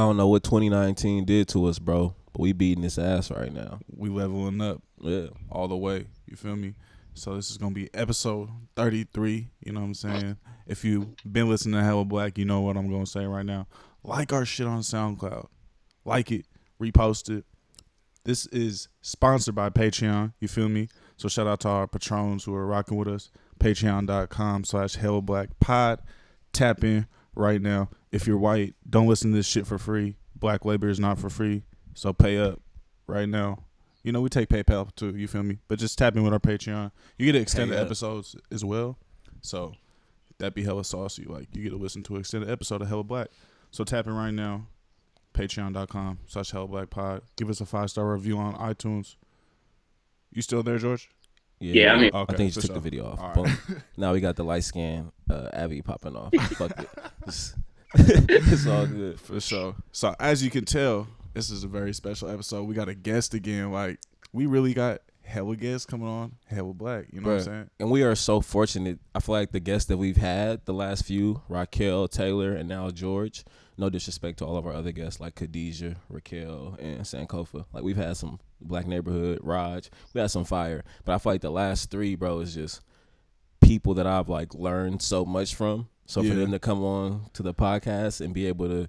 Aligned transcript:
I 0.00 0.04
don't 0.04 0.16
know 0.16 0.28
what 0.28 0.42
2019 0.44 1.26
did 1.26 1.46
to 1.48 1.66
us, 1.66 1.78
bro, 1.78 2.14
but 2.32 2.40
we 2.40 2.54
beating 2.54 2.82
this 2.82 2.96
ass 2.96 3.30
right 3.30 3.52
now. 3.52 3.80
We 3.94 4.08
leveling 4.08 4.58
up 4.62 4.80
Yeah. 4.98 5.26
all 5.50 5.68
the 5.68 5.76
way. 5.76 6.06
You 6.26 6.36
feel 6.36 6.56
me? 6.56 6.74
So 7.12 7.34
this 7.36 7.50
is 7.50 7.58
gonna 7.58 7.74
be 7.74 7.92
episode 7.92 8.48
33. 8.76 9.50
You 9.60 9.72
know 9.72 9.80
what 9.80 9.86
I'm 9.86 9.94
saying? 9.94 10.36
If 10.66 10.86
you've 10.86 11.08
been 11.30 11.50
listening 11.50 11.74
to 11.78 11.84
Hella 11.84 12.06
Black, 12.06 12.38
you 12.38 12.46
know 12.46 12.62
what 12.62 12.78
I'm 12.78 12.90
gonna 12.90 13.04
say 13.04 13.26
right 13.26 13.44
now. 13.44 13.66
Like 14.02 14.32
our 14.32 14.46
shit 14.46 14.66
on 14.66 14.80
SoundCloud. 14.80 15.48
Like 16.06 16.32
it, 16.32 16.46
repost 16.80 17.28
it. 17.28 17.44
This 18.24 18.46
is 18.46 18.88
sponsored 19.02 19.54
by 19.54 19.68
Patreon. 19.68 20.32
You 20.40 20.48
feel 20.48 20.70
me? 20.70 20.88
So 21.18 21.28
shout 21.28 21.46
out 21.46 21.60
to 21.60 21.68
our 21.68 21.86
patrons 21.86 22.44
who 22.44 22.54
are 22.54 22.66
rocking 22.66 22.96
with 22.96 23.08
us. 23.08 23.30
Patreon.com 23.58 24.64
slash 24.64 24.94
Hella 24.94 25.20
Black 25.20 25.60
Pod. 25.60 26.00
Tap 26.54 26.82
in 26.84 27.06
right 27.34 27.60
now. 27.60 27.90
If 28.12 28.26
you're 28.26 28.38
white, 28.38 28.74
don't 28.88 29.06
listen 29.06 29.30
to 29.30 29.36
this 29.36 29.46
shit 29.46 29.66
for 29.66 29.78
free. 29.78 30.16
Black 30.34 30.64
labor 30.64 30.88
is 30.88 30.98
not 30.98 31.18
for 31.18 31.30
free. 31.30 31.62
So 31.94 32.12
pay 32.12 32.38
up 32.38 32.60
right 33.06 33.28
now. 33.28 33.64
You 34.02 34.12
know, 34.12 34.20
we 34.20 34.30
take 34.30 34.48
PayPal 34.48 34.94
too, 34.94 35.14
you 35.14 35.28
feel 35.28 35.42
me? 35.42 35.58
But 35.68 35.78
just 35.78 35.98
tap 35.98 36.16
in 36.16 36.22
with 36.22 36.32
our 36.32 36.38
Patreon. 36.40 36.90
You 37.18 37.26
get 37.30 37.40
extended 37.40 37.74
Pay 37.74 37.80
up. 37.80 37.86
episodes 37.86 38.34
as 38.50 38.64
well. 38.64 38.98
So 39.42 39.74
that'd 40.38 40.54
be 40.54 40.64
hella 40.64 40.84
saucy. 40.84 41.24
Like 41.24 41.48
you 41.54 41.62
get 41.62 41.70
to 41.70 41.76
listen 41.76 42.02
to 42.04 42.14
an 42.14 42.20
extended 42.20 42.50
episode 42.50 42.80
of 42.82 42.88
Hella 42.88 43.04
Black. 43.04 43.28
So 43.70 43.84
tap 43.84 44.06
in 44.06 44.14
right 44.14 44.32
now. 44.32 44.66
Patreon.com 45.34 46.18
slash 46.26 46.50
Hella 46.50 46.66
Black 46.66 46.90
Pod. 46.90 47.22
Give 47.36 47.48
us 47.50 47.60
a 47.60 47.66
five 47.66 47.90
star 47.90 48.12
review 48.12 48.38
on 48.38 48.54
iTunes. 48.54 49.16
You 50.32 50.42
still 50.42 50.62
there, 50.62 50.78
George? 50.78 51.08
Yeah, 51.60 51.92
I 51.92 51.98
mean. 51.98 52.10
Okay, 52.12 52.34
I 52.34 52.36
think 52.36 52.48
you 52.48 52.54
just 52.54 52.66
took 52.66 52.68
sure. 52.68 52.74
the 52.74 52.80
video 52.80 53.06
off. 53.06 53.20
All 53.20 53.44
right. 53.44 53.58
Boom. 53.68 53.82
now 53.96 54.12
we 54.12 54.20
got 54.20 54.36
the 54.36 54.44
light 54.44 54.64
scan 54.64 55.12
uh, 55.28 55.48
Abby 55.52 55.82
popping 55.82 56.16
off. 56.16 56.34
Fuck 56.56 56.72
it. 56.80 57.54
It's, 57.94 58.66
all 58.66 58.86
good. 58.86 59.20
For 59.20 59.40
sure. 59.40 59.74
So 59.92 60.14
as 60.20 60.44
you 60.44 60.50
can 60.50 60.64
tell, 60.64 61.08
this 61.34 61.50
is 61.50 61.64
a 61.64 61.68
very 61.68 61.92
special 61.92 62.28
episode. 62.30 62.64
We 62.64 62.74
got 62.74 62.88
a 62.88 62.94
guest 62.94 63.34
again. 63.34 63.72
Like 63.72 63.98
we 64.32 64.46
really 64.46 64.74
got 64.74 65.00
hella 65.22 65.56
guests 65.56 65.86
coming 65.86 66.06
on. 66.06 66.32
Hella 66.46 66.74
black. 66.74 67.06
You 67.12 67.20
know 67.20 67.30
what 67.30 67.38
I'm 67.38 67.44
saying? 67.44 67.70
And 67.78 67.90
we 67.90 68.02
are 68.02 68.14
so 68.14 68.40
fortunate. 68.40 68.98
I 69.14 69.20
feel 69.20 69.34
like 69.34 69.52
the 69.52 69.60
guests 69.60 69.88
that 69.88 69.96
we've 69.96 70.16
had 70.16 70.64
the 70.66 70.74
last 70.74 71.04
few, 71.04 71.42
Raquel, 71.48 72.08
Taylor, 72.08 72.52
and 72.52 72.68
now 72.68 72.90
George. 72.90 73.44
No 73.76 73.88
disrespect 73.88 74.38
to 74.38 74.44
all 74.44 74.56
of 74.56 74.66
our 74.66 74.74
other 74.74 74.92
guests 74.92 75.20
like 75.20 75.36
Khadijah, 75.36 75.96
Raquel, 76.08 76.76
and 76.78 77.00
Sankofa. 77.00 77.64
Like 77.72 77.82
we've 77.82 77.96
had 77.96 78.16
some 78.16 78.38
Black 78.60 78.86
Neighborhood, 78.86 79.38
Raj. 79.42 79.90
We 80.12 80.20
had 80.20 80.30
some 80.30 80.44
fire. 80.44 80.84
But 81.04 81.14
I 81.14 81.18
feel 81.18 81.32
like 81.32 81.40
the 81.40 81.50
last 81.50 81.90
three, 81.90 82.14
bro, 82.14 82.40
is 82.40 82.54
just 82.54 82.82
people 83.60 83.94
that 83.94 84.06
I've 84.06 84.28
like 84.28 84.54
learned 84.54 85.00
so 85.00 85.24
much 85.24 85.54
from. 85.54 85.88
So 86.10 86.22
Yeah. 86.22 86.30
for 86.32 86.36
them 86.40 86.50
to 86.50 86.58
come 86.58 86.82
on 86.82 87.26
to 87.34 87.42
the 87.42 87.54
podcast 87.54 88.20
and 88.20 88.34
be 88.34 88.46
able 88.46 88.66
to 88.68 88.88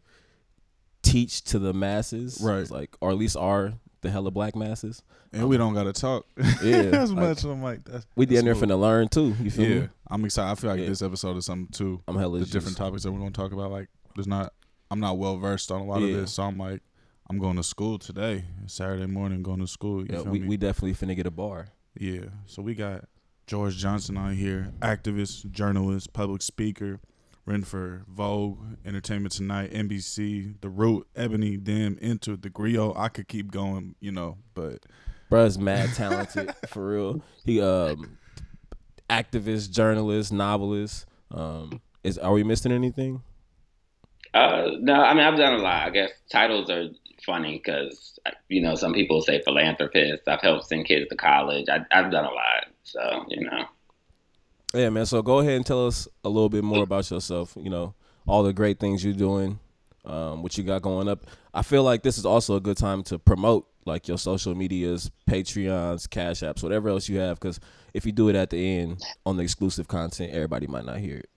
teach 1.03 1.43
to 1.45 1.59
the 1.59 1.73
masses, 1.73 2.39
Right. 2.41 2.69
Like, 2.69 2.95
or 3.01 3.11
at 3.11 3.17
least 3.17 3.35
our 3.37 3.73
the 4.01 4.09
hella 4.09 4.31
black 4.31 4.55
masses. 4.55 5.03
And 5.31 5.47
we 5.47 5.57
don't 5.57 5.75
gotta 5.75 5.93
talk 5.93 6.25
Yeah, 6.63 6.73
as 6.73 7.11
like, 7.11 7.19
much. 7.29 7.43
I'm 7.43 7.61
like 7.61 7.83
that's 7.85 8.05
We 8.15 8.25
damn 8.25 8.45
near 8.45 8.55
finna 8.55 8.79
learn 8.79 9.07
too. 9.07 9.35
You 9.41 9.51
feel 9.51 9.69
Yeah, 9.69 9.79
me? 9.81 9.89
I'm 10.09 10.25
excited. 10.25 10.51
I 10.51 10.55
feel 10.55 10.71
like 10.71 10.79
Yeah. 10.79 10.87
this 10.87 11.01
episode 11.03 11.37
is 11.37 11.45
something 11.45 11.67
too. 11.71 12.01
I'm 12.07 12.15
hella 12.17 12.39
The 12.39 12.45
different 12.45 12.77
topics 12.77 13.03
that 13.03 13.11
we're 13.11 13.19
gonna 13.19 13.31
talk 13.31 13.51
about. 13.51 13.71
Like, 13.71 13.89
there's 14.15 14.27
not. 14.27 14.53
I'm 14.89 14.99
not 14.99 15.17
well 15.19 15.37
versed 15.37 15.71
on 15.71 15.81
a 15.81 15.85
lot 15.85 16.01
Yeah. 16.01 16.07
of 16.07 16.21
this, 16.21 16.33
so 16.33 16.43
I'm 16.43 16.57
like, 16.57 16.81
I'm 17.29 17.37
going 17.39 17.55
to 17.55 17.63
school 17.63 17.97
today, 17.97 18.43
Saturday 18.65 19.05
morning, 19.05 19.41
going 19.41 19.59
to 19.61 19.67
school. 19.67 20.01
You 20.01 20.07
Yeah, 20.11 20.21
we, 20.23 20.39
me? 20.39 20.47
we 20.49 20.57
definitely 20.57 20.95
finna 20.95 21.15
get 21.15 21.25
a 21.27 21.31
bar. 21.31 21.67
Yeah. 21.97 22.25
So 22.47 22.61
we 22.61 22.75
got 22.75 23.05
George 23.47 23.77
Johnson 23.77 24.17
on 24.17 24.33
here, 24.35 24.73
activist, 24.81 25.49
journalist, 25.51 26.11
public 26.11 26.41
speaker, 26.41 26.99
written 27.45 27.63
for 27.63 28.03
Vogue, 28.07 28.59
Entertainment 28.85 29.33
Tonight, 29.33 29.71
NBC, 29.71 30.61
The 30.61 30.69
Root, 30.69 31.07
Ebony, 31.15 31.57
Dim, 31.57 31.97
Enter, 32.01 32.35
The 32.35 32.49
Grio. 32.49 32.93
I 32.95 33.09
could 33.09 33.27
keep 33.27 33.51
going, 33.51 33.95
you 33.99 34.11
know, 34.11 34.37
but 34.53 34.85
Bruh's 35.29 35.57
mad 35.57 35.89
talented 35.95 36.53
for 36.67 36.87
real. 36.87 37.21
He 37.45 37.61
um 37.61 38.17
activist, 39.09 39.71
journalist, 39.71 40.31
novelist. 40.31 41.05
Um 41.31 41.81
is 42.03 42.17
are 42.17 42.33
we 42.33 42.43
missing 42.43 42.71
anything? 42.71 43.21
Uh, 44.33 44.71
no, 44.79 44.93
I 44.93 45.13
mean 45.13 45.23
I've 45.23 45.37
done 45.37 45.53
a 45.55 45.63
lot. 45.63 45.87
I 45.87 45.89
guess 45.89 46.11
titles 46.31 46.69
are 46.69 46.89
funny 47.25 47.61
because 47.63 48.19
you 48.49 48.61
know 48.61 48.75
some 48.75 48.93
people 48.93 49.21
say 49.21 49.41
philanthropist. 49.41 50.27
I've 50.27 50.41
helped 50.41 50.67
send 50.67 50.85
kids 50.85 51.09
to 51.09 51.15
college. 51.15 51.67
I, 51.69 51.85
I've 51.91 52.11
done 52.11 52.25
a 52.25 52.31
lot, 52.31 52.67
so 52.83 53.25
you 53.27 53.45
know. 53.45 53.65
Yeah, 54.73 54.89
man. 54.89 55.05
So 55.05 55.21
go 55.21 55.39
ahead 55.39 55.53
and 55.53 55.65
tell 55.65 55.87
us 55.87 56.07
a 56.23 56.29
little 56.29 56.49
bit 56.49 56.63
more 56.63 56.83
about 56.83 57.09
yourself. 57.11 57.57
You 57.59 57.69
know, 57.69 57.93
all 58.25 58.43
the 58.43 58.53
great 58.53 58.79
things 58.79 59.03
you're 59.03 59.13
doing, 59.13 59.59
um, 60.05 60.43
what 60.43 60.57
you 60.57 60.63
got 60.63 60.81
going 60.81 61.09
up. 61.09 61.25
I 61.53 61.61
feel 61.61 61.83
like 61.83 62.03
this 62.03 62.17
is 62.17 62.25
also 62.25 62.55
a 62.55 62.61
good 62.61 62.77
time 62.77 63.03
to 63.03 63.19
promote 63.19 63.67
like 63.85 64.07
your 64.07 64.17
social 64.17 64.55
medias, 64.55 65.11
Patreons, 65.29 66.09
Cash 66.09 66.41
Apps, 66.41 66.63
whatever 66.63 66.89
else 66.89 67.09
you 67.09 67.17
have. 67.17 67.39
Because 67.39 67.59
if 67.93 68.05
you 68.05 68.11
do 68.11 68.29
it 68.29 68.35
at 68.35 68.49
the 68.51 68.79
end 68.79 69.01
on 69.25 69.37
the 69.37 69.43
exclusive 69.43 69.87
content, 69.87 70.31
everybody 70.33 70.67
might 70.67 70.85
not 70.85 70.99
hear 70.99 71.17
it. 71.17 71.29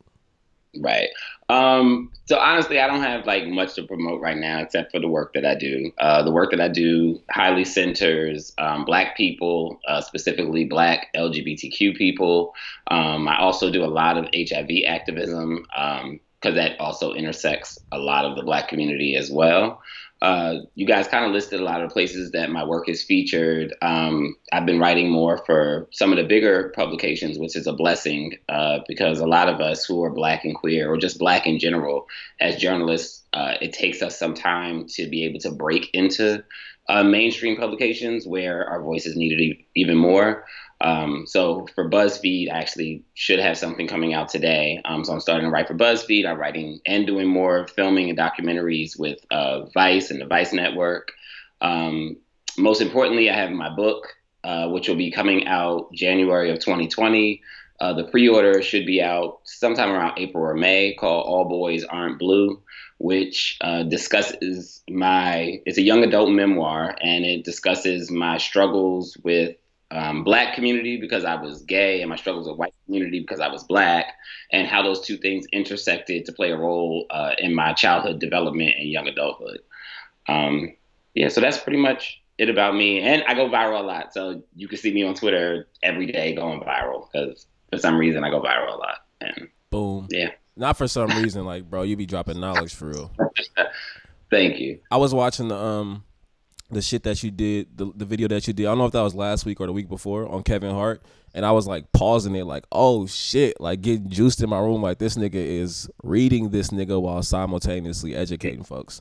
Right. 0.80 1.08
Um, 1.48 2.10
so 2.26 2.38
honestly, 2.38 2.80
I 2.80 2.86
don't 2.86 3.02
have 3.02 3.26
like 3.26 3.46
much 3.46 3.74
to 3.74 3.82
promote 3.82 4.20
right 4.20 4.36
now 4.36 4.60
except 4.60 4.92
for 4.92 4.98
the 4.98 5.08
work 5.08 5.34
that 5.34 5.44
I 5.44 5.54
do. 5.54 5.92
Uh, 5.98 6.22
the 6.22 6.30
work 6.30 6.50
that 6.52 6.60
I 6.60 6.68
do 6.68 7.20
highly 7.30 7.64
centers 7.64 8.52
um, 8.58 8.84
Black 8.84 9.16
people, 9.16 9.78
uh, 9.86 10.00
specifically 10.00 10.64
Black 10.64 11.08
LGBTQ 11.14 11.96
people. 11.96 12.54
Um, 12.90 13.28
I 13.28 13.38
also 13.38 13.70
do 13.70 13.84
a 13.84 13.86
lot 13.86 14.16
of 14.16 14.24
HIV 14.34 14.70
activism 14.86 15.66
because 15.68 16.54
that 16.54 16.80
also 16.80 17.12
intersects 17.12 17.78
a 17.92 17.98
lot 17.98 18.24
of 18.24 18.36
the 18.36 18.42
Black 18.42 18.68
community 18.68 19.16
as 19.16 19.30
well. 19.30 19.82
Uh, 20.24 20.60
you 20.74 20.86
guys 20.86 21.06
kind 21.06 21.26
of 21.26 21.32
listed 21.32 21.60
a 21.60 21.64
lot 21.64 21.82
of 21.82 21.90
places 21.90 22.30
that 22.30 22.50
my 22.50 22.64
work 22.64 22.88
is 22.88 23.02
featured. 23.02 23.74
Um, 23.82 24.34
I've 24.54 24.64
been 24.64 24.78
writing 24.78 25.10
more 25.10 25.36
for 25.44 25.86
some 25.92 26.12
of 26.12 26.16
the 26.16 26.24
bigger 26.24 26.72
publications, 26.74 27.38
which 27.38 27.54
is 27.54 27.66
a 27.66 27.74
blessing 27.74 28.32
uh, 28.48 28.78
because 28.88 29.20
a 29.20 29.26
lot 29.26 29.50
of 29.50 29.60
us 29.60 29.84
who 29.84 30.02
are 30.02 30.08
Black 30.08 30.46
and 30.46 30.54
queer, 30.54 30.90
or 30.90 30.96
just 30.96 31.18
Black 31.18 31.46
in 31.46 31.58
general, 31.58 32.06
as 32.40 32.56
journalists, 32.56 33.22
uh, 33.34 33.56
it 33.60 33.74
takes 33.74 34.00
us 34.00 34.18
some 34.18 34.32
time 34.32 34.86
to 34.94 35.06
be 35.10 35.26
able 35.26 35.40
to 35.40 35.50
break 35.50 35.90
into 35.92 36.42
uh, 36.88 37.02
mainstream 37.02 37.58
publications 37.58 38.26
where 38.26 38.66
our 38.66 38.82
voice 38.82 39.04
is 39.04 39.16
needed 39.16 39.40
e- 39.40 39.66
even 39.74 39.98
more. 39.98 40.46
Um, 40.80 41.24
so 41.26 41.66
for 41.74 41.88
BuzzFeed, 41.88 42.50
I 42.50 42.58
actually 42.58 43.04
should 43.14 43.38
have 43.38 43.56
something 43.56 43.86
coming 43.86 44.12
out 44.12 44.28
today. 44.28 44.80
Um, 44.84 45.04
so 45.04 45.12
I'm 45.12 45.20
starting 45.20 45.46
to 45.46 45.50
write 45.50 45.68
for 45.68 45.74
BuzzFeed. 45.74 46.26
I'm 46.26 46.38
writing 46.38 46.80
and 46.86 47.06
doing 47.06 47.28
more 47.28 47.66
filming 47.68 48.10
and 48.10 48.18
documentaries 48.18 48.98
with 48.98 49.18
uh, 49.30 49.66
Vice 49.66 50.10
and 50.10 50.20
the 50.20 50.26
Vice 50.26 50.52
Network. 50.52 51.12
Um, 51.60 52.16
most 52.58 52.80
importantly, 52.80 53.30
I 53.30 53.36
have 53.36 53.50
my 53.50 53.74
book, 53.74 54.08
uh, 54.42 54.68
which 54.68 54.88
will 54.88 54.96
be 54.96 55.10
coming 55.10 55.46
out 55.46 55.92
January 55.92 56.50
of 56.50 56.58
2020. 56.58 57.40
Uh, 57.80 57.92
the 57.92 58.04
pre-order 58.04 58.62
should 58.62 58.86
be 58.86 59.02
out 59.02 59.40
sometime 59.44 59.90
around 59.90 60.18
April 60.18 60.44
or 60.44 60.54
May, 60.54 60.94
called 60.94 61.26
All 61.26 61.44
Boys 61.44 61.84
Aren't 61.84 62.18
Blue, 62.18 62.62
which 62.98 63.58
uh, 63.60 63.82
discusses 63.82 64.82
my. 64.88 65.60
It's 65.66 65.78
a 65.78 65.82
young 65.82 66.04
adult 66.04 66.30
memoir, 66.30 66.96
and 67.00 67.24
it 67.24 67.44
discusses 67.44 68.10
my 68.10 68.38
struggles 68.38 69.16
with 69.24 69.56
um, 69.94 70.24
black 70.24 70.54
community 70.54 71.00
because 71.00 71.24
I 71.24 71.36
was 71.36 71.62
gay 71.62 72.00
and 72.00 72.10
my 72.10 72.16
struggles 72.16 72.48
with 72.48 72.58
white 72.58 72.74
community 72.84 73.20
because 73.20 73.40
I 73.40 73.48
was 73.48 73.62
black 73.64 74.06
and 74.52 74.66
how 74.66 74.82
those 74.82 75.00
two 75.00 75.16
things 75.16 75.46
intersected 75.52 76.26
to 76.26 76.32
play 76.32 76.50
a 76.50 76.56
role 76.56 77.06
uh, 77.10 77.32
in 77.38 77.54
my 77.54 77.72
childhood 77.72 78.18
development 78.18 78.74
and 78.76 78.88
young 78.88 79.06
adulthood. 79.06 79.60
Um, 80.28 80.74
yeah, 81.14 81.28
so 81.28 81.40
that's 81.40 81.58
pretty 81.58 81.78
much 81.78 82.20
it 82.38 82.50
about 82.50 82.74
me. 82.74 83.00
And 83.00 83.22
I 83.28 83.34
go 83.34 83.48
viral 83.48 83.80
a 83.80 83.82
lot. 83.84 84.12
So 84.12 84.42
you 84.56 84.66
can 84.66 84.78
see 84.78 84.92
me 84.92 85.04
on 85.04 85.14
Twitter 85.14 85.68
every 85.82 86.06
day 86.06 86.34
going 86.34 86.60
viral 86.60 87.06
because 87.12 87.46
for 87.70 87.78
some 87.78 87.96
reason 87.96 88.24
I 88.24 88.30
go 88.30 88.42
viral 88.42 88.74
a 88.74 88.76
lot. 88.76 88.98
And 89.20 89.48
Boom. 89.70 90.08
yeah, 90.10 90.30
Not 90.56 90.76
for 90.76 90.88
some 90.88 91.10
reason, 91.10 91.44
like 91.44 91.70
bro, 91.70 91.82
you 91.82 91.96
be 91.96 92.06
dropping 92.06 92.40
knowledge 92.40 92.74
for 92.74 92.86
real. 92.86 93.12
thank 94.30 94.58
you. 94.58 94.80
I 94.90 94.96
was 94.96 95.14
watching 95.14 95.48
the 95.48 95.56
um 95.56 96.04
the 96.70 96.82
shit 96.82 97.02
that 97.04 97.22
you 97.22 97.30
did, 97.30 97.76
the 97.76 97.92
the 97.94 98.04
video 98.04 98.28
that 98.28 98.46
you 98.46 98.52
did. 98.52 98.66
I 98.66 98.70
don't 98.70 98.78
know 98.78 98.86
if 98.86 98.92
that 98.92 99.02
was 99.02 99.14
last 99.14 99.44
week 99.44 99.60
or 99.60 99.66
the 99.66 99.72
week 99.72 99.88
before 99.88 100.28
on 100.28 100.42
Kevin 100.42 100.74
Hart, 100.74 101.02
and 101.34 101.44
I 101.44 101.52
was 101.52 101.66
like 101.66 101.92
pausing 101.92 102.34
it, 102.34 102.44
like, 102.44 102.64
oh 102.72 103.06
shit, 103.06 103.60
like 103.60 103.80
getting 103.80 104.08
juiced 104.08 104.42
in 104.42 104.50
my 104.50 104.58
room, 104.58 104.82
like 104.82 104.98
this 104.98 105.16
nigga 105.16 105.34
is 105.34 105.88
reading 106.02 106.50
this 106.50 106.68
nigga 106.68 107.00
while 107.00 107.22
simultaneously 107.22 108.14
educating 108.14 108.64
folks. 108.64 109.00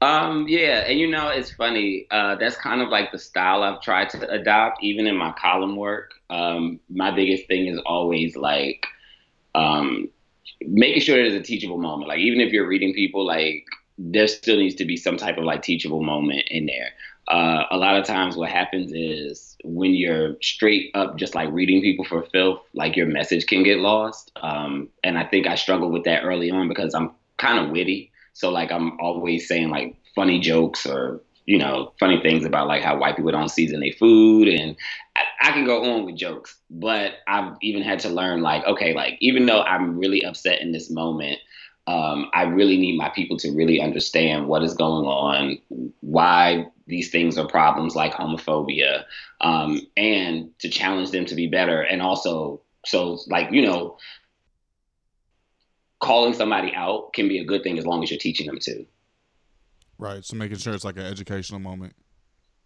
Um, 0.00 0.46
yeah, 0.48 0.84
and 0.86 0.98
you 0.98 1.06
know, 1.06 1.28
it's 1.28 1.52
funny. 1.52 2.06
Uh, 2.10 2.34
that's 2.34 2.56
kind 2.56 2.82
of 2.82 2.90
like 2.90 3.10
the 3.10 3.18
style 3.18 3.62
I've 3.62 3.80
tried 3.80 4.10
to 4.10 4.28
adopt, 4.28 4.82
even 4.82 5.06
in 5.06 5.16
my 5.16 5.32
column 5.32 5.76
work. 5.76 6.12
Um, 6.28 6.78
my 6.90 7.10
biggest 7.10 7.46
thing 7.48 7.68
is 7.68 7.78
always 7.86 8.36
like 8.36 8.86
um, 9.54 10.10
making 10.60 11.00
sure 11.00 11.16
there's 11.16 11.32
a 11.32 11.42
teachable 11.42 11.78
moment. 11.78 12.08
Like, 12.08 12.18
even 12.18 12.40
if 12.40 12.52
you're 12.52 12.66
reading 12.66 12.92
people, 12.92 13.24
like, 13.24 13.64
there 13.98 14.26
still 14.26 14.56
needs 14.56 14.74
to 14.76 14.84
be 14.84 14.96
some 14.96 15.16
type 15.16 15.38
of 15.38 15.44
like 15.44 15.62
teachable 15.62 16.02
moment 16.02 16.44
in 16.48 16.66
there. 16.66 16.90
Uh, 17.28 17.64
a 17.70 17.76
lot 17.76 17.96
of 17.96 18.04
times, 18.04 18.36
what 18.36 18.50
happens 18.50 18.92
is 18.94 19.56
when 19.64 19.94
you're 19.94 20.36
straight 20.42 20.90
up 20.94 21.16
just 21.16 21.34
like 21.34 21.50
reading 21.52 21.80
people 21.80 22.04
for 22.04 22.22
filth, 22.32 22.60
like 22.74 22.96
your 22.96 23.06
message 23.06 23.46
can 23.46 23.62
get 23.62 23.78
lost. 23.78 24.30
Um, 24.42 24.88
and 25.02 25.16
I 25.18 25.24
think 25.24 25.46
I 25.46 25.54
struggled 25.54 25.92
with 25.92 26.04
that 26.04 26.22
early 26.24 26.50
on 26.50 26.68
because 26.68 26.94
I'm 26.94 27.12
kind 27.38 27.64
of 27.64 27.70
witty 27.70 28.12
So 28.34 28.50
like 28.50 28.70
I'm 28.70 28.98
always 29.00 29.48
saying 29.48 29.70
like 29.70 29.96
funny 30.14 30.38
jokes 30.40 30.86
or 30.86 31.20
you 31.46 31.58
know 31.58 31.92
funny 32.00 32.20
things 32.22 32.44
about 32.44 32.68
like 32.68 32.82
how 32.82 32.98
white 32.98 33.16
people 33.16 33.32
don't 33.32 33.48
season 33.48 33.80
their 33.80 33.92
food, 33.92 34.48
and 34.48 34.76
I, 35.16 35.48
I 35.48 35.52
can 35.52 35.64
go 35.64 35.84
on 35.94 36.04
with 36.06 36.16
jokes. 36.16 36.56
But 36.70 37.14
I've 37.26 37.54
even 37.62 37.82
had 37.82 38.00
to 38.00 38.08
learn 38.08 38.42
like 38.42 38.64
okay, 38.66 38.94
like 38.94 39.16
even 39.20 39.46
though 39.46 39.62
I'm 39.62 39.98
really 39.98 40.24
upset 40.24 40.60
in 40.60 40.72
this 40.72 40.90
moment. 40.90 41.38
Um, 41.86 42.30
I 42.32 42.44
really 42.44 42.78
need 42.78 42.96
my 42.96 43.10
people 43.10 43.36
to 43.38 43.52
really 43.52 43.80
understand 43.80 44.48
what 44.48 44.62
is 44.62 44.74
going 44.74 45.04
on, 45.04 45.58
why 46.00 46.66
these 46.86 47.10
things 47.10 47.36
are 47.36 47.46
problems 47.46 47.94
like 47.94 48.14
homophobia, 48.14 49.04
um, 49.40 49.80
and 49.96 50.50
to 50.60 50.68
challenge 50.68 51.10
them 51.10 51.26
to 51.26 51.34
be 51.34 51.46
better. 51.46 51.82
And 51.82 52.00
also, 52.00 52.62
so 52.86 53.18
like, 53.28 53.52
you 53.52 53.62
know, 53.62 53.98
calling 56.00 56.32
somebody 56.32 56.72
out 56.74 57.12
can 57.12 57.28
be 57.28 57.38
a 57.38 57.44
good 57.44 57.62
thing 57.62 57.78
as 57.78 57.86
long 57.86 58.02
as 58.02 58.10
you're 58.10 58.18
teaching 58.18 58.46
them 58.46 58.58
to. 58.60 58.86
Right. 59.98 60.24
So 60.24 60.36
making 60.36 60.58
sure 60.58 60.74
it's 60.74 60.84
like 60.84 60.96
an 60.96 61.06
educational 61.06 61.60
moment. 61.60 61.94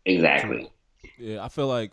Exactly. 0.05 0.71
Yeah, 1.19 1.45
I 1.45 1.49
feel 1.49 1.67
like 1.67 1.93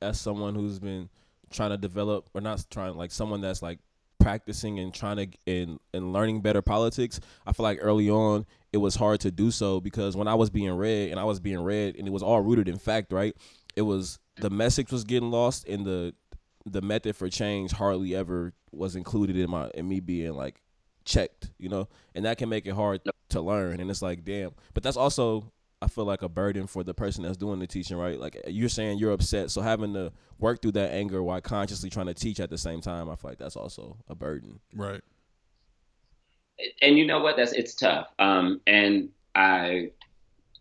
as 0.00 0.20
someone 0.20 0.54
who's 0.54 0.78
been 0.78 1.08
trying 1.50 1.70
to 1.70 1.76
develop 1.76 2.28
or 2.32 2.40
not 2.40 2.64
trying 2.70 2.94
like 2.94 3.10
someone 3.10 3.40
that's 3.40 3.62
like 3.62 3.78
practicing 4.20 4.78
and 4.78 4.94
trying 4.94 5.16
to 5.16 5.28
and, 5.46 5.80
and 5.92 6.12
learning 6.12 6.40
better 6.42 6.62
politics, 6.62 7.18
I 7.46 7.52
feel 7.52 7.64
like 7.64 7.78
early 7.80 8.08
on 8.10 8.46
it 8.72 8.78
was 8.78 8.94
hard 8.94 9.20
to 9.20 9.30
do 9.30 9.50
so 9.50 9.80
because 9.80 10.16
when 10.16 10.28
I 10.28 10.34
was 10.34 10.50
being 10.50 10.72
read 10.72 11.10
and 11.10 11.18
I 11.18 11.24
was 11.24 11.40
being 11.40 11.60
read 11.60 11.96
and 11.96 12.06
it 12.06 12.12
was 12.12 12.22
all 12.22 12.40
rooted 12.40 12.68
in 12.68 12.78
fact, 12.78 13.12
right? 13.12 13.34
It 13.74 13.82
was 13.82 14.18
the 14.36 14.50
message 14.50 14.92
was 14.92 15.04
getting 15.04 15.30
lost 15.30 15.66
and 15.66 15.84
the 15.84 16.14
the 16.66 16.82
method 16.82 17.16
for 17.16 17.28
change 17.28 17.72
hardly 17.72 18.14
ever 18.14 18.52
was 18.70 18.94
included 18.94 19.36
in 19.36 19.50
my 19.50 19.70
in 19.74 19.88
me 19.88 20.00
being 20.00 20.34
like 20.34 20.60
checked, 21.04 21.50
you 21.58 21.68
know, 21.68 21.88
and 22.14 22.24
that 22.24 22.38
can 22.38 22.48
make 22.48 22.66
it 22.66 22.74
hard 22.74 23.00
to 23.30 23.40
learn. 23.40 23.80
And 23.80 23.90
it's 23.90 24.02
like, 24.02 24.24
damn. 24.24 24.52
But 24.74 24.82
that's 24.82 24.96
also, 24.96 25.52
I 25.82 25.88
feel 25.88 26.04
like 26.04 26.22
a 26.22 26.28
burden 26.28 26.66
for 26.66 26.84
the 26.84 26.92
person 26.92 27.22
that's 27.22 27.38
doing 27.38 27.58
the 27.58 27.66
teaching, 27.66 27.96
right? 27.96 28.18
Like 28.18 28.38
you're 28.46 28.68
saying 28.68 28.98
you're 28.98 29.12
upset, 29.12 29.50
so 29.50 29.62
having 29.62 29.94
to 29.94 30.12
work 30.38 30.60
through 30.60 30.72
that 30.72 30.92
anger 30.92 31.22
while 31.22 31.40
consciously 31.40 31.88
trying 31.88 32.06
to 32.06 32.14
teach 32.14 32.38
at 32.38 32.50
the 32.50 32.58
same 32.58 32.80
time, 32.80 33.08
I 33.08 33.14
feel 33.16 33.30
like 33.30 33.38
that's 33.38 33.56
also 33.56 33.96
a 34.08 34.14
burden. 34.14 34.60
Right. 34.74 35.00
And 36.82 36.98
you 36.98 37.06
know 37.06 37.20
what? 37.20 37.36
That's 37.36 37.52
it's 37.52 37.74
tough. 37.74 38.08
Um, 38.18 38.60
and 38.66 39.08
I 39.34 39.92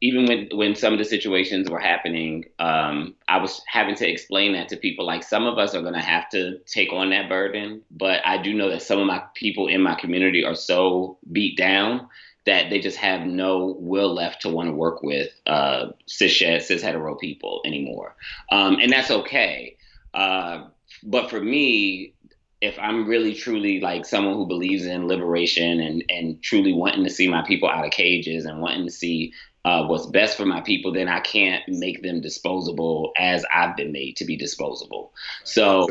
even 0.01 0.25
when 0.25 0.47
when 0.53 0.75
some 0.75 0.93
of 0.93 0.99
the 0.99 1.05
situations 1.05 1.69
were 1.69 1.79
happening, 1.79 2.45
um, 2.59 3.15
I 3.27 3.37
was 3.37 3.61
having 3.67 3.95
to 3.95 4.09
explain 4.09 4.53
that 4.53 4.69
to 4.69 4.77
people. 4.77 5.05
Like 5.05 5.23
some 5.23 5.45
of 5.45 5.57
us 5.57 5.75
are 5.75 5.81
going 5.81 5.95
to 5.95 5.99
have 5.99 6.29
to 6.29 6.59
take 6.59 6.93
on 6.93 7.09
that 7.09 7.27
burden, 7.27 7.81
but 7.91 8.25
I 8.25 8.41
do 8.41 8.53
know 8.53 8.69
that 8.69 8.83
some 8.83 8.99
of 8.99 9.07
my 9.07 9.21
people 9.35 9.67
in 9.67 9.81
my 9.81 9.95
community 9.95 10.45
are 10.45 10.55
so 10.55 11.17
beat 11.29 11.57
down 11.57 12.07
that 12.49 12.71
they 12.71 12.79
just 12.79 12.97
have 12.97 13.21
no 13.21 13.75
will 13.79 14.13
left 14.13 14.41
to 14.41 14.49
want 14.49 14.67
to 14.67 14.73
work 14.73 15.03
with 15.03 15.29
uh, 15.45 15.87
cis 16.07 16.37
cis 16.37 16.81
hetero 16.81 17.15
people 17.15 17.61
anymore, 17.63 18.15
um, 18.51 18.79
and 18.81 18.91
that's 18.91 19.11
okay. 19.11 19.77
Uh, 20.13 20.65
but 21.03 21.29
for 21.29 21.39
me, 21.39 22.13
if 22.59 22.77
I'm 22.79 23.07
really 23.07 23.35
truly 23.35 23.79
like 23.79 24.03
someone 24.05 24.33
who 24.33 24.47
believes 24.47 24.85
in 24.85 25.07
liberation 25.07 25.79
and 25.79 26.03
and 26.09 26.41
truly 26.41 26.73
wanting 26.73 27.03
to 27.03 27.09
see 27.09 27.27
my 27.27 27.43
people 27.43 27.69
out 27.69 27.85
of 27.85 27.91
cages 27.91 28.45
and 28.45 28.61
wanting 28.61 28.85
to 28.85 28.91
see 28.91 29.33
uh, 29.65 29.85
what's 29.85 30.07
best 30.07 30.35
for 30.35 30.45
my 30.45 30.61
people, 30.61 30.91
then 30.91 31.07
I 31.07 31.19
can't 31.19 31.63
make 31.67 32.01
them 32.01 32.21
disposable 32.21 33.11
as 33.17 33.45
I've 33.53 33.75
been 33.75 33.91
made 33.91 34.17
to 34.17 34.25
be 34.25 34.37
disposable. 34.37 35.13
So, 35.43 35.87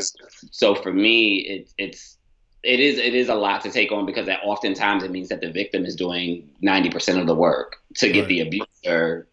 so 0.51 0.75
for 0.75 0.91
me, 0.91 1.37
it, 1.37 1.73
it's 1.77 2.17
it 2.63 2.79
is 2.79 2.97
it 2.97 3.15
is 3.15 3.29
a 3.29 3.35
lot 3.35 3.61
to 3.61 3.71
take 3.71 3.91
on 3.91 4.05
because 4.05 4.25
that 4.25 4.41
oftentimes 4.43 5.03
it 5.03 5.11
means 5.11 5.29
that 5.29 5.41
the 5.41 5.51
victim 5.51 5.85
is 5.85 5.95
doing 5.95 6.49
ninety 6.61 6.89
percent 6.89 7.19
of 7.19 7.27
the 7.27 7.35
work 7.35 7.77
to 7.95 8.11
get 8.11 8.21
right. 8.21 8.27
the 8.27 8.39
abuser 8.41 9.27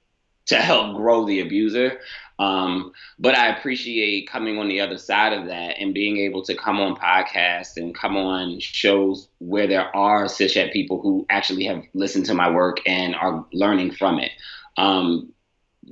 to 0.46 0.56
help 0.56 0.96
grow 0.96 1.26
the 1.26 1.40
abuser. 1.40 1.98
Um, 2.38 2.92
but 3.18 3.34
I 3.34 3.48
appreciate 3.48 4.28
coming 4.28 4.58
on 4.58 4.68
the 4.68 4.80
other 4.80 4.98
side 4.98 5.32
of 5.32 5.46
that 5.46 5.78
and 5.78 5.94
being 5.94 6.18
able 6.18 6.42
to 6.44 6.54
come 6.54 6.80
on 6.80 6.94
podcasts 6.94 7.76
and 7.76 7.94
come 7.94 8.16
on 8.16 8.60
shows 8.60 9.28
where 9.38 9.66
there 9.66 9.94
are 9.96 10.26
cishet 10.26 10.72
people 10.72 11.00
who 11.00 11.26
actually 11.30 11.64
have 11.64 11.82
listened 11.94 12.26
to 12.26 12.34
my 12.34 12.50
work 12.50 12.76
and 12.86 13.14
are 13.14 13.44
learning 13.52 13.92
from 13.92 14.18
it. 14.18 14.30
Um, 14.76 15.32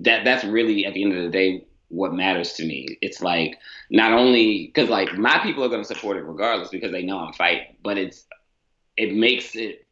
that 0.01 0.25
that's 0.25 0.45
really 0.45 0.85
at 0.87 0.95
the 0.95 1.03
end 1.03 1.17
of 1.17 1.23
the 1.23 1.31
day 1.31 1.67
what 1.95 2.13
matters 2.13 2.55
to 2.55 2.65
me. 2.65 2.99
It's 3.01 3.23
like 3.23 3.59
not 3.91 4.13
only 4.13 4.67
because 4.67 4.89
like 4.89 5.17
my 5.17 5.39
people 5.39 5.65
are 5.65 5.69
going 5.69 5.83
to 5.83 5.87
support 5.87 6.17
it 6.17 6.23
regardless 6.25 6.69
because 6.69 6.93
they 6.93 7.03
know 7.03 7.19
I'm 7.19 7.33
fighting, 7.33 7.77
but 7.83 7.99
it's 7.99 8.25
it 8.97 9.15
makes 9.15 9.55
it 9.55 9.87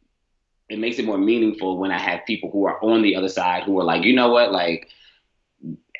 it 0.68 0.78
makes 0.78 0.98
it 0.98 1.04
more 1.04 1.18
meaningful 1.18 1.78
when 1.78 1.90
I 1.90 1.98
have 1.98 2.26
people 2.26 2.50
who 2.50 2.66
are 2.66 2.82
on 2.82 3.02
the 3.02 3.16
other 3.16 3.28
side 3.28 3.64
who 3.64 3.78
are 3.78 3.84
like, 3.84 4.04
you 4.04 4.14
know 4.14 4.30
what, 4.30 4.52
like 4.52 4.88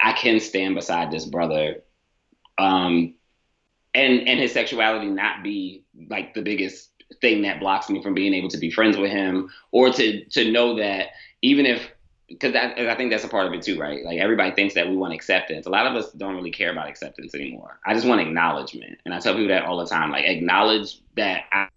I 0.00 0.12
can 0.12 0.40
stand 0.40 0.74
beside 0.74 1.10
this 1.10 1.26
brother, 1.26 1.82
um, 2.58 3.14
and 3.94 4.26
and 4.26 4.40
his 4.40 4.52
sexuality 4.52 5.06
not 5.06 5.42
be 5.42 5.84
like 6.10 6.34
the 6.34 6.42
biggest 6.42 6.90
thing 7.20 7.42
that 7.42 7.60
blocks 7.60 7.90
me 7.90 8.02
from 8.02 8.14
being 8.14 8.34
able 8.34 8.48
to 8.48 8.58
be 8.58 8.70
friends 8.70 8.96
with 8.96 9.10
him, 9.10 9.50
or 9.70 9.90
to 9.92 10.24
to 10.24 10.50
know 10.50 10.76
that 10.76 11.08
even 11.42 11.66
if 11.66 11.88
because 12.32 12.54
I 12.54 12.94
think 12.94 13.10
that's 13.10 13.24
a 13.24 13.28
part 13.28 13.46
of 13.46 13.52
it 13.52 13.62
too, 13.62 13.78
right? 13.78 14.04
Like 14.04 14.18
everybody 14.18 14.52
thinks 14.52 14.74
that 14.74 14.88
we 14.88 14.96
want 14.96 15.14
acceptance. 15.14 15.66
A 15.66 15.70
lot 15.70 15.86
of 15.86 15.94
us 15.94 16.10
don't 16.12 16.34
really 16.34 16.50
care 16.50 16.72
about 16.72 16.88
acceptance 16.88 17.34
anymore. 17.34 17.78
I 17.86 17.94
just 17.94 18.06
want 18.06 18.20
acknowledgement, 18.20 18.98
and 19.04 19.14
I 19.14 19.20
tell 19.20 19.34
people 19.34 19.48
that 19.48 19.64
all 19.64 19.78
the 19.78 19.86
time. 19.86 20.10
Like 20.10 20.26
acknowledge 20.26 21.00
that 21.16 21.44
I 21.52 21.68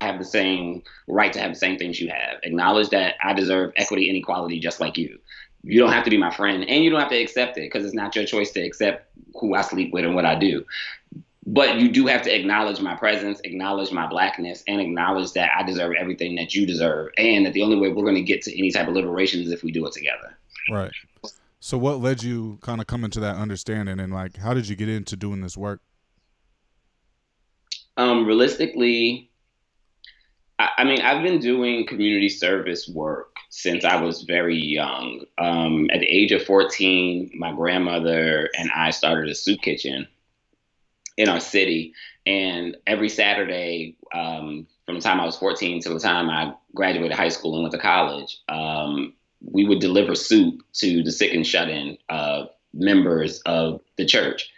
have 0.00 0.18
the 0.18 0.24
same 0.24 0.82
right 1.08 1.32
to 1.32 1.40
have 1.40 1.52
the 1.52 1.58
same 1.58 1.78
things 1.78 2.00
you 2.00 2.08
have. 2.08 2.38
Acknowledge 2.42 2.90
that 2.90 3.14
I 3.22 3.32
deserve 3.32 3.72
equity 3.76 4.08
and 4.08 4.16
equality 4.16 4.60
just 4.60 4.80
like 4.80 4.96
you 4.98 5.18
you 5.62 5.78
don't 5.78 5.92
have 5.92 6.04
to 6.04 6.10
be 6.10 6.16
my 6.16 6.30
friend 6.30 6.64
and 6.66 6.84
you 6.84 6.90
don't 6.90 7.00
have 7.00 7.10
to 7.10 7.20
accept 7.20 7.58
it 7.58 7.62
because 7.62 7.84
it's 7.84 7.94
not 7.94 8.16
your 8.16 8.24
choice 8.24 8.50
to 8.52 8.60
accept 8.60 9.10
who 9.34 9.54
I 9.54 9.62
sleep 9.62 9.92
with 9.92 10.04
and 10.04 10.14
what 10.14 10.24
I 10.24 10.34
do. 10.34 10.64
But 11.52 11.80
you 11.80 11.90
do 11.90 12.06
have 12.06 12.22
to 12.22 12.34
acknowledge 12.34 12.80
my 12.80 12.94
presence, 12.94 13.40
acknowledge 13.42 13.90
my 13.90 14.06
blackness, 14.06 14.62
and 14.68 14.80
acknowledge 14.80 15.32
that 15.32 15.50
I 15.56 15.64
deserve 15.64 15.94
everything 15.98 16.36
that 16.36 16.54
you 16.54 16.64
deserve, 16.64 17.10
and 17.18 17.44
that 17.44 17.54
the 17.54 17.62
only 17.62 17.76
way 17.76 17.88
we're 17.88 18.04
going 18.04 18.14
to 18.14 18.22
get 18.22 18.42
to 18.42 18.56
any 18.56 18.70
type 18.70 18.86
of 18.86 18.94
liberation 18.94 19.42
is 19.42 19.50
if 19.50 19.64
we 19.64 19.72
do 19.72 19.84
it 19.84 19.92
together. 19.92 20.38
Right. 20.70 20.92
So, 21.58 21.76
what 21.76 21.98
led 21.98 22.22
you 22.22 22.58
kind 22.62 22.80
of 22.80 22.86
coming 22.86 23.10
to 23.10 23.20
that 23.20 23.34
understanding, 23.34 23.98
and 23.98 24.12
like, 24.12 24.36
how 24.36 24.54
did 24.54 24.68
you 24.68 24.76
get 24.76 24.88
into 24.88 25.16
doing 25.16 25.40
this 25.40 25.56
work? 25.56 25.80
Um, 27.96 28.26
realistically, 28.26 29.32
I 30.60 30.84
mean, 30.84 31.00
I've 31.00 31.24
been 31.24 31.40
doing 31.40 31.84
community 31.84 32.28
service 32.28 32.86
work 32.86 33.34
since 33.48 33.84
I 33.84 34.00
was 34.00 34.22
very 34.22 34.56
young. 34.56 35.24
Um, 35.36 35.90
at 35.92 35.98
the 35.98 36.06
age 36.06 36.30
of 36.30 36.44
14, 36.44 37.32
my 37.34 37.52
grandmother 37.52 38.48
and 38.56 38.70
I 38.70 38.90
started 38.90 39.28
a 39.28 39.34
soup 39.34 39.62
kitchen 39.62 40.06
in 41.16 41.28
our 41.28 41.40
city. 41.40 41.94
And 42.26 42.76
every 42.86 43.08
Saturday, 43.08 43.96
um, 44.14 44.66
from 44.86 44.96
the 44.96 45.00
time 45.00 45.20
I 45.20 45.24
was 45.24 45.36
14 45.36 45.80
till 45.80 45.94
the 45.94 46.00
time 46.00 46.30
I 46.30 46.54
graduated 46.74 47.16
high 47.16 47.28
school 47.28 47.54
and 47.54 47.62
went 47.62 47.72
to 47.72 47.80
college, 47.80 48.38
um, 48.48 49.14
we 49.40 49.64
would 49.66 49.80
deliver 49.80 50.14
soup 50.14 50.62
to 50.74 51.02
the 51.02 51.12
sick 51.12 51.32
and 51.32 51.46
shut 51.46 51.68
in 51.68 51.96
uh, 52.08 52.44
members 52.74 53.40
of 53.46 53.80
the 53.96 54.04
church. 54.04 54.50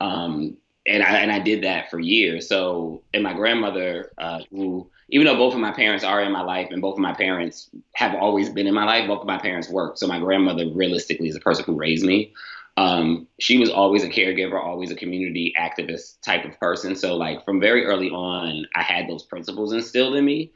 Um, 0.00 0.56
and 0.86 1.02
I 1.02 1.18
and 1.18 1.30
I 1.30 1.38
did 1.38 1.64
that 1.64 1.90
for 1.90 2.00
years. 2.00 2.48
So, 2.48 3.02
and 3.12 3.22
my 3.22 3.34
grandmother, 3.34 4.12
uh, 4.18 4.40
who 4.50 4.90
even 5.10 5.26
though 5.26 5.36
both 5.36 5.54
of 5.54 5.60
my 5.60 5.72
parents 5.72 6.04
are 6.04 6.22
in 6.22 6.32
my 6.32 6.42
life 6.42 6.68
and 6.70 6.80
both 6.80 6.94
of 6.94 7.00
my 7.00 7.12
parents 7.12 7.68
have 7.94 8.14
always 8.14 8.48
been 8.48 8.66
in 8.66 8.74
my 8.74 8.84
life, 8.84 9.06
both 9.06 9.20
of 9.20 9.26
my 9.26 9.38
parents 9.38 9.68
worked. 9.68 9.98
So 9.98 10.06
my 10.06 10.18
grandmother 10.18 10.66
realistically 10.72 11.28
is 11.28 11.34
the 11.34 11.40
person 11.40 11.64
who 11.64 11.74
raised 11.74 12.04
me. 12.04 12.32
Um, 12.80 13.28
she 13.38 13.58
was 13.58 13.68
always 13.68 14.04
a 14.04 14.08
caregiver, 14.08 14.58
always 14.58 14.90
a 14.90 14.94
community 14.94 15.52
activist 15.60 16.22
type 16.22 16.46
of 16.46 16.58
person. 16.58 16.96
So 16.96 17.14
like 17.14 17.44
from 17.44 17.60
very 17.60 17.84
early 17.84 18.08
on, 18.08 18.64
I 18.74 18.82
had 18.82 19.06
those 19.06 19.22
principles 19.22 19.74
instilled 19.74 20.16
in 20.16 20.24
me. 20.24 20.50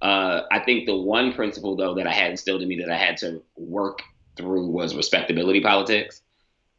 Uh, 0.00 0.42
I 0.52 0.60
think 0.60 0.86
the 0.86 0.96
one 0.96 1.32
principle 1.32 1.74
though 1.74 1.96
that 1.96 2.06
I 2.06 2.12
had 2.12 2.30
instilled 2.30 2.62
in 2.62 2.68
me 2.68 2.78
that 2.78 2.90
I 2.90 2.96
had 2.96 3.16
to 3.18 3.42
work 3.56 4.02
through 4.36 4.68
was 4.68 4.94
respectability 4.94 5.60
politics. 5.60 6.22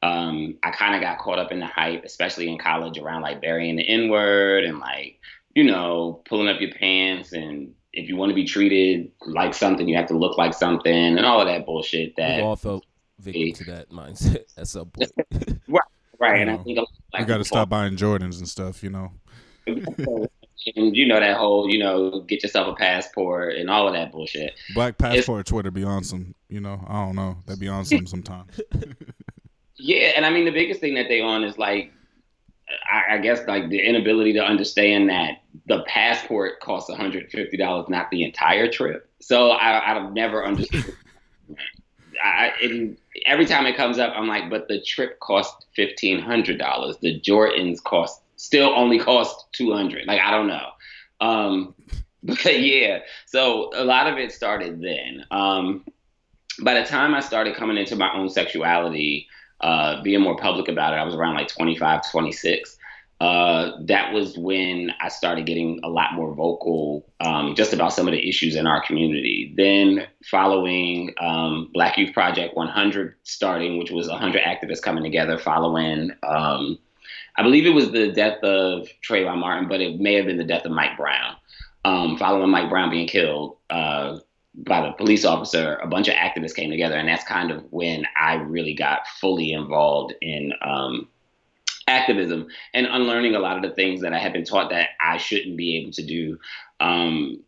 Um, 0.02 0.60
I 0.64 0.72
kind 0.72 0.96
of 0.96 1.02
got 1.02 1.18
caught 1.18 1.40
up 1.40 1.52
in 1.52 1.60
the 1.60 1.66
hype, 1.66 2.06
especially 2.06 2.48
in 2.48 2.58
college, 2.58 2.98
around 2.98 3.22
like 3.22 3.42
burying 3.42 3.76
the 3.76 3.84
N 3.84 4.10
word 4.10 4.64
and 4.64 4.80
like 4.80 5.20
you 5.56 5.66
know, 5.66 6.22
pulling 6.26 6.48
up 6.48 6.62
your 6.62 6.72
pants 6.72 7.34
and 7.34 7.74
if 7.92 8.08
you 8.08 8.16
want 8.16 8.30
to 8.30 8.36
be 8.36 8.46
treated 8.46 9.12
like 9.26 9.54
something, 9.54 9.90
you 9.90 9.98
have 9.98 10.08
to 10.08 10.18
look 10.18 10.38
like 10.38 10.54
something 10.54 11.18
and 11.18 11.26
all 11.26 11.42
of 11.42 11.48
that 11.48 11.66
bullshit. 11.66 12.16
That 12.16 12.38
we 12.38 12.44
all 12.44 12.56
felt 12.56 12.86
victim 13.20 13.66
to 13.66 13.72
that 13.72 13.90
mindset 13.90 14.44
at 14.58 14.68
some 14.68 14.88
point. 14.90 15.12
right, 15.68 15.82
right. 16.20 16.36
You 16.36 16.42
and 16.42 16.50
I 16.50 16.54
um, 16.56 16.64
think 16.64 16.78
like, 16.78 17.22
we 17.22 17.26
got 17.26 17.38
to 17.38 17.46
stop 17.46 17.70
buying 17.70 17.96
Jordans 17.96 18.38
and 18.38 18.48
stuff, 18.48 18.84
you 18.84 18.90
know. 18.90 19.12
and 19.68 20.96
you 20.96 21.08
know 21.08 21.20
that 21.20 21.38
whole, 21.38 21.70
you 21.70 21.80
know, 21.80 22.22
get 22.22 22.44
yourself 22.44 22.68
a 22.68 22.76
passport 22.76 23.56
and 23.56 23.70
all 23.70 23.88
of 23.88 23.94
that 23.94 24.12
bullshit. 24.12 24.54
Black 24.74 24.98
passport 24.98 25.42
it's, 25.42 25.50
Twitter 25.50 25.72
be 25.72 25.84
on 25.84 26.04
some, 26.04 26.36
you 26.50 26.60
know, 26.60 26.84
I 26.88 27.06
don't 27.06 27.16
know, 27.16 27.38
that 27.46 27.60
be 27.60 27.68
on 27.68 27.86
some 27.86 28.08
sometimes. 28.08 28.60
yeah, 29.78 30.14
and 30.16 30.26
I 30.26 30.30
mean 30.30 30.46
the 30.46 30.52
biggest 30.52 30.82
thing 30.82 30.96
that 30.96 31.08
they 31.08 31.22
on 31.22 31.44
is 31.44 31.58
like 31.58 31.92
I, 32.92 33.16
I, 33.16 33.18
guess 33.20 33.46
like 33.48 33.70
the 33.70 33.80
inability 33.80 34.34
to 34.34 34.44
understand 34.44 35.10
that 35.10 35.42
the 35.68 35.84
passport 35.88 36.60
costs 36.60 36.90
$150, 36.90 37.90
not 37.90 38.10
the 38.10 38.24
entire 38.24 38.72
trip. 38.72 39.10
So 39.22 39.52
I, 39.52 39.96
I've 39.96 40.14
never 40.14 40.46
understood. 40.46 40.96
I, 42.24 42.54
it, 42.62 43.00
every 43.26 43.46
time 43.46 43.66
it 43.66 43.76
comes 43.76 44.00
up, 44.00 44.14
I'm 44.16 44.28
like, 44.28 44.50
but 44.50 44.68
the 44.68 44.82
trip 44.82 45.20
cost 45.20 45.66
fifteen 45.76 46.20
hundred 46.20 46.58
dollars. 46.60 46.98
The 47.02 47.20
Jordans 47.20 47.84
cost 47.84 48.22
still 48.36 48.74
only 48.76 49.00
cost 49.00 49.48
two 49.52 49.74
hundred. 49.74 50.06
Like 50.08 50.22
I 50.22 50.32
don't 50.32 50.48
know. 50.48 50.70
Um, 51.22 51.76
but 52.24 52.60
yeah, 52.60 53.00
so 53.26 53.72
a 53.76 53.84
lot 53.84 54.08
of 54.08 54.18
it 54.18 54.32
started 54.32 54.82
then. 54.82 55.26
Um, 55.32 55.86
by 56.62 56.80
the 56.80 56.86
time 56.86 57.14
I 57.14 57.20
started 57.20 57.56
coming 57.56 57.78
into 57.78 57.96
my 57.96 58.14
own 58.14 58.30
sexuality, 58.30 59.28
uh, 59.62 60.02
being 60.02 60.22
more 60.22 60.38
public 60.38 60.68
about 60.68 60.94
it, 60.94 60.98
I 60.98 61.04
was 61.04 61.16
around 61.16 61.36
like 61.36 61.50
25, 61.50 62.10
26. 62.12 62.78
Uh, 63.22 63.72
that 63.82 64.12
was 64.14 64.38
when 64.38 64.92
I 65.00 65.08
started 65.08 65.46
getting 65.46 65.80
a 65.84 65.88
lot 65.88 66.14
more 66.14 66.34
vocal 66.34 67.06
um, 67.22 67.56
just 67.56 67.72
about 67.72 67.94
some 67.94 68.08
of 68.08 68.12
the 68.12 68.28
issues 68.28 68.56
in 68.56 68.68
our 68.68 68.86
community. 68.86 69.54
Then, 69.56 70.06
following 70.26 71.14
um, 71.22 71.70
Black 71.74 71.98
Youth 71.98 72.14
Project 72.14 72.58
100 72.58 73.16
starting, 73.24 73.78
which 73.78 73.90
was 73.92 74.10
100 74.10 74.42
activists 74.42 74.82
coming 74.82 75.04
together, 75.04 75.38
following, 75.38 76.12
um, 76.24 76.78
I 77.38 77.44
believe 77.44 77.66
it 77.66 77.70
was 77.70 77.92
the 77.92 78.12
death 78.12 78.44
of 78.44 78.90
Trayvon 79.08 79.38
Martin, 79.38 79.70
but 79.70 79.80
it 79.80 80.00
may 80.00 80.16
have 80.16 80.26
been 80.26 80.38
the 80.38 80.44
death 80.44 80.66
of 80.66 80.72
Mike 80.72 80.98
Brown. 80.98 81.36
Um, 81.86 82.18
following 82.18 82.50
Mike 82.50 82.70
Brown 82.70 82.90
being 82.90 83.08
killed, 83.08 83.58
uh, 83.70 84.18
by 84.58 84.82
the 84.82 84.94
police 84.94 85.26
officer, 85.26 85.76
a 85.82 85.88
bunch 85.88 86.08
of 86.08 86.16
activists 86.16 86.56
came 86.56 86.70
together, 86.70 86.96
and 86.96 87.08
that's 87.08 87.26
kind 87.26 87.52
of 87.52 87.64
when 87.72 88.06
I 88.20 88.36
really 88.36 88.74
got 88.74 89.08
fully 89.08 89.52
involved 89.52 90.14
in 90.22 90.54
um, 90.62 91.08
activism 91.88 92.48
and 92.74 92.88
unlearning 92.88 93.36
a 93.36 93.40
lot 93.40 93.58
of 93.58 93.64
the 93.64 93.76
things 93.76 94.02
that 94.02 94.14
I 94.14 94.20
had 94.20 94.34
been 94.34 94.46
taught 94.46 94.72
that 94.72 94.90
I 95.00 95.18
shouldn't 95.18 95.58
be 95.58 95.78
able 95.78 95.92
to 95.94 96.04
do. 96.04 96.40
Um, 96.80 97.44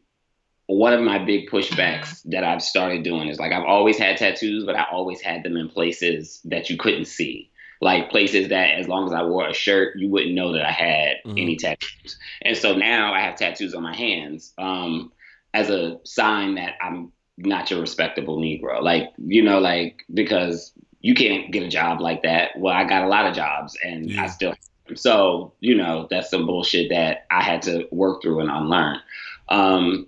one 0.68 0.94
of 0.94 1.02
my 1.02 1.18
big 1.18 1.50
pushbacks 1.50 2.22
that 2.26 2.44
I've 2.44 2.62
started 2.62 3.04
doing 3.04 3.30
is 3.30 3.40
like 3.40 3.54
I've 3.54 3.66
always 3.66 3.98
had 3.98 4.18
tattoos, 4.18 4.66
but 4.66 4.76
I 4.76 4.86
always 4.92 5.22
had 5.22 5.44
them 5.44 5.56
in 5.56 5.70
places 5.70 6.42
that 6.46 6.70
you 6.70 6.78
couldn't 6.78 7.06
see. 7.06 7.50
Like 7.80 8.10
places 8.10 8.50
that, 8.50 8.80
as 8.80 8.88
long 8.88 9.06
as 9.06 9.14
I 9.14 9.24
wore 9.24 9.48
a 9.48 9.54
shirt, 9.54 9.98
you 9.98 10.10
wouldn't 10.10 10.34
know 10.34 10.54
that 10.54 10.66
I 10.66 10.72
had 10.72 11.18
mm-hmm. 11.26 11.38
any 11.38 11.56
tattoos. 11.56 12.18
And 12.42 12.58
so 12.58 12.76
now 12.76 13.14
I 13.14 13.22
have 13.22 13.38
tattoos 13.38 13.76
on 13.76 13.84
my 13.84 13.96
hands. 13.96 14.54
Um, 14.58 15.12
as 15.54 15.70
a 15.70 16.00
sign 16.04 16.56
that 16.56 16.74
I'm 16.82 17.12
not 17.38 17.70
your 17.72 17.80
respectable 17.82 18.38
Negro. 18.38 18.82
Like, 18.82 19.12
you 19.18 19.44
know, 19.44 19.60
like 19.60 20.04
because 20.14 20.74
you 21.02 21.14
can't 21.14 21.52
get 21.52 21.64
a 21.64 21.68
job 21.68 22.02
like 22.02 22.24
that. 22.24 22.58
Well, 22.58 22.74
I 22.74 22.84
got 22.84 23.04
a 23.04 23.08
lot 23.08 23.26
of 23.26 23.36
jobs 23.36 23.78
and 23.84 24.10
yeah. 24.10 24.24
I 24.24 24.28
still 24.28 24.54
so, 24.96 25.54
you 25.60 25.76
know, 25.76 26.08
that's 26.10 26.30
some 26.30 26.46
bullshit 26.46 26.90
that 26.90 27.26
I 27.30 27.44
had 27.44 27.62
to 27.64 27.88
work 27.92 28.22
through 28.22 28.40
and 28.40 28.50
unlearn. 28.50 29.00
Um, 29.50 30.08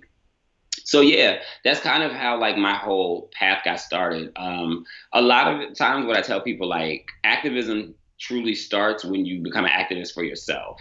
so 0.84 1.02
yeah, 1.02 1.40
that's 1.64 1.80
kind 1.80 2.02
of 2.02 2.12
how 2.12 2.40
like 2.40 2.56
my 2.56 2.74
whole 2.74 3.28
path 3.32 3.62
got 3.64 3.78
started. 3.78 4.32
Um, 4.36 4.84
a 5.12 5.20
lot 5.20 5.48
of 5.48 5.74
times 5.74 6.06
what 6.06 6.16
I 6.16 6.22
tell 6.22 6.40
people 6.40 6.66
like 6.66 7.10
activism 7.24 7.94
truly 8.18 8.54
starts 8.54 9.04
when 9.04 9.26
you 9.26 9.42
become 9.42 9.66
an 9.66 9.70
activist 9.70 10.14
for 10.14 10.24
yourself. 10.24 10.80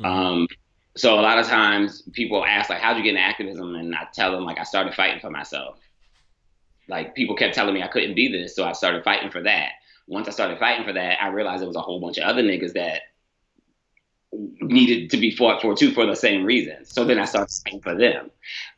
Mm-hmm. 0.00 0.04
Um, 0.04 0.48
so 0.96 1.18
a 1.18 1.22
lot 1.22 1.38
of 1.38 1.46
times 1.46 2.02
people 2.12 2.44
ask 2.44 2.68
like 2.68 2.80
how'd 2.80 2.96
you 2.96 3.02
get 3.02 3.10
in 3.10 3.16
activism 3.16 3.74
and 3.76 3.94
i 3.94 4.06
tell 4.12 4.32
them 4.32 4.44
like 4.44 4.58
i 4.58 4.62
started 4.62 4.94
fighting 4.94 5.20
for 5.20 5.30
myself 5.30 5.78
like 6.92 7.14
people 7.14 7.34
kept 7.34 7.54
telling 7.54 7.74
me 7.74 7.82
i 7.82 7.88
couldn't 7.88 8.14
be 8.14 8.30
this 8.30 8.54
so 8.54 8.64
i 8.64 8.72
started 8.72 9.02
fighting 9.02 9.30
for 9.30 9.42
that 9.42 9.70
once 10.06 10.28
i 10.28 10.30
started 10.30 10.58
fighting 10.58 10.84
for 10.84 10.92
that 10.92 11.20
i 11.20 11.28
realized 11.28 11.60
there 11.60 11.66
was 11.66 11.76
a 11.76 11.80
whole 11.80 12.00
bunch 12.00 12.18
of 12.18 12.24
other 12.24 12.42
niggas 12.42 12.74
that 12.74 13.02
needed 14.32 15.10
to 15.10 15.16
be 15.16 15.34
fought 15.34 15.60
for 15.60 15.74
too 15.74 15.90
for 15.92 16.06
the 16.06 16.14
same 16.14 16.44
reasons 16.44 16.92
so 16.92 17.04
then 17.04 17.18
i 17.18 17.24
started 17.24 17.52
fighting 17.64 17.80
for 17.80 17.96
them 17.96 18.30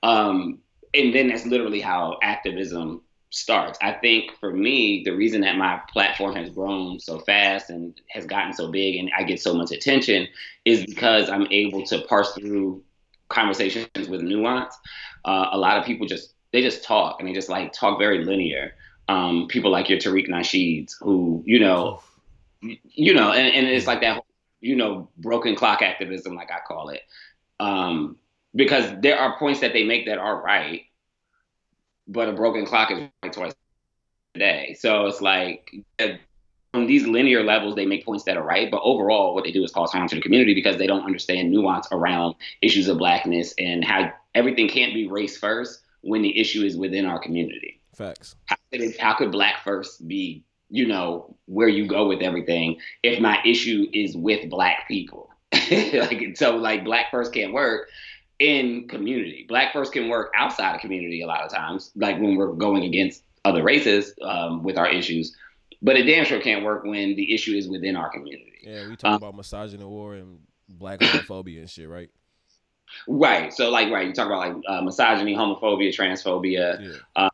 um, 0.03 0.59
and 0.95 1.15
then 1.15 1.29
that's 1.29 1.45
literally 1.45 1.81
how 1.81 2.19
activism 2.23 3.03
starts. 3.35 3.77
I 3.83 3.93
think 3.93 4.31
for 4.39 4.53
me, 4.53 5.03
the 5.05 5.11
reason 5.11 5.41
that 5.41 5.57
my 5.57 5.81
platform 5.93 6.37
has 6.37 6.51
grown 6.51 7.01
so 7.01 7.19
fast 7.19 7.69
and 7.69 8.01
has 8.09 8.27
gotten 8.27 8.53
so 8.53 8.71
big 8.71 8.97
and 8.97 9.11
I 9.17 9.25
get 9.25 9.43
so 9.43 9.55
much 9.55 9.73
attention 9.73 10.29
is 10.65 10.87
because 10.87 11.29
I'm 11.29 11.49
able 11.51 11.85
to 11.87 12.03
parse 12.03 12.33
through 12.35 12.85
conversations 13.29 14.09
with 14.09 14.23
nuance. 14.23 14.77
Uh, 15.25 15.49
a 15.51 15.59
lot 15.59 15.79
of 15.79 15.85
people 15.85 16.07
just 16.07 16.34
they 16.55 16.63
just 16.63 16.85
talk 16.85 17.17
and 17.19 17.29
they 17.29 17.33
just 17.35 17.49
like 17.49 17.73
talk 17.73 17.99
very 17.99 18.25
linear. 18.25 18.75
Um, 19.09 19.49
people 19.49 19.71
like 19.71 19.91
your 19.91 19.99
Tariq 19.99 20.29
Nasheeds 20.29 20.93
who 21.01 21.43
you 21.45 21.59
know, 21.59 22.01
you 22.63 23.13
know, 23.13 23.33
and, 23.33 23.55
and 23.55 23.67
it's 23.67 23.87
like 23.87 24.01
that 24.01 24.23
you 24.61 24.77
know 24.77 25.11
broken 25.19 25.57
clock 25.57 25.83
activism, 25.83 26.37
like 26.37 26.51
I 26.51 26.61
call 26.67 26.91
it, 26.91 27.03
um, 27.59 28.17
because 28.55 28.91
there 29.01 29.19
are 29.19 29.37
points 29.39 29.61
that 29.61 29.73
they 29.73 29.85
make 29.85 30.07
that 30.07 30.19
are 30.19 30.41
right 30.41 30.83
but 32.07 32.29
a 32.29 32.33
broken 32.33 32.67
clock 32.67 32.91
is 32.91 32.99
right 33.23 33.33
twice 33.33 33.55
a 34.35 34.39
day. 34.39 34.77
So 34.79 35.07
it's 35.07 35.21
like 35.21 35.75
on 36.75 36.87
these 36.87 37.07
linear 37.07 37.43
levels, 37.43 37.75
they 37.75 37.87
make 37.87 38.05
points 38.05 38.25
that 38.25 38.37
are 38.37 38.43
right, 38.43 38.71
but 38.71 38.81
overall, 38.83 39.35
what 39.35 39.45
they 39.45 39.53
do 39.53 39.65
is 39.65 39.73
cause 39.73 39.93
harm 39.93 40.09
to 40.09 40.17
the 40.17 40.21
community 40.21 40.55
because 40.55 40.77
they 40.77 40.87
don't 40.87 41.05
understand 41.05 41.51
nuance 41.51 41.89
around 41.93 42.35
issues 42.61 42.89
of 42.89 42.99
blackness 42.99 43.55
and 43.59 43.85
how 43.85 44.13
everything 44.35 44.69
can't 44.69 44.93
be 44.93 45.07
race 45.07 45.37
first 45.37 45.81
when 46.05 46.23
the 46.23 46.39
issue 46.39 46.63
is 46.63 46.77
within 46.77 47.07
our 47.07 47.19
community. 47.19 47.81
Facts. 47.95 48.37
How 48.47 48.57
could, 48.73 48.97
how 48.99 49.15
could 49.15 49.33
black 49.33 49.63
first 49.65 50.07
be, 50.07 50.45
you 50.69 50.87
know, 50.87 51.37
where 51.47 51.69
you 51.69 51.87
go 51.87 52.09
with 52.09 52.23
everything 52.23 52.79
if 53.03 53.21
my 53.21 53.39
issue 53.45 53.87
is 53.93 54.17
with 54.17 54.49
black 54.51 54.89
people? 54.89 55.31
like 55.71 56.37
so, 56.37 56.57
like 56.57 56.85
black 56.85 57.11
first 57.11 57.33
can't 57.33 57.53
work 57.53 57.89
in 58.39 58.89
community. 58.89 59.47
Black 59.49 59.73
first 59.73 59.93
can 59.93 60.09
work 60.09 60.33
outside 60.37 60.75
of 60.75 60.81
community 60.81 61.23
a 61.23 61.27
lot 61.27 61.43
of 61.43 61.53
times, 61.53 61.93
like 61.95 62.21
when 62.21 62.37
we're 62.37 62.53
going 62.53 62.85
against 62.85 63.23
other 63.45 63.63
races 63.63 64.13
um, 64.23 64.63
with 64.63 64.77
our 64.77 64.89
issues. 64.89 65.37
But 65.81 65.97
it 65.97 66.05
damn 66.05 66.25
sure 66.25 66.41
can't 66.41 66.65
work 66.65 66.85
when 66.85 67.15
the 67.15 67.35
issue 67.35 67.53
is 67.53 67.69
within 67.69 67.95
our 67.95 68.11
community. 68.11 68.61
Yeah, 68.63 68.89
we 68.89 68.97
talk 68.97 69.11
um, 69.11 69.15
about 69.17 69.37
misogynoir 69.37 70.21
and 70.21 70.39
black 70.69 71.01
homophobia 71.01 71.61
and 71.61 71.71
shit, 71.71 71.89
right? 71.89 72.11
Right. 73.07 73.53
So, 73.53 73.71
like, 73.71 73.91
right, 73.91 74.07
you 74.07 74.13
talk 74.13 74.27
about 74.27 74.39
like 74.39 74.63
uh, 74.67 74.83
misogyny, 74.83 75.35
homophobia, 75.35 75.95
transphobia, 75.95 76.81
yeah. 76.81 76.97
uh, 77.17 77.31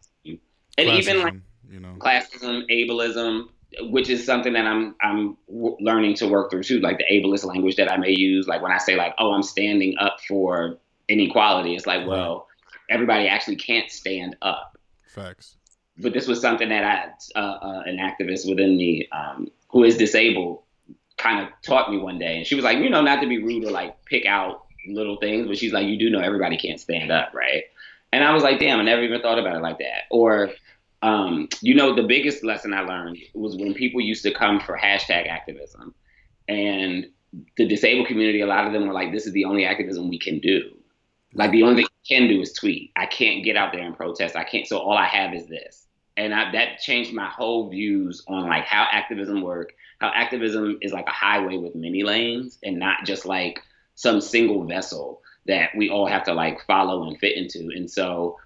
and 0.78 0.88
classism, 0.88 0.98
even 0.98 1.22
like 1.22 1.34
you 1.70 1.80
know, 1.80 1.94
classism, 1.98 2.68
ableism, 2.70 3.48
which 3.90 4.08
is 4.08 4.24
something 4.24 4.52
that 4.54 4.66
I'm 4.66 4.94
I'm 5.00 5.36
w- 5.48 5.76
learning 5.80 6.14
to 6.16 6.28
work 6.28 6.50
through 6.50 6.64
too. 6.64 6.80
Like 6.80 6.98
the 6.98 7.04
ableist 7.10 7.44
language 7.44 7.76
that 7.76 7.90
I 7.90 7.96
may 7.96 8.10
use, 8.10 8.48
like 8.48 8.62
when 8.62 8.72
I 8.72 8.78
say 8.78 8.96
like, 8.96 9.14
oh, 9.18 9.32
I'm 9.32 9.42
standing 9.42 9.96
up 9.98 10.18
for 10.26 10.78
inequality. 11.08 11.74
It's 11.74 11.86
like, 11.86 12.06
well, 12.06 12.46
everybody 12.88 13.28
actually 13.28 13.56
can't 13.56 13.90
stand 13.90 14.36
up. 14.42 14.78
Facts. 15.06 15.56
But 15.98 16.14
this 16.14 16.26
was 16.26 16.40
something 16.40 16.68
that 16.70 16.84
I, 16.84 17.38
uh, 17.38 17.42
uh, 17.42 17.82
an 17.84 17.98
activist 17.98 18.48
within 18.48 18.76
me 18.76 19.08
um, 19.12 19.48
who 19.68 19.84
is 19.84 19.96
disabled, 19.96 20.62
kind 21.18 21.46
of 21.46 21.52
taught 21.62 21.90
me 21.90 21.98
one 21.98 22.18
day, 22.18 22.38
and 22.38 22.46
she 22.46 22.54
was 22.54 22.64
like, 22.64 22.78
you 22.78 22.88
know, 22.88 23.02
not 23.02 23.20
to 23.20 23.28
be 23.28 23.42
rude 23.42 23.64
or 23.64 23.70
like 23.70 24.02
pick 24.06 24.24
out 24.24 24.66
little 24.86 25.16
things, 25.16 25.46
but 25.46 25.58
she's 25.58 25.72
like, 25.72 25.86
you 25.86 25.98
do 25.98 26.10
know 26.10 26.20
everybody 26.20 26.56
can't 26.56 26.80
stand 26.80 27.10
up, 27.10 27.32
right? 27.34 27.64
And 28.12 28.24
I 28.24 28.32
was 28.32 28.42
like, 28.42 28.58
damn, 28.58 28.80
I 28.80 28.82
never 28.82 29.02
even 29.02 29.20
thought 29.20 29.38
about 29.38 29.56
it 29.56 29.62
like 29.62 29.78
that. 29.78 30.02
Or, 30.10 30.50
um, 31.02 31.48
you 31.60 31.74
know, 31.74 31.94
the 31.94 32.02
biggest 32.02 32.44
lesson 32.44 32.74
I 32.74 32.80
learned 32.80 33.18
was 33.34 33.56
when 33.56 33.74
people 33.74 34.00
used 34.00 34.22
to 34.24 34.34
come 34.34 34.60
for 34.60 34.76
hashtag 34.76 35.28
activism, 35.28 35.94
and 36.48 37.06
the 37.56 37.66
disabled 37.66 38.08
community, 38.08 38.40
a 38.40 38.46
lot 38.46 38.66
of 38.66 38.72
them 38.72 38.86
were 38.86 38.92
like, 38.92 39.12
this 39.12 39.26
is 39.26 39.32
the 39.32 39.44
only 39.44 39.64
activism 39.64 40.08
we 40.08 40.18
can 40.18 40.40
do. 40.40 40.70
Like 41.34 41.52
the 41.52 41.62
only 41.62 41.76
thing 41.76 41.86
I 41.86 42.08
can 42.08 42.28
do 42.28 42.40
is 42.40 42.52
tweet. 42.52 42.90
I 42.96 43.06
can't 43.06 43.44
get 43.44 43.56
out 43.56 43.72
there 43.72 43.82
and 43.82 43.96
protest. 43.96 44.34
I 44.34 44.42
can't. 44.42 44.66
So 44.66 44.78
all 44.78 44.96
I 44.96 45.06
have 45.06 45.32
is 45.32 45.46
this, 45.46 45.86
and 46.16 46.34
I, 46.34 46.50
that 46.52 46.80
changed 46.80 47.12
my 47.12 47.28
whole 47.28 47.70
views 47.70 48.24
on 48.26 48.48
like 48.48 48.64
how 48.64 48.88
activism 48.90 49.42
work. 49.42 49.72
How 50.00 50.10
activism 50.14 50.78
is 50.80 50.92
like 50.92 51.06
a 51.06 51.12
highway 51.12 51.56
with 51.56 51.76
many 51.76 52.02
lanes, 52.02 52.58
and 52.64 52.78
not 52.78 53.04
just 53.04 53.26
like 53.26 53.62
some 54.00 54.18
single 54.18 54.64
vessel 54.64 55.20
that 55.46 55.68
we 55.76 55.90
all 55.90 56.06
have 56.06 56.24
to 56.24 56.32
like 56.32 56.64
follow 56.66 57.06
and 57.06 57.18
fit 57.18 57.36
into. 57.36 57.68
And 57.76 57.90
so 57.90 58.38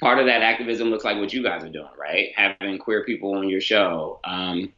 part 0.00 0.18
of 0.18 0.24
that 0.24 0.40
activism 0.40 0.88
looks 0.88 1.04
like 1.04 1.18
what 1.18 1.30
you 1.30 1.42
guys 1.42 1.62
are 1.62 1.68
doing, 1.68 1.90
right? 1.98 2.30
Having 2.34 2.78
queer 2.78 3.04
people 3.04 3.34
on 3.34 3.50
your 3.50 3.60
show. 3.60 4.18
Um, 4.24 4.72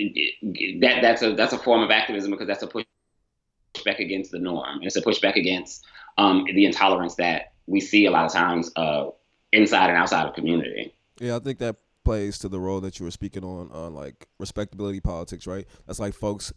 that 0.00 0.98
that's 1.02 1.22
a 1.22 1.36
that's 1.36 1.52
a 1.52 1.58
form 1.58 1.82
of 1.82 1.92
activism 1.92 2.32
because 2.32 2.48
that's 2.48 2.64
a 2.64 2.66
pushback 2.66 4.00
against 4.00 4.32
the 4.32 4.40
norm. 4.40 4.80
It's 4.82 4.96
a 4.96 5.02
pushback 5.02 5.36
against 5.36 5.84
um, 6.18 6.44
the 6.52 6.64
intolerance 6.64 7.14
that 7.16 7.52
we 7.68 7.78
see 7.80 8.06
a 8.06 8.10
lot 8.10 8.24
of 8.24 8.32
times 8.32 8.72
uh, 8.74 9.10
inside 9.52 9.90
and 9.90 9.98
outside 9.98 10.26
of 10.26 10.34
community. 10.34 10.96
Yeah, 11.20 11.36
I 11.36 11.38
think 11.38 11.60
that 11.60 11.76
plays 12.04 12.38
to 12.38 12.48
the 12.48 12.58
role 12.58 12.80
that 12.80 12.98
you 12.98 13.04
were 13.04 13.10
speaking 13.10 13.44
on, 13.44 13.70
on 13.70 13.94
like 13.94 14.26
respectability 14.38 15.00
politics, 15.00 15.46
right? 15.46 15.66
That's 15.86 16.00
like 16.00 16.14
folks 16.14 16.52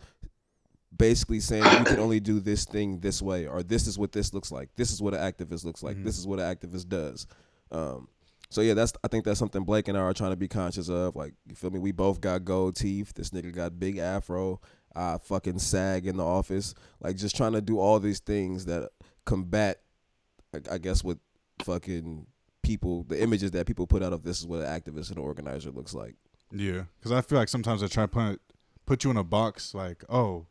basically 0.97 1.39
saying 1.39 1.63
you 1.63 1.85
can 1.85 1.99
only 1.99 2.19
do 2.19 2.39
this 2.39 2.65
thing 2.65 2.99
this 2.99 3.21
way, 3.21 3.47
or 3.47 3.63
this 3.63 3.87
is 3.87 3.97
what 3.97 4.11
this 4.11 4.33
looks 4.33 4.51
like. 4.51 4.69
This 4.75 4.91
is 4.91 5.01
what 5.01 5.13
an 5.13 5.19
activist 5.19 5.65
looks 5.65 5.83
like. 5.83 5.95
Mm-hmm. 5.95 6.05
This 6.05 6.17
is 6.17 6.27
what 6.27 6.39
an 6.39 6.55
activist 6.55 6.87
does. 6.87 7.27
Um, 7.71 8.07
so 8.49 8.61
yeah, 8.61 8.73
that's 8.73 8.93
I 9.03 9.07
think 9.07 9.25
that's 9.25 9.39
something 9.39 9.63
Blake 9.63 9.87
and 9.87 9.97
I 9.97 10.01
are 10.01 10.13
trying 10.13 10.31
to 10.31 10.37
be 10.37 10.47
conscious 10.47 10.89
of. 10.89 11.15
Like 11.15 11.33
you 11.47 11.55
feel 11.55 11.71
me? 11.71 11.79
We 11.79 11.91
both 11.91 12.21
got 12.21 12.45
gold 12.45 12.75
teeth. 12.75 13.13
This 13.13 13.31
nigga 13.31 13.53
got 13.53 13.79
big 13.79 13.97
afro. 13.97 14.61
I 14.95 15.17
fucking 15.17 15.59
sag 15.59 16.07
in 16.07 16.17
the 16.17 16.25
office. 16.25 16.73
Like 17.01 17.17
just 17.17 17.35
trying 17.35 17.53
to 17.53 17.61
do 17.61 17.79
all 17.79 17.99
these 17.99 18.19
things 18.19 18.65
that 18.65 18.91
combat, 19.25 19.81
I, 20.53 20.75
I 20.75 20.77
guess, 20.77 21.03
what 21.03 21.17
fucking 21.63 22.27
people, 22.63 23.03
the 23.03 23.21
images 23.21 23.51
that 23.51 23.67
people 23.67 23.87
put 23.87 24.01
out 24.01 24.13
of 24.13 24.23
this 24.23 24.39
is 24.39 24.47
what 24.47 24.61
an 24.61 24.67
activist 24.67 25.09
and 25.09 25.17
an 25.17 25.23
organizer 25.23 25.71
looks 25.71 25.93
like. 25.93 26.15
Yeah, 26.51 26.83
because 26.97 27.11
I 27.11 27.21
feel 27.21 27.37
like 27.37 27.49
sometimes 27.49 27.83
I 27.83 27.87
try 27.87 28.03
to 28.03 28.07
put 28.07 28.41
put 28.85 29.03
you 29.03 29.11
in 29.11 29.17
a 29.17 29.23
box, 29.23 29.73
like 29.73 30.03
oh, 30.07 30.45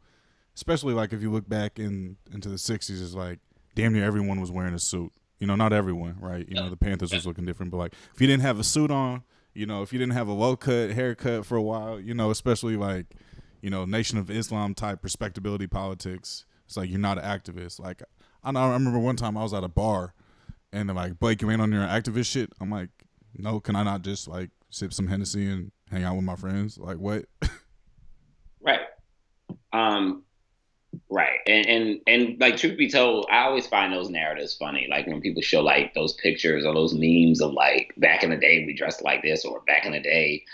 especially 0.54 0.94
like 0.94 1.12
if 1.12 1.22
you 1.22 1.30
look 1.30 1.48
back 1.48 1.78
in 1.78 2.16
into 2.32 2.48
the 2.48 2.56
'60s, 2.56 3.02
it's 3.02 3.14
like 3.14 3.40
damn 3.74 3.92
near 3.92 4.04
everyone 4.04 4.40
was 4.40 4.50
wearing 4.50 4.74
a 4.74 4.78
suit. 4.78 5.12
You 5.40 5.46
know, 5.46 5.56
not 5.56 5.72
everyone, 5.72 6.16
right? 6.20 6.48
You 6.48 6.54
know, 6.54 6.70
the 6.70 6.76
Panthers 6.76 7.12
was 7.12 7.26
looking 7.26 7.44
different, 7.44 7.72
but 7.72 7.78
like 7.78 7.92
if 8.14 8.20
you 8.20 8.26
didn't 8.26 8.42
have 8.42 8.58
a 8.58 8.64
suit 8.64 8.90
on, 8.90 9.24
you 9.52 9.66
know, 9.66 9.82
if 9.82 9.92
you 9.92 9.98
didn't 9.98 10.14
have 10.14 10.28
a 10.28 10.32
low 10.32 10.56
cut 10.56 10.90
haircut 10.90 11.44
for 11.44 11.56
a 11.56 11.62
while, 11.62 12.00
you 12.00 12.14
know, 12.14 12.30
especially 12.30 12.76
like 12.76 13.06
you 13.64 13.70
know, 13.70 13.86
Nation 13.86 14.18
of 14.18 14.30
Islam 14.30 14.74
type 14.74 15.02
respectability 15.02 15.66
politics, 15.66 16.44
it's 16.66 16.76
like 16.76 16.90
you're 16.90 16.98
not 16.98 17.16
an 17.16 17.24
activist. 17.24 17.80
Like 17.80 18.02
I, 18.42 18.52
know, 18.52 18.60
I 18.60 18.72
remember 18.74 18.98
one 18.98 19.16
time 19.16 19.38
I 19.38 19.42
was 19.42 19.54
at 19.54 19.64
a 19.64 19.68
bar, 19.68 20.12
and 20.70 20.88
they're 20.88 20.96
like, 20.96 21.18
Blake, 21.18 21.40
you 21.40 21.50
ain't 21.50 21.62
on 21.62 21.72
your 21.72 21.86
activist 21.86 22.30
shit. 22.30 22.52
I'm 22.60 22.70
like, 22.70 22.90
no, 23.38 23.60
can 23.60 23.74
I 23.74 23.82
not 23.82 24.02
just 24.02 24.28
like 24.28 24.50
sip 24.68 24.92
some 24.92 25.06
Hennessy 25.06 25.46
and 25.46 25.72
hang 25.90 26.04
out 26.04 26.14
with 26.14 26.26
my 26.26 26.36
friends? 26.36 26.76
Like 26.76 26.98
what? 26.98 27.24
right. 28.60 28.80
Um, 29.72 30.24
right. 31.08 31.38
And 31.46 31.66
and 31.66 32.00
and 32.06 32.40
like 32.40 32.56
truth 32.56 32.76
be 32.76 32.90
told, 32.90 33.26
I 33.30 33.44
always 33.44 33.66
find 33.66 33.92
those 33.92 34.10
narratives 34.10 34.54
funny. 34.54 34.86
Like 34.90 35.06
when 35.06 35.20
people 35.20 35.42
show 35.42 35.60
like 35.60 35.94
those 35.94 36.14
pictures 36.14 36.64
or 36.64 36.74
those 36.74 36.94
memes 36.94 37.40
of 37.40 37.52
like 37.52 37.92
back 37.96 38.22
in 38.22 38.30
the 38.30 38.36
day 38.36 38.64
we 38.66 38.74
dressed 38.74 39.02
like 39.02 39.22
this, 39.22 39.44
or 39.44 39.60
back 39.66 39.84
in 39.86 39.92
the 39.92 40.00
day 40.00 40.44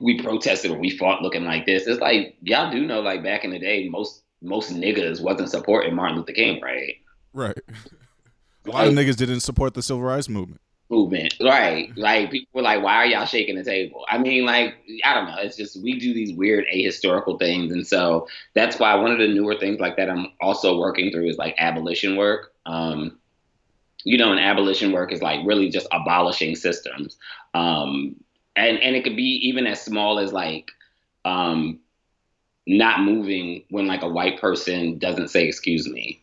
we 0.00 0.20
protested 0.20 0.70
or 0.70 0.78
we 0.78 0.90
fought 0.90 1.22
looking 1.22 1.44
like 1.44 1.66
this. 1.66 1.86
It's 1.86 2.00
like 2.00 2.36
y'all 2.42 2.70
do 2.70 2.86
know 2.86 3.00
like 3.00 3.22
back 3.22 3.44
in 3.44 3.50
the 3.50 3.58
day 3.58 3.88
most 3.88 4.22
most 4.40 4.72
niggas 4.72 5.20
wasn't 5.20 5.50
supporting 5.50 5.94
Martin 5.94 6.18
Luther 6.18 6.32
King, 6.32 6.60
right? 6.62 6.94
Right. 7.32 7.58
A 8.66 8.70
lot 8.70 8.86
of 8.86 8.94
niggas 8.94 9.16
didn't 9.16 9.40
support 9.40 9.74
the 9.74 9.82
civil 9.82 10.02
rights 10.02 10.28
movement 10.28 10.60
movement. 10.90 11.34
Right. 11.40 11.90
Like 11.96 12.30
people 12.30 12.48
were 12.54 12.62
like, 12.62 12.82
why 12.82 12.94
are 12.94 13.06
y'all 13.06 13.26
shaking 13.26 13.56
the 13.56 13.64
table? 13.64 14.04
I 14.08 14.18
mean, 14.18 14.44
like, 14.44 14.74
I 15.04 15.14
don't 15.14 15.26
know. 15.26 15.36
It's 15.38 15.56
just 15.56 15.82
we 15.82 15.98
do 15.98 16.14
these 16.14 16.34
weird 16.34 16.64
ahistorical 16.74 17.38
things. 17.38 17.72
And 17.72 17.86
so 17.86 18.28
that's 18.54 18.78
why 18.78 18.94
one 18.94 19.12
of 19.12 19.18
the 19.18 19.28
newer 19.28 19.56
things 19.56 19.80
like 19.80 19.96
that 19.96 20.10
I'm 20.10 20.28
also 20.40 20.78
working 20.78 21.10
through 21.10 21.28
is 21.28 21.38
like 21.38 21.54
abolition 21.58 22.16
work. 22.16 22.52
Um, 22.66 23.18
you 24.04 24.16
know, 24.16 24.30
and 24.30 24.40
abolition 24.40 24.92
work 24.92 25.12
is 25.12 25.22
like 25.22 25.40
really 25.44 25.68
just 25.68 25.86
abolishing 25.92 26.54
systems. 26.56 27.18
Um, 27.54 28.16
and, 28.56 28.78
and 28.78 28.96
it 28.96 29.04
could 29.04 29.16
be 29.16 29.40
even 29.48 29.66
as 29.66 29.82
small 29.82 30.18
as 30.18 30.32
like 30.32 30.70
um, 31.24 31.80
not 32.66 33.00
moving 33.02 33.64
when 33.70 33.86
like 33.86 34.02
a 34.02 34.08
white 34.08 34.40
person 34.40 34.98
doesn't 34.98 35.28
say 35.28 35.46
excuse 35.46 35.88
me. 35.88 36.22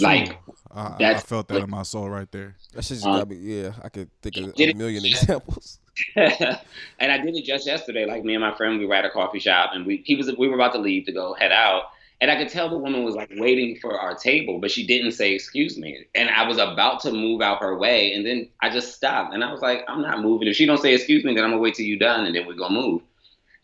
Like 0.00 0.38
I, 0.70 0.96
I 0.98 1.18
felt 1.18 1.48
that 1.48 1.62
in 1.62 1.70
my 1.70 1.82
soul 1.82 2.08
right 2.08 2.30
there. 2.30 2.56
That's 2.74 2.88
just 2.88 3.06
uh, 3.06 3.18
got 3.18 3.28
me. 3.28 3.36
Yeah, 3.36 3.72
I 3.82 3.88
could 3.88 4.10
think 4.22 4.36
of 4.36 4.54
a 4.58 4.72
million 4.74 5.04
examples. 5.04 5.78
and 6.16 7.12
I 7.12 7.18
did 7.18 7.34
it 7.34 7.44
just 7.44 7.66
yesterday. 7.66 8.06
Like 8.06 8.24
me 8.24 8.34
and 8.34 8.42
my 8.42 8.54
friend, 8.56 8.78
we 8.78 8.86
were 8.86 8.94
at 8.94 9.04
a 9.04 9.10
coffee 9.10 9.40
shop, 9.40 9.70
and 9.74 9.86
we 9.86 10.02
he 10.04 10.14
was 10.14 10.30
we 10.36 10.48
were 10.48 10.54
about 10.54 10.72
to 10.74 10.78
leave 10.78 11.06
to 11.06 11.12
go 11.12 11.34
head 11.34 11.52
out, 11.52 11.84
and 12.20 12.30
I 12.30 12.36
could 12.36 12.48
tell 12.48 12.68
the 12.68 12.78
woman 12.78 13.04
was 13.04 13.14
like 13.14 13.30
waiting 13.36 13.78
for 13.80 13.98
our 13.98 14.14
table, 14.14 14.58
but 14.60 14.70
she 14.70 14.86
didn't 14.86 15.12
say 15.12 15.32
excuse 15.32 15.78
me. 15.78 16.06
And 16.14 16.30
I 16.30 16.46
was 16.46 16.58
about 16.58 17.00
to 17.00 17.12
move 17.12 17.40
out 17.40 17.60
her 17.60 17.76
way, 17.76 18.12
and 18.12 18.26
then 18.26 18.48
I 18.60 18.70
just 18.70 18.94
stopped, 18.94 19.34
and 19.34 19.42
I 19.42 19.50
was 19.50 19.60
like, 19.60 19.84
I'm 19.88 20.02
not 20.02 20.20
moving. 20.20 20.48
If 20.48 20.56
she 20.56 20.66
don't 20.66 20.80
say 20.80 20.94
excuse 20.94 21.24
me, 21.24 21.34
then 21.34 21.44
I'm 21.44 21.50
gonna 21.50 21.62
wait 21.62 21.74
till 21.74 21.86
you're 21.86 21.98
done, 21.98 22.26
and 22.26 22.34
then 22.34 22.46
we're 22.46 22.54
gonna 22.54 22.74
move. 22.74 23.02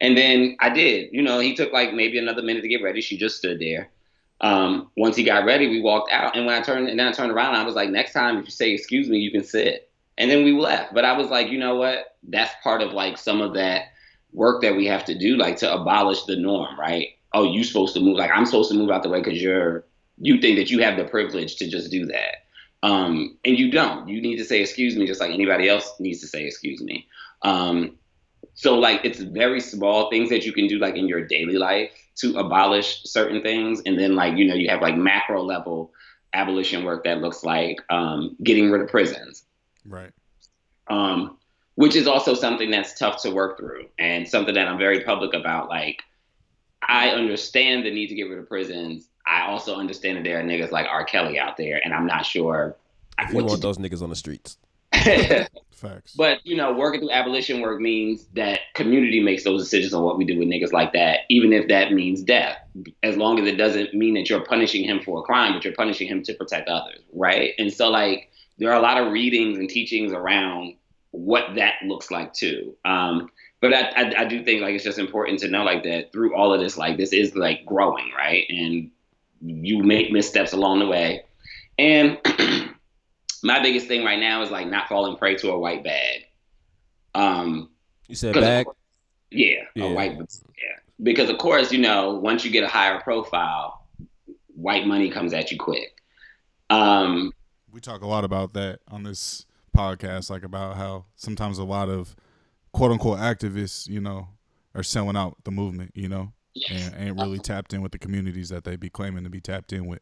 And 0.00 0.18
then 0.18 0.56
I 0.60 0.70
did. 0.70 1.10
You 1.12 1.22
know, 1.22 1.38
he 1.38 1.54
took 1.54 1.72
like 1.72 1.94
maybe 1.94 2.18
another 2.18 2.42
minute 2.42 2.62
to 2.62 2.68
get 2.68 2.82
ready. 2.82 3.00
She 3.00 3.16
just 3.16 3.36
stood 3.36 3.60
there. 3.60 3.90
Um, 4.40 4.90
once 4.96 5.16
he 5.16 5.24
got 5.24 5.44
ready, 5.44 5.68
we 5.68 5.80
walked 5.80 6.12
out. 6.12 6.36
And 6.36 6.46
when 6.46 6.54
I 6.54 6.62
turned 6.62 6.88
and 6.88 6.98
then 6.98 7.06
I 7.06 7.12
turned 7.12 7.32
around, 7.32 7.54
I 7.54 7.64
was 7.64 7.74
like, 7.74 7.90
next 7.90 8.12
time 8.12 8.38
if 8.38 8.44
you 8.44 8.50
say 8.50 8.72
excuse 8.72 9.08
me, 9.08 9.18
you 9.18 9.30
can 9.30 9.44
sit. 9.44 9.90
And 10.18 10.30
then 10.30 10.44
we 10.44 10.52
left. 10.52 10.94
But 10.94 11.04
I 11.04 11.16
was 11.16 11.28
like, 11.28 11.48
you 11.48 11.58
know 11.58 11.76
what? 11.76 12.16
That's 12.22 12.54
part 12.62 12.82
of 12.82 12.92
like 12.92 13.18
some 13.18 13.40
of 13.40 13.54
that 13.54 13.92
work 14.32 14.62
that 14.62 14.76
we 14.76 14.86
have 14.86 15.04
to 15.06 15.16
do, 15.16 15.36
like 15.36 15.56
to 15.56 15.72
abolish 15.72 16.24
the 16.24 16.36
norm, 16.36 16.78
right? 16.78 17.08
Oh, 17.32 17.50
you're 17.50 17.64
supposed 17.64 17.94
to 17.94 18.00
move 18.00 18.16
like 18.16 18.30
I'm 18.32 18.46
supposed 18.46 18.70
to 18.70 18.76
move 18.76 18.90
out 18.90 19.02
the 19.02 19.08
way 19.08 19.20
because 19.20 19.42
you're 19.42 19.84
you 20.18 20.40
think 20.40 20.56
that 20.58 20.70
you 20.70 20.80
have 20.80 20.96
the 20.96 21.04
privilege 21.04 21.56
to 21.56 21.68
just 21.68 21.90
do 21.90 22.06
that. 22.06 22.46
Um, 22.82 23.38
and 23.44 23.58
you 23.58 23.70
don't. 23.70 24.08
You 24.08 24.20
need 24.20 24.36
to 24.36 24.44
say 24.44 24.60
excuse 24.60 24.94
me 24.94 25.06
just 25.06 25.20
like 25.20 25.32
anybody 25.32 25.68
else 25.68 25.92
needs 25.98 26.20
to 26.20 26.28
say 26.28 26.44
excuse 26.44 26.82
me. 26.82 27.06
Um, 27.42 27.96
so 28.54 28.78
like 28.78 29.00
it's 29.04 29.20
very 29.20 29.60
small 29.60 30.10
things 30.10 30.28
that 30.30 30.44
you 30.44 30.52
can 30.52 30.68
do 30.68 30.78
like 30.78 30.96
in 30.96 31.08
your 31.08 31.26
daily 31.26 31.56
life 31.56 32.03
to 32.16 32.38
abolish 32.38 33.02
certain 33.04 33.42
things, 33.42 33.82
and 33.86 33.98
then 33.98 34.14
like 34.14 34.36
you 34.36 34.46
know 34.46 34.54
you 34.54 34.68
have 34.68 34.82
like 34.82 34.96
macro 34.96 35.42
level 35.42 35.92
abolition 36.32 36.84
work 36.84 37.04
that 37.04 37.20
looks 37.20 37.44
like 37.44 37.78
um, 37.90 38.36
getting 38.42 38.70
rid 38.70 38.82
of 38.82 38.88
prisons, 38.88 39.44
right? 39.86 40.12
Um, 40.88 41.38
which 41.76 41.96
is 41.96 42.06
also 42.06 42.34
something 42.34 42.70
that's 42.70 42.98
tough 42.98 43.22
to 43.22 43.30
work 43.30 43.58
through, 43.58 43.86
and 43.98 44.28
something 44.28 44.54
that 44.54 44.68
I'm 44.68 44.78
very 44.78 45.00
public 45.02 45.34
about. 45.34 45.68
Like 45.68 46.02
I 46.82 47.10
understand 47.10 47.84
the 47.84 47.90
need 47.90 48.08
to 48.08 48.14
get 48.14 48.24
rid 48.24 48.38
of 48.38 48.48
prisons. 48.48 49.08
I 49.26 49.46
also 49.46 49.76
understand 49.76 50.18
that 50.18 50.24
there 50.24 50.38
are 50.38 50.42
niggas 50.42 50.70
like 50.70 50.86
R. 50.86 51.04
Kelly 51.04 51.38
out 51.38 51.56
there, 51.56 51.80
and 51.82 51.94
I'm 51.94 52.06
not 52.06 52.26
sure. 52.26 52.76
You 53.30 53.44
want 53.44 53.62
those 53.62 53.78
niggas 53.78 54.02
on 54.02 54.10
the 54.10 54.16
streets. 54.16 54.58
Facts. 55.70 56.14
But 56.14 56.44
you 56.46 56.56
know, 56.56 56.72
working 56.72 57.00
through 57.00 57.10
abolition 57.10 57.60
work 57.60 57.80
means 57.80 58.26
that 58.34 58.60
community 58.74 59.20
makes 59.20 59.44
those 59.44 59.62
decisions 59.62 59.92
on 59.92 60.02
what 60.02 60.16
we 60.16 60.24
do 60.24 60.38
with 60.38 60.48
niggas 60.48 60.72
like 60.72 60.92
that, 60.92 61.20
even 61.28 61.52
if 61.52 61.68
that 61.68 61.92
means 61.92 62.22
death. 62.22 62.56
As 63.02 63.16
long 63.16 63.38
as 63.38 63.46
it 63.46 63.56
doesn't 63.56 63.92
mean 63.92 64.14
that 64.14 64.30
you're 64.30 64.44
punishing 64.44 64.84
him 64.84 65.00
for 65.00 65.20
a 65.20 65.22
crime, 65.22 65.52
but 65.52 65.64
you're 65.64 65.74
punishing 65.74 66.08
him 66.08 66.22
to 66.22 66.34
protect 66.34 66.68
others, 66.68 67.00
right? 67.12 67.52
And 67.58 67.72
so, 67.72 67.90
like, 67.90 68.30
there 68.58 68.70
are 68.70 68.78
a 68.78 68.82
lot 68.82 68.98
of 69.00 69.12
readings 69.12 69.58
and 69.58 69.68
teachings 69.68 70.12
around 70.12 70.76
what 71.10 71.54
that 71.56 71.74
looks 71.84 72.10
like 72.10 72.32
too. 72.32 72.76
Um, 72.84 73.30
but 73.60 73.72
I, 73.72 73.80
I, 73.90 74.20
I 74.22 74.24
do 74.26 74.44
think 74.44 74.62
like 74.62 74.74
it's 74.74 74.84
just 74.84 74.98
important 74.98 75.38
to 75.40 75.48
know 75.48 75.64
like 75.64 75.84
that 75.84 76.12
through 76.12 76.36
all 76.36 76.52
of 76.52 76.60
this, 76.60 76.76
like 76.76 76.96
this 76.96 77.12
is 77.12 77.34
like 77.34 77.64
growing, 77.64 78.10
right? 78.16 78.44
And 78.48 78.90
you 79.40 79.82
make 79.82 80.12
missteps 80.12 80.52
along 80.52 80.80
the 80.80 80.86
way, 80.86 81.24
and 81.78 82.18
my 83.44 83.60
biggest 83.62 83.86
thing 83.86 84.04
right 84.04 84.18
now 84.18 84.42
is 84.42 84.50
like 84.50 84.66
not 84.66 84.88
falling 84.88 85.16
prey 85.16 85.36
to 85.36 85.50
a 85.50 85.58
white 85.58 85.84
bag. 85.84 86.22
Um, 87.14 87.70
you 88.08 88.16
said 88.16 88.34
bag. 88.34 88.66
Yeah, 89.30 89.64
yeah, 89.74 89.84
a 89.84 89.92
white. 89.92 90.12
Yeah, 90.12 90.78
because 91.02 91.28
of 91.28 91.38
course 91.38 91.70
you 91.70 91.78
know 91.78 92.14
once 92.14 92.44
you 92.44 92.50
get 92.50 92.64
a 92.64 92.68
higher 92.68 93.00
profile, 93.00 93.86
white 94.54 94.86
money 94.86 95.10
comes 95.10 95.34
at 95.34 95.52
you 95.52 95.58
quick. 95.58 96.02
Um, 96.70 97.32
we 97.70 97.80
talk 97.80 98.02
a 98.02 98.06
lot 98.06 98.24
about 98.24 98.54
that 98.54 98.80
on 98.88 99.02
this 99.02 99.44
podcast, 99.76 100.30
like 100.30 100.42
about 100.42 100.76
how 100.76 101.04
sometimes 101.16 101.58
a 101.58 101.64
lot 101.64 101.88
of 101.88 102.16
quote 102.72 102.92
unquote 102.92 103.18
activists, 103.18 103.86
you 103.86 104.00
know, 104.00 104.28
are 104.74 104.82
selling 104.82 105.16
out 105.16 105.36
the 105.44 105.50
movement, 105.50 105.92
you 105.94 106.08
know, 106.08 106.32
yes. 106.54 106.92
and 106.92 107.08
ain't 107.08 107.20
really 107.20 107.38
tapped 107.38 107.74
in 107.74 107.82
with 107.82 107.92
the 107.92 107.98
communities 107.98 108.48
that 108.48 108.64
they 108.64 108.76
be 108.76 108.88
claiming 108.88 109.24
to 109.24 109.30
be 109.30 109.40
tapped 109.40 109.72
in 109.72 109.86
with. 109.86 110.00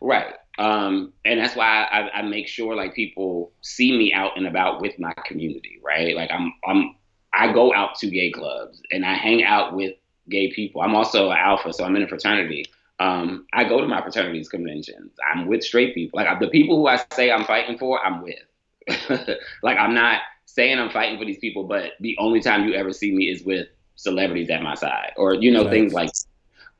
Right. 0.00 0.34
Um, 0.58 1.12
and 1.24 1.40
that's 1.40 1.56
why 1.56 1.84
I, 1.84 2.18
I, 2.18 2.22
make 2.22 2.46
sure 2.46 2.76
like 2.76 2.94
people 2.94 3.52
see 3.60 3.96
me 3.96 4.12
out 4.12 4.36
and 4.36 4.46
about 4.46 4.80
with 4.80 4.98
my 5.00 5.12
community, 5.26 5.80
right? 5.82 6.14
Like 6.14 6.30
I'm, 6.30 6.52
I'm, 6.64 6.94
I 7.32 7.52
go 7.52 7.74
out 7.74 7.96
to 7.96 8.06
gay 8.08 8.30
clubs 8.30 8.80
and 8.92 9.04
I 9.04 9.14
hang 9.14 9.42
out 9.42 9.74
with 9.74 9.94
gay 10.28 10.52
people. 10.52 10.80
I'm 10.80 10.94
also 10.94 11.30
an 11.30 11.38
alpha, 11.38 11.72
so 11.72 11.84
I'm 11.84 11.96
in 11.96 12.04
a 12.04 12.08
fraternity. 12.08 12.66
Um, 13.00 13.46
I 13.52 13.64
go 13.64 13.80
to 13.80 13.88
my 13.88 14.00
fraternities 14.00 14.48
conventions. 14.48 15.12
I'm 15.32 15.46
with 15.46 15.64
straight 15.64 15.94
people. 15.94 16.20
Like 16.20 16.38
the 16.38 16.48
people 16.48 16.76
who 16.76 16.86
I 16.86 17.00
say 17.12 17.32
I'm 17.32 17.44
fighting 17.44 17.76
for, 17.76 17.98
I'm 18.04 18.22
with. 18.22 19.08
like 19.62 19.78
I'm 19.78 19.94
not 19.94 20.20
saying 20.46 20.78
I'm 20.78 20.90
fighting 20.90 21.18
for 21.18 21.24
these 21.24 21.38
people, 21.38 21.64
but 21.64 21.92
the 22.00 22.16
only 22.18 22.40
time 22.40 22.68
you 22.68 22.74
ever 22.74 22.92
see 22.92 23.12
me 23.12 23.24
is 23.24 23.42
with 23.42 23.66
celebrities 23.96 24.50
at 24.50 24.62
my 24.62 24.74
side, 24.74 25.12
or 25.16 25.34
you 25.34 25.50
know 25.50 25.68
things 25.68 25.92
like 25.92 26.10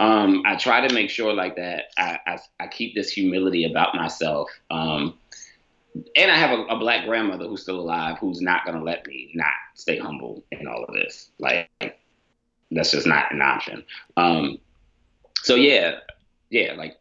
um, 0.05 0.43
I 0.45 0.57
try 0.57 0.87
to 0.87 0.95
make 0.95 1.09
sure 1.09 1.33
like 1.33 1.57
that 1.57 1.87
I, 1.97 2.19
I, 2.27 2.39
I 2.61 2.67
keep 2.67 2.95
this 2.95 3.11
humility 3.11 3.65
about 3.65 3.95
myself. 3.95 4.51
Um, 4.71 5.15
and 6.17 6.31
I 6.31 6.37
have 6.37 6.59
a, 6.59 6.63
a, 6.65 6.79
black 6.79 7.07
grandmother 7.07 7.47
who's 7.47 7.63
still 7.63 7.79
alive 7.79 8.19
who's 8.19 8.41
not 8.41 8.65
going 8.65 8.77
to 8.77 8.85
let 8.85 9.07
me 9.07 9.31
not 9.35 9.55
stay 9.75 9.99
humble 9.99 10.43
in 10.51 10.67
all 10.67 10.85
of 10.85 10.93
this. 10.93 11.31
Like, 11.39 11.71
that's 12.71 12.91
just 12.91 13.07
not 13.07 13.33
an 13.33 13.41
option. 13.41 13.85
Um, 14.17 14.59
so 15.43 15.55
yeah, 15.55 16.01
yeah, 16.51 16.75
like, 16.77 16.99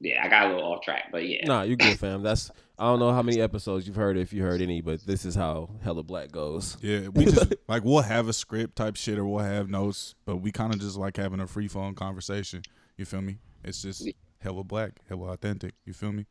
yeah, 0.00 0.22
I 0.22 0.28
got 0.28 0.46
a 0.46 0.54
little 0.54 0.72
off 0.72 0.82
track, 0.82 1.04
but 1.10 1.26
yeah. 1.26 1.46
Nah, 1.46 1.62
you 1.62 1.76
good, 1.76 1.98
fam. 1.98 2.22
That's 2.22 2.50
I 2.78 2.84
don't 2.84 3.00
know 3.00 3.12
how 3.12 3.22
many 3.22 3.40
episodes 3.40 3.88
you've 3.88 3.96
heard, 3.96 4.16
if 4.16 4.32
you 4.32 4.42
heard 4.42 4.60
any, 4.60 4.80
but 4.80 5.04
this 5.04 5.24
is 5.24 5.34
how 5.34 5.68
Hella 5.82 6.04
Black 6.04 6.30
goes. 6.30 6.76
Yeah, 6.80 7.08
we 7.08 7.24
just 7.24 7.52
like 7.68 7.84
we'll 7.84 8.02
have 8.02 8.28
a 8.28 8.32
script 8.32 8.76
type 8.76 8.94
shit 8.94 9.18
or 9.18 9.24
we'll 9.24 9.44
have 9.44 9.68
notes, 9.68 10.14
but 10.24 10.36
we 10.36 10.52
kind 10.52 10.72
of 10.72 10.78
just 10.78 10.96
like 10.96 11.16
having 11.16 11.40
a 11.40 11.46
free 11.48 11.66
phone 11.66 11.94
conversation. 11.94 12.62
You 12.96 13.04
feel 13.04 13.20
me? 13.20 13.38
It's 13.64 13.82
just 13.82 14.08
Hella 14.38 14.62
Black, 14.62 15.00
Hella 15.08 15.32
authentic. 15.32 15.74
You 15.84 15.92
feel 15.92 16.12
me? 16.12 16.26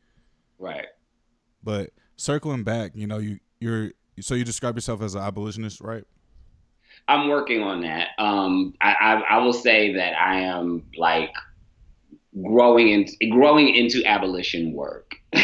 Right. 0.58 0.86
But 1.62 1.90
circling 2.16 2.64
back, 2.64 2.92
you 2.94 3.06
know, 3.06 3.18
you 3.18 3.40
you're 3.60 3.92
so 4.20 4.34
you 4.34 4.44
describe 4.44 4.74
yourself 4.74 5.02
as 5.02 5.14
an 5.14 5.20
abolitionist, 5.20 5.82
right? 5.82 6.04
I'm 7.06 7.28
working 7.28 7.62
on 7.62 7.82
that. 7.82 8.08
Um, 8.18 8.74
I, 8.80 8.94
I, 9.00 9.12
I 9.36 9.38
will 9.38 9.52
say 9.52 9.92
that 9.94 10.14
I 10.14 10.40
am 10.40 10.84
like 10.96 11.30
growing 12.42 12.88
in, 12.88 13.30
growing 13.30 13.74
into 13.74 14.02
abolition 14.06 14.72
work. 14.72 15.14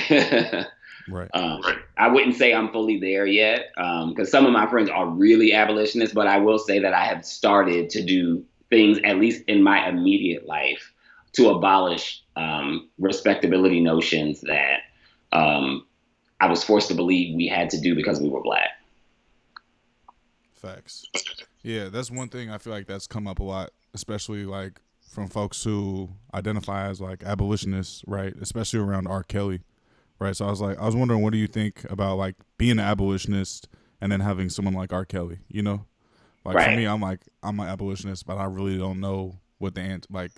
Right. 1.09 1.29
Um, 1.35 1.61
I 1.97 2.09
wouldn't 2.09 2.37
say 2.37 2.55
I'm 2.55 2.71
fully 2.71 2.99
there 2.99 3.27
yet 3.27 3.71
because 3.77 4.19
um, 4.19 4.27
some 4.27 4.47
of 4.47 4.53
my 4.53 4.67
friends 4.67 4.89
are 4.91 5.07
really 5.07 5.53
abolitionists, 5.53 6.15
but 6.15 6.27
I 6.27 6.39
will 6.39 6.59
say 6.59 6.79
that 6.79 6.95
I 6.95 7.05
have 7.05 7.25
started 7.25 7.91
to 7.91 8.03
do 8.03 8.45
things, 8.71 8.99
at 9.05 9.19
least 9.19 9.45
in 9.47 9.63
my 9.63 9.89
immediate 9.89 10.47
life, 10.47 10.93
to 11.35 11.51
abolish 11.51 12.23
um, 12.37 12.89
respectability 12.99 13.81
notions 13.81 14.41
that 14.43 14.81
um, 15.33 15.87
I 16.41 16.49
was 16.49 16.65
forced 16.65 16.89
to 16.89 16.95
believe 16.95 17.35
we 17.37 17.49
had 17.49 17.71
to 17.71 17.81
do 17.81 17.95
because 17.95 18.21
we 18.21 18.29
were 18.29 18.43
black. 18.43 18.71
Facts. 20.55 21.05
Yeah, 21.63 21.89
that's 21.89 22.11
one 22.11 22.29
thing 22.29 22.51
I 22.51 22.59
feel 22.59 22.73
like 22.73 22.87
that's 22.87 23.07
come 23.07 23.27
up 23.27 23.39
a 23.39 23.45
lot, 23.45 23.71
especially 23.93 24.47
like 24.47 24.81
from 25.11 25.29
folks 25.29 25.63
who 25.63 26.11
identify 26.33 26.89
as 26.89 27.01
like 27.01 27.23
abolitionists, 27.23 28.03
right? 28.07 28.35
Especially 28.41 28.81
around 28.81 29.07
R. 29.07 29.23
Kelly, 29.23 29.61
right? 30.19 30.37
So 30.37 30.47
I 30.47 30.51
was 30.51 30.61
like, 30.61 30.79
I 30.79 30.87
was 30.87 30.97
wondering, 30.97 31.23
what 31.23 31.33
do 31.33 31.39
you 31.39 31.47
think 31.47 31.85
about 31.91 32.17
like 32.17 32.37
being 32.59 32.73
an 32.73 32.81
abolitionist 32.81 33.69
and 34.01 34.11
then 34.11 34.21
having 34.21 34.49
someone 34.49 34.75
like 34.75 34.93
R. 34.93 35.05
Kelly? 35.05 35.39
You 35.49 35.63
know, 35.63 35.87
like 36.45 36.57
Right. 36.57 36.71
for 36.71 36.77
me, 36.77 36.87
I'm 36.87 37.01
like, 37.01 37.21
I'm 37.43 37.59
an 37.61 37.69
abolitionist, 37.69 38.27
but 38.27 38.37
I 38.37 38.45
really 38.45 38.79
don't 38.79 39.01
know 39.01 39.41
what 39.59 39.75
the 39.75 39.81
ant 39.81 40.07
like. 40.11 40.33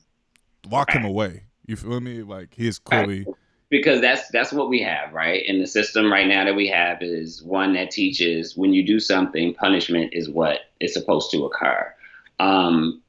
Lock 0.71 0.91
him 0.91 1.05
away. 1.05 1.45
You 1.67 1.77
feel 1.77 2.01
me? 2.01 2.23
Like 2.23 2.55
he 2.55 2.67
is 2.67 2.79
clearly 2.79 3.27
because 3.69 4.01
that's 4.01 4.29
that's 4.31 4.53
what 4.53 4.69
we 4.69 4.81
have 4.81 5.13
right 5.13 5.45
and 5.49 5.61
the 5.61 5.67
system 5.67 6.13
right 6.13 6.27
now 6.27 6.45
that 6.45 6.55
we 6.55 6.69
have 6.69 7.03
is 7.03 7.43
one 7.43 7.73
that 7.75 7.91
teaches 7.91 8.57
when 8.57 8.73
you 8.73 8.85
do 8.87 9.01
something 9.01 9.55
punishment 9.55 10.13
is 10.13 10.29
what 10.31 10.61
is 10.81 10.93
supposed 10.93 11.31
to 11.31 11.45
occur 11.45 11.93
um, 12.39 13.03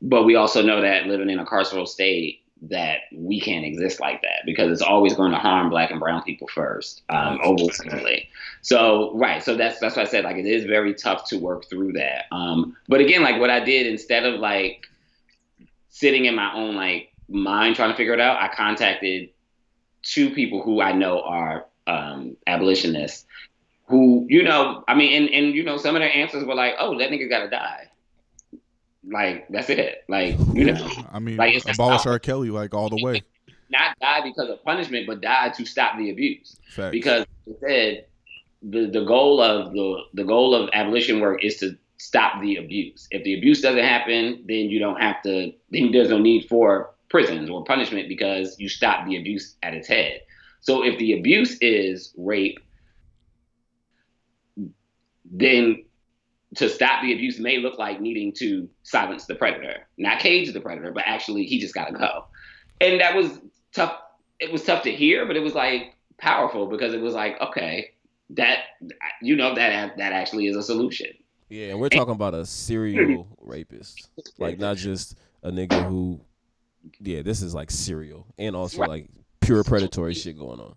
but 0.00 0.22
we 0.22 0.36
also 0.36 0.62
know 0.62 0.80
that 0.80 1.06
living 1.06 1.28
in 1.28 1.38
a 1.38 1.44
carceral 1.44 1.86
state 1.86 2.41
that 2.62 3.00
we 3.12 3.40
can't 3.40 3.64
exist 3.64 3.98
like 3.98 4.22
that 4.22 4.42
because 4.46 4.70
it's 4.70 4.82
always 4.82 5.14
going 5.14 5.32
to 5.32 5.38
harm 5.38 5.68
black 5.68 5.90
and 5.90 5.98
brown 5.98 6.22
people 6.22 6.46
first 6.46 7.02
um, 7.08 7.40
overwhelmingly 7.44 8.28
so 8.60 9.12
right 9.16 9.42
so 9.42 9.56
that's 9.56 9.80
that's 9.80 9.96
why 9.96 10.02
i 10.02 10.06
said 10.06 10.24
like 10.24 10.36
it 10.36 10.46
is 10.46 10.64
very 10.64 10.94
tough 10.94 11.28
to 11.28 11.38
work 11.38 11.68
through 11.68 11.92
that. 11.92 12.26
Um, 12.30 12.76
but 12.88 13.00
again 13.00 13.22
like 13.22 13.40
what 13.40 13.50
i 13.50 13.58
did 13.58 13.86
instead 13.86 14.24
of 14.24 14.38
like 14.38 14.86
sitting 15.88 16.26
in 16.26 16.36
my 16.36 16.54
own 16.54 16.76
like 16.76 17.12
mind 17.28 17.74
trying 17.74 17.90
to 17.90 17.96
figure 17.96 18.14
it 18.14 18.20
out 18.20 18.40
i 18.40 18.48
contacted 18.54 19.30
two 20.02 20.30
people 20.30 20.62
who 20.62 20.80
I 20.80 20.92
know 20.92 21.22
are 21.22 21.66
um, 21.86 22.36
abolitionists 22.46 23.24
who, 23.86 24.26
you 24.28 24.42
know, 24.42 24.84
I 24.88 24.94
mean, 24.94 25.22
and, 25.22 25.34
and, 25.34 25.54
you 25.54 25.64
know, 25.64 25.76
some 25.76 25.96
of 25.96 26.00
their 26.00 26.14
answers 26.14 26.44
were 26.44 26.54
like, 26.54 26.74
oh, 26.78 26.98
that 26.98 27.10
nigga 27.10 27.28
gotta 27.28 27.50
die. 27.50 27.88
Like, 29.10 29.48
that's 29.48 29.68
it. 29.70 30.04
Like, 30.08 30.36
you 30.52 30.64
know, 30.72 30.88
I 31.12 31.18
mean, 31.18 31.36
Like, 31.36 31.62
abolish 31.68 32.06
R. 32.06 32.18
Kelly 32.18 32.50
like 32.50 32.74
all 32.74 32.88
the 32.88 33.02
way. 33.02 33.22
not 33.70 33.96
die 34.00 34.20
because 34.22 34.48
of 34.48 34.62
punishment, 34.64 35.06
but 35.06 35.20
die 35.20 35.48
to 35.50 35.64
stop 35.64 35.98
the 35.98 36.10
abuse. 36.10 36.58
Facts. 36.70 36.92
Because 36.92 37.26
said 37.60 38.06
the, 38.62 38.86
the 38.86 39.04
goal 39.04 39.40
of 39.40 39.72
the, 39.72 40.02
the 40.14 40.24
goal 40.24 40.54
of 40.54 40.70
abolition 40.72 41.20
work 41.20 41.44
is 41.44 41.56
to 41.58 41.76
stop 41.96 42.40
the 42.40 42.56
abuse. 42.56 43.08
If 43.10 43.24
the 43.24 43.36
abuse 43.36 43.60
doesn't 43.60 43.84
happen, 43.84 44.44
then 44.46 44.70
you 44.70 44.78
don't 44.78 45.00
have 45.00 45.22
to, 45.22 45.52
then 45.70 45.90
there's 45.92 46.10
no 46.10 46.18
need 46.18 46.48
for 46.48 46.94
prisons 47.08 47.50
or 47.50 47.64
punishment 47.64 48.08
because 48.08 48.56
you 48.58 48.68
stop 48.68 49.06
the 49.06 49.16
abuse 49.16 49.56
at 49.62 49.74
its 49.74 49.88
head. 49.88 50.20
So 50.60 50.84
if 50.84 50.98
the 50.98 51.18
abuse 51.18 51.58
is 51.60 52.14
rape, 52.16 52.58
then 55.24 55.84
to 56.56 56.68
stop 56.68 57.02
the 57.02 57.12
abuse 57.12 57.38
may 57.38 57.58
look 57.58 57.78
like 57.78 58.00
needing 58.00 58.32
to 58.34 58.68
silence 58.82 59.26
the 59.26 59.34
predator, 59.34 59.86
not 59.96 60.18
cage 60.18 60.52
the 60.52 60.60
predator, 60.60 60.92
but 60.92 61.04
actually 61.06 61.44
he 61.44 61.58
just 61.58 61.74
gotta 61.74 61.92
go. 61.92 62.26
And 62.80 63.00
that 63.00 63.14
was 63.14 63.40
tough. 63.72 63.96
It 64.38 64.52
was 64.52 64.64
tough 64.64 64.82
to 64.84 64.92
hear, 64.92 65.24
but 65.26 65.36
it 65.36 65.40
was 65.40 65.54
like 65.54 65.94
powerful 66.18 66.66
because 66.66 66.92
it 66.94 67.00
was 67.00 67.14
like, 67.14 67.40
okay, 67.40 67.92
that 68.30 68.58
you 69.22 69.36
know 69.36 69.54
that 69.54 69.96
that 69.96 70.12
actually 70.12 70.46
is 70.46 70.56
a 70.56 70.62
solution. 70.62 71.08
Yeah, 71.48 71.68
and 71.68 71.80
we're 71.80 71.90
talking 71.90 72.14
about 72.14 72.34
a 72.34 72.46
serial 72.46 73.24
hmm. 73.24 73.48
rapist, 73.48 74.08
like 74.38 74.58
not 74.58 74.76
just 74.76 75.18
a 75.42 75.50
nigga 75.50 75.86
who. 75.88 76.20
Yeah, 77.00 77.22
this 77.22 77.42
is 77.42 77.54
like 77.54 77.70
serial 77.70 78.26
and 78.38 78.56
also 78.56 78.78
Right. 78.78 78.88
like 78.88 79.10
pure 79.40 79.62
predatory 79.62 80.14
shit 80.14 80.36
going 80.36 80.58
on. 80.58 80.74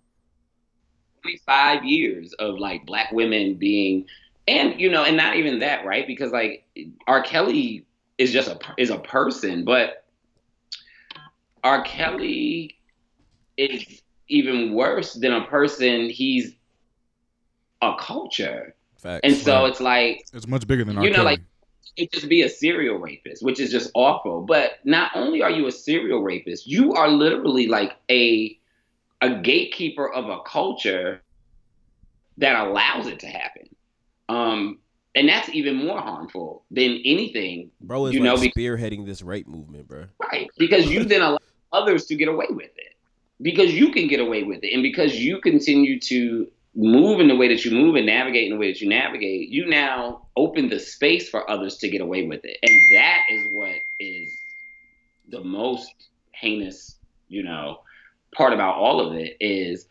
25 1.23 1.83
years 1.83 2.33
of 2.33 2.59
like 2.59 2.85
black 2.85 3.11
women 3.11 3.55
being 3.55 4.05
and 4.47 4.79
you 4.79 4.89
know 4.89 5.03
and 5.03 5.17
not 5.17 5.35
even 5.35 5.59
that 5.59 5.85
right 5.85 6.05
because 6.07 6.31
like 6.31 6.65
r 7.07 7.21
kelly 7.23 7.85
is 8.17 8.31
just 8.31 8.47
a 8.47 8.59
is 8.77 8.89
a 8.89 8.99
person 8.99 9.65
but 9.65 10.05
r 11.63 11.83
kelly 11.83 12.77
is 13.57 14.01
even 14.27 14.73
worse 14.73 15.13
than 15.13 15.33
a 15.33 15.45
person 15.45 16.09
he's 16.09 16.53
a 17.81 17.93
culture 17.99 18.75
Facts. 18.97 19.21
and 19.23 19.35
so 19.35 19.61
Right. 19.61 19.69
it's 19.69 19.79
like 19.81 20.25
it's 20.33 20.47
much 20.47 20.65
bigger 20.67 20.83
than 20.83 20.97
R. 20.97 21.03
you 21.03 21.09
know, 21.09 21.17
Kelly. 21.17 21.25
like- 21.25 21.41
it 21.97 22.11
just 22.11 22.27
be 22.27 22.41
a 22.41 22.49
serial 22.49 22.97
rapist, 22.97 23.41
which 23.41 23.57
is 23.57 23.71
just 23.71 23.89
awful. 23.93 24.41
But 24.41 24.79
not 24.83 25.11
only 25.15 25.41
are 25.41 25.49
you 25.49 25.65
a 25.67 25.71
serial 25.71 26.21
rapist, 26.21 26.67
you 26.67 26.93
are 26.93 27.07
literally 27.07 27.67
like 27.67 27.95
a 28.11 28.59
a 29.21 29.35
gatekeeper 29.35 30.11
of 30.11 30.27
a 30.27 30.39
culture 30.41 31.21
that 32.37 32.67
allows 32.67 33.07
it 33.07 33.19
to 33.19 33.27
happen. 33.27 33.69
Um, 34.29 34.79
and 35.15 35.29
that's 35.29 35.49
even 35.49 35.75
more 35.75 35.99
harmful 35.99 36.65
than 36.71 37.01
anything, 37.05 37.71
bro 37.79 38.07
is 38.07 38.13
you 38.13 38.21
like 38.21 38.39
know, 38.39 38.47
spearheading 38.47 39.05
this 39.05 39.21
rape 39.21 39.47
movement, 39.47 39.87
bro. 39.87 40.05
right? 40.31 40.49
Because 40.57 40.87
you 40.87 41.05
then 41.05 41.21
allow 41.21 41.39
others 41.71 42.05
to 42.07 42.15
get 42.15 42.27
away 42.27 42.47
with 42.49 42.71
it. 42.75 42.93
Because 43.41 43.73
you 43.73 43.91
can 43.91 44.07
get 44.07 44.19
away 44.19 44.43
with 44.43 44.63
it, 44.63 44.73
and 44.73 44.81
because 44.81 45.15
you 45.15 45.41
continue 45.41 45.99
to 46.01 46.47
move 46.75 47.19
in 47.19 47.27
the 47.27 47.35
way 47.35 47.47
that 47.47 47.63
you 47.63 47.71
move 47.71 47.95
and 47.95 48.05
navigate 48.05 48.45
in 48.45 48.51
the 48.51 48.57
way 48.57 48.71
that 48.71 48.81
you 48.81 48.89
navigate, 48.89 49.49
you 49.49 49.65
now 49.65 50.27
open 50.35 50.69
the 50.69 50.79
space 50.79 51.29
for 51.29 51.49
others 51.49 51.77
to 51.77 51.89
get 51.89 52.01
away 52.01 52.27
with 52.27 52.41
it. 52.43 52.57
And 52.61 52.81
that 52.91 53.19
is 53.29 53.47
what 53.53 53.75
is 53.99 54.29
the 55.29 55.43
most 55.43 55.93
heinous, 56.33 56.97
you 57.29 57.43
know, 57.43 57.79
part 58.35 58.53
about 58.53 58.75
all 58.75 58.99
of 58.99 59.13
it 59.15 59.37
is 59.39 59.87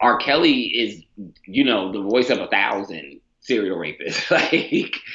R. 0.00 0.16
Kelly 0.16 0.62
is, 0.62 1.02
you 1.44 1.64
know, 1.64 1.92
the 1.92 2.00
voice 2.00 2.30
of 2.30 2.38
a 2.38 2.46
thousand 2.46 3.19
serial 3.40 3.78
rapists. 3.78 4.30
like 4.30 4.50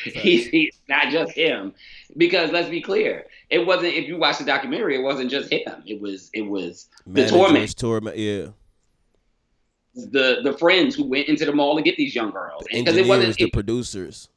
he's, 0.04 0.48
he's 0.48 0.80
not 0.90 1.10
just 1.10 1.34
him. 1.34 1.74
Because 2.18 2.52
let's 2.52 2.70
be 2.70 2.82
clear, 2.82 3.26
it 3.50 3.66
wasn't 3.66 3.94
if 3.94 4.08
you 4.08 4.18
watch 4.18 4.38
the 4.38 4.46
documentary, 4.46 4.96
it 4.96 5.04
wasn't 5.04 5.30
just 5.30 5.52
him. 5.52 5.84
It 5.86 6.02
was 6.02 6.30
it 6.34 6.42
was 6.42 6.90
The 7.08 7.28
torment. 7.28 7.78
Torment, 7.78 8.18
yeah. 8.18 8.48
the 9.94 10.42
the 10.44 10.56
friends 10.58 10.96
who 10.96 11.06
went 11.06 11.28
into 11.28 11.46
the 11.46 11.54
mall 11.54 11.76
to 11.76 11.82
get 11.82 11.98
these 11.98 12.16
young 12.16 12.32
girls. 12.32 12.64
Because 12.72 12.98
it 12.98 13.08
wasn't 13.08 13.36
the 13.36 13.50
producers. 13.50 14.30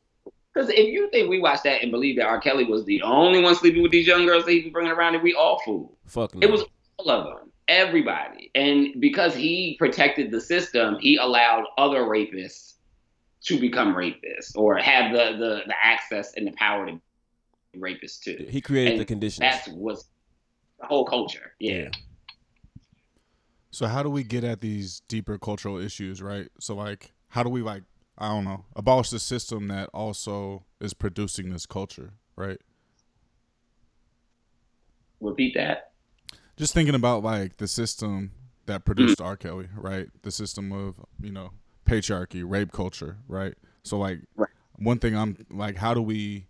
Because 0.52 0.70
if 0.70 0.88
you 0.88 1.08
think 1.10 1.28
we 1.28 1.38
watched 1.38 1.64
that 1.64 1.82
and 1.82 1.92
believe 1.92 2.16
that 2.16 2.26
R. 2.26 2.40
Kelly 2.40 2.64
was 2.64 2.84
the 2.84 3.00
only 3.02 3.40
one 3.40 3.54
sleeping 3.54 3.82
with 3.82 3.92
these 3.92 4.06
young 4.06 4.26
girls 4.26 4.44
that 4.44 4.52
he 4.52 4.62
was 4.62 4.72
bringing 4.72 4.90
around, 4.90 5.14
and 5.14 5.22
we 5.22 5.34
all 5.34 5.60
fool. 5.64 5.96
Fuck 6.06 6.34
no. 6.34 6.40
It 6.44 6.50
was 6.50 6.64
all 6.96 7.10
of 7.10 7.24
them, 7.26 7.52
everybody. 7.68 8.50
And 8.56 9.00
because 9.00 9.36
he 9.36 9.76
protected 9.78 10.32
the 10.32 10.40
system, 10.40 10.96
he 11.00 11.16
allowed 11.16 11.64
other 11.76 12.00
rapists 12.00 12.68
to 13.44 13.60
become 13.60 13.94
rapists 13.94 14.56
or 14.56 14.78
have 14.78 15.12
the 15.12 15.36
the, 15.38 15.62
the 15.66 15.74
access 15.82 16.34
and 16.34 16.46
the 16.46 16.52
power 16.52 16.86
to 16.86 17.00
be 17.72 17.78
rapists 17.78 18.20
too. 18.20 18.46
He 18.48 18.60
created 18.60 18.92
And 18.92 19.00
the 19.00 19.04
conditions. 19.04 19.40
That's 19.40 19.68
what's 19.68 20.04
the 20.80 20.86
whole 20.86 21.04
culture. 21.04 21.52
Yeah. 21.58 21.88
So 23.70 23.86
how 23.86 24.02
do 24.02 24.10
we 24.10 24.24
get 24.24 24.44
at 24.44 24.60
these 24.60 25.00
deeper 25.08 25.38
cultural 25.38 25.78
issues, 25.78 26.22
right? 26.22 26.48
So 26.58 26.74
like 26.74 27.12
how 27.28 27.42
do 27.42 27.50
we 27.50 27.62
like 27.62 27.82
I 28.16 28.28
don't 28.28 28.44
know, 28.44 28.64
abolish 28.74 29.10
the 29.10 29.20
system 29.20 29.68
that 29.68 29.90
also 29.94 30.64
is 30.80 30.92
producing 30.92 31.50
this 31.50 31.66
culture, 31.66 32.14
right? 32.34 32.58
Repeat 35.20 35.54
that. 35.54 35.92
Just 36.56 36.74
thinking 36.74 36.96
about 36.96 37.22
like 37.22 37.58
the 37.58 37.68
system 37.68 38.32
that 38.66 38.84
produced 38.84 39.20
R. 39.20 39.36
Kelly, 39.36 39.68
right? 39.76 40.08
The 40.22 40.32
system 40.32 40.72
of, 40.72 40.96
you 41.20 41.30
know, 41.30 41.52
patriarchy, 41.88 42.42
rape 42.46 42.72
culture, 42.72 43.18
right? 43.28 43.54
So 43.82 43.98
like 43.98 44.20
Right. 44.36 44.50
one 44.76 44.98
thing 44.98 45.16
I'm 45.16 45.36
like 45.50 45.76
how 45.76 45.94
do 45.94 46.02
we 46.02 46.46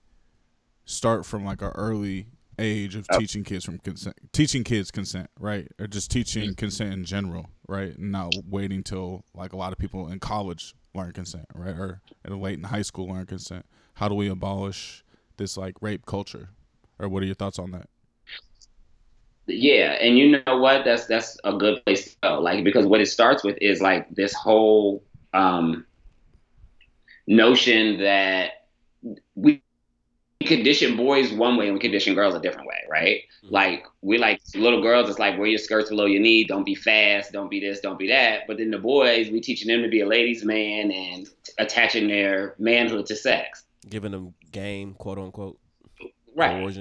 start 0.85 1.25
from 1.27 1.45
like 1.45 1.63
our 1.63 1.73
early 1.73 2.27
age 2.59 2.97
of 2.97 3.07
Oh. 3.11 3.19
teaching 3.19 3.45
kids 3.45 3.65
from 3.65 3.79
consent 3.79 4.17
teaching 4.33 4.65
kids 4.65 4.91
consent, 4.91 5.31
right? 5.39 5.69
Or 5.79 5.87
just 5.87 6.11
teaching 6.11 6.51
mm. 6.51 6.57
consent 6.57 6.93
in 6.93 7.05
general, 7.05 7.51
right? 7.69 7.97
And 7.97 8.11
not 8.11 8.33
waiting 8.49 8.83
till 8.83 9.25
like 9.35 9.53
a 9.53 9.57
lot 9.57 9.73
of 9.73 9.79
people 9.79 10.09
in 10.09 10.19
college 10.19 10.75
learn 10.95 11.13
consent, 11.13 11.47
right? 11.55 11.77
Or 11.79 12.01
in 12.25 12.41
late 12.41 12.59
in 12.59 12.65
high 12.65 12.83
school 12.83 13.09
learn 13.09 13.27
consent. 13.27 13.65
How 13.95 14.09
do 14.09 14.15
we 14.15 14.29
abolish 14.29 15.05
this 15.37 15.57
like 15.57 15.75
rape 15.81 16.05
culture? 16.07 16.51
Or 16.99 17.09
what 17.09 17.23
are 17.23 17.27
your 17.27 17.37
thoughts 17.37 17.59
on 17.61 17.71
that? 17.71 17.89
Yeah, 19.47 19.93
and 19.93 20.19
you 20.19 20.43
know 20.45 20.59
what? 20.59 20.85
That's 20.85 21.07
that's 21.07 21.39
a 21.45 21.55
good 21.57 21.85
place 21.85 22.11
to 22.11 22.17
go. 22.23 22.41
Like 22.41 22.65
because 22.65 22.87
what 22.87 23.01
it 23.01 23.07
starts 23.07 23.43
with 23.45 23.57
is 23.61 23.81
like 23.81 24.09
this 24.15 24.35
whole 24.35 25.03
um, 25.39 25.87
notion 27.27 28.01
that 28.01 28.67
we 29.35 29.63
condition 30.45 30.97
boys 30.97 31.33
one 31.33 31.57
way 31.57 31.67
and 31.67 31.75
we 31.75 31.81
condition 31.81 32.15
girls 32.15 32.35
a 32.35 32.41
different 32.41 32.67
way, 32.67 32.83
right? 32.91 33.21
Mm-hmm. 33.45 33.55
Like 33.55 33.85
we 34.03 34.19
like 34.19 34.41
little 34.55 34.83
girls, 34.83 35.09
it's 35.09 35.19
like 35.19 35.39
wear 35.39 35.47
your 35.47 35.59
skirts 35.59 35.91
below 35.91 36.07
your 36.07 36.21
knee, 36.21 36.45
don't 36.45 36.65
be 36.65 36.75
fast, 36.75 37.33
don't 37.33 37.51
be 37.51 37.61
this, 37.61 37.81
don't 37.81 37.99
be 37.99 38.09
that. 38.09 38.47
But 38.47 38.59
then 38.59 38.71
the 38.71 38.79
boys, 38.79 39.31
we 39.31 39.41
teaching 39.41 39.69
them 39.69 39.83
to 39.83 39.89
be 39.89 40.01
a 40.01 40.07
ladies' 40.07 40.45
man 40.45 40.91
and 40.91 41.29
attaching 41.59 42.09
their 42.09 42.55
manhood 42.59 43.07
to 43.07 43.17
sex, 43.17 43.65
giving 43.89 44.13
them 44.13 44.35
game, 44.51 44.95
quote 44.95 45.19
unquote, 45.19 45.59
right? 46.35 46.77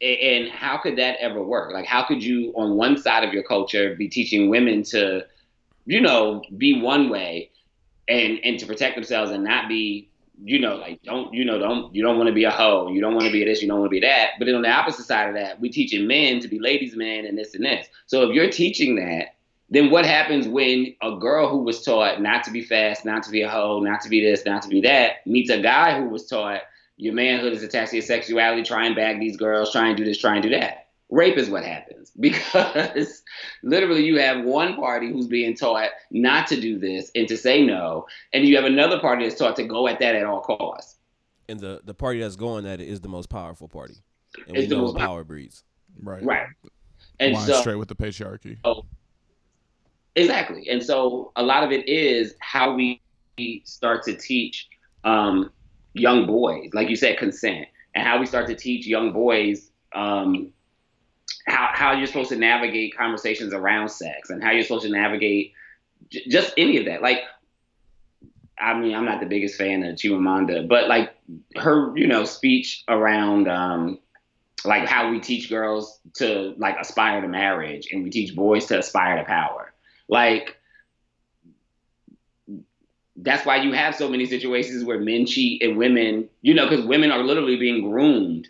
And 0.00 0.48
how 0.48 0.78
could 0.78 0.96
that 0.98 1.16
ever 1.18 1.42
work? 1.42 1.72
Like, 1.72 1.86
how 1.86 2.04
could 2.04 2.22
you, 2.22 2.52
on 2.54 2.76
one 2.76 2.96
side 2.96 3.24
of 3.24 3.32
your 3.34 3.42
culture, 3.42 3.96
be 3.96 4.08
teaching 4.08 4.48
women 4.48 4.84
to, 4.84 5.26
you 5.86 6.00
know, 6.00 6.40
be 6.56 6.80
one 6.80 7.08
way, 7.08 7.50
and 8.08 8.38
and 8.44 8.58
to 8.58 8.66
protect 8.66 8.94
themselves 8.94 9.30
and 9.30 9.44
not 9.44 9.68
be 9.68 10.08
you 10.44 10.58
know, 10.58 10.76
like 10.76 11.02
don't 11.02 11.32
you 11.34 11.44
know 11.44 11.58
don't 11.58 11.94
you 11.94 12.02
don't 12.02 12.16
want 12.16 12.28
to 12.28 12.34
be 12.34 12.44
a 12.44 12.50
hoe, 12.50 12.90
you 12.92 13.00
don't 13.00 13.14
want 13.14 13.26
to 13.26 13.32
be 13.32 13.44
this, 13.44 13.60
you 13.60 13.68
don't 13.68 13.80
want 13.80 13.90
to 13.90 13.94
be 13.94 14.00
that. 14.00 14.30
But 14.38 14.46
then 14.46 14.54
on 14.54 14.62
the 14.62 14.70
opposite 14.70 15.04
side 15.04 15.28
of 15.28 15.34
that, 15.34 15.60
we 15.60 15.68
teaching 15.68 16.06
men 16.06 16.40
to 16.40 16.48
be 16.48 16.58
ladies' 16.58 16.96
men 16.96 17.26
and 17.26 17.36
this 17.36 17.54
and 17.54 17.64
this. 17.64 17.86
So 18.06 18.28
if 18.28 18.34
you're 18.34 18.50
teaching 18.50 18.96
that, 18.96 19.34
then 19.70 19.90
what 19.90 20.06
happens 20.06 20.46
when 20.46 20.94
a 21.02 21.16
girl 21.16 21.48
who 21.48 21.62
was 21.62 21.82
taught 21.82 22.22
not 22.22 22.44
to 22.44 22.50
be 22.50 22.62
fast, 22.62 23.04
not 23.04 23.24
to 23.24 23.30
be 23.30 23.42
a 23.42 23.48
hoe, 23.48 23.80
not 23.80 24.00
to 24.02 24.08
be 24.08 24.22
this, 24.22 24.44
not 24.46 24.62
to 24.62 24.68
be 24.68 24.80
that, 24.82 25.26
meets 25.26 25.50
a 25.50 25.60
guy 25.60 26.00
who 26.00 26.08
was 26.08 26.26
taught 26.26 26.62
your 26.96 27.14
manhood 27.14 27.52
is 27.52 27.62
attached 27.62 27.90
to 27.90 27.96
your 27.96 28.04
sexuality, 28.04 28.62
try 28.62 28.86
and 28.86 28.96
bag 28.96 29.20
these 29.20 29.36
girls, 29.36 29.70
try 29.70 29.88
and 29.88 29.96
do 29.96 30.04
this, 30.04 30.18
try 30.18 30.34
and 30.34 30.42
do 30.42 30.50
that 30.50 30.88
rape 31.10 31.38
is 31.38 31.50
what 31.50 31.64
happens 31.64 32.12
because 32.20 33.22
literally 33.62 34.04
you 34.04 34.18
have 34.18 34.44
one 34.44 34.76
party 34.76 35.10
who's 35.10 35.26
being 35.26 35.56
taught 35.56 35.90
not 36.10 36.46
to 36.48 36.60
do 36.60 36.78
this 36.78 37.10
and 37.14 37.28
to 37.28 37.36
say 37.36 37.64
no 37.64 38.06
and 38.32 38.44
you 38.44 38.56
have 38.56 38.64
another 38.64 38.98
party 39.00 39.24
that's 39.24 39.38
taught 39.38 39.56
to 39.56 39.64
go 39.64 39.88
at 39.88 39.98
that 39.98 40.14
at 40.14 40.24
all 40.24 40.40
costs. 40.40 40.96
And 41.48 41.58
the 41.58 41.80
the 41.84 41.94
party 41.94 42.20
that's 42.20 42.36
going 42.36 42.66
at 42.66 42.80
it 42.80 42.88
is 42.88 43.00
the 43.00 43.08
most 43.08 43.28
powerful 43.28 43.68
party. 43.68 43.96
And 44.46 44.56
it's 44.56 44.70
we 44.70 44.76
know 44.76 44.84
what 44.84 44.96
power 44.96 45.24
breeds. 45.24 45.64
Right. 46.02 46.22
Right. 46.22 46.46
And 47.20 47.34
Line 47.34 47.46
so 47.46 47.60
straight 47.60 47.76
with 47.76 47.88
the 47.88 47.96
patriarchy? 47.96 48.58
Oh 48.64 48.84
exactly. 50.14 50.68
And 50.68 50.82
so 50.82 51.32
a 51.36 51.42
lot 51.42 51.64
of 51.64 51.72
it 51.72 51.88
is 51.88 52.34
how 52.40 52.74
we 52.74 53.00
start 53.64 54.02
to 54.04 54.14
teach 54.14 54.68
um, 55.04 55.50
young 55.94 56.26
boys 56.26 56.70
like 56.74 56.88
you 56.88 56.96
said 56.96 57.16
consent 57.18 57.66
and 57.94 58.06
how 58.06 58.18
we 58.18 58.26
start 58.26 58.46
to 58.46 58.54
teach 58.54 58.86
young 58.86 59.12
boys 59.12 59.70
um, 59.94 60.52
how, 61.48 61.70
how 61.72 61.92
you're 61.92 62.06
supposed 62.06 62.30
to 62.30 62.36
navigate 62.36 62.96
conversations 62.96 63.52
around 63.52 63.88
sex 63.90 64.30
and 64.30 64.42
how 64.42 64.50
you're 64.50 64.62
supposed 64.62 64.84
to 64.84 64.92
navigate 64.92 65.52
j- 66.10 66.28
just 66.28 66.52
any 66.56 66.78
of 66.78 66.86
that. 66.86 67.02
Like, 67.02 67.20
I 68.58 68.78
mean, 68.78 68.94
I'm 68.94 69.04
not 69.04 69.20
the 69.20 69.26
biggest 69.26 69.56
fan 69.56 69.82
of 69.84 69.96
Chimamanda, 69.96 70.68
but 70.68 70.88
like 70.88 71.14
her, 71.56 71.96
you 71.96 72.06
know, 72.06 72.24
speech 72.24 72.84
around 72.88 73.48
um, 73.48 73.98
like 74.64 74.86
how 74.88 75.10
we 75.10 75.20
teach 75.20 75.48
girls 75.48 76.00
to 76.14 76.54
like 76.58 76.76
aspire 76.80 77.20
to 77.20 77.28
marriage 77.28 77.88
and 77.92 78.02
we 78.02 78.10
teach 78.10 78.34
boys 78.34 78.66
to 78.66 78.78
aspire 78.78 79.16
to 79.18 79.24
power. 79.24 79.72
Like, 80.08 80.56
that's 83.16 83.44
why 83.44 83.56
you 83.56 83.72
have 83.72 83.94
so 83.94 84.08
many 84.08 84.26
situations 84.26 84.84
where 84.84 85.00
men 85.00 85.26
cheat 85.26 85.62
and 85.62 85.76
women, 85.76 86.28
you 86.40 86.54
know, 86.54 86.68
because 86.68 86.84
women 86.84 87.10
are 87.10 87.22
literally 87.22 87.56
being 87.56 87.88
groomed 87.90 88.48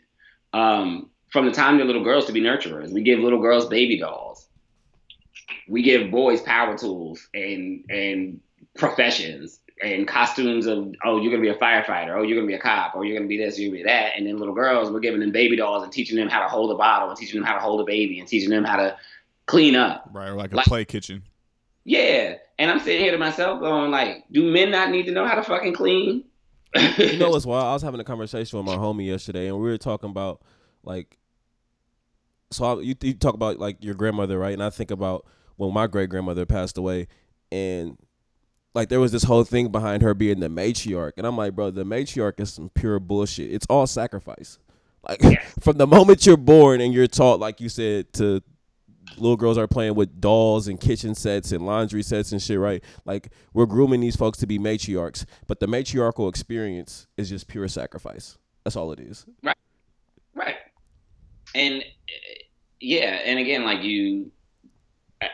um, 0.53 1.08
from 1.31 1.47
the 1.47 1.53
time 1.53 1.77
they're 1.77 1.87
little 1.87 2.05
girls 2.05 2.27
to 2.27 2.33
be 2.33 2.41
nurturers. 2.41 2.91
We 2.91 3.03
give 3.03 3.21
little 3.21 3.41
girls 3.41 3.67
baby 3.67 3.99
dolls. 3.99 4.47
We 5.69 5.83
give 5.83 6.11
boys 6.11 6.41
power 6.41 6.77
tools 6.77 7.29
and 7.35 7.85
and 7.91 8.41
professions 8.77 9.61
and 9.83 10.09
costumes 10.09 10.67
of 10.67 10.95
oh 11.05 11.21
you're 11.21 11.31
gonna 11.31 11.43
be 11.43 11.49
a 11.49 11.55
firefighter, 11.55 12.17
oh 12.17 12.23
you're 12.23 12.37
gonna 12.37 12.47
be 12.49 12.55
a 12.55 12.61
cop, 12.61 12.97
or 12.97 13.05
you're 13.05 13.17
gonna 13.17 13.29
be 13.29 13.39
this, 13.39 13.59
you're 13.59 13.71
gonna 13.71 13.83
be 13.83 13.89
that. 13.89 14.17
And 14.17 14.27
then 14.27 14.39
little 14.39 14.55
girls, 14.55 14.91
we're 14.91 15.01
giving 15.01 15.21
them 15.21 15.33
baby 15.33 15.57
dolls 15.57 15.83
and 15.83 15.93
teaching 15.93 16.17
them 16.17 16.29
how 16.29 16.41
to 16.41 16.49
hold 16.49 16.71
a 16.71 16.77
bottle 16.77 17.09
and 17.09 17.19
teaching 17.19 17.41
them 17.41 17.47
how 17.47 17.55
to 17.55 17.61
hold 17.61 17.81
a 17.81 17.85
baby 17.85 18.19
and 18.19 18.29
teaching 18.29 18.51
them 18.51 18.65
how 18.65 18.77
to 18.77 18.97
clean 19.47 19.77
up. 19.77 20.09
Right, 20.13 20.31
like 20.31 20.53
a 20.53 20.57
like, 20.57 20.67
play 20.67 20.85
kitchen. 20.85 21.23
Yeah. 21.89 22.35
And 22.59 22.71
I'm 22.71 22.81
sitting 22.81 23.01
here 23.01 23.13
to 23.13 23.19
myself 23.19 23.61
going 23.61 23.91
like, 23.91 24.25
do 24.31 24.53
men 24.53 24.71
not 24.71 24.91
need 24.91 25.07
to 25.07 25.13
know 25.13 25.27
how 25.27 25.37
to 25.37 25.43
fucking 25.43 25.73
clean? 25.73 26.25
you 26.99 27.19
know 27.19 27.31
what's 27.31 27.47
wild? 27.47 27.65
I 27.65 27.73
was 27.73 27.83
having 27.83 27.99
a 27.99 28.05
conversation 28.05 28.59
with 28.59 28.67
my 28.67 28.77
homie 28.77 29.07
yesterday 29.07 29.47
and 29.47 29.57
we 29.57 29.63
were 29.63 29.79
talking 29.79 30.11
about 30.11 30.43
like 30.83 31.19
so 32.51 32.65
I, 32.65 32.81
you, 32.81 32.95
you 33.03 33.15
talk 33.15 33.35
about 33.35 33.59
like 33.59 33.77
your 33.81 33.95
grandmother, 33.95 34.39
right? 34.39 34.53
And 34.53 34.63
I 34.63 34.71
think 34.71 34.91
about 34.91 35.27
when 35.57 35.73
my 35.73 35.87
great 35.87 36.09
grandmother 36.09 36.47
passed 36.47 36.79
away, 36.79 37.09
and 37.51 37.97
like 38.75 38.89
there 38.89 39.01
was 39.01 39.13
this 39.13 39.25
whole 39.25 39.45
thing 39.45 39.69
behind 39.69 40.03
her 40.03 40.15
being 40.15 40.41
the 40.41 40.49
matriarch, 40.49 41.13
and 41.17 41.27
I'm 41.27 41.37
like, 41.37 41.55
bro, 41.55 41.71
the 41.71 41.85
matriarch 41.85 42.41
is 42.41 42.53
some 42.53 42.71
pure 42.71 42.99
bullshit. 42.99 43.53
It's 43.53 43.67
all 43.69 43.87
sacrifice. 43.87 44.59
Like 45.07 45.21
from 45.61 45.79
the 45.79 45.87
moment 45.87 46.27
you're 46.27 46.37
born 46.37 46.81
and 46.81 46.93
you're 46.93 47.07
taught, 47.07 47.41
like 47.41 47.61
you 47.61 47.69
said, 47.69 48.13
to 48.15 48.43
little 49.17 49.37
girls 49.37 49.57
are 49.57 49.67
playing 49.67 49.95
with 49.95 50.21
dolls 50.21 50.69
and 50.69 50.79
kitchen 50.81 51.15
sets 51.15 51.51
and 51.53 51.65
laundry 51.65 52.03
sets 52.03 52.33
and 52.33 52.43
shit, 52.43 52.59
right? 52.59 52.83
Like 53.05 53.31
we're 53.53 53.67
grooming 53.67 54.01
these 54.01 54.17
folks 54.17 54.39
to 54.39 54.47
be 54.47 54.59
matriarchs, 54.59 55.25
but 55.47 55.61
the 55.61 55.67
matriarchal 55.67 56.29
experience 56.29 57.07
is 57.17 57.29
just 57.29 57.49
pure 57.49 57.69
sacrifice. 57.69 58.39
That's 58.65 58.77
all 58.77 58.93
it 58.93 59.01
is. 59.01 59.25
Right 59.43 59.58
and 61.55 61.83
uh, 61.83 62.35
yeah, 62.81 63.21
and 63.25 63.39
again, 63.39 63.65
like 63.65 63.83
you, 63.83 64.31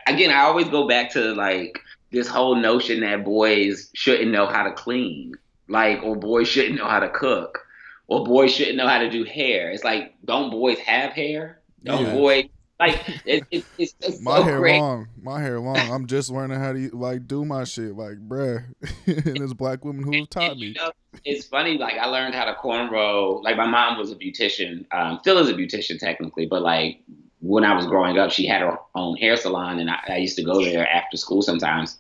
again, 0.07 0.31
I 0.31 0.43
always 0.43 0.69
go 0.69 0.89
back 0.89 1.11
to 1.13 1.35
like 1.35 1.81
this 2.11 2.29
whole 2.29 2.57
notion 2.57 3.01
that 3.01 3.25
boys 3.25 3.91
shouldn't 3.95 4.31
know 4.31 4.47
how 4.47 4.63
to 4.65 4.73
clean, 4.73 5.35
like, 5.69 6.03
or 6.03 6.17
boys 6.17 6.49
shouldn't 6.49 6.77
know 6.77 6.89
how 6.89 7.01
to 7.01 7.09
cook, 7.09 7.61
or 8.07 8.25
boys 8.25 8.53
shouldn't 8.53 8.77
know 8.77 8.89
how 8.89 8.99
to 8.99 9.11
do 9.11 9.25
hair. 9.25 9.71
It's 9.71 9.85
like, 9.85 10.15
don't 10.25 10.51
boys 10.51 10.79
have 10.79 11.13
hair? 11.13 11.61
Don't 11.83 12.07
yeah. 12.07 12.13
boys 12.13 12.45
like 12.81 13.09
it, 13.25 13.45
it, 13.51 13.65
it's, 13.79 13.95
it's 14.01 14.21
my 14.21 14.39
so 14.39 14.43
hair 14.43 14.59
great. 14.59 14.81
long. 14.81 15.09
My 15.23 15.41
hair 15.41 15.61
long. 15.61 15.77
I'm 15.77 16.07
just 16.07 16.31
learning 16.31 16.59
how 16.59 16.73
to 16.73 16.91
like 16.91 17.27
do 17.27 17.45
my 17.45 17.65
shit. 17.65 17.97
Like, 17.97 18.17
bruh, 18.29 18.65
and 19.07 19.41
it's 19.41 19.53
black 19.53 19.85
women 19.85 20.05
who 20.05 20.19
have 20.19 20.31
taught 20.31 20.57
me. 20.57 20.67
You 20.67 20.75
know, 20.75 20.93
it's 21.25 21.47
funny. 21.47 21.79
Like 21.79 21.95
I 21.95 22.07
learned 22.07 22.35
how 22.35 22.45
to 22.45 22.55
cornrow. 22.55 23.43
Like 23.43 23.57
my 23.57 23.67
mom 23.67 23.99
was 23.99 24.11
a 24.11 24.17
beautician. 24.17 24.87
Um, 24.93 25.19
still 25.21 25.39
is 25.39 25.49
a 25.49 25.55
beautician 25.55 25.99
technically, 25.99 26.47
but 26.47 26.63
like 26.63 27.01
when 27.41 27.65
I 27.65 27.75
was 27.75 27.87
growing 27.87 28.19
up, 28.19 28.31
she 28.31 28.47
had 28.47 28.63
her 28.63 28.79
own 28.95 29.17
hair 29.17 29.37
salon, 29.37 29.79
and 29.79 29.91
I, 29.91 29.99
I 30.09 30.17
used 30.17 30.37
to 30.37 30.45
go 30.45 30.65
there 30.65 30.89
after 30.89 31.17
school 31.17 31.43
sometimes. 31.43 31.99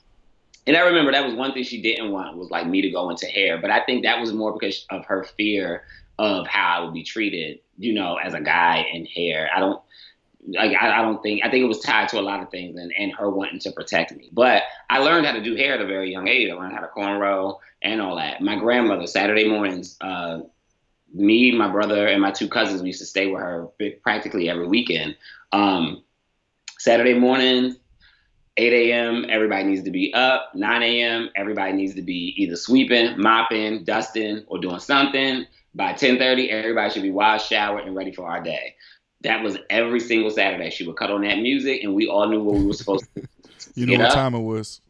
And 0.66 0.76
I 0.76 0.80
remember 0.80 1.12
that 1.12 1.24
was 1.24 1.34
one 1.34 1.52
thing 1.52 1.62
she 1.62 1.82
didn't 1.82 2.10
want 2.10 2.37
was 2.37 2.50
like 2.50 2.66
me 2.66 2.80
to 2.80 2.90
go 2.90 3.10
into 3.10 3.26
hair, 3.26 3.58
but 3.58 3.70
I 3.70 3.84
think 3.84 4.02
that 4.04 4.18
was 4.18 4.32
more 4.32 4.52
because 4.52 4.87
of 4.90 5.04
her 5.04 5.24
fear 5.37 5.84
of 6.18 6.46
how 6.46 6.78
I 6.80 6.84
would 6.84 6.94
be 6.94 7.02
treated, 7.02 7.60
you 7.76 7.92
know, 7.92 8.16
as 8.16 8.34
a 8.34 8.40
guy 8.40 8.87
in 8.92 9.04
hair. 9.04 9.50
I 9.54 9.60
don't 9.60 9.82
like 10.46 10.76
I, 10.80 10.98
I, 10.98 11.02
don't 11.02 11.22
think 11.22 11.42
I 11.44 11.50
think 11.50 11.62
it 11.64 11.68
was 11.68 11.80
tied 11.80 12.09
to 12.11 12.18
a 12.18 12.22
lot 12.22 12.42
of 12.42 12.50
things 12.50 12.78
and, 12.78 12.92
and 12.98 13.12
her 13.14 13.30
wanting 13.30 13.61
to 13.61 13.72
protect 13.72 14.12
me. 14.12 14.28
But 14.33 14.62
I 14.90 14.98
learned 14.98 15.26
how 15.26 15.33
to 15.33 15.42
do 15.42 15.57
hair 15.57 15.74
at 15.74 15.80
a 15.80 15.87
very 15.87 16.11
young 16.11 16.28
age. 16.28 16.50
I 16.50 16.54
learned 16.54 16.74
how 16.74 16.80
to 16.80 16.88
cornrow 16.88 17.59
and 17.83 18.00
all 18.00 18.16
that. 18.16 18.40
My 18.40 18.57
grandmother 18.57 19.07
Saturday 19.07 19.48
mornings, 19.48 19.96
uh, 20.00 20.40
me, 21.12 21.52
my 21.52 21.70
brother, 21.70 22.07
and 22.09 22.20
my 22.20 22.30
two 22.30 22.48
cousins 22.48 22.83
we 22.83 22.88
used 22.88 23.00
to 23.00 23.07
stay 23.07 23.26
with 23.26 23.40
her 23.40 23.68
practically 24.02 24.48
every 24.48 24.66
weekend. 24.66 25.16
Um, 25.52 26.02
Saturday 26.78 27.14
morning, 27.14 27.76
8 28.57 28.72
a.m. 28.72 29.26
Everybody 29.28 29.64
needs 29.64 29.85
to 29.85 29.90
be 29.90 30.12
up. 30.12 30.54
9 30.54 30.83
a.m. 30.83 31.30
Everybody 31.37 31.72
needs 31.72 31.94
to 31.94 32.02
be 32.02 32.35
either 32.37 32.57
sweeping, 32.57 33.20
mopping, 33.20 33.85
dusting, 33.85 34.44
or 34.46 34.59
doing 34.59 34.80
something. 34.80 35.46
By 35.76 35.92
10:30, 35.94 36.50
everybody 36.50 36.92
should 36.92 37.02
be 37.02 37.11
washed, 37.11 37.48
showered, 37.48 37.85
and 37.85 37.96
ready 37.96 38.12
for 38.12 38.28
our 38.28 38.40
day 38.40 38.76
that 39.24 39.42
was 39.42 39.58
every 39.68 40.00
single 40.00 40.30
Saturday. 40.30 40.70
She 40.70 40.87
would 40.87 40.96
cut 40.96 41.10
on 41.10 41.22
that 41.22 41.38
music, 41.38 41.82
and 41.82 41.94
we 41.94 42.06
all 42.06 42.28
knew 42.28 42.42
what 42.42 42.56
we 42.56 42.64
were 42.64 42.72
supposed 42.72 43.06
to. 43.14 43.26
you 43.74 43.87
know 43.87 43.98
what 43.98 44.08
up. 44.08 44.14
time 44.14 44.34
it 44.34 44.42
was. 44.42 44.80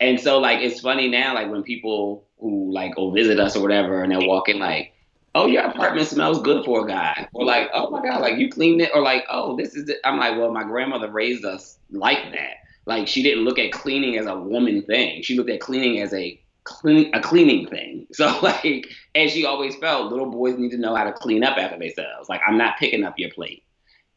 and 0.00 0.18
so, 0.20 0.38
like, 0.38 0.60
it's 0.60 0.80
funny 0.80 1.08
now, 1.08 1.34
like 1.34 1.50
when 1.50 1.62
people 1.62 2.24
who 2.38 2.72
like 2.72 2.96
go 2.96 3.10
visit 3.10 3.38
us 3.38 3.56
or 3.56 3.62
whatever, 3.62 4.02
and 4.02 4.10
they're 4.10 4.26
walking 4.26 4.58
like, 4.58 4.92
"Oh, 5.34 5.46
your 5.46 5.62
apartment 5.62 6.08
smells 6.08 6.42
good 6.42 6.64
for 6.64 6.84
a 6.84 6.88
guy," 6.88 7.28
or 7.32 7.44
like, 7.44 7.70
"Oh 7.72 7.90
my 7.90 8.02
god, 8.02 8.20
like 8.20 8.38
you 8.38 8.50
cleaned 8.50 8.80
it," 8.80 8.90
or 8.94 9.02
like, 9.02 9.24
"Oh, 9.30 9.56
this 9.56 9.74
is." 9.74 9.90
I'm 10.04 10.18
like, 10.18 10.36
well, 10.36 10.52
my 10.52 10.64
grandmother 10.64 11.10
raised 11.10 11.44
us 11.44 11.78
like 11.90 12.32
that. 12.32 12.56
Like 12.86 13.06
she 13.08 13.22
didn't 13.22 13.44
look 13.44 13.58
at 13.58 13.72
cleaning 13.72 14.18
as 14.18 14.26
a 14.26 14.36
woman 14.36 14.82
thing. 14.82 15.22
She 15.22 15.36
looked 15.36 15.50
at 15.50 15.60
cleaning 15.60 16.00
as 16.00 16.12
a 16.12 16.40
clean 16.64 17.14
a 17.14 17.20
cleaning 17.20 17.66
thing. 17.68 18.06
So 18.14 18.38
like, 18.42 18.88
as 19.14 19.32
she 19.32 19.44
always 19.44 19.74
felt 19.76 20.10
little 20.10 20.30
boys 20.30 20.56
need 20.56 20.70
to 20.70 20.76
know 20.76 20.94
how 20.94 21.04
to 21.04 21.12
clean 21.12 21.42
up 21.42 21.58
after 21.58 21.78
themselves. 21.78 22.28
Like 22.28 22.40
I'm 22.46 22.56
not 22.56 22.78
picking 22.78 23.02
up 23.02 23.18
your 23.18 23.30
plate. 23.30 23.64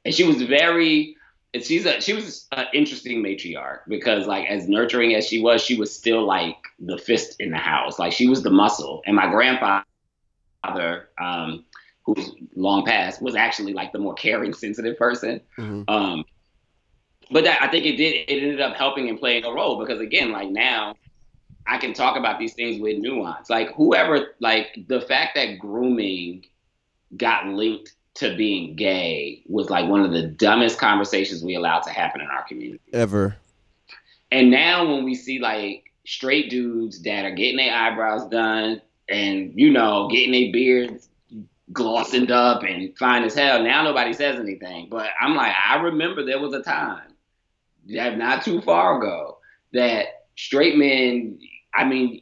And 0.05 0.13
she 0.13 0.23
was 0.23 0.41
very, 0.43 1.15
she's 1.59 1.85
a 1.85 1.99
she 1.99 2.13
was 2.13 2.47
an 2.51 2.67
interesting 2.73 3.23
matriarch 3.23 3.79
because 3.87 4.27
like 4.27 4.47
as 4.47 4.69
nurturing 4.69 5.15
as 5.15 5.25
she 5.27 5.41
was, 5.41 5.63
she 5.63 5.75
was 5.75 5.93
still 5.93 6.25
like 6.25 6.57
the 6.79 6.97
fist 6.97 7.37
in 7.39 7.49
the 7.49 7.57
house. 7.57 7.97
Like 7.97 8.13
she 8.13 8.27
was 8.27 8.43
the 8.43 8.51
muscle. 8.51 9.01
And 9.07 9.15
my 9.15 9.27
grandfather, 9.29 11.09
um, 11.19 11.65
who's 12.03 12.31
long 12.55 12.85
past, 12.85 13.19
was 13.21 13.35
actually 13.35 13.73
like 13.73 13.93
the 13.93 13.99
more 13.99 14.13
caring, 14.13 14.53
sensitive 14.53 14.97
person. 14.97 15.41
Mm-hmm. 15.57 15.83
Um, 15.87 16.23
but 17.31 17.45
that, 17.45 17.61
I 17.61 17.67
think 17.67 17.85
it 17.85 17.97
did. 17.97 18.29
It 18.29 18.43
ended 18.43 18.61
up 18.61 18.75
helping 18.75 19.09
and 19.09 19.19
playing 19.19 19.43
a 19.43 19.51
role 19.51 19.79
because 19.79 19.99
again, 19.99 20.31
like 20.31 20.49
now 20.49 20.95
I 21.67 21.77
can 21.77 21.93
talk 21.93 22.17
about 22.17 22.39
these 22.39 22.53
things 22.53 22.79
with 22.79 22.97
nuance. 22.97 23.49
Like 23.49 23.73
whoever, 23.75 24.29
like 24.39 24.85
the 24.87 25.01
fact 25.01 25.35
that 25.35 25.59
grooming 25.59 26.45
got 27.15 27.47
linked 27.47 27.93
to 28.15 28.35
being 28.35 28.75
gay 28.75 29.43
was 29.47 29.69
like 29.69 29.87
one 29.87 30.03
of 30.03 30.11
the 30.11 30.23
dumbest 30.23 30.79
conversations 30.79 31.43
we 31.43 31.55
allowed 31.55 31.81
to 31.81 31.91
happen 31.91 32.21
in 32.21 32.27
our 32.27 32.43
community 32.45 32.81
ever. 32.93 33.37
And 34.31 34.49
now 34.49 34.85
when 34.85 35.03
we 35.03 35.13
see 35.13 35.39
like 35.39 35.91
straight 36.05 36.49
dudes 36.49 37.01
that 37.03 37.25
are 37.25 37.31
getting 37.31 37.57
their 37.57 37.73
eyebrows 37.73 38.27
done 38.29 38.81
and 39.09 39.51
you 39.55 39.71
know 39.71 40.09
getting 40.09 40.31
their 40.31 40.51
beards 40.51 41.09
glossed 41.73 42.31
up 42.31 42.63
and 42.63 42.97
fine 42.97 43.23
as 43.23 43.35
hell, 43.35 43.61
now 43.61 43.83
nobody 43.83 44.13
says 44.13 44.39
anything. 44.39 44.87
But 44.89 45.09
I'm 45.19 45.35
like, 45.35 45.53
I 45.53 45.75
remember 45.75 46.25
there 46.25 46.39
was 46.39 46.53
a 46.53 46.63
time, 46.63 47.13
not 47.85 48.43
too 48.43 48.61
far 48.61 48.97
ago, 48.97 49.37
that 49.73 50.25
straight 50.35 50.77
men. 50.77 51.39
I 51.77 51.85
mean, 51.85 52.21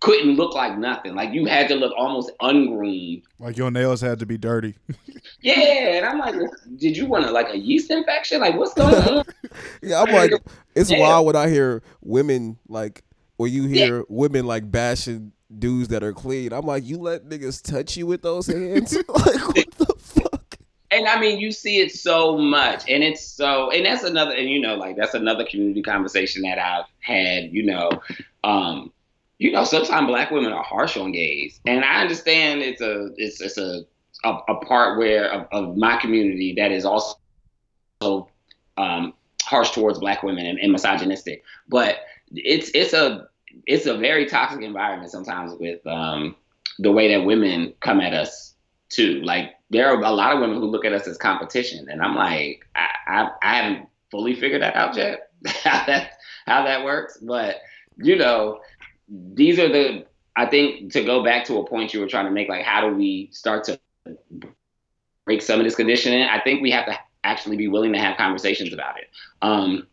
couldn't 0.00 0.36
look 0.36 0.54
like 0.54 0.78
nothing. 0.78 1.14
Like 1.14 1.32
you 1.32 1.46
had 1.46 1.68
to 1.68 1.74
look 1.74 1.92
almost 1.96 2.30
ungroomed. 2.40 3.22
Like 3.38 3.56
your 3.56 3.70
nails 3.70 4.00
had 4.00 4.18
to 4.20 4.26
be 4.26 4.38
dirty. 4.38 4.76
yeah, 5.40 5.96
and 5.96 6.06
I'm 6.06 6.18
like, 6.18 6.36
did 6.76 6.96
you 6.96 7.06
want 7.06 7.24
to 7.24 7.32
like 7.32 7.50
a 7.50 7.58
yeast 7.58 7.90
infection? 7.90 8.40
Like 8.40 8.56
what's 8.56 8.74
going 8.74 8.94
on? 8.94 9.24
yeah, 9.82 10.02
I'm 10.02 10.12
like, 10.12 10.32
it's 10.74 10.90
yeah. 10.90 11.00
wild 11.00 11.26
when 11.26 11.36
I 11.36 11.48
hear 11.48 11.82
women 12.02 12.58
like, 12.68 13.02
or 13.38 13.48
you 13.48 13.64
hear 13.64 13.98
yeah. 13.98 14.02
women 14.08 14.46
like 14.46 14.70
bashing 14.70 15.32
dudes 15.58 15.88
that 15.88 16.02
are 16.02 16.12
clean. 16.12 16.52
I'm 16.52 16.66
like, 16.66 16.84
you 16.84 16.98
let 16.98 17.24
niggas 17.24 17.62
touch 17.62 17.96
you 17.96 18.06
with 18.06 18.22
those 18.22 18.46
hands? 18.46 18.92
like 19.08 19.48
what 19.48 19.70
the 19.72 19.94
fuck? 19.98 20.58
And 20.90 21.08
I 21.08 21.18
mean, 21.18 21.40
you 21.40 21.50
see 21.50 21.80
it 21.80 21.92
so 21.92 22.38
much, 22.38 22.88
and 22.88 23.02
it's 23.02 23.26
so, 23.26 23.70
and 23.70 23.84
that's 23.84 24.04
another, 24.04 24.32
and 24.32 24.48
you 24.48 24.60
know, 24.60 24.76
like 24.76 24.96
that's 24.96 25.14
another 25.14 25.44
community 25.44 25.82
conversation 25.82 26.42
that 26.42 26.58
I've 26.58 26.84
had. 27.00 27.52
You 27.52 27.64
know, 27.64 27.90
um, 28.46 28.92
you 29.38 29.52
know, 29.52 29.64
sometimes 29.64 30.06
black 30.06 30.30
women 30.30 30.52
are 30.52 30.62
harsh 30.62 30.96
on 30.96 31.12
gays, 31.12 31.60
and 31.66 31.84
I 31.84 32.00
understand 32.00 32.62
it's 32.62 32.80
a 32.80 33.10
it's 33.16 33.40
it's 33.40 33.58
a 33.58 33.84
a, 34.24 34.30
a 34.48 34.54
part 34.64 34.98
where 34.98 35.30
of, 35.30 35.46
of, 35.52 35.76
my 35.76 35.98
community 35.98 36.54
that 36.56 36.72
is 36.72 36.86
also 36.86 37.18
um, 38.78 39.12
harsh 39.42 39.72
towards 39.72 39.98
black 39.98 40.22
women 40.22 40.46
and, 40.46 40.58
and 40.58 40.72
misogynistic. 40.72 41.42
But 41.68 41.98
it's 42.32 42.70
it's 42.72 42.94
a 42.94 43.28
it's 43.66 43.86
a 43.86 43.98
very 43.98 44.26
toxic 44.26 44.62
environment 44.62 45.10
sometimes 45.10 45.52
with 45.58 45.86
um, 45.86 46.36
the 46.78 46.92
way 46.92 47.14
that 47.14 47.26
women 47.26 47.74
come 47.80 48.00
at 48.00 48.14
us 48.14 48.54
too. 48.88 49.20
Like 49.22 49.54
there 49.70 49.88
are 49.88 50.00
a 50.00 50.12
lot 50.12 50.32
of 50.32 50.40
women 50.40 50.58
who 50.58 50.66
look 50.66 50.84
at 50.84 50.92
us 50.92 51.06
as 51.08 51.18
competition, 51.18 51.88
and 51.90 52.00
I'm 52.00 52.14
like, 52.14 52.66
I 52.76 52.88
I, 53.06 53.30
I 53.42 53.56
haven't 53.56 53.88
fully 54.10 54.34
figured 54.34 54.62
that 54.62 54.76
out 54.76 54.96
yet 54.96 55.30
how 55.46 55.84
that 55.86 56.12
how 56.46 56.64
that 56.64 56.84
works, 56.84 57.18
but 57.20 57.56
you 57.96 58.16
know 58.16 58.60
these 59.08 59.58
are 59.58 59.68
the 59.68 60.06
I 60.36 60.46
think 60.46 60.92
to 60.92 61.02
go 61.02 61.24
back 61.24 61.46
to 61.46 61.56
a 61.58 61.66
point 61.66 61.94
you 61.94 62.00
were 62.00 62.08
trying 62.08 62.26
to 62.26 62.30
make, 62.30 62.48
like 62.48 62.62
how 62.62 62.86
do 62.86 62.94
we 62.94 63.30
start 63.32 63.64
to 63.64 63.80
break 65.24 65.40
some 65.40 65.58
of 65.58 65.64
this 65.64 65.74
conditioning? 65.74 66.22
I 66.22 66.40
think 66.40 66.60
we 66.60 66.70
have 66.72 66.86
to 66.86 66.98
actually 67.24 67.56
be 67.56 67.68
willing 67.68 67.92
to 67.94 67.98
have 67.98 68.16
conversations 68.18 68.72
about 68.72 68.98
it. 68.98 69.08
Um, 69.40 69.86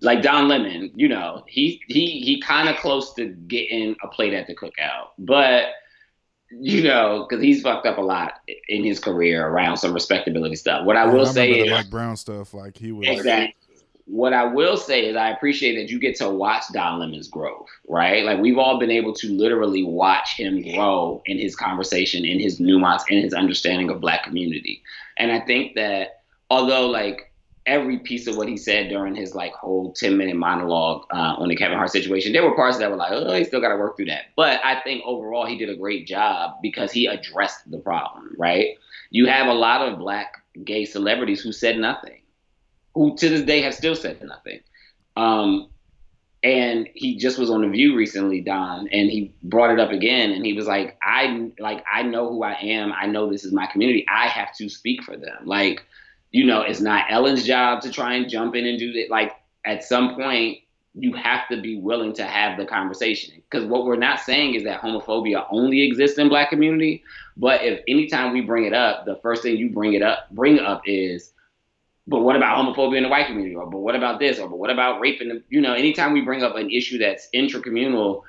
like 0.00 0.22
Don 0.22 0.48
Lemon, 0.48 0.92
you 0.94 1.08
know, 1.08 1.44
he 1.46 1.80
he 1.88 2.20
he 2.20 2.40
kind 2.40 2.68
of 2.68 2.76
close 2.76 3.14
to 3.14 3.28
getting 3.28 3.96
a 4.02 4.08
plate 4.08 4.34
at 4.34 4.46
the 4.46 4.54
cookout, 4.54 5.08
but 5.18 5.64
you 6.50 6.84
know, 6.84 7.26
because 7.28 7.42
he's 7.42 7.62
fucked 7.62 7.86
up 7.86 7.98
a 7.98 8.02
lot 8.02 8.34
in 8.68 8.84
his 8.84 9.00
career 9.00 9.46
around 9.46 9.78
some 9.78 9.92
respectability 9.92 10.56
stuff. 10.56 10.84
What 10.84 10.96
I 10.96 11.06
will 11.06 11.26
I 11.26 11.32
say 11.32 11.50
is 11.50 11.70
like 11.70 11.90
Brown 11.90 12.16
stuff, 12.16 12.54
like 12.54 12.76
he 12.76 12.92
was 12.92 13.08
exactly 13.08 13.56
what 14.06 14.34
I 14.34 14.44
will 14.44 14.76
say 14.76 15.06
is 15.06 15.16
I 15.16 15.30
appreciate 15.30 15.76
that 15.76 15.90
you 15.90 15.98
get 15.98 16.16
to 16.16 16.28
watch 16.28 16.64
Don 16.72 17.00
Lemon's 17.00 17.28
growth, 17.28 17.68
right? 17.88 18.24
Like 18.24 18.38
we've 18.38 18.58
all 18.58 18.78
been 18.78 18.90
able 18.90 19.14
to 19.14 19.32
literally 19.32 19.82
watch 19.82 20.36
him 20.36 20.62
grow 20.62 21.22
in 21.24 21.38
his 21.38 21.56
conversation, 21.56 22.24
in 22.24 22.38
his 22.38 22.60
nuance, 22.60 23.04
in 23.08 23.22
his 23.22 23.32
understanding 23.32 23.88
of 23.90 24.00
black 24.00 24.24
community. 24.24 24.82
And 25.16 25.32
I 25.32 25.40
think 25.40 25.74
that 25.76 26.22
although 26.50 26.88
like 26.88 27.32
every 27.66 27.98
piece 27.98 28.26
of 28.26 28.36
what 28.36 28.46
he 28.46 28.58
said 28.58 28.90
during 28.90 29.14
his 29.14 29.34
like 29.34 29.54
whole 29.54 29.94
10 29.94 30.18
minute 30.18 30.36
monologue 30.36 31.06
uh, 31.10 31.36
on 31.38 31.48
the 31.48 31.56
Kevin 31.56 31.78
Hart 31.78 31.90
situation, 31.90 32.34
there 32.34 32.44
were 32.44 32.54
parts 32.54 32.76
that 32.78 32.90
were 32.90 32.96
like, 32.96 33.12
oh, 33.12 33.32
he 33.32 33.44
still 33.44 33.62
got 33.62 33.70
to 33.70 33.76
work 33.76 33.96
through 33.96 34.06
that. 34.06 34.24
But 34.36 34.60
I 34.62 34.80
think 34.82 35.02
overall 35.06 35.46
he 35.46 35.56
did 35.56 35.70
a 35.70 35.76
great 35.76 36.06
job 36.06 36.56
because 36.60 36.92
he 36.92 37.06
addressed 37.06 37.70
the 37.70 37.78
problem, 37.78 38.34
right? 38.36 38.76
You 39.08 39.26
have 39.28 39.46
a 39.46 39.54
lot 39.54 39.80
of 39.80 39.98
black 39.98 40.42
gay 40.62 40.84
celebrities 40.84 41.40
who 41.40 41.52
said 41.52 41.78
nothing 41.78 42.20
who 42.94 43.16
to 43.16 43.28
this 43.28 43.42
day 43.42 43.62
have 43.62 43.74
still 43.74 43.94
said 43.94 44.22
nothing. 44.22 44.60
Um, 45.16 45.68
and 46.42 46.88
he 46.94 47.16
just 47.16 47.38
was 47.38 47.50
on 47.50 47.62
the 47.62 47.68
View 47.68 47.96
recently, 47.96 48.42
Don, 48.42 48.86
and 48.88 49.10
he 49.10 49.34
brought 49.42 49.70
it 49.70 49.80
up 49.80 49.90
again, 49.90 50.30
and 50.30 50.44
he 50.44 50.52
was 50.52 50.66
like, 50.66 50.98
"I 51.02 51.50
like 51.58 51.82
I 51.90 52.02
know 52.02 52.28
who 52.28 52.42
I 52.42 52.52
am. 52.52 52.92
I 52.92 53.06
know 53.06 53.30
this 53.30 53.44
is 53.44 53.52
my 53.52 53.66
community. 53.66 54.04
I 54.08 54.28
have 54.28 54.54
to 54.56 54.68
speak 54.68 55.02
for 55.02 55.16
them. 55.16 55.46
Like, 55.46 55.82
you 56.32 56.44
know, 56.44 56.60
it's 56.60 56.80
not 56.80 57.06
Ellen's 57.08 57.44
job 57.44 57.80
to 57.82 57.90
try 57.90 58.14
and 58.14 58.28
jump 58.28 58.54
in 58.54 58.66
and 58.66 58.78
do 58.78 58.92
that. 58.92 59.10
Like, 59.10 59.32
at 59.64 59.84
some 59.84 60.16
point, 60.16 60.58
you 60.94 61.14
have 61.14 61.48
to 61.48 61.60
be 61.62 61.78
willing 61.78 62.12
to 62.14 62.24
have 62.24 62.58
the 62.58 62.66
conversation. 62.66 63.34
Because 63.36 63.66
what 63.66 63.86
we're 63.86 63.96
not 63.96 64.20
saying 64.20 64.54
is 64.54 64.64
that 64.64 64.82
homophobia 64.82 65.46
only 65.50 65.82
exists 65.82 66.18
in 66.18 66.28
Black 66.28 66.50
community, 66.50 67.02
but 67.38 67.62
if 67.62 67.80
anytime 67.88 68.34
we 68.34 68.42
bring 68.42 68.64
it 68.64 68.74
up, 68.74 69.06
the 69.06 69.16
first 69.16 69.42
thing 69.42 69.56
you 69.56 69.70
bring 69.70 69.94
it 69.94 70.02
up 70.02 70.30
bring 70.30 70.58
up 70.60 70.82
is 70.84 71.32
but 72.06 72.20
what 72.20 72.36
about 72.36 72.58
homophobia 72.58 72.98
in 72.98 73.02
the 73.04 73.08
white 73.08 73.26
community? 73.26 73.54
Or 73.54 73.66
but 73.66 73.78
what 73.78 73.96
about 73.96 74.18
this? 74.18 74.38
Or 74.38 74.48
but 74.48 74.58
what 74.58 74.70
about 74.70 75.00
rape 75.00 75.20
in 75.20 75.28
the 75.28 75.42
you 75.48 75.60
know, 75.60 75.72
anytime 75.72 76.12
we 76.12 76.20
bring 76.20 76.42
up 76.42 76.56
an 76.56 76.70
issue 76.70 76.98
that's 76.98 77.28
intracommunal, 77.34 78.22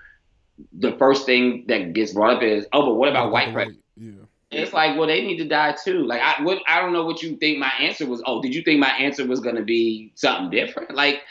the 0.72 0.94
first 0.94 1.26
thing 1.26 1.66
that 1.68 1.94
gets 1.94 2.14
brought 2.14 2.38
up 2.38 2.44
is, 2.44 2.66
oh, 2.72 2.86
but 2.86 2.96
what 2.96 3.10
about 3.10 3.32
white 3.32 3.54
prejudice? 3.54 3.82
Yeah. 3.98 4.12
It's 4.52 4.72
like, 4.72 4.98
well, 4.98 5.08
they 5.08 5.26
need 5.26 5.38
to 5.38 5.48
die 5.48 5.76
too. 5.84 6.06
Like, 6.06 6.22
I 6.22 6.42
what 6.44 6.60
I 6.68 6.82
don't 6.82 6.94
know 6.94 7.06
what 7.06 7.22
you 7.22 7.36
think 7.36 7.58
my 7.58 7.72
answer 7.80 8.06
was. 8.06 8.22
Oh, 8.26 8.42
did 8.42 8.56
you 8.56 8.62
think 8.62 8.80
my 8.80 8.92
answer 8.92 9.26
was 9.26 9.40
going 9.42 9.56
to 9.56 9.64
be 9.64 10.14
something 10.16 10.50
different? 10.50 10.96
Like, 10.96 11.24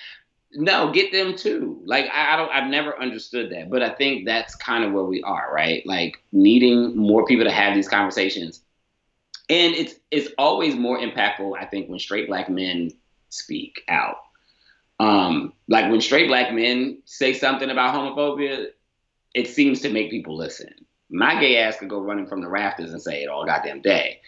no, 0.52 0.92
get 0.92 1.12
them 1.12 1.37
too. 1.37 1.80
Like, 1.87 2.07
I, 2.12 2.35
I 2.35 2.37
don't. 2.37 2.50
I've 2.50 2.70
never 2.70 3.00
understood 3.00 3.50
that, 3.52 3.70
but 3.70 3.83
I 3.83 3.90
think 3.90 4.26
that's 4.26 4.54
kind 4.57 4.85
of 4.85 4.92
where 4.92 5.04
we 5.04 5.22
are, 5.22 5.50
right? 5.54 5.87
Like, 5.87 6.22
needing 6.33 6.96
more 6.96 7.24
people 7.24 7.44
to 7.44 7.52
have 7.52 7.74
these 7.74 7.88
conversations 7.88 8.61
and 9.48 9.74
it's 9.74 9.94
it's 10.11 10.28
always 10.38 10.74
more 10.74 10.98
impactful, 10.98 11.57
I 11.59 11.66
think, 11.66 11.88
when 11.88 11.98
straight 11.98 12.28
black 12.28 12.48
men 12.48 12.90
speak 13.28 13.83
out. 13.88 14.16
Um, 15.00 15.52
like 15.68 15.90
when 15.90 16.00
straight 16.00 16.28
black 16.28 16.52
men 16.54 17.02
say 17.04 17.35
something 17.35 17.68
about 17.68 17.94
homophobia, 17.94 18.68
it 19.35 19.48
seems 19.48 19.80
to 19.80 19.90
make 19.90 20.11
people 20.11 20.37
listen. 20.37 20.72
My 21.11 21.38
gay 21.40 21.59
ass 21.59 21.78
could 21.78 21.90
go 21.90 22.00
running 22.00 22.26
from 22.26 22.40
the 22.40 22.48
rafters 22.48 22.92
and 22.92 23.02
say 23.02 23.22
it 23.22 23.28
all 23.28 23.44
goddamn 23.44 23.83
day. 23.83 24.20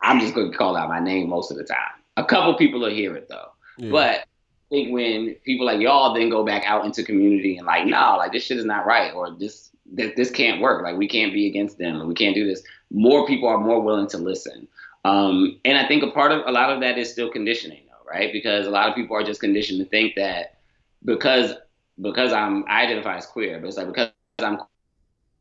I'm 0.00 0.20
just 0.20 0.34
going 0.34 0.50
to 0.50 0.56
call 0.56 0.76
out 0.76 0.88
my 0.88 1.00
name 1.00 1.28
most 1.28 1.50
of 1.50 1.56
the 1.56 1.64
time. 1.64 1.76
A 2.16 2.24
couple 2.24 2.54
people 2.54 2.80
will 2.80 2.90
hear 2.90 3.14
it 3.16 3.28
though. 3.28 3.50
Yeah. 3.78 3.90
But 3.90 4.20
I 4.20 4.24
think 4.70 4.92
when 4.92 5.36
people 5.44 5.66
like 5.66 5.80
y'all 5.80 6.14
then 6.14 6.30
go 6.30 6.44
back 6.44 6.64
out 6.66 6.84
into 6.84 7.04
community 7.04 7.58
and 7.58 7.66
like, 7.66 7.86
nah, 7.86 8.16
like 8.16 8.32
this 8.32 8.42
shit 8.42 8.58
is 8.58 8.64
not 8.64 8.86
right, 8.86 9.14
or 9.14 9.30
this 9.30 9.70
that 9.94 10.16
this 10.16 10.30
can't 10.30 10.60
work. 10.60 10.82
Like 10.82 10.96
we 10.96 11.06
can't 11.06 11.32
be 11.32 11.46
against 11.46 11.78
them, 11.78 12.06
we 12.08 12.14
can't 12.14 12.34
do 12.34 12.46
this 12.46 12.62
more 12.90 13.26
people 13.26 13.48
are 13.48 13.58
more 13.58 13.80
willing 13.80 14.08
to 14.08 14.18
listen. 14.18 14.68
Um, 15.04 15.60
and 15.64 15.78
I 15.78 15.86
think 15.86 16.02
a 16.02 16.10
part 16.10 16.32
of 16.32 16.42
a 16.46 16.52
lot 16.52 16.70
of 16.70 16.80
that 16.80 16.98
is 16.98 17.10
still 17.10 17.30
conditioning, 17.30 17.82
though, 17.88 18.10
right? 18.10 18.32
Because 18.32 18.66
a 18.66 18.70
lot 18.70 18.88
of 18.88 18.94
people 18.94 19.16
are 19.16 19.22
just 19.22 19.40
conditioned 19.40 19.78
to 19.78 19.84
think 19.84 20.14
that 20.16 20.58
because 21.04 21.54
because 22.00 22.32
I'm 22.32 22.64
I 22.68 22.82
identify 22.82 23.16
as 23.16 23.26
queer, 23.26 23.58
but 23.58 23.68
it's 23.68 23.76
like 23.76 23.86
because 23.86 24.10
I'm 24.38 24.58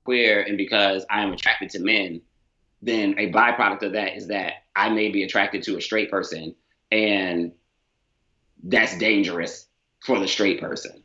queer 0.04 0.44
and 0.44 0.58
because 0.58 1.06
I 1.10 1.24
am 1.24 1.34
attracted 1.34 1.72
to 1.72 1.80
men, 1.80 2.22
then 2.82 3.16
a 3.18 3.32
byproduct 3.32 3.82
of 3.82 3.94
that 3.94 4.16
is 4.16 4.28
that 4.28 4.54
I 4.76 4.90
may 4.90 5.10
be 5.10 5.24
attracted 5.24 5.64
to 5.64 5.78
a 5.78 5.82
straight 5.82 6.12
person, 6.12 6.56
and 6.92 7.52
that's 8.64 8.98
dangerous 8.98 9.68
for 10.02 10.20
the 10.20 10.28
straight 10.28 10.60
person. 10.60 11.02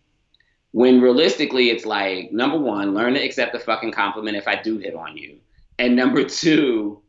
When 0.72 1.00
realistically, 1.00 1.70
it's 1.70 1.87
like 1.87 2.31
number 2.31 2.59
one, 2.59 2.94
learn 2.94 3.14
to 3.14 3.20
accept 3.20 3.53
the 3.53 3.59
fucking 3.59 3.92
compliment 3.92 4.37
if 4.37 4.46
I 4.46 4.61
do 4.61 4.79
hit 4.79 4.94
on 4.94 5.16
you. 5.16 5.38
And 5.80 5.96
number 5.96 6.24
two, 6.24 7.00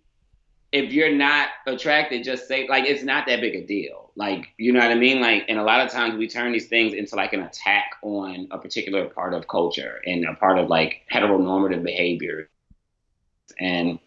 if 0.71 0.93
you're 0.93 1.13
not 1.13 1.49
attracted, 1.67 2.23
just 2.23 2.47
say 2.47 2.69
like 2.69 2.85
it's 2.85 3.03
not 3.03 3.27
that 3.27 3.41
big 3.41 3.53
a 3.53 3.67
deal. 3.67 4.11
Like, 4.15 4.47
you 4.57 4.71
know 4.71 4.79
what 4.79 4.91
I 4.91 4.95
mean? 4.95 5.19
Like, 5.19 5.43
and 5.49 5.59
a 5.59 5.63
lot 5.63 5.85
of 5.85 5.91
times 5.91 6.15
we 6.15 6.29
turn 6.29 6.53
these 6.53 6.67
things 6.67 6.93
into 6.93 7.17
like 7.17 7.33
an 7.33 7.41
attack 7.41 7.95
on 8.01 8.47
a 8.49 8.57
particular 8.57 9.09
part 9.09 9.33
of 9.33 9.45
culture 9.49 10.01
and 10.05 10.25
a 10.25 10.35
part 10.35 10.57
of 10.57 10.69
like 10.69 11.01
heteronormative 11.13 11.83
behavior. 11.83 12.49
And 13.59 13.99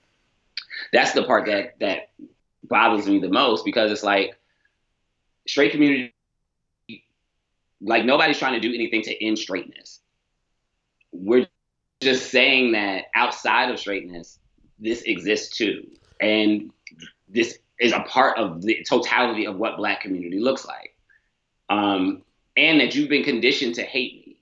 that's 0.95 1.13
the 1.13 1.25
part 1.25 1.45
that 1.45 1.79
that 1.81 2.13
bothers 2.63 3.07
me 3.07 3.19
the 3.19 3.29
most 3.29 3.67
because 3.67 3.93
it's 3.93 4.03
like 4.03 4.35
straight 5.47 5.73
community 5.73 6.15
like 7.83 8.07
nobody's 8.07 8.39
trying 8.39 8.59
to 8.59 8.67
do 8.67 8.75
anything 8.75 9.03
to 9.03 9.25
end 9.27 9.39
straightness. 9.39 10.01
We're 11.13 11.49
just 12.01 12.31
saying 12.31 12.73
that 12.73 13.05
outside 13.15 13.71
of 13.71 13.79
straightness, 13.79 14.39
this 14.85 15.03
exists 15.03 15.57
too. 15.57 15.87
And 16.21 16.71
this 17.29 17.59
is 17.81 17.93
a 17.93 18.01
part 18.01 18.39
of 18.39 18.63
the 18.63 18.85
totality 18.89 19.47
of 19.47 19.57
what 19.57 19.77
black 19.77 20.03
community 20.03 20.39
looks 20.39 20.65
like. 20.65 20.95
Um, 21.71 22.23
and 22.57 22.79
that 22.81 22.95
you've 22.95 23.09
been 23.09 23.25
conditioned 23.25 23.75
to 23.77 23.83
hate 23.83 24.27
me 24.27 24.37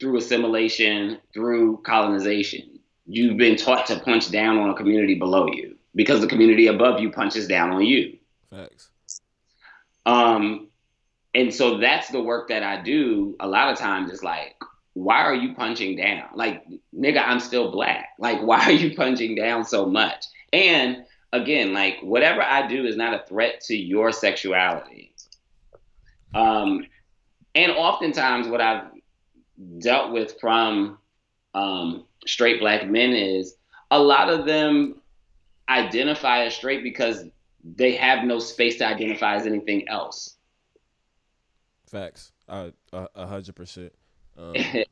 through 0.00 0.16
assimilation, 0.16 1.18
through 1.32 1.82
colonization. 1.84 2.80
you've 3.06 3.36
been 3.36 3.56
taught 3.56 3.86
to 3.86 3.98
punch 4.00 4.30
down 4.30 4.58
on 4.58 4.70
a 4.70 4.74
community 4.74 5.14
below 5.14 5.46
you 5.48 5.76
because 5.94 6.20
the 6.20 6.26
community 6.26 6.68
above 6.68 7.00
you 7.00 7.10
punches 7.10 7.46
down 7.46 7.70
on 7.70 7.82
you. 7.82 8.16
Facts. 8.50 8.90
Um, 10.06 10.68
and 11.34 11.52
so 11.52 11.78
that's 11.78 12.08
the 12.10 12.22
work 12.22 12.48
that 12.48 12.62
I 12.62 12.80
do. 12.82 13.36
A 13.40 13.46
lot 13.46 13.72
of 13.72 13.78
times, 13.78 14.10
it's 14.10 14.22
like, 14.22 14.56
why 14.94 15.22
are 15.22 15.34
you 15.34 15.54
punching 15.54 15.96
down? 15.96 16.28
Like, 16.34 16.64
nigga, 16.94 17.22
I'm 17.24 17.40
still 17.40 17.70
black. 17.70 18.10
Like, 18.18 18.42
why 18.42 18.60
are 18.64 18.72
you 18.72 18.94
punching 18.94 19.34
down 19.34 19.64
so 19.64 19.86
much? 19.86 20.26
And 20.52 21.04
again, 21.32 21.72
like, 21.72 21.98
whatever 22.02 22.42
I 22.42 22.66
do 22.66 22.84
is 22.86 22.96
not 22.96 23.14
a 23.14 23.24
threat 23.26 23.60
to 23.62 23.76
your 23.76 24.12
sexuality. 24.12 25.14
Um, 26.34 26.86
and 27.54 27.72
oftentimes, 27.72 28.48
what 28.48 28.60
I've 28.60 28.84
dealt 29.78 30.12
with 30.12 30.40
from 30.40 30.98
um, 31.54 32.04
straight 32.26 32.60
black 32.60 32.88
men 32.88 33.12
is 33.12 33.56
a 33.90 33.98
lot 33.98 34.30
of 34.30 34.46
them 34.46 35.02
identify 35.68 36.44
as 36.44 36.54
straight 36.54 36.82
because 36.82 37.24
they 37.64 37.94
have 37.94 38.24
no 38.24 38.38
space 38.38 38.78
to 38.78 38.86
identify 38.86 39.36
as 39.36 39.46
anything 39.46 39.88
else. 39.88 40.36
Facts. 41.86 42.32
A 42.48 42.72
hundred 43.16 43.54
percent. 43.54 43.92
Um, 44.38 44.54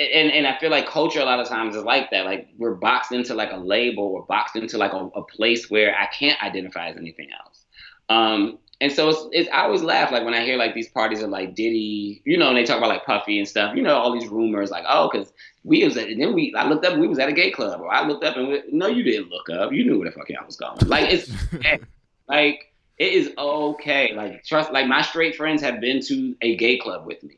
and 0.00 0.32
and 0.32 0.46
I 0.46 0.58
feel 0.58 0.70
like 0.70 0.86
culture 0.86 1.20
a 1.20 1.24
lot 1.24 1.40
of 1.40 1.48
times 1.48 1.76
is 1.76 1.84
like 1.84 2.10
that. 2.10 2.24
Like 2.24 2.48
we're 2.58 2.74
boxed 2.74 3.12
into 3.12 3.34
like 3.34 3.52
a 3.52 3.56
label, 3.56 4.12
we're 4.12 4.22
boxed 4.22 4.56
into 4.56 4.78
like 4.78 4.92
a, 4.92 5.10
a 5.14 5.22
place 5.22 5.70
where 5.70 5.96
I 5.96 6.06
can't 6.06 6.42
identify 6.42 6.88
as 6.88 6.96
anything 6.96 7.28
else. 7.32 7.64
Um, 8.08 8.58
and 8.80 8.90
so 8.90 9.10
it's, 9.10 9.20
it's 9.32 9.50
I 9.50 9.62
always 9.62 9.82
laugh 9.82 10.10
like 10.10 10.24
when 10.24 10.32
I 10.32 10.42
hear 10.42 10.56
like 10.56 10.74
these 10.74 10.88
parties 10.88 11.22
of 11.22 11.28
like 11.28 11.54
Diddy, 11.54 12.22
you 12.24 12.38
know, 12.38 12.48
and 12.48 12.56
they 12.56 12.64
talk 12.64 12.78
about 12.78 12.88
like 12.88 13.04
Puffy 13.04 13.38
and 13.38 13.46
stuff. 13.46 13.76
You 13.76 13.82
know, 13.82 13.94
all 13.94 14.12
these 14.12 14.28
rumors 14.28 14.70
like, 14.70 14.84
oh, 14.88 15.10
because 15.12 15.32
we 15.64 15.84
was 15.84 15.96
at, 15.98 16.08
and 16.08 16.20
then 16.20 16.32
we 16.34 16.54
I 16.56 16.66
looked 16.66 16.84
up 16.86 16.98
we 16.98 17.06
was 17.06 17.18
at 17.18 17.28
a 17.28 17.32
gay 17.32 17.50
club, 17.50 17.80
or 17.80 17.92
I 17.92 18.06
looked 18.06 18.24
up 18.24 18.36
and 18.36 18.48
we, 18.48 18.62
no, 18.72 18.86
you 18.86 19.02
didn't 19.02 19.28
look 19.28 19.50
up. 19.50 19.72
You 19.72 19.84
knew 19.84 19.98
where 19.98 20.08
the 20.08 20.16
fuck 20.16 20.28
I 20.30 20.44
was 20.44 20.56
going. 20.56 20.78
Like 20.86 21.12
it's 21.12 21.30
like 22.28 22.72
it 22.96 23.12
is 23.12 23.32
okay. 23.36 24.14
Like 24.14 24.44
trust, 24.44 24.72
like 24.72 24.86
my 24.86 25.02
straight 25.02 25.36
friends 25.36 25.60
have 25.60 25.80
been 25.80 26.00
to 26.06 26.34
a 26.40 26.56
gay 26.56 26.78
club 26.78 27.06
with 27.06 27.22
me. 27.22 27.36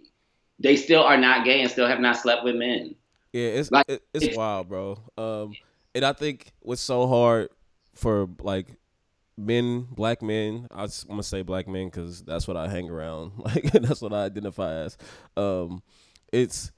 They 0.63 0.77
still 0.77 1.03
are 1.03 1.17
not 1.17 1.45
gay 1.45 1.61
and 1.61 1.71
still 1.71 1.87
have 1.87 2.01
not 2.01 2.17
slept 2.17 2.45
with 2.45 2.55
men. 2.55 2.95
Yeah, 3.33 3.49
it's 3.49 3.71
like, 3.71 3.87
it, 3.89 4.03
it's, 4.13 4.27
it's 4.27 4.37
wild, 4.37 4.69
bro. 4.69 4.99
Um, 5.17 5.55
and 5.95 6.05
I 6.05 6.13
think 6.13 6.53
what's 6.61 6.83
so 6.83 7.07
hard 7.07 7.49
for 7.95 8.29
like 8.41 8.69
men, 9.37 9.87
black 9.91 10.23
men. 10.23 10.69
I 10.71 10.85
am 10.85 10.91
gonna 11.09 11.23
say 11.23 11.43
black 11.43 11.69
men 11.69 11.87
because 11.87 12.23
that's 12.23 12.47
what 12.47 12.57
I 12.57 12.69
hang 12.69 12.91
around. 12.91 13.33
Like 13.39 13.73
that's 13.73 14.01
what 14.01 14.13
I 14.13 14.25
identify 14.25 14.73
as. 14.75 14.97
Um, 15.37 15.83
it's 16.33 16.73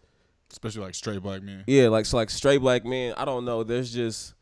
especially 0.50 0.82
like 0.82 0.94
straight 0.94 1.22
black 1.22 1.42
men. 1.42 1.64
Yeah, 1.66 1.88
like 1.88 2.06
so 2.06 2.16
like 2.16 2.30
straight 2.30 2.58
black 2.58 2.84
men. 2.84 3.14
I 3.16 3.24
don't 3.24 3.44
know. 3.44 3.62
There's 3.62 3.92
just 3.92 4.34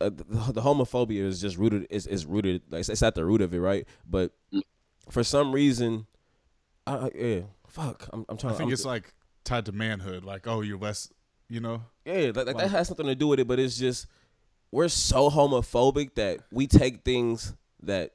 uh, 0.00 0.10
the, 0.10 0.52
the, 0.52 0.60
homophobia 0.60 1.22
is 1.22 1.40
just 1.40 1.56
rooted. 1.56 1.86
Is 1.90 2.06
is 2.06 2.26
rooted. 2.26 2.62
Like 2.70 2.80
it's, 2.80 2.88
it's, 2.88 3.02
at 3.02 3.14
the 3.14 3.24
root 3.24 3.40
of 3.40 3.54
it, 3.54 3.60
right? 3.60 3.86
But 4.08 4.32
for 5.10 5.24
some 5.24 5.52
reason, 5.52 6.06
I, 6.86 7.10
yeah, 7.14 7.40
fuck. 7.74 8.08
I'm, 8.12 8.24
I'm 8.28 8.36
trying. 8.36 8.54
I 8.54 8.56
think 8.56 8.68
I'm, 8.68 8.72
it's 8.72 8.84
like 8.84 9.12
tied 9.44 9.66
to 9.66 9.72
manhood. 9.72 10.24
Like, 10.24 10.46
oh, 10.46 10.60
you're 10.62 10.78
less. 10.78 11.12
You 11.48 11.60
know. 11.60 11.82
Yeah, 12.04 12.32
like, 12.34 12.46
like 12.46 12.56
that 12.56 12.70
has 12.70 12.88
something 12.88 13.06
to 13.06 13.14
do 13.14 13.28
with 13.28 13.40
it. 13.40 13.46
But 13.46 13.58
it's 13.58 13.76
just 13.76 14.06
we're 14.70 14.88
so 14.88 15.30
homophobic 15.30 16.14
that 16.14 16.40
we 16.50 16.66
take 16.66 17.04
things 17.04 17.54
that 17.82 18.12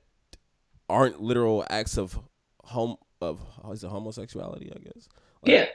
aren't 0.89 1.21
literal 1.21 1.65
acts 1.69 1.97
of 1.97 2.19
home 2.63 2.97
of 3.21 3.39
is 3.71 3.83
it 3.83 3.89
homosexuality, 3.89 4.71
I 4.75 4.79
guess. 4.79 5.07
Like, 5.43 5.51
yeah. 5.51 5.65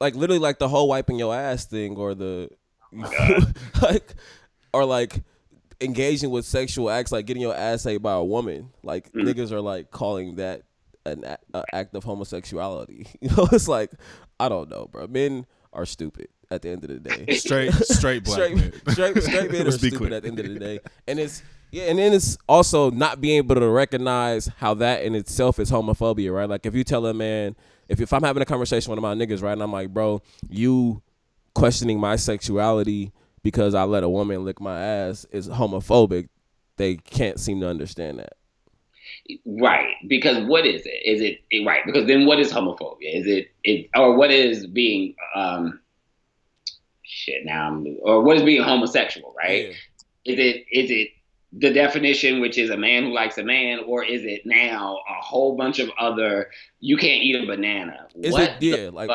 Like 0.00 0.14
literally 0.14 0.40
like 0.40 0.58
the 0.58 0.68
whole 0.68 0.88
wiping 0.88 1.18
your 1.18 1.34
ass 1.34 1.64
thing 1.64 1.96
or 1.96 2.14
the 2.14 2.50
like 3.82 4.14
or 4.72 4.84
like 4.84 5.22
engaging 5.80 6.30
with 6.30 6.44
sexual 6.44 6.90
acts 6.90 7.12
like 7.12 7.26
getting 7.26 7.42
your 7.42 7.54
ass 7.54 7.86
ate 7.86 8.02
by 8.02 8.12
a 8.12 8.24
woman. 8.24 8.70
Like 8.82 9.12
mm. 9.12 9.22
niggas 9.22 9.52
are 9.52 9.60
like 9.60 9.90
calling 9.90 10.36
that 10.36 10.62
an 11.06 11.24
a, 11.54 11.64
act 11.72 11.94
of 11.94 12.04
homosexuality. 12.04 13.06
You 13.20 13.30
know, 13.30 13.48
it's 13.52 13.68
like 13.68 13.92
I 14.38 14.48
don't 14.48 14.68
know, 14.68 14.86
bro. 14.86 15.06
Men 15.06 15.46
are 15.72 15.86
stupid 15.86 16.28
at 16.50 16.62
the 16.62 16.70
end 16.70 16.84
of 16.84 16.90
the 16.90 16.98
day. 17.00 17.36
Straight, 17.36 17.72
straight 17.72 18.24
black 18.24 18.36
straight, 18.36 18.56
men. 18.56 18.72
Straight, 18.88 19.22
straight 19.22 19.52
men 19.52 19.66
are 19.66 19.72
stupid 19.72 19.98
clear. 19.98 20.14
at 20.14 20.22
the 20.22 20.28
end 20.28 20.38
of 20.38 20.46
the 20.46 20.58
day, 20.58 20.80
and 21.06 21.18
it's 21.18 21.42
yeah, 21.70 21.84
and 21.84 21.98
then 21.98 22.12
it's 22.12 22.38
also 22.48 22.90
not 22.90 23.20
being 23.20 23.38
able 23.38 23.56
to 23.56 23.68
recognize 23.68 24.46
how 24.58 24.74
that 24.74 25.02
in 25.02 25.14
itself 25.14 25.58
is 25.58 25.70
homophobia, 25.70 26.32
right? 26.34 26.48
Like 26.48 26.66
if 26.66 26.74
you 26.74 26.84
tell 26.84 27.06
a 27.06 27.14
man, 27.14 27.56
if 27.88 28.00
if 28.00 28.12
I'm 28.12 28.22
having 28.22 28.42
a 28.42 28.46
conversation 28.46 28.90
with 28.90 29.00
one 29.00 29.12
of 29.12 29.18
my 29.18 29.24
niggas, 29.24 29.42
right, 29.42 29.52
and 29.52 29.62
I'm 29.62 29.72
like, 29.72 29.92
bro, 29.92 30.22
you 30.48 31.02
questioning 31.54 31.98
my 31.98 32.16
sexuality 32.16 33.12
because 33.42 33.74
I 33.74 33.84
let 33.84 34.02
a 34.04 34.08
woman 34.08 34.44
lick 34.44 34.60
my 34.60 34.80
ass 34.80 35.24
is 35.30 35.48
homophobic. 35.48 36.28
They 36.76 36.96
can't 36.96 37.40
seem 37.40 37.60
to 37.60 37.68
understand 37.68 38.18
that. 38.18 38.34
Right, 39.44 39.94
because 40.08 40.46
what 40.46 40.66
is 40.66 40.82
it? 40.84 41.02
Is 41.04 41.20
it 41.20 41.66
right? 41.66 41.82
Because 41.84 42.06
then 42.06 42.26
what 42.26 42.38
is 42.40 42.52
homophobia? 42.52 42.96
Is 43.02 43.26
it 43.26 43.48
it 43.64 43.88
or 43.96 44.16
what 44.16 44.30
is 44.30 44.66
being 44.66 45.14
um 45.34 45.80
shit 47.02 47.44
now 47.44 47.68
I'm, 47.68 47.86
or 48.02 48.22
what 48.22 48.36
is 48.36 48.42
being 48.42 48.62
homosexual? 48.62 49.34
Right? 49.36 49.66
Yeah. 49.66 50.32
Is 50.32 50.38
it 50.38 50.64
is 50.70 50.90
it 50.90 51.08
the 51.52 51.72
definition, 51.72 52.40
which 52.40 52.58
is 52.58 52.70
a 52.70 52.76
man 52.76 53.04
who 53.04 53.14
likes 53.14 53.38
a 53.38 53.44
man, 53.44 53.80
or 53.86 54.04
is 54.04 54.24
it 54.24 54.42
now 54.44 54.98
a 55.08 55.22
whole 55.22 55.56
bunch 55.56 55.78
of 55.78 55.90
other? 55.98 56.50
You 56.80 56.96
can't 56.96 57.22
eat 57.22 57.36
a 57.36 57.46
banana. 57.46 58.08
Is 58.20 58.32
what 58.32 58.42
it? 58.42 58.62
Yeah, 58.62 58.90
like 58.92 59.08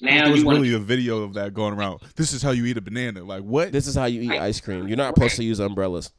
now 0.00 0.24
there's 0.26 0.42
really 0.42 0.72
wanna... 0.72 0.76
a 0.76 0.80
video 0.80 1.22
of 1.22 1.34
that 1.34 1.54
going 1.54 1.74
around. 1.74 2.00
This 2.16 2.32
is 2.32 2.42
how 2.42 2.50
you 2.50 2.64
eat 2.64 2.76
a 2.76 2.80
banana. 2.80 3.22
Like 3.22 3.42
what? 3.42 3.72
This 3.72 3.86
is 3.86 3.94
how 3.94 4.06
you 4.06 4.22
eat 4.22 4.38
ice 4.38 4.60
cream. 4.60 4.88
You're 4.88 4.96
not 4.96 5.14
supposed 5.14 5.36
to 5.36 5.44
use 5.44 5.60
umbrellas. 5.60 6.10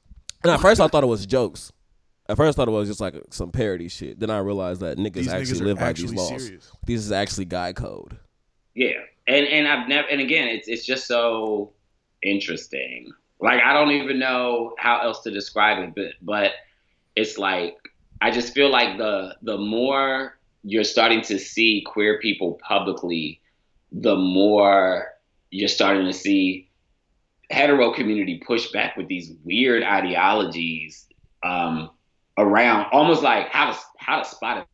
And 0.43 0.51
at 0.51 0.59
first 0.59 0.79
I 0.79 0.87
thought 0.87 1.03
it 1.03 1.07
was 1.07 1.25
jokes. 1.25 1.71
At 2.28 2.38
first 2.38 2.57
I 2.57 2.61
thought 2.61 2.67
it 2.67 2.71
was 2.71 2.88
just 2.89 3.01
like 3.01 3.15
some 3.30 3.51
parody 3.51 3.88
shit. 3.88 4.19
Then 4.19 4.30
I 4.30 4.39
realized 4.39 4.82
that 4.82 4.97
niggas 4.97 5.13
these 5.13 5.28
actually 5.28 5.59
niggas 5.59 5.65
live 5.65 5.80
by 5.80 5.93
these 5.93 6.13
laws. 6.13 6.43
Serious. 6.43 6.71
This 6.86 6.99
is 7.01 7.11
actually 7.11 7.45
guy 7.45 7.73
code. 7.73 8.17
Yeah, 8.73 8.99
and 9.28 9.45
and 9.47 9.67
I've 9.67 9.88
never 9.88 10.07
and 10.07 10.21
again 10.21 10.47
it's 10.47 10.67
it's 10.67 10.86
just 10.86 11.07
so 11.07 11.73
interesting 12.23 13.13
like 13.39 13.61
I 13.61 13.73
don't 13.73 13.91
even 13.91 14.19
know 14.19 14.73
how 14.78 15.01
else 15.01 15.21
to 15.21 15.32
describe 15.32 15.84
it, 15.84 15.93
but 15.95 16.13
but 16.21 16.51
it's 17.15 17.38
like 17.38 17.78
I 18.21 18.32
just 18.32 18.53
feel 18.53 18.69
like 18.69 18.97
the 18.97 19.36
the 19.41 19.57
more 19.57 20.38
you're 20.63 20.84
starting 20.84 21.21
to 21.23 21.38
see 21.38 21.84
queer 21.86 22.19
people 22.19 22.59
publicly, 22.67 23.41
the 23.91 24.15
more 24.15 25.13
you're 25.51 25.67
starting 25.67 26.05
to 26.05 26.13
see 26.13 26.69
hetero 27.51 27.93
community 27.93 28.41
push 28.45 28.71
back 28.71 28.97
with 28.97 29.07
these 29.07 29.32
weird 29.43 29.84
ideologies 29.84 31.05
um, 31.43 31.91
around 32.38 32.88
almost 32.91 33.23
like 33.23 33.49
how 33.49 33.71
to 33.71 33.79
how 33.97 34.19
to 34.19 34.25
spot 34.25 34.67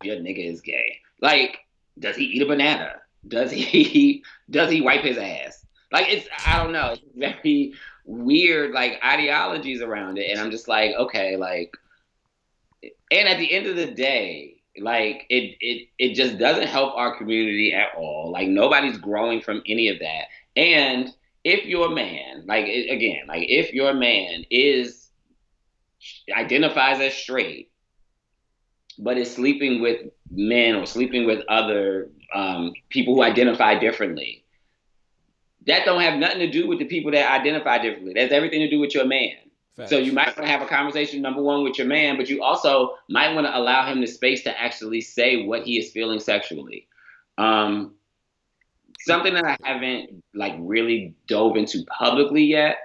if 0.00 0.06
your 0.06 0.16
nigga 0.16 0.50
is 0.50 0.60
gay. 0.60 0.98
Like, 1.20 1.58
does 1.98 2.16
he 2.16 2.24
eat 2.24 2.42
a 2.42 2.46
banana? 2.46 2.92
Does 3.26 3.50
he 3.50 4.22
does 4.50 4.70
he 4.70 4.80
wipe 4.80 5.02
his 5.02 5.18
ass? 5.18 5.64
Like 5.92 6.06
it's 6.08 6.28
I 6.46 6.62
don't 6.62 6.72
know, 6.72 6.92
it's 6.92 7.02
very 7.14 7.74
weird 8.04 8.72
like 8.72 9.00
ideologies 9.04 9.80
around 9.80 10.18
it, 10.18 10.30
and 10.30 10.40
I'm 10.40 10.50
just 10.50 10.68
like, 10.68 10.94
okay, 10.96 11.36
like, 11.36 11.72
and 12.82 13.28
at 13.28 13.38
the 13.38 13.52
end 13.52 13.66
of 13.66 13.76
the 13.76 13.86
day, 13.86 14.56
like 14.80 15.26
it 15.30 15.56
it 15.60 15.88
it 15.98 16.14
just 16.14 16.38
doesn't 16.38 16.66
help 16.66 16.94
our 16.96 17.16
community 17.16 17.72
at 17.72 17.94
all. 17.96 18.32
Like 18.32 18.48
nobody's 18.48 18.98
growing 18.98 19.40
from 19.40 19.62
any 19.66 19.88
of 19.88 20.00
that, 20.00 20.24
and 20.56 21.14
if 21.44 21.64
your 21.66 21.90
man, 21.90 22.44
like 22.46 22.64
again, 22.64 23.26
like 23.28 23.44
if 23.48 23.72
your 23.72 23.94
man 23.94 24.44
is 24.50 25.03
identifies 26.36 27.00
as 27.00 27.14
straight, 27.14 27.70
but 28.98 29.18
is 29.18 29.34
sleeping 29.34 29.80
with 29.80 30.00
men 30.30 30.76
or 30.76 30.86
sleeping 30.86 31.26
with 31.26 31.44
other 31.48 32.10
um, 32.32 32.72
people 32.88 33.14
who 33.14 33.22
identify 33.22 33.78
differently, 33.78 34.44
that 35.66 35.84
don't 35.84 36.02
have 36.02 36.18
nothing 36.18 36.40
to 36.40 36.50
do 36.50 36.66
with 36.66 36.78
the 36.78 36.84
people 36.84 37.12
that 37.12 37.30
identify 37.30 37.78
differently. 37.78 38.12
That's 38.14 38.32
everything 38.32 38.60
to 38.60 38.70
do 38.70 38.80
with 38.80 38.94
your 38.94 39.06
man. 39.06 39.32
Facts. 39.76 39.90
So 39.90 39.98
you 39.98 40.12
might 40.12 40.36
want 40.36 40.46
to 40.46 40.52
have 40.52 40.62
a 40.62 40.66
conversation, 40.66 41.20
number 41.20 41.42
one, 41.42 41.64
with 41.64 41.78
your 41.78 41.86
man, 41.88 42.16
but 42.16 42.28
you 42.28 42.42
also 42.42 42.94
might 43.08 43.34
want 43.34 43.46
to 43.46 43.56
allow 43.56 43.86
him 43.86 44.00
the 44.00 44.06
space 44.06 44.44
to 44.44 44.60
actually 44.60 45.00
say 45.00 45.44
what 45.46 45.64
he 45.64 45.78
is 45.78 45.90
feeling 45.90 46.20
sexually. 46.20 46.86
Um, 47.38 47.94
something 49.00 49.34
that 49.34 49.44
I 49.44 49.56
haven't 49.62 50.22
like 50.32 50.54
really 50.58 51.14
dove 51.26 51.56
into 51.56 51.84
publicly 51.98 52.44
yet. 52.44 52.76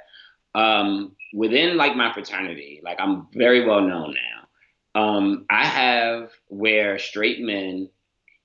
Um, 0.55 1.15
within 1.33 1.77
like 1.77 1.95
my 1.95 2.11
fraternity, 2.13 2.81
like 2.83 2.99
I'm 2.99 3.27
very 3.33 3.65
well 3.65 3.81
known 3.81 4.15
now. 4.15 5.01
Um, 5.01 5.45
I 5.49 5.65
have 5.65 6.31
where 6.47 6.97
straight 6.97 7.41
men 7.41 7.89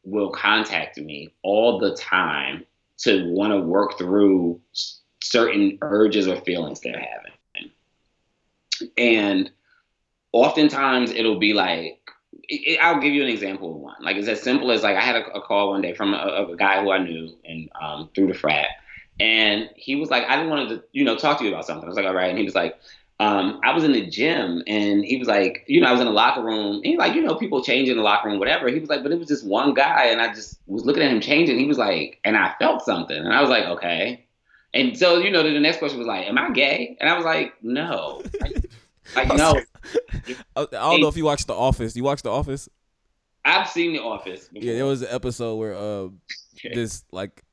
will 0.05 0.30
contact 0.30 0.98
me 0.98 1.32
all 1.42 1.78
the 1.78 1.96
time 1.96 2.64
to 2.98 3.32
want 3.32 3.52
to 3.52 3.61
work 3.61 3.98
through 3.98 4.61
certain 5.22 5.78
urges 5.80 6.28
or 6.28 6.36
feelings 6.36 6.80
they're 6.80 6.92
having. 6.92 7.70
And 8.98 9.50
oftentimes 10.32 11.11
it'll 11.11 11.38
be 11.38 11.55
like, 11.55 12.00
I'll 12.80 13.00
give 13.00 13.14
you 13.14 13.22
an 13.22 13.28
example 13.30 13.70
of 13.70 13.76
one. 13.76 13.96
Like 14.00 14.16
it's 14.16 14.28
as 14.28 14.42
simple 14.42 14.70
as 14.70 14.82
like 14.82 14.96
I 14.96 15.00
had 15.00 15.16
a, 15.16 15.24
a 15.32 15.40
call 15.40 15.70
one 15.70 15.80
day 15.80 15.94
from 15.94 16.12
a, 16.12 16.46
a, 16.50 16.57
guy 16.57 16.82
who 16.82 16.90
I 16.90 16.98
knew 16.98 17.34
and 17.44 17.70
um, 17.80 18.11
through 18.14 18.26
the 18.26 18.34
frat, 18.34 18.66
And 19.21 19.71
he 19.77 19.97
was 19.97 20.11
like, 20.11 20.25
I 20.25 20.37
didn't 20.37 20.51
want 20.51 20.69
to, 20.71 20.83
you 20.93 21.05
know, 21.05 21.17
talk 21.17 21.39
to 21.39 21.45
you 21.45 21.51
about 21.51 21.67
something. 21.67 21.85
I 21.85 21.89
was 21.89 21.97
like, 21.97 22.07
all 22.07 22.15
right. 22.15 22.31
And 22.31 22.39
he 22.39 22.45
was 22.45 22.55
like, 22.55 22.77
um, 23.21 23.61
I 23.62 23.73
was 23.73 23.85
in 23.85 23.93
the 23.93 24.05
gym 24.05 24.65
and 24.67 25.05
he 25.05 25.17
was 25.17 25.29
like, 25.29 25.65
you 25.69 25.81
know, 25.81 25.87
I 25.87 25.93
was 25.93 26.01
in 26.01 26.07
the 26.07 26.12
locker 26.12 26.43
room. 26.43 26.77
And 26.77 26.85
he 26.85 26.97
like, 26.97 27.15
you 27.15 27.23
know, 27.23 27.37
people 27.37 27.62
change 27.62 27.89
in 27.89 27.97
the 27.97 28.03
locker 28.03 28.29
room, 28.29 28.41
whatever. 28.41 28.69
He 28.69 28.81
was 28.81 28.89
like, 28.89 29.05
but 29.05 29.12
it 29.12 29.19
was 29.19 29.29
just 29.29 29.47
one 29.47 29.73
guy, 29.73 30.07
and 30.07 30.21
I 30.21 30.35
just 30.35 30.59
was 30.67 30.85
looking 30.85 31.03
at 31.03 31.12
him 31.12 31.21
changing. 31.21 31.59
He 31.59 31.67
was 31.67 31.79
like, 31.79 32.19
and 32.25 32.37
I 32.37 32.55
felt 32.59 32.83
something, 32.83 33.17
and 33.17 33.33
I 33.33 33.41
was 33.41 33.51
like, 33.51 33.65
okay. 33.67 34.27
And 34.75 34.99
so, 34.99 35.19
you 35.19 35.31
know, 35.31 35.45
the 35.45 35.61
next 35.61 35.79
question 35.79 36.01
was 36.01 36.09
like, 36.09 36.27
am 36.27 36.37
I 36.37 36.51
gay? 36.51 36.97
And 37.01 37.09
I 37.09 37.15
was 37.15 37.25
like, 37.25 37.55
no, 37.62 38.21
like, 39.15 39.29
no. 39.29 39.61
I 40.57 40.67
don't 40.73 41.01
know 41.01 41.07
if 41.07 41.17
you 41.17 41.25
watched 41.25 41.47
The 41.47 41.55
Office. 41.55 41.95
You 41.95 42.03
watched 42.03 42.25
The 42.25 42.33
Office? 42.33 42.69
I've 43.45 43.69
seen 43.69 43.93
The 43.93 44.01
Office. 44.01 44.49
Before. 44.49 44.67
Yeah, 44.67 44.75
there 44.75 44.87
was 44.87 45.03
an 45.03 45.09
episode 45.12 45.55
where 45.57 45.75
uh, 45.75 46.09
this 46.65 47.05
like 47.12 47.45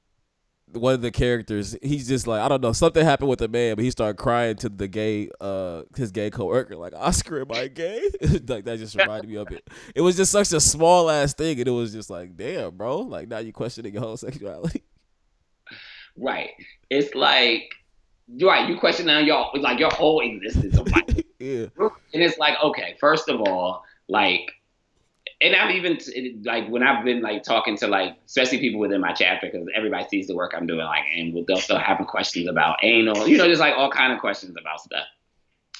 one 0.73 0.93
of 0.93 1.01
the 1.01 1.11
characters, 1.11 1.75
he's 1.81 2.07
just 2.07 2.27
like 2.27 2.41
I 2.41 2.47
don't 2.47 2.61
know, 2.61 2.73
something 2.73 3.03
happened 3.03 3.29
with 3.29 3.39
the 3.39 3.47
man, 3.47 3.75
but 3.75 3.83
he 3.83 3.91
started 3.91 4.17
crying 4.17 4.55
to 4.57 4.69
the 4.69 4.87
gay, 4.87 5.29
uh, 5.39 5.83
his 5.95 6.11
gay 6.11 6.29
coworker, 6.29 6.75
like 6.75 6.93
Oscar, 6.95 7.41
am 7.41 7.51
I 7.51 7.67
gay? 7.67 8.01
like 8.47 8.65
that 8.65 8.77
just 8.79 8.95
reminded 8.95 9.29
me 9.29 9.37
of 9.37 9.51
it. 9.51 9.67
It 9.95 10.01
was 10.01 10.17
just 10.17 10.31
such 10.31 10.51
a 10.53 10.59
small 10.59 11.09
ass 11.09 11.33
thing, 11.33 11.59
and 11.59 11.67
it 11.67 11.71
was 11.71 11.93
just 11.93 12.09
like, 12.09 12.35
damn, 12.35 12.75
bro, 12.75 12.99
like 12.99 13.27
now 13.27 13.39
you 13.39 13.53
questioning 13.53 13.93
your 13.93 14.03
whole 14.03 14.17
sexuality. 14.17 14.83
Right. 16.17 16.49
It's 16.89 17.15
like 17.15 17.71
right, 18.41 18.67
you 18.67 18.77
question 18.77 19.05
now 19.05 19.19
your 19.19 19.49
like 19.55 19.79
your 19.79 19.89
whole 19.91 20.19
existence 20.19 20.77
yeah. 21.39 21.67
And 22.13 22.21
it's 22.21 22.37
like, 22.37 22.57
okay, 22.61 22.97
first 22.99 23.29
of 23.29 23.39
all, 23.39 23.85
like 24.09 24.51
and 25.41 25.55
I've 25.55 25.71
even 25.75 25.99
like 26.43 26.67
when 26.67 26.83
I've 26.83 27.03
been 27.03 27.21
like 27.21 27.43
talking 27.43 27.77
to 27.77 27.87
like 27.87 28.17
especially 28.25 28.59
people 28.59 28.79
within 28.79 29.01
my 29.01 29.13
chapter 29.13 29.49
because 29.51 29.67
everybody 29.75 30.07
sees 30.09 30.27
the 30.27 30.35
work 30.35 30.53
I'm 30.55 30.67
doing 30.67 30.85
like 30.85 31.03
and 31.15 31.45
they'll 31.47 31.57
still 31.57 31.79
having 31.79 32.05
questions 32.05 32.47
about 32.47 32.77
anal 32.83 33.27
you 33.27 33.37
know 33.37 33.47
just 33.47 33.59
like 33.61 33.75
all 33.75 33.89
kind 33.89 34.13
of 34.13 34.19
questions 34.19 34.55
about 34.59 34.81
stuff. 34.81 35.05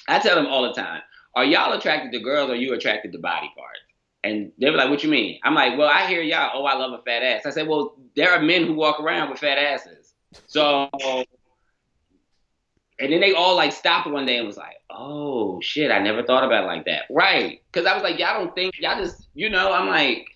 I 0.08 0.18
tell 0.18 0.34
them 0.34 0.46
all 0.46 0.62
the 0.62 0.72
time, 0.72 1.00
are 1.36 1.44
y'all 1.44 1.72
attracted 1.72 2.12
to 2.12 2.20
girls 2.20 2.50
or 2.50 2.56
you 2.56 2.74
attracted 2.74 3.12
to 3.12 3.18
body 3.18 3.50
parts? 3.56 3.80
And 4.24 4.52
they 4.58 4.70
were 4.70 4.76
like, 4.76 4.90
what 4.90 5.02
you 5.02 5.10
mean? 5.10 5.40
I'm 5.42 5.54
like, 5.54 5.76
well, 5.76 5.88
I 5.88 6.06
hear 6.06 6.22
y'all, 6.22 6.50
oh, 6.54 6.64
I 6.64 6.74
love 6.74 6.92
a 6.92 7.02
fat 7.02 7.22
ass. 7.22 7.46
I 7.46 7.50
said, 7.50 7.66
well, 7.66 7.96
there 8.14 8.30
are 8.30 8.40
men 8.40 8.66
who 8.66 8.74
walk 8.74 9.00
around 9.00 9.30
with 9.30 9.40
fat 9.40 9.58
asses. 9.58 10.14
So 10.46 10.88
and 13.02 13.12
then 13.12 13.20
they 13.20 13.32
all 13.32 13.56
like 13.56 13.72
stopped 13.72 14.08
one 14.08 14.24
day 14.26 14.38
and 14.38 14.46
was 14.46 14.56
like, 14.56 14.76
"Oh 14.90 15.60
shit, 15.60 15.90
I 15.90 15.98
never 15.98 16.22
thought 16.22 16.44
about 16.44 16.64
it 16.64 16.66
like 16.66 16.84
that." 16.86 17.02
Right? 17.10 17.60
Because 17.70 17.86
I 17.86 17.94
was 17.94 18.02
like, 18.02 18.18
"Y'all 18.18 18.42
don't 18.42 18.54
think 18.54 18.74
y'all 18.78 18.96
just, 18.98 19.28
you 19.34 19.50
know?" 19.50 19.72
I'm 19.72 19.88
like, 19.88 20.26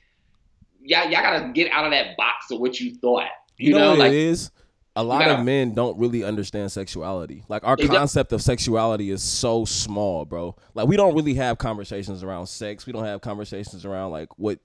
"Y'all, 0.83 1.05
y'all 1.11 1.23
gotta 1.23 1.53
get 1.53 1.71
out 1.73 1.85
of 1.85 1.93
that 1.93 2.17
box 2.17 2.51
of 2.51 2.61
what 2.61 2.79
you 2.81 2.95
thought." 2.97 3.25
You, 3.57 3.69
You, 3.69 3.75
know, 3.75 3.79
know, 3.79 3.91
what 3.91 3.99
like 4.01 4.12
it 4.12 4.19
is? 4.19 4.51
A 4.99 5.03
lot 5.03 5.21
gotta- 5.21 5.39
of 5.41 5.45
men 5.45 5.75
don't 5.75 5.99
really 5.99 6.25
understand 6.25 6.73
sexuality. 6.73 7.45
Like 7.49 7.64
our 7.64 7.77
concept 7.77 8.33
of 8.33 8.41
sexuality 8.43 9.11
is 9.11 9.23
so 9.23 9.64
small, 9.67 10.25
bro. 10.25 10.57
Like 10.75 10.89
we 10.89 10.97
don't 10.97 11.14
really 11.14 11.35
have 11.35 11.59
conversations 11.59 12.23
around 12.23 12.47
sex. 12.47 12.87
We 12.87 12.93
don't 12.95 13.05
have 13.05 13.21
conversations 13.21 13.85
around 13.85 14.11
like 14.12 14.29
what 14.39 14.59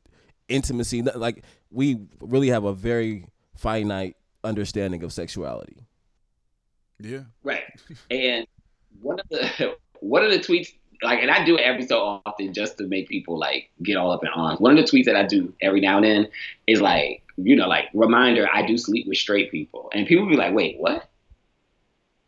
intimacy. 0.48 1.02
Like 1.02 1.44
we 1.70 2.00
really 2.22 2.48
have 2.50 2.64
a 2.64 2.74
very 2.74 3.28
finite 3.56 4.16
understanding 4.44 5.04
of 5.04 5.12
sexuality. 5.14 5.86
Yeah. 7.02 7.24
right. 7.44 7.64
And 8.10 8.46
one 9.02 9.20
of 9.20 9.28
the 9.30 9.76
one 10.00 10.24
of 10.24 10.32
the 10.32 10.40
tweets, 10.40 10.74
like, 11.04 11.20
and 11.20 11.32
I 11.32 11.44
do 11.46 11.58
it 11.58 11.62
every 11.62 11.86
so 11.86 12.22
often 12.26 12.54
just 12.54 12.78
to 12.78 12.88
make 12.88 13.10
people 13.10 13.38
like 13.38 13.70
get 13.84 13.98
all 13.98 14.12
up 14.12 14.24
in 14.24 14.30
arms. 14.30 14.60
One 14.60 14.78
of 14.78 14.84
the 14.84 14.92
tweets 14.92 15.06
that 15.06 15.16
I 15.16 15.24
do 15.24 15.54
every 15.62 15.82
now 15.82 15.98
and 15.98 16.06
then 16.06 16.28
is 16.68 16.82
like, 16.82 17.24
you 17.38 17.56
know, 17.56 17.68
like 17.68 17.86
reminder, 17.94 18.48
I 18.52 18.66
do 18.66 18.78
sleep 18.78 19.08
with 19.08 19.18
straight 19.18 19.52
people, 19.52 19.90
and 19.94 20.08
people 20.08 20.28
be 20.28 20.36
like, 20.36 20.54
"Wait, 20.54 20.78
what?" 20.80 21.08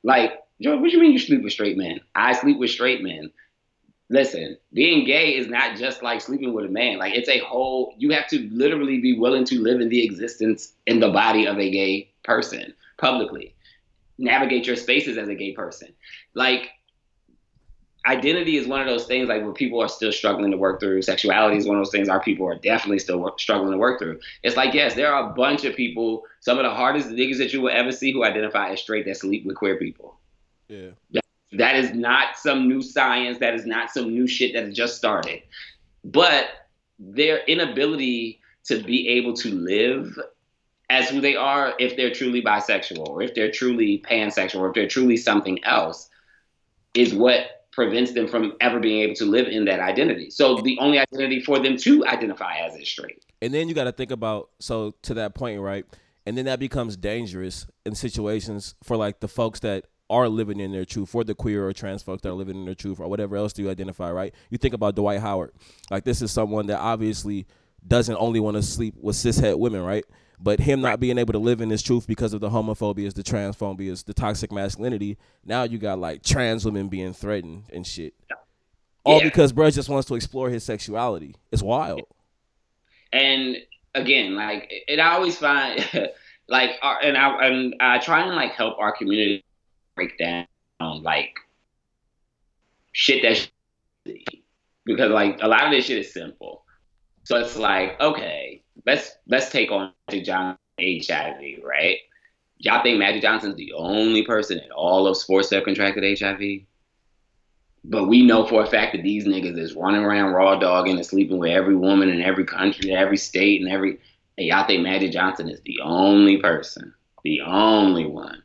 Like, 0.04 0.34
Joe, 0.62 0.78
what 0.78 0.90
do 0.90 0.96
you 0.96 1.02
mean 1.02 1.12
you 1.12 1.20
sleep 1.20 1.44
with 1.44 1.54
straight 1.54 1.78
men? 1.78 2.02
I 2.16 2.34
sleep 2.34 2.58
with 2.58 2.72
straight 2.72 3.04
men. 3.04 3.32
Listen, 4.10 4.58
being 4.74 5.06
gay 5.06 5.36
is 5.36 5.48
not 5.48 5.78
just 5.78 6.04
like 6.04 6.22
sleeping 6.22 6.54
with 6.54 6.66
a 6.66 6.70
man. 6.70 6.98
Like 6.98 7.16
it's 7.16 7.30
a 7.30 7.40
whole 7.40 7.94
you 7.98 8.12
have 8.12 8.28
to 8.30 8.50
literally 8.52 9.00
be 9.00 9.18
willing 9.18 9.46
to 9.46 9.62
live 9.62 9.82
in 9.82 9.90
the 9.90 10.04
existence 10.04 10.74
in 10.86 11.00
the 11.00 11.10
body 11.10 11.46
of 11.48 11.58
a 11.58 11.70
gay 11.70 12.12
person 12.24 12.74
publicly. 12.98 13.56
Navigate 14.18 14.68
your 14.68 14.76
spaces 14.76 15.18
as 15.18 15.28
a 15.28 15.36
gay 15.36 15.54
person. 15.54 15.94
Like 16.34 16.70
identity 18.06 18.58
is 18.58 18.68
one 18.68 18.82
of 18.82 18.88
those 18.88 19.06
things 19.06 19.30
like 19.30 19.42
where 19.42 19.54
people 19.54 19.82
are 19.82 19.88
still 19.88 20.12
struggling 20.12 20.52
to 20.52 20.58
work 20.58 20.80
through. 20.80 21.02
Sexuality 21.02 21.58
is 21.58 21.66
one 21.66 21.78
of 21.78 21.84
those 21.84 21.92
things 21.92 22.10
our 22.10 22.20
people 22.20 22.46
are 22.48 22.56
definitely 22.56 23.00
still 23.00 23.20
work, 23.20 23.40
struggling 23.40 23.72
to 23.72 23.78
work 23.78 24.00
through. 24.00 24.20
It's 24.44 24.58
like 24.58 24.74
yes, 24.74 24.96
there 24.96 25.14
are 25.14 25.30
a 25.30 25.34
bunch 25.34 25.64
of 25.64 25.76
people, 25.76 26.24
some 26.42 26.58
of 26.58 26.64
the 26.64 26.72
hardest 26.72 27.10
niggas 27.10 27.38
that 27.38 27.54
you 27.54 27.62
will 27.62 27.70
ever 27.70 27.92
see 27.92 28.12
who 28.12 28.24
identify 28.24 28.70
as 28.70 28.82
straight 28.82 29.06
that 29.06 29.18
sleep 29.18 29.46
with 29.46 29.56
queer 29.56 29.78
people. 29.78 30.20
Yeah. 30.68 30.90
That 31.54 31.76
is 31.76 31.94
not 31.94 32.38
some 32.38 32.68
new 32.68 32.82
science. 32.82 33.38
That 33.40 33.54
is 33.54 33.66
not 33.66 33.92
some 33.92 34.10
new 34.10 34.28
shit 34.28 34.54
that 34.54 34.66
has 34.66 34.76
just 34.76 34.98
started. 34.98 35.44
But 36.04 36.48
their 37.00 37.44
inability 37.46 38.42
to 38.66 38.82
be 38.82 39.08
able 39.10 39.34
to 39.34 39.50
live 39.50 40.18
as 40.94 41.10
who 41.10 41.20
they 41.20 41.36
are, 41.36 41.74
if 41.80 41.98
they're 41.98 42.14
truly 42.14 42.42
bisexual, 42.42 43.08
or 43.10 43.24
if 43.24 43.34
they're 43.34 43.52
truly 43.52 44.04
pansexual, 44.08 44.60
or 44.60 44.68
if 44.68 44.76
they're 44.76 44.88
truly 44.88 45.18
something 45.18 45.64
else, 45.64 46.08
is 46.94 47.16
what 47.16 47.66
prevents 47.72 48.14
them 48.14 48.28
from 48.28 48.54
ever 48.62 48.80
being 48.80 49.02
able 49.02 49.16
to 49.16 49.26
live 49.26 49.48
in 49.48 49.66
that 49.66 49.80
identity. 49.80 50.30
So 50.30 50.58
the 50.58 50.78
only 50.80 51.00
identity 51.00 51.42
for 51.42 51.58
them 51.58 51.78
to 51.78 52.06
identify 52.06 52.58
as 52.58 52.76
is 52.76 52.88
straight. 52.88 53.26
And 53.42 53.52
then 53.52 53.68
you 53.68 53.74
got 53.74 53.86
to 53.86 53.92
think 53.92 54.12
about 54.12 54.52
so 54.60 54.94
to 55.02 55.16
that 55.16 55.34
point, 55.34 55.60
right? 55.60 55.84
And 56.28 56.38
then 56.38 56.46
that 56.46 56.60
becomes 56.60 56.96
dangerous 56.96 57.66
in 57.86 57.96
situations 57.96 58.76
for 58.84 58.96
like 58.96 59.20
the 59.20 59.28
folks 59.28 59.62
that 59.62 59.86
are 60.12 60.30
living 60.30 60.60
in 60.60 60.72
their 60.72 60.86
truth, 60.86 61.10
for 61.10 61.24
the 61.24 61.34
queer 61.34 61.68
or 61.68 61.74
trans 61.74 62.04
folks 62.04 62.22
that 62.22 62.30
are 62.30 62.34
living 62.34 62.56
in 62.56 62.66
their 62.66 62.76
truth, 62.76 63.00
or 63.00 63.08
whatever 63.08 63.36
else 63.36 63.52
do 63.52 63.64
you 63.64 63.72
identify, 63.72 64.12
right? 64.12 64.32
You 64.52 64.60
think 64.60 64.76
about 64.76 64.96
Dwight 64.96 65.22
Howard. 65.22 65.54
Like 65.90 66.04
this 66.04 66.22
is 66.22 66.32
someone 66.32 66.68
that 66.68 66.78
obviously 66.80 67.48
doesn't 67.86 68.16
only 68.18 68.40
want 68.40 68.58
to 68.58 68.62
sleep 68.62 68.94
with 69.02 69.16
cishet 69.16 69.58
women, 69.58 69.82
right? 69.82 70.06
But 70.40 70.60
him 70.60 70.82
not 70.82 71.00
being 71.00 71.18
able 71.18 71.32
to 71.34 71.40
live 71.40 71.62
in 71.62 71.70
his 71.70 71.82
truth 71.82 72.06
because 72.08 72.34
of 72.34 72.42
the 72.42 72.50
homophobias, 72.50 73.14
the 73.14 73.24
transphobias, 73.24 74.04
the 74.06 74.14
toxic 74.14 74.52
masculinity. 74.52 75.18
Now 75.46 75.64
you 75.64 75.78
got 75.78 76.00
like 76.00 76.22
trans 76.24 76.66
women 76.66 76.90
being 76.90 77.14
threatened 77.14 77.64
and 77.72 77.86
shit. 77.88 78.14
All 79.06 79.20
Yeah. 79.20 79.26
because 79.26 79.52
bro 79.54 79.70
just 79.70 79.90
wants 79.90 80.08
to 80.10 80.16
explore 80.16 80.50
his 80.50 80.64
sexuality. 80.64 81.36
It's 81.52 81.62
wild. 81.64 82.02
and 83.12 83.58
again 83.96 84.34
like 84.36 84.72
and 84.88 85.00
i 85.00 85.12
always 85.14 85.38
find 85.38 85.80
like 86.48 86.72
and 87.04 87.16
i 87.16 87.46
and 87.48 87.76
i 87.80 88.00
try 88.00 88.26
and 88.26 88.36
like 88.36 88.52
help 88.54 88.76
our 88.80 88.92
community 88.92 89.46
break 89.96 90.18
down 90.18 90.48
like 91.04 91.36
shit 92.92 93.22
that 93.22 93.48
because 94.84 95.12
like 95.12 95.38
a 95.44 95.48
lot 95.48 95.66
of 95.66 95.72
this 95.72 95.86
shit 95.86 96.00
is 96.00 96.12
simple 96.12 96.64
so 97.24 97.38
it's 97.38 97.56
like 97.56 98.00
okay 98.02 98.63
let's 98.86 99.16
let's 99.28 99.50
take 99.50 99.72
on 99.72 99.92
Magic 100.10 100.26
Johnson 100.26 100.58
hiv 100.80 101.64
right 101.64 101.98
y'all 102.58 102.82
think 102.82 102.98
magic 102.98 103.22
johnson's 103.22 103.56
the 103.56 103.72
only 103.74 104.26
person 104.26 104.58
in 104.58 104.72
all 104.72 105.06
of 105.06 105.16
sports 105.16 105.50
that 105.50 105.64
contracted 105.64 106.20
hiv 106.20 106.66
but 107.84 108.08
we 108.08 108.26
know 108.26 108.46
for 108.46 108.64
a 108.64 108.68
fact 108.68 108.94
that 108.96 109.04
these 109.04 109.26
niggas 109.26 109.58
is 109.58 109.76
running 109.76 110.04
around 110.04 110.34
raw 110.34 110.58
dogging 110.58 110.96
and 110.96 111.06
sleeping 111.06 111.38
with 111.38 111.52
every 111.52 111.76
woman 111.76 112.10
in 112.10 112.22
every 112.22 112.46
country, 112.46 112.92
every 112.92 113.18
state, 113.18 113.62
and 113.62 113.70
every. 113.70 114.00
And 114.38 114.48
y'all 114.48 114.66
think 114.66 114.84
Magic 114.84 115.12
Johnson 115.12 115.50
is 115.50 115.62
the 115.62 115.80
only 115.84 116.38
person, 116.38 116.94
the 117.24 117.42
only 117.42 118.06
one 118.06 118.42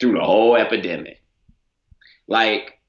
through 0.00 0.14
the 0.14 0.24
whole 0.24 0.56
epidemic. 0.56 1.22
Like, 2.26 2.80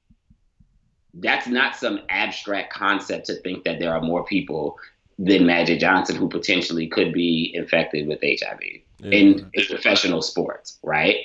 that's 1.14 1.46
not 1.46 1.76
some 1.76 2.00
abstract 2.08 2.72
concept 2.72 3.26
to 3.26 3.34
think 3.36 3.64
that 3.64 3.78
there 3.78 3.94
are 3.94 4.02
more 4.02 4.24
people 4.24 4.76
than 5.18 5.46
Magic 5.46 5.80
Johnson 5.80 6.16
who 6.16 6.28
potentially 6.28 6.86
could 6.88 7.12
be 7.12 7.50
infected 7.54 8.06
with 8.06 8.20
HIV 8.22 8.60
in, 9.02 9.50
in 9.54 9.66
professional 9.66 10.20
sports, 10.22 10.78
right? 10.82 11.16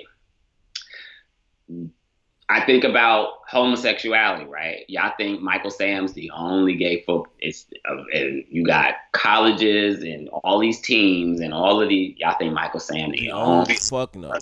I 2.49 2.65
think 2.65 2.83
about 2.83 3.29
homosexuality, 3.47 4.43
right? 4.45 4.83
Y'all 4.89 5.13
think 5.15 5.41
Michael 5.41 5.69
Sam's 5.71 6.11
the 6.13 6.29
only 6.31 6.75
gay 6.75 7.01
folk. 7.03 7.29
It's 7.39 7.65
uh, 7.89 7.95
and 8.13 8.43
you 8.49 8.65
got 8.65 8.95
colleges 9.13 10.03
and 10.03 10.27
all 10.43 10.59
these 10.59 10.81
teams 10.81 11.39
and 11.39 11.53
all 11.53 11.81
of 11.81 11.87
the. 11.87 12.13
Y'all 12.19 12.35
think 12.37 12.53
Michael 12.53 12.81
Sam 12.81 13.11
the 13.11 13.31
Oh 13.31 13.39
only 13.61 13.75
fuck 13.75 14.15
no. 14.15 14.33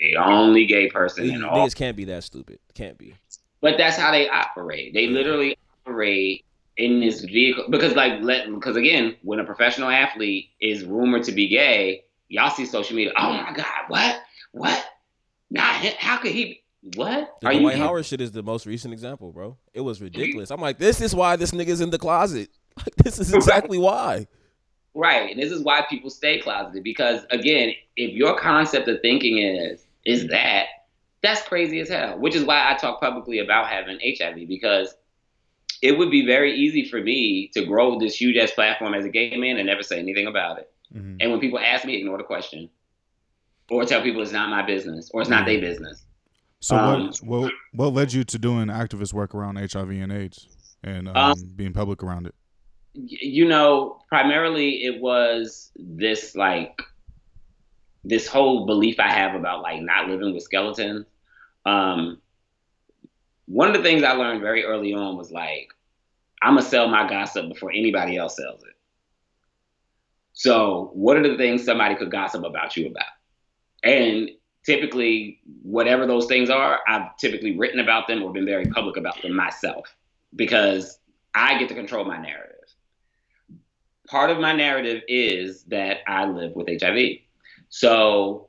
the 0.00 0.16
only 0.16 0.66
gay 0.66 0.88
person 0.90 1.24
These 1.24 1.34
in 1.34 1.44
all. 1.44 1.64
niggas 1.64 1.76
can't 1.76 1.96
be 1.96 2.04
that 2.06 2.24
stupid. 2.24 2.58
Can't 2.74 2.98
be. 2.98 3.14
But 3.60 3.78
that's 3.78 3.96
how 3.96 4.10
they 4.10 4.28
operate. 4.28 4.92
They 4.92 5.06
literally 5.06 5.56
operate 5.86 6.44
in 6.76 7.00
this 7.00 7.20
vehicle 7.20 7.66
because, 7.70 7.94
like, 7.94 8.20
let 8.22 8.52
because 8.52 8.76
again, 8.76 9.16
when 9.22 9.38
a 9.40 9.44
professional 9.44 9.88
athlete 9.88 10.50
is 10.60 10.84
rumored 10.84 11.22
to 11.24 11.32
be 11.32 11.48
gay, 11.48 12.04
y'all 12.28 12.50
see 12.50 12.66
social 12.66 12.96
media. 12.96 13.12
Oh 13.16 13.32
my 13.32 13.52
God, 13.54 13.66
what, 13.88 14.20
what? 14.52 14.84
Not 15.50 15.76
him. 15.76 15.94
How 15.98 16.18
could 16.18 16.32
he? 16.32 16.62
What 16.96 17.36
The 17.40 17.46
are 17.46 17.52
you? 17.52 17.70
Howard 17.70 18.04
shit 18.04 18.20
is 18.20 18.32
the 18.32 18.42
most 18.42 18.66
recent 18.66 18.92
example, 18.92 19.32
bro. 19.32 19.56
It 19.72 19.80
was 19.80 20.02
ridiculous. 20.02 20.50
I'm 20.50 20.60
like, 20.60 20.78
this 20.78 21.00
is 21.00 21.14
why 21.14 21.36
this 21.36 21.52
nigga's 21.52 21.80
in 21.80 21.90
the 21.90 21.98
closet. 21.98 22.50
Like, 22.76 22.96
this 22.96 23.20
is 23.20 23.32
exactly 23.32 23.78
why. 23.78 24.26
right. 24.94 25.30
And 25.30 25.40
this 25.40 25.52
is 25.52 25.62
why 25.62 25.86
people 25.88 26.10
stay 26.10 26.40
closeted 26.40 26.82
because 26.82 27.24
again, 27.30 27.72
if 27.96 28.12
your 28.14 28.36
concept 28.36 28.88
of 28.88 29.00
thinking 29.00 29.38
is 29.38 29.86
is 30.04 30.26
that 30.28 30.66
that's 31.22 31.40
crazy 31.42 31.78
as 31.78 31.88
hell. 31.88 32.18
Which 32.18 32.34
is 32.34 32.44
why 32.44 32.68
I 32.68 32.74
talk 32.76 33.00
publicly 33.00 33.38
about 33.38 33.68
having 33.68 33.98
HIV 34.02 34.48
because 34.48 34.96
it 35.84 35.98
would 35.98 36.10
be 36.10 36.24
very 36.24 36.54
easy 36.56 36.88
for 36.88 36.98
me 37.02 37.50
to 37.52 37.66
grow 37.66 37.98
this 37.98 38.18
huge 38.18 38.38
ass 38.38 38.50
platform 38.52 38.94
as 38.94 39.04
a 39.04 39.10
gay 39.10 39.36
man 39.36 39.58
and 39.58 39.66
never 39.66 39.82
say 39.82 39.98
anything 39.98 40.26
about 40.26 40.58
it. 40.58 40.72
Mm-hmm. 40.94 41.16
And 41.20 41.30
when 41.30 41.40
people 41.40 41.58
ask 41.58 41.84
me, 41.84 41.94
ignore 41.96 42.16
the 42.16 42.24
question, 42.24 42.70
or 43.70 43.84
tell 43.84 44.00
people 44.00 44.22
it's 44.22 44.32
not 44.32 44.48
my 44.48 44.62
business 44.62 45.10
or 45.12 45.20
it's 45.20 45.28
not 45.28 45.44
their 45.44 45.60
business. 45.60 46.06
So 46.60 46.74
um, 46.74 47.12
what, 47.20 47.42
what 47.42 47.52
what 47.72 47.92
led 47.92 48.14
you 48.14 48.24
to 48.24 48.38
doing 48.38 48.68
activist 48.68 49.12
work 49.12 49.34
around 49.34 49.56
HIV 49.56 49.90
and 49.90 50.10
AIDS 50.10 50.48
and 50.82 51.08
um, 51.08 51.16
um, 51.16 51.34
being 51.54 51.74
public 51.74 52.02
around 52.02 52.28
it? 52.28 52.34
You 52.94 53.46
know, 53.46 54.00
primarily 54.08 54.84
it 54.84 55.02
was 55.02 55.70
this 55.76 56.34
like 56.34 56.80
this 58.04 58.26
whole 58.26 58.64
belief 58.64 58.98
I 58.98 59.12
have 59.12 59.34
about 59.34 59.60
like 59.60 59.82
not 59.82 60.08
living 60.08 60.32
with 60.32 60.44
skeletons. 60.44 61.04
Um, 61.66 62.22
one 63.46 63.68
of 63.68 63.74
the 63.74 63.82
things 63.82 64.02
I 64.02 64.12
learned 64.12 64.40
very 64.40 64.64
early 64.64 64.94
on 64.94 65.16
was 65.16 65.30
like, 65.30 65.68
I'm 66.42 66.56
gonna 66.56 66.66
sell 66.66 66.88
my 66.88 67.08
gossip 67.08 67.48
before 67.48 67.70
anybody 67.72 68.16
else 68.16 68.36
sells 68.36 68.62
it. 68.62 68.74
So, 70.32 70.90
what 70.94 71.16
are 71.16 71.28
the 71.28 71.36
things 71.36 71.64
somebody 71.64 71.94
could 71.94 72.10
gossip 72.10 72.44
about 72.44 72.76
you 72.76 72.88
about? 72.88 73.04
And 73.82 74.30
typically, 74.64 75.40
whatever 75.62 76.06
those 76.06 76.26
things 76.26 76.50
are, 76.50 76.80
I've 76.88 77.16
typically 77.18 77.56
written 77.56 77.80
about 77.80 78.08
them 78.08 78.22
or 78.22 78.32
been 78.32 78.46
very 78.46 78.66
public 78.66 78.96
about 78.96 79.20
them 79.22 79.34
myself 79.34 79.94
because 80.34 80.98
I 81.34 81.58
get 81.58 81.68
to 81.68 81.74
control 81.74 82.04
my 82.04 82.18
narrative. 82.18 82.50
Part 84.08 84.30
of 84.30 84.38
my 84.38 84.52
narrative 84.52 85.02
is 85.08 85.64
that 85.64 85.98
I 86.06 86.26
live 86.26 86.54
with 86.54 86.68
HIV. 86.68 87.18
So 87.68 88.48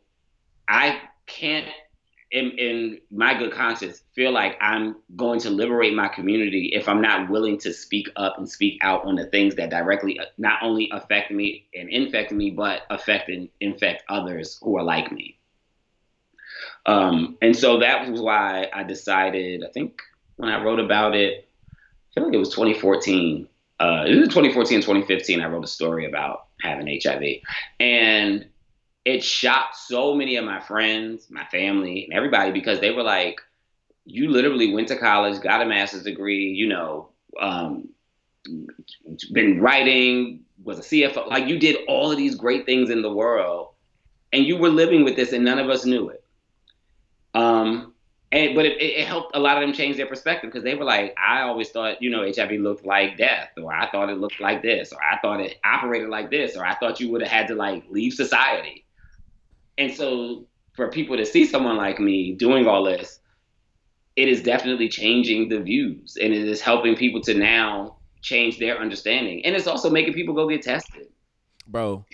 I 0.68 1.02
can't 1.28 1.68
in, 2.36 2.52
in 2.58 3.00
my 3.10 3.34
good 3.34 3.54
conscience 3.54 4.04
feel 4.14 4.34
like 4.34 4.58
I'm 4.60 4.98
going 5.16 5.40
to 5.40 5.50
liberate 5.50 5.94
my 5.94 6.10
community 6.10 6.72
if 6.74 6.90
I'm 6.90 7.02
not 7.02 7.30
willing 7.30 7.58
to 7.60 7.72
speak 7.72 8.10
up 8.18 8.38
and 8.38 8.48
speak 8.48 8.78
out 8.82 9.06
on 9.06 9.16
the 9.16 9.26
things 9.28 9.56
that 9.56 9.70
directly 9.70 10.20
uh, 10.20 10.26
not 10.38 10.60
only 10.62 10.90
affect 10.92 11.32
me 11.32 11.66
and 11.74 11.90
infect 11.90 12.34
me, 12.34 12.52
but 12.52 12.82
affect 12.90 13.30
and 13.30 13.48
infect 13.62 14.04
others 14.10 14.60
who 14.62 14.76
are 14.76 14.84
like 14.84 15.14
me. 15.14 15.40
Um, 16.86 17.38
and 17.42 17.56
so 17.56 17.80
that 17.80 18.12
was 18.12 18.20
why 18.20 18.68
I 18.74 18.84
decided, 18.84 19.64
I 19.64 19.72
think 19.72 20.02
when 20.36 20.50
I 20.50 20.62
wrote 20.62 20.82
about 20.82 21.16
it, 21.16 21.48
I 21.72 22.14
feel 22.16 22.26
like 22.26 22.34
it 22.34 22.38
was 22.38 22.50
2014. 22.50 23.48
Uh, 23.80 24.04
it 24.08 24.16
was 24.16 24.28
2014, 24.28 24.82
2015. 24.82 25.40
I 25.40 25.48
wrote 25.48 25.64
a 25.64 25.68
story 25.68 26.06
about 26.06 26.48
having 26.62 27.00
HIV. 27.02 27.24
And 27.80 28.50
it 29.06 29.24
shocked 29.24 29.78
so 29.78 30.16
many 30.16 30.36
of 30.36 30.44
my 30.44 30.60
friends, 30.60 31.28
my 31.30 31.46
family, 31.46 32.06
and 32.06 32.14
everybody 32.14 32.52
because 32.52 32.80
they 32.80 32.92
were 32.92 33.04
like, 33.04 33.40
"You 34.06 34.30
literally 34.30 34.74
went 34.74 34.88
to 34.90 34.98
college, 34.98 35.42
got 35.42 35.62
a 35.62 35.66
master's 35.66 36.04
degree, 36.04 36.50
you 36.50 36.68
know, 36.68 37.10
um, 37.40 37.90
been 39.32 39.62
writing, 39.62 40.42
was 40.64 40.80
a 40.80 40.82
CFO, 40.82 41.28
like 41.28 41.48
you 41.48 41.60
did 41.60 41.78
all 41.88 42.12
of 42.12 42.18
these 42.18 42.36
great 42.36 42.66
things 42.66 42.90
in 42.90 43.04
the 43.04 43.14
world, 43.14 43.70
and 44.34 44.44
you 44.44 44.58
were 44.58 44.70
living 44.70 45.04
with 45.04 45.16
this, 45.16 45.32
and 45.34 45.46
none 45.46 45.60
of 45.60 45.70
us 45.70 45.86
knew 45.86 46.10
it." 46.10 46.24
Um, 47.36 47.94
and 48.32 48.56
but 48.56 48.66
it, 48.66 48.82
it 48.82 49.06
helped 49.06 49.36
a 49.36 49.40
lot 49.40 49.58
of 49.58 49.62
them 49.62 49.74
change 49.74 49.98
their 49.98 50.08
perspective 50.08 50.50
because 50.50 50.64
they 50.64 50.74
were 50.74 50.84
like, 50.84 51.16
I 51.16 51.42
always 51.42 51.70
thought, 51.70 52.02
you 52.02 52.10
know, 52.10 52.26
HIV 52.26 52.54
looked 52.54 52.88
like 52.88 53.18
death, 53.18 53.50
or 53.62 53.72
I 53.72 53.88
thought 53.92 54.10
it 54.10 54.18
looked 54.18 54.42
like 54.42 54.64
this, 54.64 54.92
or 54.92 55.00
I 55.04 55.20
thought 55.20 55.42
it 55.42 55.58
operated 55.64 56.10
like 56.10 56.32
this, 56.32 56.58
or 56.58 56.66
I 56.66 56.74
thought 56.74 57.00
you 57.00 57.12
would 57.12 57.22
have 57.22 57.32
had 57.32 57.48
to 57.50 57.56
like 57.56 57.84
leave 57.90 58.14
society 58.14 58.85
and 59.78 59.94
so 59.94 60.48
for 60.74 60.90
people 60.90 61.18
to 61.18 61.26
see 61.26 61.46
someone 61.46 61.78
like 61.78 62.00
me 62.00 62.34
doing 62.34 62.68
all 62.68 62.84
this, 62.84 63.20
it 64.16 64.28
is 64.28 64.42
definitely 64.42 64.90
changing 64.90 65.50
the 65.50 65.60
views 65.60 66.18
and 66.22 66.34
it 66.34 66.48
is 66.48 66.62
helping 66.62 66.96
people 66.96 67.22
to 67.22 67.34
now 67.34 67.98
change 68.22 68.60
their 68.60 68.80
understanding. 68.80 69.46
And 69.46 69.56
it's 69.56 69.68
also 69.68 69.90
making 69.90 70.14
people 70.14 70.34
go 70.34 70.48
get 70.48 70.62
tested. 70.62 71.08
Bro, 71.68 72.06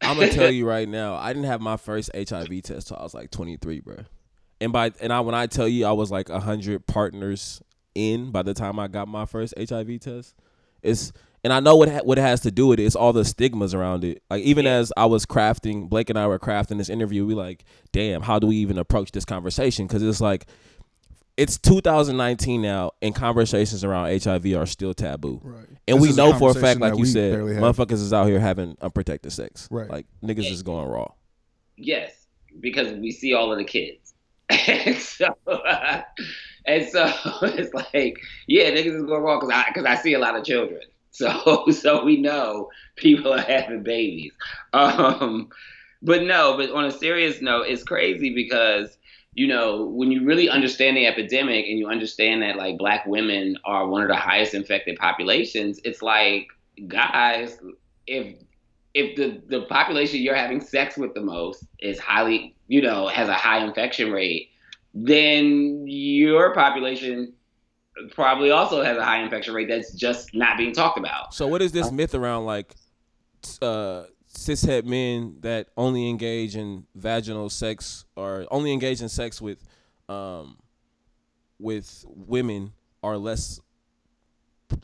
I'm 0.00 0.18
gonna 0.18 0.32
tell 0.32 0.50
you 0.50 0.66
right 0.66 0.88
now, 0.88 1.14
I 1.14 1.32
didn't 1.32 1.46
have 1.46 1.60
my 1.60 1.76
first 1.76 2.10
HIV 2.14 2.62
test 2.62 2.88
till 2.88 2.96
I 2.96 3.02
was 3.02 3.14
like 3.14 3.30
23, 3.30 3.80
bro. 3.80 3.96
And 4.60 4.72
by 4.72 4.92
and 5.00 5.12
I 5.12 5.20
when 5.20 5.34
I 5.34 5.46
tell 5.46 5.68
you 5.68 5.86
I 5.86 5.92
was 5.92 6.10
like 6.10 6.28
100 6.28 6.86
partners 6.86 7.62
in 7.94 8.30
by 8.30 8.42
the 8.42 8.54
time 8.54 8.78
I 8.78 8.88
got 8.88 9.08
my 9.08 9.26
first 9.26 9.54
HIV 9.58 10.00
test, 10.00 10.34
it's 10.82 11.12
and 11.44 11.52
I 11.52 11.60
know 11.60 11.76
what 11.76 11.88
ha- 11.88 12.02
what 12.04 12.18
it 12.18 12.22
has 12.22 12.40
to 12.40 12.50
do 12.50 12.68
with 12.68 12.78
it. 12.78 12.84
It's 12.84 12.96
all 12.96 13.12
the 13.12 13.24
stigmas 13.24 13.74
around 13.74 14.04
it. 14.04 14.22
Like 14.30 14.42
even 14.42 14.64
yeah. 14.64 14.74
as 14.74 14.92
I 14.96 15.06
was 15.06 15.26
crafting, 15.26 15.88
Blake 15.88 16.10
and 16.10 16.18
I 16.18 16.26
were 16.26 16.38
crafting 16.38 16.78
this 16.78 16.88
interview. 16.88 17.26
We 17.26 17.34
like, 17.34 17.64
damn, 17.92 18.22
how 18.22 18.38
do 18.38 18.46
we 18.46 18.56
even 18.56 18.78
approach 18.78 19.12
this 19.12 19.24
conversation? 19.24 19.86
Because 19.86 20.02
it's 20.02 20.20
like, 20.20 20.46
it's 21.36 21.58
2019 21.58 22.62
now, 22.62 22.92
and 23.00 23.14
conversations 23.14 23.82
around 23.82 24.22
HIV 24.22 24.46
are 24.54 24.66
still 24.66 24.94
taboo. 24.94 25.40
Right. 25.42 25.66
And 25.88 26.00
this 26.00 26.10
we 26.10 26.16
know 26.16 26.38
for 26.38 26.50
a 26.50 26.54
fact, 26.54 26.80
like 26.80 26.96
you 26.96 27.06
said, 27.06 27.34
motherfuckers 27.34 27.92
is 27.92 28.12
out 28.12 28.26
here 28.26 28.38
having 28.38 28.76
unprotected 28.80 29.32
sex. 29.32 29.66
Right. 29.70 29.90
Like 29.90 30.06
niggas 30.22 30.44
yeah. 30.44 30.50
is 30.50 30.62
going 30.62 30.88
raw. 30.88 31.12
Yes, 31.76 32.26
because 32.60 32.92
we 32.92 33.10
see 33.10 33.34
all 33.34 33.50
of 33.50 33.58
the 33.58 33.64
kids. 33.64 34.14
and 34.68 34.96
so, 34.96 35.34
and 36.66 36.88
so 36.88 37.12
it's 37.42 37.74
like, 37.74 38.20
yeah, 38.46 38.70
niggas 38.70 38.94
is 38.94 39.02
going 39.02 39.22
raw 39.22 39.40
because 39.40 39.50
I 39.52 39.64
because 39.68 39.86
I 39.86 39.96
see 39.96 40.14
a 40.14 40.18
lot 40.18 40.36
of 40.36 40.44
children. 40.44 40.82
So 41.16 41.66
so 41.70 42.04
we 42.04 42.16
know 42.16 42.70
people 42.96 43.32
are 43.34 43.40
having 43.40 43.82
babies. 43.82 44.32
Um, 44.72 45.50
but 46.02 46.22
no, 46.22 46.56
but 46.56 46.70
on 46.70 46.84
a 46.84 46.90
serious 46.90 47.40
note, 47.42 47.66
it's 47.68 47.84
crazy 47.84 48.34
because 48.34 48.96
you 49.34 49.46
know 49.46 49.84
when 49.86 50.10
you 50.10 50.24
really 50.24 50.48
understand 50.48 50.96
the 50.96 51.06
epidemic 51.06 51.66
and 51.66 51.78
you 51.78 51.88
understand 51.88 52.42
that 52.42 52.56
like 52.56 52.78
black 52.78 53.06
women 53.06 53.56
are 53.64 53.86
one 53.88 54.02
of 54.02 54.08
the 54.08 54.16
highest 54.16 54.54
infected 54.54 54.96
populations, 54.98 55.80
it's 55.84 56.02
like 56.02 56.48
guys, 56.88 57.58
if 58.06 58.36
if 58.94 59.16
the 59.16 59.42
the 59.48 59.62
population 59.66 60.20
you're 60.20 60.34
having 60.34 60.60
sex 60.60 60.96
with 60.96 61.14
the 61.14 61.20
most 61.20 61.64
is 61.80 61.98
highly 61.98 62.54
you 62.68 62.82
know 62.82 63.08
has 63.08 63.28
a 63.28 63.34
high 63.34 63.64
infection 63.64 64.12
rate, 64.12 64.50
then 64.94 65.84
your 65.86 66.52
population 66.54 67.32
probably 68.10 68.50
also 68.50 68.82
has 68.82 68.96
a 68.96 69.04
high 69.04 69.22
infection 69.22 69.54
rate 69.54 69.68
that's 69.68 69.92
just 69.92 70.34
not 70.34 70.56
being 70.56 70.72
talked 70.72 70.98
about. 70.98 71.34
So 71.34 71.46
what 71.46 71.62
is 71.62 71.72
this 71.72 71.88
uh, 71.88 71.92
myth 71.92 72.14
around 72.14 72.44
like 72.44 72.74
uh, 73.60 74.04
cishet 74.32 74.84
men 74.84 75.36
that 75.40 75.68
only 75.76 76.08
engage 76.08 76.56
in 76.56 76.86
vaginal 76.94 77.50
sex 77.50 78.04
or 78.16 78.46
only 78.50 78.72
engage 78.72 79.02
in 79.02 79.08
sex 79.08 79.40
with 79.40 79.64
um, 80.08 80.58
with 81.58 82.04
women 82.08 82.72
are 83.02 83.16
less 83.16 83.60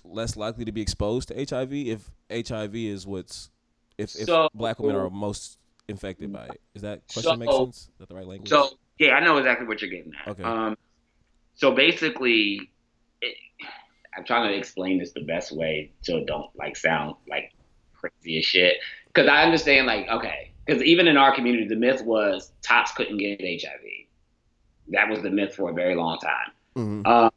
less 0.04 0.36
likely 0.36 0.64
to 0.64 0.72
be 0.72 0.82
exposed 0.82 1.28
to 1.28 1.34
HIV 1.34 1.72
if 1.72 2.10
HIV 2.30 2.74
is 2.76 3.06
what's 3.06 3.50
if, 3.96 4.14
if 4.14 4.26
so, 4.26 4.48
black 4.54 4.78
women 4.78 4.96
are 4.96 5.10
most 5.10 5.58
infected 5.88 6.32
by 6.32 6.44
it. 6.44 6.60
Is 6.74 6.82
that 6.82 7.02
question 7.12 7.32
so, 7.32 7.36
make 7.36 7.50
sense? 7.50 7.76
Is 7.76 7.90
that 7.98 8.08
the 8.08 8.14
right 8.14 8.26
language? 8.26 8.48
So 8.48 8.70
yeah, 8.98 9.14
I 9.14 9.20
know 9.20 9.38
exactly 9.38 9.66
what 9.66 9.80
you're 9.80 9.90
getting 9.90 10.12
at. 10.20 10.28
Okay. 10.28 10.42
Um, 10.42 10.76
so 11.54 11.72
basically, 11.72 12.70
I'm 14.18 14.24
trying 14.24 14.50
to 14.50 14.56
explain 14.56 14.98
this 14.98 15.12
the 15.12 15.22
best 15.22 15.52
way 15.52 15.92
so 16.02 16.16
it 16.16 16.26
don't 16.26 16.50
like 16.56 16.76
sound 16.76 17.14
like 17.28 17.52
crazy 17.94 18.38
as 18.38 18.44
shit. 18.44 18.74
Because 19.06 19.28
I 19.28 19.44
understand, 19.44 19.86
like, 19.86 20.08
okay, 20.08 20.52
because 20.66 20.82
even 20.82 21.06
in 21.06 21.16
our 21.16 21.34
community, 21.34 21.68
the 21.68 21.76
myth 21.76 22.02
was 22.04 22.52
tops 22.62 22.92
couldn't 22.92 23.18
get 23.18 23.40
HIV. 23.40 23.80
That 24.88 25.08
was 25.08 25.22
the 25.22 25.30
myth 25.30 25.54
for 25.54 25.70
a 25.70 25.72
very 25.72 25.94
long 25.94 26.18
time. 26.18 26.52
Mm-hmm. 26.76 27.06
Um, 27.06 27.30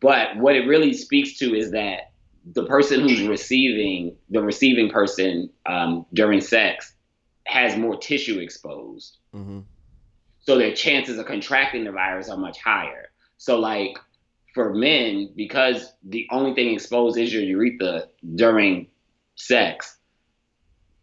but 0.00 0.36
what 0.36 0.56
it 0.56 0.66
really 0.66 0.92
speaks 0.92 1.38
to 1.38 1.54
is 1.54 1.70
that 1.70 2.10
the 2.52 2.64
person 2.66 3.00
who's 3.00 3.22
receiving 3.22 4.16
the 4.30 4.42
receiving 4.42 4.90
person 4.90 5.50
um, 5.66 6.06
during 6.12 6.40
sex 6.40 6.94
has 7.44 7.76
more 7.76 7.96
tissue 7.96 8.38
exposed. 8.40 9.18
Mm-hmm. 9.34 9.60
So 10.40 10.58
their 10.58 10.74
chances 10.74 11.18
of 11.18 11.26
contracting 11.26 11.84
the 11.84 11.92
virus 11.92 12.28
are 12.28 12.36
much 12.36 12.60
higher. 12.60 13.10
So 13.38 13.58
like 13.58 13.98
for 14.56 14.72
men, 14.72 15.30
because 15.36 15.92
the 16.02 16.26
only 16.30 16.54
thing 16.54 16.72
exposed 16.72 17.18
is 17.18 17.30
your 17.30 17.42
urethra 17.42 18.06
during 18.34 18.88
sex, 19.34 19.98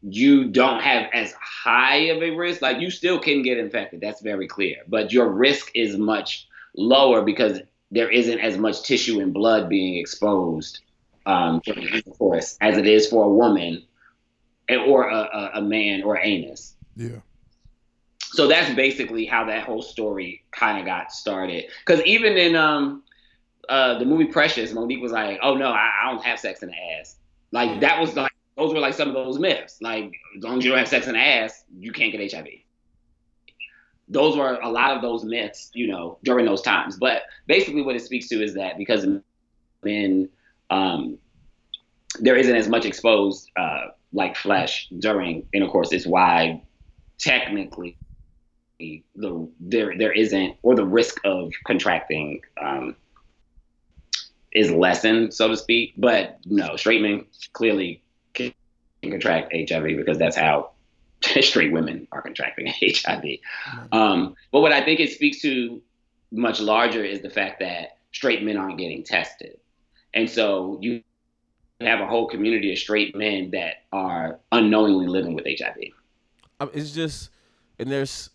you 0.02 0.46
don't 0.50 0.82
have 0.82 1.08
as 1.14 1.34
high 1.40 2.08
of 2.14 2.24
a 2.24 2.32
risk. 2.32 2.64
Like 2.64 2.82
you 2.82 2.90
still 2.90 3.20
can 3.20 3.44
get 3.44 3.60
infected, 3.60 4.02
that's 4.02 4.22
very 4.22 4.48
clear. 4.48 4.78
But 4.88 5.14
your 5.14 5.30
risk 5.30 5.70
is 5.76 5.98
much 5.98 6.48
lower 6.76 7.22
because 7.22 7.60
there 7.92 8.10
isn't 8.10 8.40
as 8.40 8.58
much 8.58 8.82
tissue 8.82 9.20
and 9.22 9.32
blood 9.32 9.70
being 9.70 9.98
exposed 9.98 10.80
um, 11.28 11.62
intercourse 11.68 12.58
as 12.60 12.78
it 12.80 12.88
is 12.88 13.08
for 13.08 13.24
a 13.24 13.30
woman 13.30 13.84
or 14.88 15.10
a, 15.10 15.16
a, 15.16 15.52
a 15.60 15.62
man 15.62 16.02
or 16.02 16.18
anus. 16.18 16.76
Yeah. 16.96 17.20
So 18.20 18.48
that's 18.48 18.74
basically 18.74 19.28
how 19.28 19.46
that 19.46 19.64
whole 19.64 19.84
story 19.84 20.44
kind 20.50 20.80
of 20.80 20.86
got 20.86 21.12
started. 21.12 21.66
Because 21.86 22.04
even 22.04 22.36
in 22.36 22.56
um, 22.56 23.03
uh, 23.70 23.98
the 24.00 24.06
movie 24.06 24.26
Precious, 24.26 24.74
Mo'Nique 24.74 25.02
was 25.02 25.12
like, 25.12 25.40
"Oh 25.42 25.56
no, 25.56 25.70
I, 25.70 25.92
I, 26.04 26.12
don't 26.12 26.24
have 26.24 26.40
sex 26.40 26.64
in 26.64 26.70
the 26.70 26.76
ass." 27.00 27.16
Like 27.52 27.82
that 27.82 28.00
was 28.00 28.16
like 28.16 28.32
those 28.58 28.74
were 28.74 28.80
like 28.80 28.94
some 28.94 29.08
of 29.08 29.14
those 29.14 29.40
myths. 29.40 29.78
Like 29.82 30.14
as 30.38 30.44
long 30.44 30.58
as 30.58 30.66
you 30.66 30.72
don't 30.72 30.80
have 30.80 30.88
sex 30.88 31.08
in 31.08 31.14
the 31.14 31.20
ass, 31.20 31.64
you 31.78 31.92
can't 31.92 32.12
get 32.12 32.32
HIV. 32.32 32.48
Those 34.10 34.36
were 34.36 34.60
a 34.62 34.70
lot 34.70 34.96
of 34.96 35.02
those 35.02 35.24
myths, 35.24 35.72
you 35.74 35.88
know, 35.88 36.20
during 36.24 36.46
those 36.46 36.62
times. 36.62 36.98
But 36.98 37.24
basically, 37.48 37.82
what 37.82 37.96
it 37.96 38.02
speaks 38.02 38.28
to 38.30 38.44
is 38.44 38.54
that 38.56 38.78
because 38.78 39.08
men, 39.84 40.30
um, 40.70 41.18
there 42.20 42.36
isn't 42.36 42.56
as 42.56 42.68
much 42.68 42.86
exposed 42.86 43.50
uh, 43.56 43.88
like 44.12 44.36
flesh 44.36 44.90
during 45.00 45.48
intercourse, 45.54 45.94
is 45.94 46.06
why 46.06 46.62
technically 47.18 47.98
the 49.16 49.50
there 49.62 49.98
there 49.98 50.12
isn't 50.12 50.58
or 50.64 50.76
the 50.76 50.86
risk 50.86 51.22
of 51.24 51.54
contracting 51.66 52.42
um, 52.62 52.96
is 54.54 54.72
lessened, 54.72 55.34
so 55.34 55.48
to 55.48 55.58
speak. 55.58 55.94
But 55.98 56.40
no, 56.46 56.76
straight 56.76 57.02
men 57.02 57.26
clearly 57.54 58.04
can 58.34 58.54
contract 59.02 59.54
HIV 59.54 59.84
because 59.98 60.18
that's 60.18 60.36
how 60.36 60.72
straight 61.22 61.72
women 61.72 62.08
are 62.12 62.22
contracting 62.22 62.68
HIV. 62.82 63.24
Um, 63.92 64.36
but 64.52 64.62
what 64.62 64.72
I 64.72 64.84
think 64.84 65.00
it 65.00 65.12
speaks 65.12 65.42
to 65.42 65.82
much 66.32 66.60
larger 66.60 67.04
is 67.04 67.22
the 67.22 67.30
fact 67.30 67.60
that 67.60 67.98
straight 68.12 68.44
men 68.44 68.58
aren't 68.58 68.78
getting 68.78 69.04
tested, 69.04 69.58
and 70.14 70.30
so 70.30 70.80
you 70.82 71.04
have 71.82 72.00
a 72.00 72.08
whole 72.08 72.28
community 72.28 72.72
of 72.72 72.78
straight 72.78 73.16
men 73.16 73.52
that 73.52 73.84
are 73.92 74.40
unknowingly 74.52 75.08
living 75.08 75.34
with 75.34 75.46
HIV. 75.46 75.78
Um, 76.60 76.72
it's 76.74 76.92
just, 76.92 77.30
and 77.80 77.92
there's, 77.92 78.30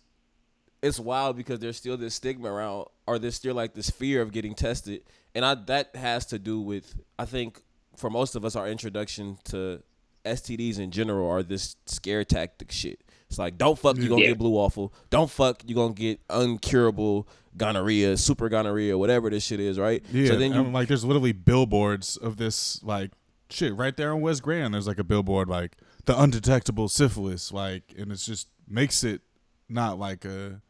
it's 0.81 0.99
wild 0.99 1.35
because 1.37 1.59
there's 1.59 1.77
still 1.77 1.97
this 1.97 2.15
stigma 2.15 2.51
around, 2.51 2.85
or 3.07 3.19
there's 3.19 3.35
still 3.35 3.55
like 3.55 3.73
this 3.73 3.89
fear 3.89 4.21
of 4.21 4.31
getting 4.31 4.55
tested, 4.55 5.01
and 5.35 5.43
I 5.45 5.55
that 5.67 5.95
has 5.95 6.25
to 6.27 6.39
do 6.39 6.61
with 6.61 6.95
I 7.17 7.25
think 7.25 7.61
for 7.97 8.09
most 8.09 8.35
of 8.35 8.45
us 8.45 8.55
our 8.55 8.67
introduction 8.67 9.37
to 9.45 9.81
STDs 10.25 10.79
in 10.79 10.91
general 10.91 11.29
are 11.29 11.43
this 11.43 11.75
scare 11.85 12.23
tactic 12.23 12.71
shit. 12.71 13.01
It's 13.29 13.37
like 13.37 13.57
don't 13.57 13.77
fuck, 13.77 13.97
you 13.97 14.09
gonna 14.09 14.21
Yeah. 14.21 14.27
get 14.29 14.37
blue 14.39 14.51
waffle. 14.51 14.93
Don't 15.09 15.29
fuck, 15.29 15.61
you 15.67 15.75
gonna 15.75 15.93
get 15.93 16.25
uncurable 16.27 17.25
gonorrhea, 17.57 18.15
super 18.17 18.47
gonorrhea, 18.49 18.97
whatever 18.97 19.29
this 19.29 19.43
shit 19.43 19.59
is, 19.59 19.77
right? 19.77 20.03
Yeah, 20.11 20.27
so 20.29 20.35
then 20.37 20.53
you 20.53 20.63
like 20.63 20.87
there's 20.87 21.03
literally 21.05 21.31
billboards 21.33 22.15
of 22.17 22.37
this 22.37 22.81
like 22.83 23.11
shit 23.49 23.75
right 23.75 23.95
there 23.97 24.13
on 24.13 24.21
West 24.21 24.43
Grand. 24.43 24.73
There's 24.73 24.87
like 24.87 24.99
a 24.99 25.03
billboard 25.03 25.47
like 25.49 25.75
the 26.05 26.19
undetectable 26.19 26.87
syphilis, 26.87 27.51
like, 27.51 27.93
and 27.97 28.11
it's 28.11 28.25
just 28.25 28.47
makes 28.67 29.03
it 29.03 29.21
not 29.67 29.99
like 29.99 30.25
a. 30.25 30.61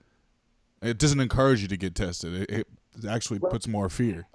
It 0.82 0.98
doesn't 0.98 1.20
encourage 1.20 1.62
you 1.62 1.68
to 1.68 1.78
get 1.78 1.96
tested. 1.96 2.50
It, 2.50 2.50
it 2.52 2.68
actually 3.10 3.40
puts 3.40 3.68
more 3.68 3.90
fear. 3.90 4.28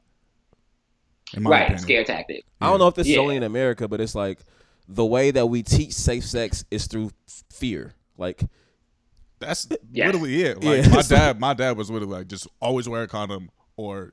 In 1.34 1.42
my 1.42 1.50
right, 1.50 1.62
opinion. 1.62 1.82
scare 1.82 2.04
tactic. 2.04 2.44
I 2.60 2.68
don't 2.68 2.78
know 2.78 2.88
if 2.88 2.94
this 2.94 3.08
is 3.08 3.16
only 3.16 3.36
in 3.36 3.42
America, 3.42 3.88
but 3.88 4.00
it's 4.00 4.14
like 4.14 4.40
the 4.88 5.04
way 5.04 5.30
that 5.30 5.46
we 5.46 5.62
teach 5.62 5.92
safe 5.92 6.24
sex 6.24 6.64
is 6.70 6.86
through 6.86 7.10
fear. 7.50 7.94
Like 8.18 8.44
That's 9.40 9.66
Yes. 9.90 10.06
literally 10.06 10.42
it. 10.42 10.62
Like 10.62 10.84
Yeah. 10.84 10.88
my 10.90 11.02
dad, 11.08 11.40
my 11.40 11.54
dad 11.54 11.76
was 11.76 11.90
literally 11.90 12.18
like, 12.18 12.28
just 12.28 12.46
always 12.60 12.88
wear 12.88 13.02
a 13.02 13.08
condom, 13.08 13.50
or 13.76 14.12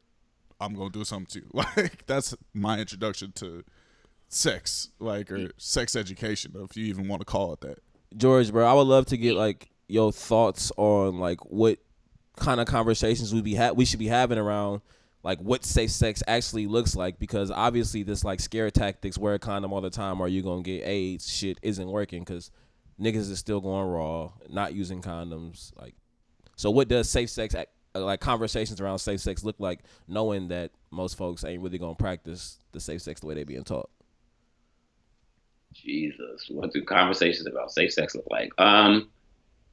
I'm 0.59 0.73
gonna 0.73 0.89
do 0.89 1.03
something 1.03 1.27
to 1.27 1.39
you. 1.39 1.49
Like 1.77 2.05
that's 2.07 2.33
my 2.53 2.79
introduction 2.79 3.31
to 3.33 3.63
sex, 4.29 4.89
like 4.99 5.31
or 5.31 5.51
sex 5.57 5.95
education, 5.95 6.53
if 6.57 6.75
you 6.77 6.85
even 6.85 7.07
want 7.07 7.21
to 7.21 7.25
call 7.25 7.53
it 7.53 7.61
that. 7.61 7.79
George, 8.17 8.51
bro, 8.51 8.65
I 8.65 8.73
would 8.73 8.87
love 8.87 9.05
to 9.07 9.17
get 9.17 9.35
like 9.35 9.69
your 9.87 10.11
thoughts 10.11 10.71
on 10.77 11.19
like 11.19 11.39
what 11.45 11.77
kind 12.37 12.59
of 12.59 12.67
conversations 12.67 13.33
we 13.33 13.41
be 13.41 13.55
ha- 13.55 13.71
we 13.71 13.85
should 13.85 13.99
be 13.99 14.07
having 14.07 14.37
around 14.37 14.81
like 15.23 15.39
what 15.39 15.63
safe 15.63 15.91
sex 15.91 16.23
actually 16.27 16.65
looks 16.65 16.95
like 16.95 17.19
because 17.19 17.51
obviously 17.51 18.03
this 18.03 18.23
like 18.23 18.39
scare 18.39 18.71
tactics 18.71 19.17
wear 19.17 19.35
a 19.35 19.39
condom 19.39 19.71
all 19.73 19.81
the 19.81 19.89
time 19.89 20.19
or 20.19 20.27
you 20.27 20.41
gonna 20.41 20.61
get 20.63 20.85
AIDS 20.85 21.29
shit 21.29 21.59
isn't 21.61 21.89
working 21.89 22.23
because 22.23 22.51
niggas 22.99 23.29
is 23.29 23.39
still 23.39 23.61
going 23.61 23.87
raw 23.87 24.31
not 24.49 24.73
using 24.73 25.01
condoms 25.01 25.71
like 25.79 25.93
so 26.55 26.71
what 26.71 26.87
does 26.87 27.09
safe 27.09 27.29
sex 27.29 27.53
act- 27.53 27.71
like 27.93 28.19
conversations 28.19 28.79
around 28.79 28.99
safe 28.99 29.19
sex 29.19 29.43
look 29.43 29.59
like 29.59 29.79
knowing 30.07 30.47
that 30.47 30.71
most 30.89 31.17
folks 31.17 31.43
ain't 31.43 31.61
really 31.61 31.77
gonna 31.77 31.95
practice 31.95 32.59
the 32.71 32.79
safe 32.79 33.01
sex 33.01 33.19
the 33.19 33.27
way 33.27 33.35
they 33.35 33.43
being 33.43 33.63
taught 33.63 33.89
Jesus, 35.73 36.47
what 36.49 36.73
do 36.73 36.83
conversations 36.83 37.47
about 37.47 37.71
safe 37.71 37.93
sex 37.93 38.15
look 38.15 38.27
like? 38.29 38.51
Um, 38.57 39.09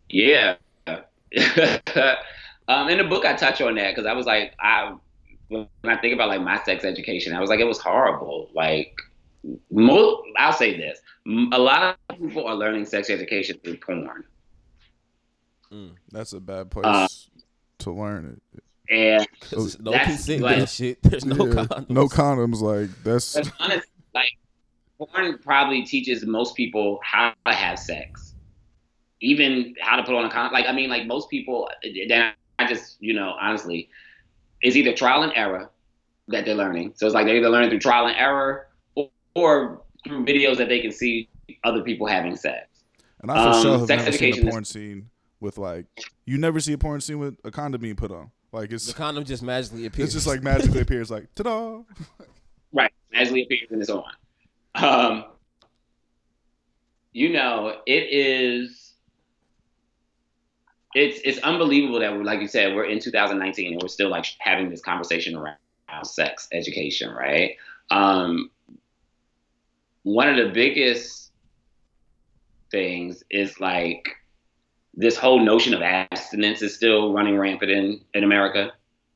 yeah. 0.08 0.54
um, 2.68 2.88
in 2.88 2.98
the 2.98 3.04
book, 3.04 3.24
I 3.24 3.34
touch 3.34 3.60
on 3.60 3.74
that 3.76 3.90
because 3.94 4.06
I 4.06 4.12
was 4.12 4.26
like, 4.26 4.54
I 4.60 4.94
when 5.48 5.66
I 5.84 5.96
think 5.96 6.14
about 6.14 6.28
like 6.28 6.42
my 6.42 6.62
sex 6.64 6.84
education, 6.84 7.34
I 7.34 7.40
was 7.40 7.48
like, 7.50 7.60
it 7.60 7.64
was 7.64 7.78
horrible. 7.78 8.50
Like, 8.54 8.94
most, 9.70 10.22
I'll 10.36 10.52
say 10.52 10.76
this: 10.76 11.00
a 11.52 11.58
lot 11.58 11.96
of 12.10 12.18
people 12.18 12.46
are 12.46 12.54
learning 12.54 12.84
sex 12.84 13.08
education 13.10 13.58
through 13.64 13.78
porn, 13.78 14.24
That's 16.12 16.32
a 16.32 16.40
bad 16.40 16.70
place 16.70 16.84
Uh, 16.86 17.08
to 17.80 17.92
learn 17.92 18.38
it. 18.54 18.62
and 18.90 19.26
'Cause 19.40 19.78
no 19.80 19.92
That's 19.92 20.06
consent 20.06 20.42
like- 20.42 20.58
that 20.58 20.68
shit 20.68 21.02
there's 21.02 21.24
no 21.24 21.46
Yeah, 21.46 21.52
condoms 21.64 21.90
no 21.90 22.08
condoms. 22.08 22.60
Like 22.60 22.90
that's 23.04 23.32
That's 23.34 23.50
honest. 23.60 23.86
Like, 24.14 24.30
porn 24.98 25.38
probably 25.38 25.82
teaches 25.84 26.24
most 26.26 26.56
people 26.56 26.98
how 27.02 27.32
to 27.46 27.52
have 27.52 27.78
sex, 27.78 28.34
even 29.20 29.74
how 29.80 29.96
to 29.96 30.02
put 30.02 30.14
on 30.14 30.24
a 30.24 30.30
condom. 30.30 30.52
Like, 30.52 30.66
I 30.66 30.72
mean, 30.72 30.90
like 30.90 31.06
most 31.06 31.30
people. 31.30 31.68
Then 32.08 32.32
I 32.58 32.66
just, 32.68 32.96
you 33.00 33.14
know, 33.14 33.34
honestly, 33.40 33.88
it's 34.62 34.76
either 34.76 34.92
trial 34.92 35.22
and 35.22 35.32
error 35.36 35.70
that 36.28 36.44
they're 36.44 36.54
learning. 36.54 36.92
So 36.96 37.06
it's 37.06 37.14
like 37.14 37.26
they're 37.26 37.36
either 37.36 37.48
learning 37.50 37.70
through 37.70 37.78
trial 37.80 38.06
and 38.06 38.16
error 38.16 38.68
or, 38.94 39.10
or 39.34 39.82
through 40.04 40.24
videos 40.24 40.56
that 40.58 40.68
they 40.68 40.80
can 40.80 40.92
see 40.92 41.28
other 41.64 41.82
people 41.82 42.06
having 42.06 42.36
sex. 42.36 42.66
And 43.22 43.30
I 43.30 43.34
for 43.34 43.56
Um, 43.56 43.62
sure 43.62 43.78
have 43.78 43.86
sex 43.86 44.02
never 44.04 44.12
seen 44.16 44.28
education 44.28 44.44
a 44.44 44.46
is- 44.48 44.52
porn 44.52 44.64
scene 44.64 45.10
with 45.40 45.56
like 45.58 45.86
you 46.26 46.36
never 46.36 46.58
see 46.58 46.72
a 46.72 46.78
porn 46.78 47.00
scene 47.00 47.18
with 47.20 47.36
a 47.44 47.50
condom 47.50 47.80
being 47.80 47.96
put 47.96 48.10
on. 48.10 48.30
Like 48.52 48.72
it's 48.72 48.86
the 48.86 48.92
condom 48.92 49.24
just 49.24 49.42
magically 49.42 49.86
appears 49.86 50.06
it's 50.06 50.14
just 50.14 50.26
like 50.26 50.42
magically 50.42 50.80
appears 50.82 51.10
like 51.10 51.32
ta-da. 51.34 51.82
Right, 52.72 52.92
magically 53.12 53.42
appears 53.44 53.70
and 53.70 53.80
it's 53.80 53.90
on. 53.90 54.04
Um, 54.74 55.24
you 57.12 57.30
know, 57.32 57.76
it 57.86 58.08
is. 58.10 58.87
It's 60.94 61.20
it's 61.24 61.38
unbelievable 61.38 62.00
that 62.00 62.12
we're 62.12 62.24
like 62.24 62.40
you 62.40 62.48
said 62.48 62.74
we're 62.74 62.86
in 62.86 62.98
2019 62.98 63.72
and 63.72 63.82
we're 63.82 63.88
still 63.88 64.08
like 64.08 64.26
having 64.38 64.70
this 64.70 64.80
conversation 64.80 65.36
around, 65.36 65.56
around 65.88 66.04
sex 66.06 66.48
education, 66.52 67.10
right? 67.10 67.56
Um, 67.90 68.50
one 70.02 70.28
of 70.28 70.36
the 70.36 70.52
biggest 70.52 71.30
things 72.70 73.22
is 73.30 73.60
like 73.60 74.08
this 74.94 75.16
whole 75.16 75.40
notion 75.40 75.74
of 75.74 75.82
abstinence 75.82 76.62
is 76.62 76.74
still 76.74 77.12
running 77.12 77.38
rampant 77.38 77.70
in 77.70 78.00
in 78.14 78.24
America. 78.24 78.72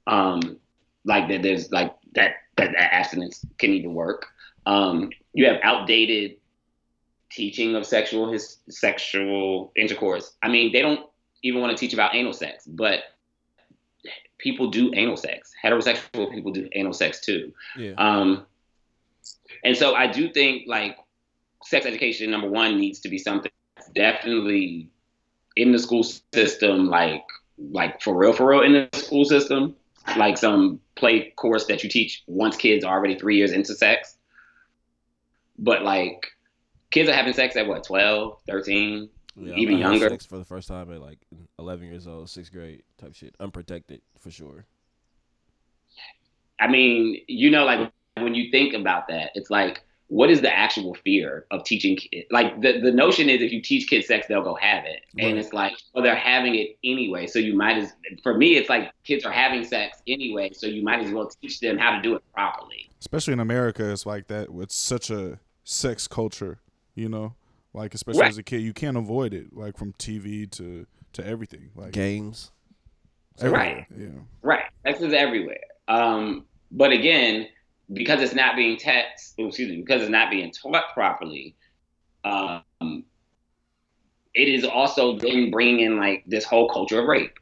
Um, 0.06 0.58
like 1.04 1.28
that 1.28 1.42
there's 1.42 1.72
like 1.72 1.94
that 2.14 2.34
that, 2.56 2.72
that 2.72 2.94
abstinence 2.94 3.44
can 3.58 3.70
even 3.70 3.94
work. 3.94 4.26
Um, 4.66 5.10
you 5.32 5.46
have 5.46 5.56
outdated 5.62 6.36
teaching 7.30 7.74
of 7.74 7.86
sexual 7.86 8.30
his 8.30 8.58
sexual 8.68 9.72
intercourse. 9.74 10.36
I 10.42 10.48
mean, 10.48 10.72
they 10.72 10.82
don't 10.82 11.08
even 11.42 11.60
want 11.60 11.76
to 11.76 11.80
teach 11.80 11.94
about 11.94 12.14
anal 12.14 12.32
sex, 12.32 12.64
but 12.66 13.00
people 14.38 14.70
do 14.70 14.92
anal 14.94 15.16
sex. 15.16 15.52
Heterosexual 15.62 16.32
people 16.32 16.52
do 16.52 16.68
anal 16.72 16.92
sex 16.92 17.20
too. 17.20 17.52
yeah 17.76 17.92
Um, 17.96 18.46
and 19.64 19.76
so 19.76 19.94
I 19.94 20.06
do 20.06 20.32
think 20.32 20.64
like 20.66 20.96
sex 21.64 21.86
education 21.86 22.30
number 22.30 22.48
one 22.48 22.78
needs 22.78 23.00
to 23.00 23.08
be 23.08 23.18
something 23.18 23.50
that's 23.76 23.88
definitely 23.90 24.90
in 25.56 25.72
the 25.72 25.78
school 25.78 26.02
system, 26.02 26.88
like 26.88 27.24
like 27.70 28.02
for 28.02 28.16
real, 28.16 28.32
for 28.32 28.48
real 28.48 28.62
in 28.62 28.72
the 28.72 28.98
school 28.98 29.24
system, 29.24 29.76
like 30.16 30.36
some 30.36 30.80
play 30.96 31.30
course 31.36 31.66
that 31.66 31.82
you 31.82 31.88
teach 31.88 32.22
once 32.26 32.56
kids 32.56 32.84
are 32.84 32.96
already 32.96 33.18
three 33.18 33.36
years 33.36 33.52
into 33.52 33.74
sex. 33.74 34.16
But 35.58 35.82
like 35.82 36.26
kids 36.90 37.08
are 37.08 37.14
having 37.14 37.34
sex 37.34 37.56
at 37.56 37.68
what 37.68 37.84
12, 37.84 38.40
13, 38.48 39.08
Yeah, 39.36 39.54
even 39.54 39.78
younger. 39.78 40.08
sex 40.10 40.26
for 40.26 40.38
the 40.38 40.44
first 40.44 40.68
time 40.68 40.92
at 40.92 41.00
like 41.00 41.18
11 41.58 41.86
years 41.86 42.06
old, 42.06 42.28
sixth 42.28 42.52
grade 42.52 42.82
type 42.98 43.14
shit, 43.14 43.34
unprotected 43.40 44.02
for 44.18 44.30
sure. 44.30 44.66
I 46.60 46.68
mean, 46.68 47.22
you 47.26 47.50
know, 47.50 47.64
like 47.64 47.90
when 48.16 48.34
you 48.34 48.50
think 48.50 48.74
about 48.74 49.08
that, 49.08 49.30
it's 49.34 49.50
like, 49.50 49.82
what 50.08 50.28
is 50.28 50.42
the 50.42 50.54
actual 50.54 50.94
fear 50.94 51.46
of 51.50 51.64
teaching 51.64 51.96
kids? 51.96 52.26
Like 52.30 52.60
the, 52.60 52.80
the 52.80 52.92
notion 52.92 53.30
is 53.30 53.40
if 53.40 53.50
you 53.50 53.62
teach 53.62 53.88
kids 53.88 54.06
sex, 54.06 54.26
they'll 54.28 54.42
go 54.42 54.54
have 54.56 54.84
it. 54.84 55.00
And 55.18 55.38
it's 55.38 55.54
like, 55.54 55.72
well, 55.94 56.04
they're 56.04 56.14
having 56.14 56.54
it 56.54 56.76
anyway. 56.84 57.26
So 57.26 57.38
you 57.38 57.56
might 57.56 57.78
as, 57.78 57.94
for 58.22 58.36
me, 58.36 58.56
it's 58.58 58.68
like 58.68 58.92
kids 59.04 59.24
are 59.24 59.32
having 59.32 59.64
sex 59.64 60.02
anyway. 60.06 60.50
So 60.52 60.66
you 60.66 60.82
might 60.82 61.00
as 61.00 61.10
well 61.10 61.30
teach 61.40 61.60
them 61.60 61.78
how 61.78 61.96
to 61.96 62.02
do 62.02 62.14
it 62.14 62.22
properly. 62.34 62.90
Especially 63.00 63.32
in 63.32 63.40
America, 63.40 63.90
it's 63.90 64.04
like 64.04 64.26
that 64.26 64.50
with 64.50 64.70
such 64.70 65.08
a 65.08 65.40
sex 65.64 66.06
culture, 66.06 66.60
you 66.94 67.08
know? 67.08 67.34
Like 67.74 67.94
especially 67.94 68.20
Right. 68.20 68.28
as 68.30 68.38
a 68.38 68.42
kid, 68.42 68.60
you 68.62 68.72
can't 68.72 68.96
avoid 68.96 69.32
it, 69.32 69.54
like 69.54 69.76
from 69.78 69.92
TV 69.94 70.50
to 70.52 70.86
to 71.14 71.26
everything. 71.26 71.70
Like 71.74 71.92
Games. 71.92 72.50
everywhere. 73.38 73.60
Right. 73.60 73.86
Yeah. 73.98 74.08
Right. 74.42 74.64
Sex 74.86 75.00
is 75.00 75.12
everywhere. 75.12 75.60
Um, 75.88 76.44
but 76.70 76.92
again, 76.92 77.48
because 77.92 78.22
it's 78.22 78.34
not 78.34 78.56
being 78.56 78.76
taught, 78.78 79.04
excuse 79.38 79.68
me, 79.70 79.76
because 79.80 80.02
it's 80.02 80.10
not 80.10 80.30
being 80.30 80.50
taught 80.50 80.92
properly, 80.94 81.54
um, 82.24 82.62
it 84.34 84.48
is 84.48 84.64
also 84.64 85.16
then 85.18 85.50
bringing 85.50 85.80
in 85.80 85.98
like 85.98 86.24
this 86.26 86.44
whole 86.44 86.68
culture 86.68 87.00
of 87.00 87.06
rape. 87.06 87.38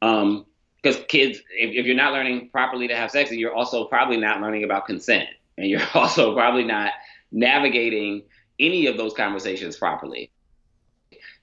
Um, 0.00 0.46
because 0.82 1.02
kids, 1.08 1.38
if, 1.58 1.74
if 1.74 1.86
you're 1.86 1.96
not 1.96 2.12
learning 2.12 2.50
properly 2.50 2.86
to 2.88 2.96
have 2.96 3.10
sex, 3.10 3.30
and 3.30 3.40
you're 3.40 3.54
also 3.54 3.84
probably 3.86 4.16
not 4.16 4.40
learning 4.40 4.64
about 4.64 4.86
consent, 4.86 5.28
and 5.58 5.66
you're 5.68 5.82
also 5.94 6.34
probably 6.34 6.64
not 6.64 6.92
navigating 7.32 8.22
any 8.58 8.86
of 8.86 8.96
those 8.96 9.14
conversations 9.14 9.76
properly. 9.76 10.30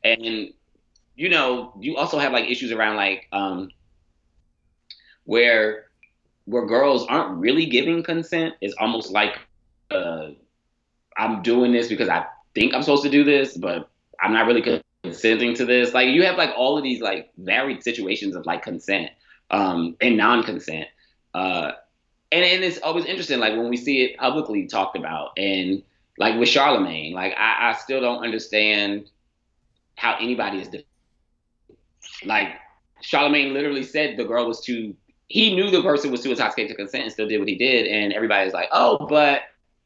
And 0.04 0.54
you 1.16 1.30
know, 1.30 1.74
you 1.80 1.96
also 1.96 2.20
have 2.20 2.34
like 2.34 2.50
issues 2.50 2.72
around 2.72 2.98
like 2.98 3.28
um, 3.32 3.70
where 5.24 5.86
where 6.46 6.66
girls 6.66 7.06
aren't 7.08 7.40
really 7.40 7.66
giving 7.66 8.04
consent. 8.04 8.56
It's 8.62 8.76
almost 8.80 9.12
like 9.12 9.40
uh, 9.92 10.30
I'm 11.18 11.42
doing 11.42 11.72
this 11.72 11.88
because 11.88 12.10
I 12.10 12.26
think 12.54 12.74
I'm 12.74 12.84
supposed 12.84 13.04
to 13.04 13.10
do 13.10 13.24
this, 13.24 13.58
but 13.58 13.90
I'm 14.22 14.34
not 14.34 14.46
really 14.46 14.84
consenting 15.04 15.56
to 15.56 15.66
this. 15.66 15.94
Like 15.94 16.10
you 16.10 16.24
have 16.24 16.38
like 16.38 16.52
all 16.56 16.78
of 16.78 16.84
these 16.84 17.02
like 17.02 17.32
varied 17.38 17.84
situations 17.84 18.36
of 18.36 18.46
like 18.46 18.62
consent 18.62 19.12
um, 19.52 19.96
and 20.02 20.18
non-consent. 20.18 20.88
Uh, 21.34 21.72
and, 22.32 22.44
and 22.44 22.64
it's 22.64 22.80
always 22.80 23.06
interesting, 23.06 23.40
like 23.40 23.56
when 23.56 23.70
we 23.70 23.78
see 23.78 24.04
it 24.04 24.18
publicly 24.18 24.68
talked 24.68 24.98
about, 24.98 25.32
and 25.38 25.84
like 26.18 26.40
with 26.40 26.50
Charlemagne, 26.50 27.14
like 27.14 27.34
I, 27.38 27.72
I 27.72 27.74
still 27.74 28.02
don't 28.02 28.24
understand 28.24 29.10
how 29.96 30.16
anybody 30.20 30.62
is 30.62 30.70
like 32.26 32.50
Charlemagne 33.02 33.54
literally 33.54 33.84
said 33.84 34.18
the 34.18 34.26
girl 34.26 34.48
was 34.48 34.62
too. 34.62 34.96
He 35.28 35.56
knew 35.56 35.72
the 35.72 35.82
person 35.82 36.12
was 36.12 36.22
too 36.22 36.32
intoxicated 36.32 36.70
to 36.70 36.76
consent 36.76 37.04
and 37.04 37.12
still 37.12 37.28
did 37.28 37.40
what 37.40 37.48
he 37.48 37.56
did, 37.56 37.88
and 37.88 38.14
everybody's 38.14 38.54
like, 38.54 38.70
"Oh, 38.72 39.06
but, 39.08 39.42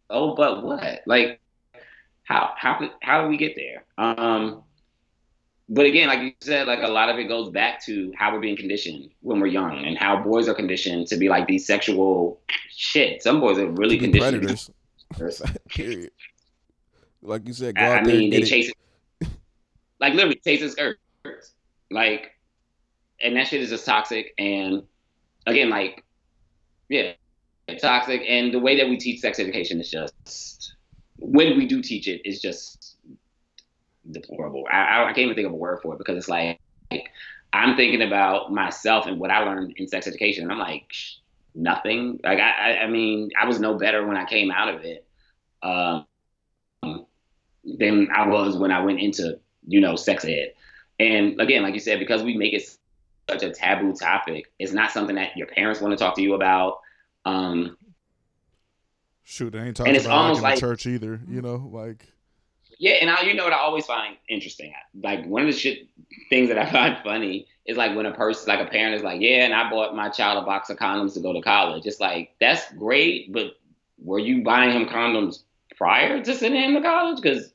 oh, 0.10 0.36
but 0.36 0.64
what? 0.64 1.02
Like, 1.06 1.40
how 2.24 2.54
how 2.58 2.90
how 3.02 3.24
do 3.24 3.30
we 3.30 3.38
get 3.38 3.56
there?" 3.56 3.86
Um, 3.98 4.64
but 5.70 5.86
again, 5.86 6.08
like 6.08 6.22
you 6.22 6.34
said, 6.42 6.68
like 6.68 6.82
a 6.82 6.88
lot 6.88 7.10
of 7.10 7.18
it 7.18 7.26
goes 7.26 7.50
back 7.50 7.84
to 7.86 8.12
how 8.18 8.34
we're 8.34 8.40
being 8.40 8.58
conditioned 8.58 9.12
when 9.22 9.40
we're 9.40 9.48
young, 9.48 9.86
and 9.86 9.98
how 9.98 10.22
boys 10.22 10.48
are 10.48 10.56
conditioned 10.56 11.08
to 11.08 11.18
be 11.18 11.30
like 11.30 11.48
these 11.48 11.66
sexual 11.66 12.42
shit. 12.70 13.24
Some 13.24 13.40
boys 13.40 13.58
are 13.58 13.68
really 13.68 13.98
conditioned. 13.98 14.42
Predators. 14.42 14.72
Period. 15.70 16.12
Like 17.22 17.48
you 17.48 17.54
said, 17.54 17.78
I, 17.78 17.98
I 17.98 18.04
mean, 18.04 18.30
they 18.30 18.44
chase 18.44 18.72
it. 19.22 19.28
like 20.00 20.14
literally 20.14 20.40
chasing 20.44 20.70
skirts. 20.70 21.54
Like, 21.92 22.32
and 23.22 23.36
that 23.36 23.48
shit 23.48 23.62
is 23.62 23.70
just 23.70 23.86
toxic. 23.86 24.34
And 24.38 24.84
again, 25.46 25.70
like, 25.70 26.04
yeah, 26.88 27.14
toxic. 27.82 28.22
And 28.28 28.54
the 28.54 28.60
way 28.60 28.78
that 28.78 28.88
we 28.88 28.98
teach 28.98 29.20
sex 29.20 29.40
education 29.40 29.80
is 29.80 29.90
just, 29.90 30.76
when 31.18 31.58
we 31.58 31.68
do 31.68 31.82
teach 31.82 32.08
it, 32.08 32.22
is 32.24 32.42
just 32.42 32.98
deplorable. 34.12 34.66
I, 34.72 35.04
I 35.04 35.08
can't 35.08 35.20
even 35.20 35.36
think 35.36 35.48
of 35.48 35.54
a 35.54 35.58
word 35.58 35.80
for 35.82 35.96
it 35.96 35.98
because 35.98 36.18
it's 36.18 36.30
like, 36.30 36.60
like 36.92 37.10
I'm 37.52 37.76
thinking 37.76 38.02
about 38.02 38.54
myself 38.54 39.08
and 39.08 39.20
what 39.20 39.32
I 39.32 39.40
learned 39.40 39.74
in 39.78 39.88
sex 39.88 40.08
education. 40.08 40.44
And 40.44 40.52
I'm 40.52 40.60
like, 40.60 40.92
nothing. 41.54 42.20
Like, 42.24 42.40
I, 42.40 42.78
I 42.78 42.88
mean, 42.88 43.30
I 43.40 43.46
was 43.46 43.60
no 43.60 43.78
better 43.78 44.06
when 44.06 44.18
I 44.18 44.26
came 44.26 44.52
out 44.52 44.74
of 44.74 44.86
it. 44.86 45.06
Um, 45.62 46.06
than 47.64 48.10
I 48.14 48.28
was 48.28 48.58
when 48.58 48.72
I 48.72 48.82
went 48.82 49.00
into, 49.00 49.40
you 49.68 49.82
know, 49.82 49.96
sex 49.96 50.26
ed. 50.26 50.54
And 51.00 51.40
again, 51.40 51.64
like 51.64 51.74
you 51.74 51.80
said, 51.80 52.00
because 52.00 52.24
we 52.24 52.36
make 52.36 52.54
it 52.54 52.70
such 53.30 53.44
a 53.44 53.52
taboo 53.52 53.94
topic, 53.94 54.52
it's 54.60 54.74
not 54.74 54.92
something 54.92 55.16
that 55.16 55.38
your 55.38 55.48
parents 55.48 55.80
want 55.82 55.98
to 55.98 56.04
talk 56.04 56.16
to 56.16 56.22
you 56.22 56.34
about. 56.34 56.80
Um, 57.26 57.78
Shoot, 59.24 59.52
they 59.52 59.60
ain't 59.60 59.78
talking 59.78 59.96
about 59.96 60.10
like 60.10 60.36
in 60.38 60.42
like, 60.42 60.56
the 60.56 60.60
church 60.60 60.88
either. 60.88 61.22
You 61.28 61.42
know, 61.42 61.70
like. 61.72 62.06
Yeah, 62.80 62.94
and 62.94 63.10
I, 63.10 63.22
you 63.24 63.34
know 63.34 63.44
what 63.44 63.54
I 63.54 63.58
always 63.58 63.86
find 63.86 64.16
interesting, 64.30 64.74
like 65.04 65.26
one 65.26 65.42
of 65.42 65.52
the 65.52 65.58
shit 65.58 65.88
things 66.30 66.48
that 66.48 66.58
I 66.58 66.72
find 66.72 66.98
funny 67.04 67.46
is 67.66 67.76
like 67.78 67.96
when 67.96 68.06
a 68.06 68.14
person, 68.14 68.48
like 68.48 68.66
a 68.66 68.72
parent, 68.72 68.96
is 68.96 69.04
like, 69.04 69.22
"Yeah, 69.22 69.44
and 69.44 69.54
I 69.54 69.70
bought 69.70 69.96
my 69.96 70.10
child 70.10 70.42
a 70.42 70.46
box 70.46 70.70
of 70.70 70.78
condoms 70.78 71.14
to 71.14 71.20
go 71.20 71.34
to 71.34 71.42
college." 71.42 71.86
It's 71.86 72.00
like 72.00 72.32
that's 72.40 72.72
great, 72.74 73.32
but 73.34 73.52
were 74.02 74.18
you 74.18 74.44
buying 74.44 74.72
him 74.72 74.88
condoms 74.88 75.44
prior 75.80 76.22
to 76.22 76.36
sending 76.36 76.62
him 76.62 76.76
to 76.76 76.82
college? 76.82 77.20
Because 77.20 77.52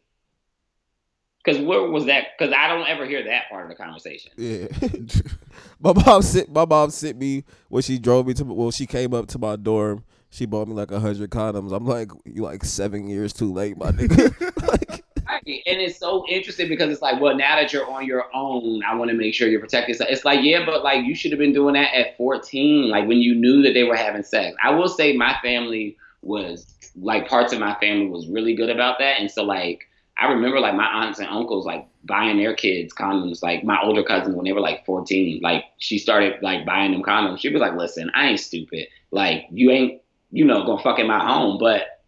because 1.44 1.60
where 1.60 1.82
was 1.82 2.06
that? 2.06 2.28
Because 2.36 2.54
I 2.56 2.68
don't 2.68 2.88
ever 2.88 3.04
hear 3.04 3.22
that 3.24 3.50
part 3.50 3.64
of 3.64 3.68
the 3.68 3.76
conversation. 3.76 4.32
Yeah, 4.36 4.66
my 5.78 5.92
mom 5.92 6.22
sent 6.22 6.50
my 6.50 6.64
mom 6.64 6.90
sent 6.90 7.18
me 7.18 7.44
when 7.68 7.82
she 7.82 7.98
drove 7.98 8.26
me 8.26 8.34
to 8.34 8.44
well 8.44 8.70
she 8.70 8.86
came 8.86 9.14
up 9.14 9.28
to 9.28 9.38
my 9.38 9.56
dorm. 9.56 10.04
She 10.30 10.46
bought 10.46 10.66
me 10.66 10.74
like 10.74 10.90
a 10.90 10.98
hundred 10.98 11.30
condoms. 11.30 11.72
I'm 11.72 11.86
like, 11.86 12.10
you 12.24 12.42
like 12.42 12.64
seven 12.64 13.06
years 13.06 13.32
too 13.32 13.52
late, 13.52 13.76
my 13.76 13.92
nigga. 13.92 14.66
like, 14.68 15.04
and 15.46 15.80
it's 15.80 15.98
so 15.98 16.24
interesting 16.28 16.68
because 16.68 16.90
it's 16.90 17.02
like, 17.02 17.20
well, 17.20 17.36
now 17.36 17.54
that 17.54 17.72
you're 17.72 17.88
on 17.88 18.04
your 18.04 18.24
own, 18.34 18.82
I 18.82 18.96
want 18.96 19.12
to 19.12 19.16
make 19.16 19.32
sure 19.32 19.46
you're 19.46 19.60
protected. 19.60 19.94
So 19.96 20.06
it's 20.08 20.24
like, 20.24 20.40
yeah, 20.42 20.64
but 20.66 20.82
like 20.82 21.04
you 21.04 21.14
should 21.14 21.30
have 21.30 21.38
been 21.38 21.52
doing 21.52 21.74
that 21.74 21.94
at 21.94 22.16
14, 22.16 22.88
like 22.88 23.06
when 23.06 23.18
you 23.18 23.34
knew 23.34 23.62
that 23.62 23.74
they 23.74 23.84
were 23.84 23.94
having 23.94 24.24
sex. 24.24 24.56
I 24.60 24.70
will 24.70 24.88
say 24.88 25.16
my 25.16 25.36
family 25.40 25.96
was 26.22 26.73
like 26.97 27.28
parts 27.28 27.53
of 27.53 27.59
my 27.59 27.74
family 27.80 28.07
was 28.07 28.28
really 28.28 28.55
good 28.55 28.70
about 28.70 28.99
that, 28.99 29.20
and 29.20 29.30
so 29.30 29.42
like 29.45 29.88
I 30.16 30.30
remember 30.30 30.61
like 30.61 30.74
my 30.74 30.86
aunts 30.86 31.18
and 31.18 31.28
uncles 31.28 31.66
like 31.66 31.88
buying 32.05 32.36
their 32.36 32.55
kids 32.55 32.95
condoms. 32.95 33.42
Like 33.42 33.64
my 33.64 33.80
older 33.82 34.05
cousin 34.05 34.34
when 34.34 34.45
they 34.45 34.53
were 34.53 34.61
like 34.61 34.86
14, 34.86 35.40
like 35.42 35.64
she 35.78 35.99
started 35.99 36.40
like 36.42 36.64
buying 36.64 36.92
them 36.92 37.03
condoms. 37.03 37.40
She 37.40 37.51
was 37.51 37.61
like, 37.61 37.74
"Listen, 37.74 38.11
I 38.14 38.28
ain't 38.28 38.40
stupid. 38.40 38.86
Like 39.11 39.47
you 39.51 39.70
ain't, 39.70 40.03
you 40.30 40.45
know, 40.45 40.64
gonna 40.64 40.82
fuck 40.82 40.99
in 40.99 41.07
my 41.07 41.18
home, 41.18 41.59
but 41.59 42.03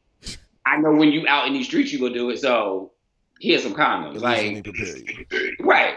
I 0.65 0.77
know 0.79 0.93
when 0.93 1.11
you 1.11 1.27
out 1.27 1.47
in 1.47 1.53
these 1.53 1.67
streets 1.67 1.93
you 1.93 1.99
gonna 1.99 2.15
do 2.15 2.31
it. 2.31 2.39
So 2.39 2.93
here's 3.41 3.63
some 3.63 3.75
condoms. 3.75 4.21
Like 4.21 4.67
right. 5.61 5.97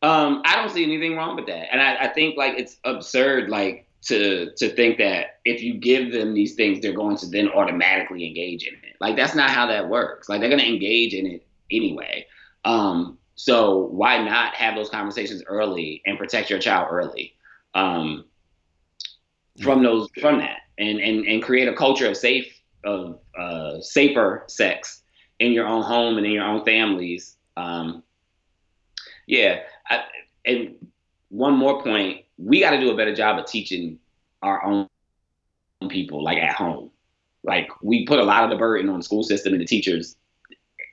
Um, 0.00 0.42
I 0.44 0.54
don't 0.54 0.70
see 0.70 0.84
anything 0.84 1.16
wrong 1.16 1.34
with 1.34 1.46
that, 1.46 1.72
and 1.72 1.80
I, 1.80 2.04
I 2.04 2.08
think 2.08 2.36
like 2.36 2.54
it's 2.56 2.76
absurd. 2.84 3.48
Like 3.48 3.87
to 4.02 4.52
to 4.56 4.68
think 4.70 4.98
that 4.98 5.40
if 5.44 5.62
you 5.62 5.74
give 5.74 6.12
them 6.12 6.34
these 6.34 6.54
things, 6.54 6.80
they're 6.80 6.92
going 6.92 7.16
to 7.18 7.26
then 7.26 7.48
automatically 7.48 8.26
engage 8.26 8.66
in 8.66 8.74
it. 8.74 8.96
Like 9.00 9.16
that's 9.16 9.34
not 9.34 9.50
how 9.50 9.66
that 9.66 9.88
works. 9.88 10.28
Like 10.28 10.40
they're 10.40 10.50
going 10.50 10.60
to 10.60 10.68
engage 10.68 11.14
in 11.14 11.26
it 11.26 11.46
anyway. 11.70 12.26
Um, 12.64 13.18
so 13.34 13.86
why 13.86 14.22
not 14.22 14.54
have 14.54 14.74
those 14.74 14.90
conversations 14.90 15.42
early 15.46 16.02
and 16.06 16.18
protect 16.18 16.50
your 16.50 16.58
child 16.58 16.88
early 16.90 17.34
um, 17.74 18.24
from 19.62 19.82
those 19.82 20.08
from 20.20 20.38
that 20.38 20.58
and, 20.78 20.98
and 20.98 21.26
and 21.26 21.42
create 21.42 21.68
a 21.68 21.74
culture 21.74 22.08
of 22.08 22.16
safe 22.16 22.52
of 22.84 23.18
uh, 23.38 23.80
safer 23.80 24.44
sex 24.48 25.02
in 25.38 25.52
your 25.52 25.66
own 25.66 25.82
home 25.82 26.16
and 26.16 26.26
in 26.26 26.32
your 26.32 26.44
own 26.44 26.64
families. 26.64 27.36
Um, 27.56 28.02
yeah, 29.26 29.60
I, 29.88 30.04
and 30.46 30.74
one 31.28 31.54
more 31.54 31.82
point, 31.82 32.24
we 32.38 32.60
got 32.60 32.70
to 32.70 32.80
do 32.80 32.90
a 32.90 32.96
better 32.96 33.14
job 33.14 33.38
of 33.38 33.46
teaching 33.46 33.98
our 34.42 34.64
own 34.64 34.88
people 35.88 36.22
like 36.22 36.38
at 36.38 36.54
home. 36.54 36.90
Like 37.44 37.68
we 37.82 38.06
put 38.06 38.18
a 38.18 38.24
lot 38.24 38.44
of 38.44 38.50
the 38.50 38.56
burden 38.56 38.88
on 38.88 38.98
the 38.98 39.02
school 39.02 39.22
system 39.22 39.52
and 39.52 39.60
the 39.60 39.66
teachers 39.66 40.16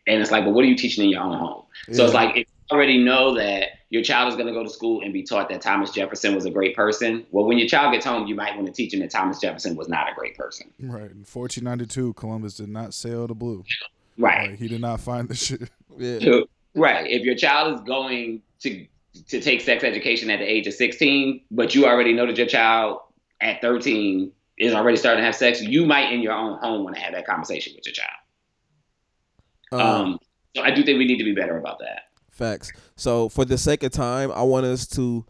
and 0.07 0.21
it's 0.21 0.31
like, 0.31 0.45
but 0.45 0.53
what 0.53 0.63
are 0.63 0.67
you 0.67 0.75
teaching 0.75 1.03
in 1.03 1.09
your 1.09 1.21
own 1.21 1.37
home? 1.37 1.63
Yeah. 1.87 1.95
So 1.95 2.05
it's 2.05 2.13
like, 2.13 2.31
if 2.31 2.47
you 2.47 2.75
already 2.75 3.03
know 3.03 3.35
that 3.35 3.69
your 3.89 4.03
child 4.03 4.29
is 4.29 4.35
going 4.35 4.47
to 4.47 4.53
go 4.53 4.63
to 4.63 4.69
school 4.69 5.01
and 5.01 5.11
be 5.11 5.23
taught 5.23 5.49
that 5.49 5.61
Thomas 5.61 5.91
Jefferson 5.91 6.35
was 6.35 6.45
a 6.45 6.51
great 6.51 6.75
person, 6.75 7.25
well, 7.31 7.45
when 7.45 7.57
your 7.57 7.67
child 7.67 7.93
gets 7.93 8.05
home, 8.05 8.27
you 8.27 8.35
might 8.35 8.55
want 8.55 8.67
to 8.67 8.73
teach 8.73 8.93
him 8.93 8.99
that 8.99 9.09
Thomas 9.09 9.39
Jefferson 9.39 9.75
was 9.75 9.87
not 9.87 10.11
a 10.11 10.13
great 10.15 10.37
person. 10.37 10.71
Right. 10.79 11.11
In 11.11 11.25
1492, 11.25 12.13
Columbus 12.13 12.55
did 12.55 12.69
not 12.69 12.93
sail 12.93 13.27
the 13.27 13.35
blue. 13.35 13.63
Right. 14.17 14.57
he 14.57 14.67
did 14.67 14.81
not 14.81 15.01
find 15.01 15.27
the 15.27 15.35
shit. 15.35 15.69
Yeah. 15.97 16.41
right. 16.75 17.09
If 17.09 17.23
your 17.23 17.35
child 17.35 17.75
is 17.75 17.81
going 17.81 18.41
to 18.61 18.85
to 19.29 19.41
take 19.41 19.61
sex 19.61 19.83
education 19.83 20.29
at 20.29 20.39
the 20.39 20.45
age 20.45 20.67
of 20.67 20.73
16, 20.73 21.41
but 21.51 21.73
you 21.75 21.85
already 21.85 22.13
know 22.13 22.25
that 22.25 22.37
your 22.37 22.47
child 22.47 22.99
at 23.41 23.61
13 23.61 24.31
is 24.57 24.73
already 24.73 24.97
starting 24.97 25.21
to 25.21 25.25
have 25.25 25.35
sex, 25.35 25.61
you 25.61 25.85
might 25.85 26.11
in 26.11 26.21
your 26.21 26.33
own 26.33 26.57
home 26.59 26.83
want 26.83 26.95
to 26.95 27.01
have 27.01 27.13
that 27.13 27.25
conversation 27.25 27.73
with 27.75 27.85
your 27.85 27.93
child. 27.93 28.09
Um, 29.71 29.81
um, 29.81 30.19
so 30.55 30.61
I 30.61 30.71
do 30.71 30.83
think 30.83 30.97
we 30.97 31.05
need 31.05 31.17
to 31.17 31.23
be 31.23 31.33
better 31.33 31.57
about 31.57 31.79
that. 31.79 32.03
Facts. 32.31 32.71
So 32.95 33.29
for 33.29 33.45
the 33.45 33.57
sake 33.57 33.83
of 33.83 33.91
time, 33.91 34.31
I 34.31 34.43
want 34.43 34.65
us 34.65 34.87
to, 34.89 35.25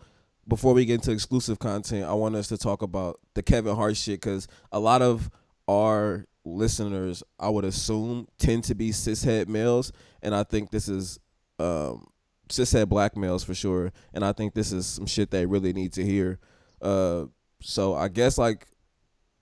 before 0.47 0.73
we 0.73 0.85
get 0.85 0.95
into 0.95 1.11
exclusive 1.11 1.59
content, 1.59 2.05
I 2.05 2.13
want 2.13 2.35
us 2.35 2.47
to 2.49 2.57
talk 2.57 2.81
about 2.81 3.19
the 3.33 3.43
Kevin 3.43 3.75
Hart 3.75 3.97
shit 3.97 4.21
because 4.21 4.47
a 4.71 4.79
lot 4.79 5.01
of 5.01 5.29
our 5.67 6.25
listeners, 6.43 7.23
I 7.39 7.49
would 7.49 7.65
assume, 7.65 8.27
tend 8.37 8.63
to 8.65 8.75
be 8.75 8.91
cishet 8.91 9.47
males, 9.47 9.91
and 10.21 10.35
I 10.35 10.43
think 10.43 10.69
this 10.69 10.87
is 10.87 11.19
um, 11.59 12.07
cishet 12.49 12.87
black 12.87 13.15
males 13.17 13.43
for 13.43 13.53
sure, 13.53 13.91
and 14.13 14.23
I 14.23 14.33
think 14.33 14.53
this 14.53 14.71
is 14.71 14.85
some 14.85 15.05
shit 15.05 15.31
they 15.31 15.45
really 15.45 15.73
need 15.73 15.93
to 15.93 16.03
hear. 16.03 16.39
Uh, 16.81 17.25
so 17.61 17.95
I 17.95 18.07
guess 18.07 18.37
like, 18.37 18.67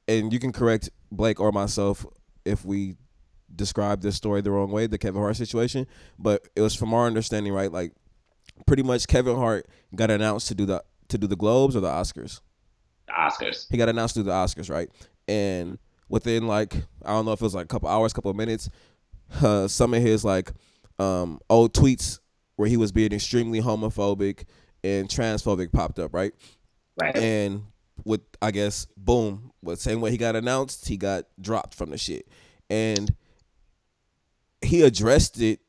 and 0.07 0.31
you 0.31 0.39
can 0.39 0.51
correct 0.51 0.89
Blake 1.11 1.39
or 1.39 1.51
myself 1.51 2.05
if 2.45 2.65
we 2.65 2.95
describe 3.55 4.01
this 4.01 4.15
story 4.15 4.41
the 4.41 4.51
wrong 4.51 4.71
way, 4.71 4.87
the 4.87 4.97
Kevin 4.97 5.21
Hart 5.21 5.35
situation. 5.35 5.87
But 6.17 6.47
it 6.55 6.61
was 6.61 6.75
from 6.75 6.93
our 6.93 7.05
understanding, 7.05 7.53
right? 7.53 7.71
Like 7.71 7.93
pretty 8.65 8.83
much 8.83 9.07
Kevin 9.07 9.35
Hart 9.35 9.67
got 9.95 10.11
announced 10.11 10.47
to 10.49 10.55
do 10.55 10.65
the 10.65 10.83
to 11.09 11.17
do 11.17 11.27
the 11.27 11.35
Globes 11.35 11.75
or 11.75 11.81
the 11.81 11.89
Oscars. 11.89 12.41
The 13.07 13.13
Oscars. 13.13 13.67
He 13.69 13.77
got 13.77 13.89
announced 13.89 14.15
to 14.15 14.21
do 14.21 14.25
the 14.25 14.31
Oscars, 14.31 14.69
right? 14.69 14.89
And 15.27 15.77
within 16.09 16.47
like 16.47 16.75
I 17.05 17.11
don't 17.11 17.25
know 17.25 17.33
if 17.33 17.41
it 17.41 17.45
was 17.45 17.55
like 17.55 17.65
a 17.65 17.67
couple 17.67 17.89
hours, 17.89 18.13
couple 18.13 18.31
of 18.31 18.37
minutes, 18.37 18.69
uh, 19.41 19.67
some 19.67 19.93
of 19.93 20.01
his 20.01 20.23
like 20.23 20.51
um, 20.99 21.39
old 21.49 21.73
tweets 21.73 22.19
where 22.55 22.69
he 22.69 22.77
was 22.77 22.91
being 22.91 23.11
extremely 23.11 23.61
homophobic 23.61 24.45
and 24.83 25.07
transphobic 25.07 25.71
popped 25.71 25.99
up, 25.99 26.13
right? 26.13 26.33
Right. 27.01 27.15
And 27.15 27.63
with 28.05 28.21
I 28.41 28.51
guess 28.51 28.87
boom, 28.97 29.51
with 29.61 29.79
same 29.79 30.01
way 30.01 30.11
he 30.11 30.17
got 30.17 30.35
announced, 30.35 30.87
he 30.87 30.97
got 30.97 31.25
dropped 31.39 31.73
from 31.73 31.89
the 31.89 31.97
shit, 31.97 32.27
and 32.69 33.15
he 34.61 34.81
addressed 34.81 35.41
it. 35.41 35.59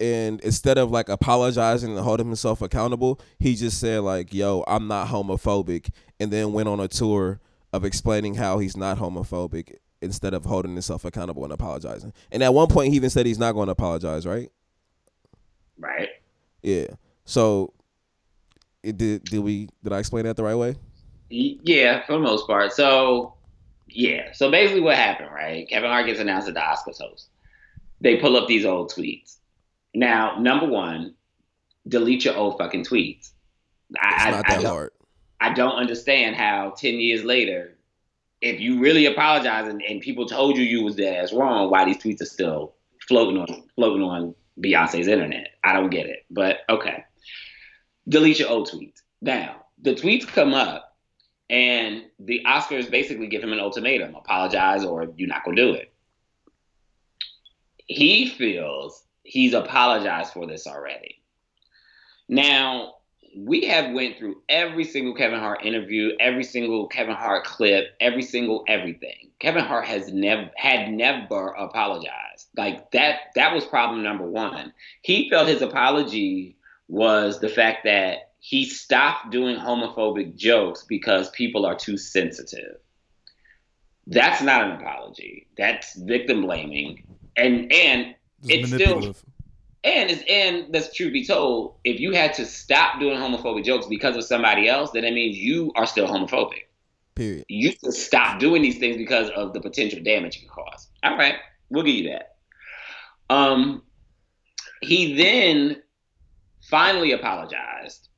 And 0.00 0.40
instead 0.40 0.78
of 0.78 0.90
like 0.90 1.08
apologizing 1.08 1.96
and 1.96 2.00
holding 2.00 2.26
himself 2.26 2.60
accountable, 2.60 3.20
he 3.38 3.54
just 3.54 3.78
said 3.78 4.00
like, 4.00 4.34
"Yo, 4.34 4.64
I'm 4.66 4.88
not 4.88 5.08
homophobic," 5.08 5.90
and 6.18 6.32
then 6.32 6.52
went 6.52 6.68
on 6.68 6.80
a 6.80 6.88
tour 6.88 7.40
of 7.72 7.84
explaining 7.84 8.34
how 8.34 8.58
he's 8.58 8.76
not 8.76 8.98
homophobic 8.98 9.76
instead 10.00 10.34
of 10.34 10.44
holding 10.44 10.72
himself 10.72 11.04
accountable 11.04 11.44
and 11.44 11.52
apologizing. 11.52 12.12
And 12.32 12.42
at 12.42 12.52
one 12.52 12.66
point, 12.66 12.90
he 12.90 12.96
even 12.96 13.10
said 13.10 13.24
he's 13.24 13.38
not 13.38 13.52
going 13.52 13.66
to 13.66 13.72
apologize, 13.72 14.26
right? 14.26 14.50
Right. 15.82 16.08
Yeah. 16.62 16.86
So, 17.24 17.72
it 18.82 18.96
did 18.96 19.24
did 19.24 19.40
we 19.40 19.68
did 19.82 19.92
I 19.92 19.98
explain 19.98 20.24
that 20.24 20.36
the 20.36 20.44
right 20.44 20.54
way? 20.54 20.76
Yeah, 21.28 22.04
for 22.04 22.12
the 22.12 22.18
most 22.18 22.46
part. 22.46 22.72
So, 22.72 23.34
yeah. 23.88 24.32
So 24.32 24.50
basically, 24.50 24.82
what 24.82 24.96
happened, 24.96 25.30
right? 25.32 25.68
Kevin 25.68 25.90
Hart 25.90 26.06
gets 26.06 26.20
announced 26.20 26.48
as 26.48 26.54
the 26.54 26.60
Oscars 26.60 27.00
host. 27.00 27.28
They 28.00 28.16
pull 28.16 28.36
up 28.36 28.48
these 28.48 28.66
old 28.66 28.90
tweets. 28.90 29.36
Now, 29.94 30.38
number 30.38 30.66
one, 30.66 31.14
delete 31.88 32.24
your 32.24 32.36
old 32.36 32.58
fucking 32.58 32.84
tweets. 32.84 33.30
It's 33.90 33.98
I, 34.00 34.30
not 34.30 34.34
I, 34.34 34.38
I 34.38 34.42
that 34.42 34.62
don't, 34.62 34.64
hard. 34.64 34.90
I 35.40 35.54
don't 35.54 35.76
understand 35.76 36.36
how 36.36 36.74
ten 36.76 36.94
years 36.94 37.24
later, 37.24 37.76
if 38.40 38.60
you 38.60 38.80
really 38.80 39.06
apologize 39.06 39.68
and, 39.68 39.82
and 39.82 40.00
people 40.00 40.26
told 40.26 40.56
you 40.56 40.64
you 40.64 40.82
was 40.82 40.96
dead 40.96 41.22
ass 41.22 41.32
wrong, 41.32 41.70
why 41.70 41.84
these 41.84 41.98
tweets 41.98 42.20
are 42.20 42.26
still 42.26 42.74
floating 43.08 43.38
on 43.38 43.64
floating 43.74 44.02
on 44.02 44.34
Beyonce's 44.60 45.08
internet. 45.08 45.48
I 45.64 45.72
don't 45.72 45.90
get 45.90 46.06
it. 46.06 46.24
But 46.30 46.58
okay. 46.68 47.04
Delete 48.08 48.40
your 48.40 48.50
old 48.50 48.68
tweets. 48.68 49.02
Now, 49.20 49.66
the 49.80 49.94
tweets 49.94 50.26
come 50.26 50.54
up 50.54 50.96
and 51.48 52.04
the 52.18 52.42
Oscars 52.46 52.90
basically 52.90 53.26
give 53.26 53.42
him 53.42 53.52
an 53.52 53.60
ultimatum 53.60 54.14
apologize 54.14 54.84
or 54.84 55.12
you're 55.16 55.28
not 55.28 55.44
going 55.44 55.56
to 55.56 55.62
do 55.62 55.74
it. 55.74 55.92
He 57.86 58.28
feels 58.28 59.04
he's 59.22 59.54
apologized 59.54 60.32
for 60.32 60.46
this 60.46 60.66
already. 60.66 61.22
Now, 62.28 62.94
we 63.34 63.66
have 63.66 63.92
went 63.92 64.18
through 64.18 64.42
every 64.48 64.84
single 64.84 65.14
Kevin 65.14 65.40
Hart 65.40 65.64
interview, 65.64 66.12
every 66.20 66.44
single 66.44 66.86
Kevin 66.86 67.14
Hart 67.14 67.44
clip, 67.44 67.94
every 68.00 68.22
single 68.22 68.64
everything. 68.68 69.30
Kevin 69.38 69.64
Hart 69.64 69.86
has 69.86 70.12
never 70.12 70.50
had 70.56 70.92
never 70.92 71.48
apologized. 71.48 72.48
Like 72.56 72.90
that 72.92 73.32
that 73.34 73.54
was 73.54 73.64
problem 73.64 74.02
number 74.02 74.24
1. 74.24 74.72
He 75.02 75.30
felt 75.30 75.48
his 75.48 75.62
apology 75.62 76.56
was 76.88 77.40
the 77.40 77.48
fact 77.48 77.84
that 77.84 78.32
he 78.38 78.64
stopped 78.64 79.30
doing 79.30 79.56
homophobic 79.56 80.36
jokes 80.36 80.84
because 80.84 81.30
people 81.30 81.64
are 81.64 81.76
too 81.76 81.96
sensitive. 81.96 82.76
That's 84.06 84.42
not 84.42 84.64
an 84.64 84.72
apology. 84.72 85.46
That's 85.56 85.94
victim 85.96 86.42
blaming. 86.42 87.04
And 87.36 87.72
and 87.72 88.14
Just 88.42 88.74
It's 88.74 88.74
still-. 88.74 89.14
And 89.84 90.10
it's 90.10 90.22
and 90.28 90.66
let's 90.72 90.94
truth 90.94 91.12
be 91.12 91.26
told, 91.26 91.76
if 91.84 91.98
you 92.00 92.12
had 92.12 92.34
to 92.34 92.46
stop 92.46 93.00
doing 93.00 93.18
homophobic 93.18 93.64
jokes 93.64 93.86
because 93.86 94.16
of 94.16 94.24
somebody 94.24 94.68
else, 94.68 94.90
then 94.92 95.04
it 95.04 95.12
means 95.12 95.36
you 95.36 95.72
are 95.74 95.86
still 95.86 96.06
homophobic. 96.06 96.64
Period. 97.14 97.44
You 97.48 97.72
should 97.72 97.92
stop 97.92 98.38
doing 98.38 98.62
these 98.62 98.78
things 98.78 98.96
because 98.96 99.28
of 99.30 99.52
the 99.52 99.60
potential 99.60 100.00
damage 100.02 100.36
it 100.36 100.40
can 100.40 100.48
cause. 100.48 100.88
All 101.02 101.16
right, 101.16 101.34
we'll 101.68 101.82
give 101.82 101.94
you 101.94 102.10
that. 102.10 102.36
Um, 103.28 103.82
he 104.80 105.14
then 105.14 105.82
finally 106.62 107.12
apologized 107.12 108.08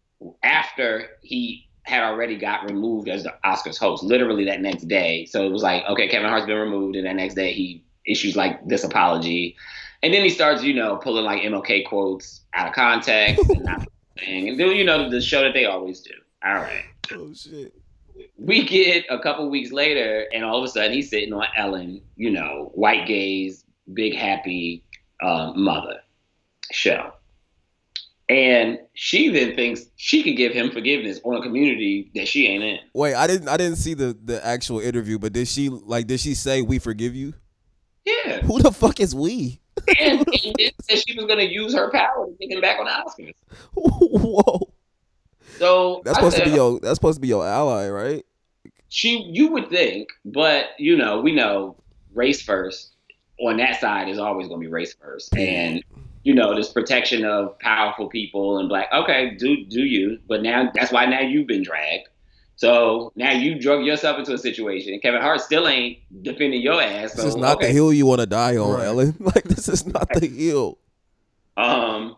after 0.43 1.09
he 1.23 1.69
had 1.83 2.03
already 2.03 2.37
got 2.37 2.65
removed 2.65 3.09
as 3.09 3.25
the 3.25 3.35
Oscars 3.45 3.79
host, 3.79 4.03
literally 4.03 4.45
that 4.47 4.61
next 4.61 4.85
day. 4.85 5.27
So 5.27 5.45
it 5.45 5.51
was 5.51 5.63
like, 5.63 5.85
okay, 5.89 6.09
Kevin 6.09 6.31
Hart's 6.31 6.47
been 6.47 6.57
removed, 6.57 6.97
and 6.97 7.07
that 7.07 7.17
next 7.17 7.35
day 7.35 7.53
he 7.53 7.85
issues 8.07 8.37
like 8.37 8.67
this 8.67 8.85
apology, 8.85 9.57
and 10.05 10.13
then 10.13 10.23
he 10.23 10.29
starts, 10.29 10.63
you 10.63 10.75
know, 10.75 10.97
pulling 10.97 11.25
like 11.25 11.43
MLK 11.43 11.87
quotes 11.87 12.43
out 12.53 12.69
of 12.69 12.75
context 12.75 13.49
and 13.49 13.65
not 13.65 13.89
saying, 14.19 14.51
and 14.51 14.61
then 14.61 14.71
you 14.73 14.85
know 14.85 15.09
the 15.09 15.21
show 15.21 15.43
that 15.43 15.55
they 15.55 15.65
always 15.65 16.01
do. 16.01 16.13
All 16.45 16.55
right 16.55 16.85
Oh 17.13 17.33
shit. 17.35 17.75
we 18.37 18.65
get 18.67 19.07
a 19.11 19.19
couple 19.19 19.49
weeks 19.51 19.73
later, 19.73 20.27
and 20.33 20.45
all 20.45 20.59
of 20.59 20.65
a 20.65 20.69
sudden 20.69 20.93
he's 20.93 21.09
sitting 21.11 21.33
on 21.33 21.47
Ellen, 21.57 22.03
you 22.17 22.31
know, 22.31 22.71
white 22.75 23.07
gaze, 23.07 23.65
big 23.93 24.15
happy 24.15 24.85
um, 25.23 25.63
mother 25.65 26.01
show. 26.71 27.13
And 28.29 28.79
she 28.95 29.29
then 29.31 29.55
thinks 29.55 29.85
she 29.97 30.23
can 30.23 30.35
give 30.35 30.53
him 30.53 30.71
forgiveness 30.71 31.21
on 31.25 31.37
a 31.37 31.43
community 31.43 32.11
that 32.15 32.27
she 32.27 32.47
ain't 32.47 32.63
in. 32.63 32.79
Wait, 32.95 33.15
I 33.15 33.27
didn't 33.27 33.49
I 33.49 33.57
didn't 33.59 33.77
see 33.77 33.93
the 33.95 34.17
the 34.23 34.45
actual 34.45 34.81
interview, 34.81 35.19
but 35.19 35.33
did 35.33 35.49
she 35.49 35.69
like 35.69 36.07
did 36.07 36.21
she 36.21 36.35
say 36.35 36.63
we 36.63 36.79
forgive 36.79 37.15
you? 37.15 37.35
Yeah. 38.05 38.41
Who 38.41 38.61
the 38.63 38.71
fuck 38.73 39.01
is 39.01 39.15
we? 39.15 39.61
And, 40.01 40.27
said 40.83 40.99
she 41.07 41.17
was 41.17 41.27
going 41.27 41.39
to 41.39 41.51
use 41.51 41.75
her 41.75 41.91
power 41.91 42.27
to 42.27 42.47
get 42.47 42.57
him 42.57 42.61
back 42.61 42.79
on 42.79 42.87
the 42.87 42.91
Oscars. 42.91 43.35
Whoa. 43.75 44.69
So 45.59 46.03
That's 46.05 46.19
I 46.19 46.21
supposed 46.21 46.37
to 46.39 46.45
be 46.45 46.51
your 46.51 46.81
that's 46.81 46.97
supposed 46.97 47.17
to 47.17 47.21
be 47.21 47.29
your 47.29 47.47
ally, 47.47 47.89
right? 47.89 48.25
she 48.95 49.29
you 49.33 49.49
would 49.49 49.69
think, 49.71 50.11
but 50.25 50.67
you 50.79 50.97
know, 50.97 51.21
we 51.21 51.35
know 51.35 51.77
race 52.15 52.41
first 52.41 52.93
on 53.41 53.57
that 53.57 53.81
side 53.81 54.09
is 54.09 54.21
always 54.21 54.47
going 54.47 54.61
to 54.61 54.67
be 54.67 54.73
race 54.73 54.95
first, 54.95 55.37
and 55.37 55.83
you 56.23 56.33
know 56.33 56.55
this 56.55 56.73
protection 56.73 57.25
of 57.25 57.59
powerful 57.59 58.09
people 58.09 58.59
and 58.59 58.69
black. 58.69 58.89
Okay, 58.93 59.35
do 59.37 59.65
do 59.65 59.83
you? 59.83 60.21
But 60.29 60.43
now 60.43 60.71
that's 60.73 60.93
why 60.93 61.07
now 61.07 61.21
you've 61.21 61.49
been 61.49 61.65
dragged. 61.65 62.09
So 62.57 63.13
now 63.17 63.33
you 63.33 63.59
drug 63.59 63.85
yourself 63.85 64.19
into 64.19 64.33
a 64.33 64.39
situation. 64.39 64.99
Kevin 65.01 65.21
Hart 65.21 65.41
still 65.41 65.67
ain't 65.67 65.99
defending 66.23 66.61
your 66.61 66.81
ass. 66.81 67.15
This 67.15 67.25
is 67.25 67.37
not 67.37 67.57
okay. 67.57 67.67
the 67.67 67.73
hill 67.73 67.93
you 67.93 68.07
want 68.07 68.21
to 68.21 68.27
die 68.27 68.57
on, 68.57 68.75
Right. 68.75 68.87
Ellen. 68.87 69.17
Like 69.21 69.45
this 69.45 69.69
is 69.69 69.87
not 69.87 70.09
the 70.09 70.27
hill. 70.29 70.79
Um, 71.57 72.17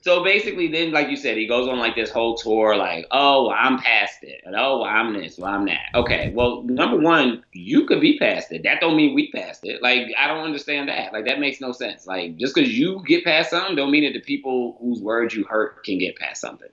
so 0.00 0.22
basically, 0.22 0.68
then, 0.68 0.92
like 0.92 1.10
you 1.10 1.16
said, 1.16 1.36
he 1.36 1.46
goes 1.46 1.68
on 1.68 1.78
like 1.78 1.96
this 1.96 2.10
whole 2.10 2.36
tour, 2.36 2.76
like, 2.76 3.06
oh, 3.10 3.48
well, 3.48 3.56
I'm 3.58 3.78
past 3.78 4.22
it, 4.22 4.40
and 4.44 4.54
oh, 4.56 4.78
well, 4.80 4.84
I'm 4.84 5.12
this, 5.12 5.36
well, 5.38 5.52
I'm 5.52 5.66
that. 5.66 5.90
Okay, 5.94 6.32
well, 6.34 6.62
number 6.62 6.96
one, 6.96 7.44
you 7.52 7.84
could 7.84 8.00
be 8.00 8.18
past 8.18 8.52
it. 8.52 8.62
That 8.62 8.80
don't 8.80 8.96
mean 8.96 9.14
we 9.14 9.30
past 9.32 9.64
it. 9.64 9.82
Like, 9.82 10.06
I 10.18 10.28
don't 10.28 10.44
understand 10.44 10.88
that. 10.88 11.12
Like, 11.12 11.26
that 11.26 11.40
makes 11.40 11.60
no 11.60 11.72
sense. 11.72 12.06
Like, 12.06 12.36
just 12.36 12.54
because 12.54 12.72
you 12.72 13.02
get 13.06 13.24
past 13.24 13.50
something, 13.50 13.74
don't 13.74 13.90
mean 13.90 14.04
that 14.04 14.18
the 14.18 14.24
people 14.24 14.78
whose 14.80 15.00
words 15.00 15.34
you 15.34 15.44
hurt 15.44 15.84
can 15.84 15.98
get 15.98 16.16
past 16.16 16.40
something. 16.40 16.70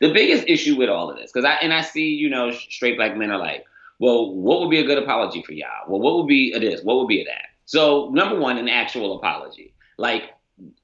The 0.00 0.12
biggest 0.12 0.44
issue 0.46 0.76
with 0.76 0.88
all 0.88 1.10
of 1.10 1.16
this, 1.16 1.32
because 1.32 1.44
I 1.44 1.54
and 1.62 1.72
I 1.72 1.80
see, 1.80 2.08
you 2.08 2.28
know, 2.28 2.50
straight 2.52 2.96
black 2.96 3.16
men 3.16 3.30
are 3.30 3.38
like, 3.38 3.64
well, 3.98 4.34
what 4.34 4.60
would 4.60 4.70
be 4.70 4.78
a 4.78 4.86
good 4.86 4.98
apology 4.98 5.42
for 5.42 5.52
y'all? 5.52 5.88
Well, 5.88 6.00
what 6.00 6.16
would 6.16 6.26
be 6.26 6.52
a 6.52 6.60
this? 6.60 6.82
What 6.82 6.96
would 6.96 7.08
be 7.08 7.22
a 7.22 7.24
that? 7.24 7.46
So, 7.64 8.10
number 8.12 8.38
one, 8.38 8.58
an 8.58 8.68
actual 8.68 9.16
apology. 9.16 9.74
Like, 9.98 10.30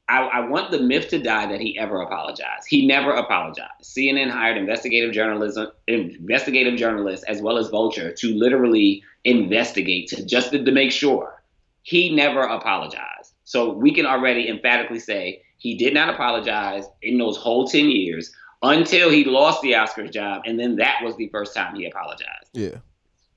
I, 0.09 0.21
I 0.25 0.49
want 0.49 0.71
the 0.71 0.81
myth 0.81 1.09
to 1.09 1.19
die 1.19 1.47
that 1.47 1.61
he 1.61 1.79
ever 1.79 2.01
apologized. 2.01 2.67
He 2.69 2.87
never 2.87 3.13
apologized. 3.13 3.83
CNN 3.83 4.31
hired 4.31 4.57
investigative 4.57 5.13
journalism, 5.13 5.69
investigative 5.87 6.77
journalists 6.77 7.25
as 7.27 7.41
well 7.41 7.57
as 7.57 7.69
Vulture 7.69 8.13
to 8.13 8.35
literally 8.35 9.03
investigate 9.25 10.09
to 10.09 10.25
just 10.25 10.51
to, 10.53 10.63
to 10.63 10.73
make 10.73 10.91
sure 10.91 11.43
he 11.83 12.15
never 12.15 12.41
apologized. 12.41 13.33
So 13.45 13.73
we 13.73 13.95
can 13.95 14.07
already 14.07 14.49
emphatically 14.49 14.99
say 14.99 15.43
he 15.57 15.77
did 15.77 15.95
not 15.95 16.13
apologize 16.13 16.85
in 17.01 17.19
those 17.19 17.37
whole 17.37 17.67
ten 17.67 17.91
years 17.91 18.33
until 18.63 19.11
he 19.11 19.25
lost 19.25 19.61
the 19.63 19.73
Oscars 19.73 20.13
job, 20.13 20.43
and 20.47 20.59
then 20.59 20.77
that 20.77 21.01
was 21.03 21.17
the 21.17 21.29
first 21.29 21.55
time 21.55 21.75
he 21.75 21.87
apologized. 21.87 22.51
Yeah. 22.53 22.79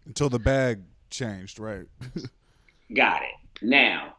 Until 0.05 0.29
the 0.29 0.39
bag 0.39 0.81
changed, 1.09 1.59
right? 1.59 1.87
Got 2.95 3.23
it. 3.23 3.63
Now, 3.63 4.15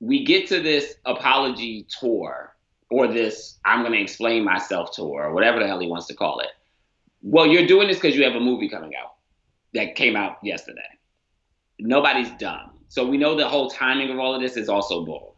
we 0.00 0.24
get 0.24 0.48
to 0.48 0.60
this 0.60 0.94
apology 1.04 1.86
tour 2.00 2.54
or 2.90 3.08
this 3.08 3.58
I'm 3.64 3.80
going 3.80 3.92
to 3.92 4.00
explain 4.00 4.44
myself 4.44 4.92
tour 4.92 5.24
or 5.24 5.34
whatever 5.34 5.58
the 5.58 5.66
hell 5.66 5.80
he 5.80 5.88
wants 5.88 6.06
to 6.06 6.14
call 6.14 6.40
it. 6.40 6.48
Well, 7.22 7.46
you're 7.46 7.66
doing 7.66 7.88
this 7.88 7.96
because 7.96 8.14
you 8.14 8.24
have 8.24 8.34
a 8.34 8.40
movie 8.40 8.68
coming 8.68 8.92
out 8.94 9.14
that 9.72 9.96
came 9.96 10.14
out 10.14 10.36
yesterday. 10.42 10.82
Nobody's 11.78 12.30
dumb. 12.38 12.70
So 12.88 13.06
we 13.06 13.16
know 13.16 13.34
the 13.34 13.48
whole 13.48 13.70
timing 13.70 14.10
of 14.10 14.18
all 14.18 14.34
of 14.34 14.42
this 14.42 14.56
is 14.56 14.68
also 14.68 15.04
bull. 15.04 15.36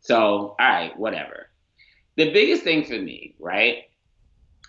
So, 0.00 0.16
all 0.16 0.56
right, 0.60 0.96
whatever. 0.98 1.48
The 2.16 2.32
biggest 2.32 2.62
thing 2.62 2.84
for 2.84 2.98
me, 2.98 3.34
right? 3.40 3.84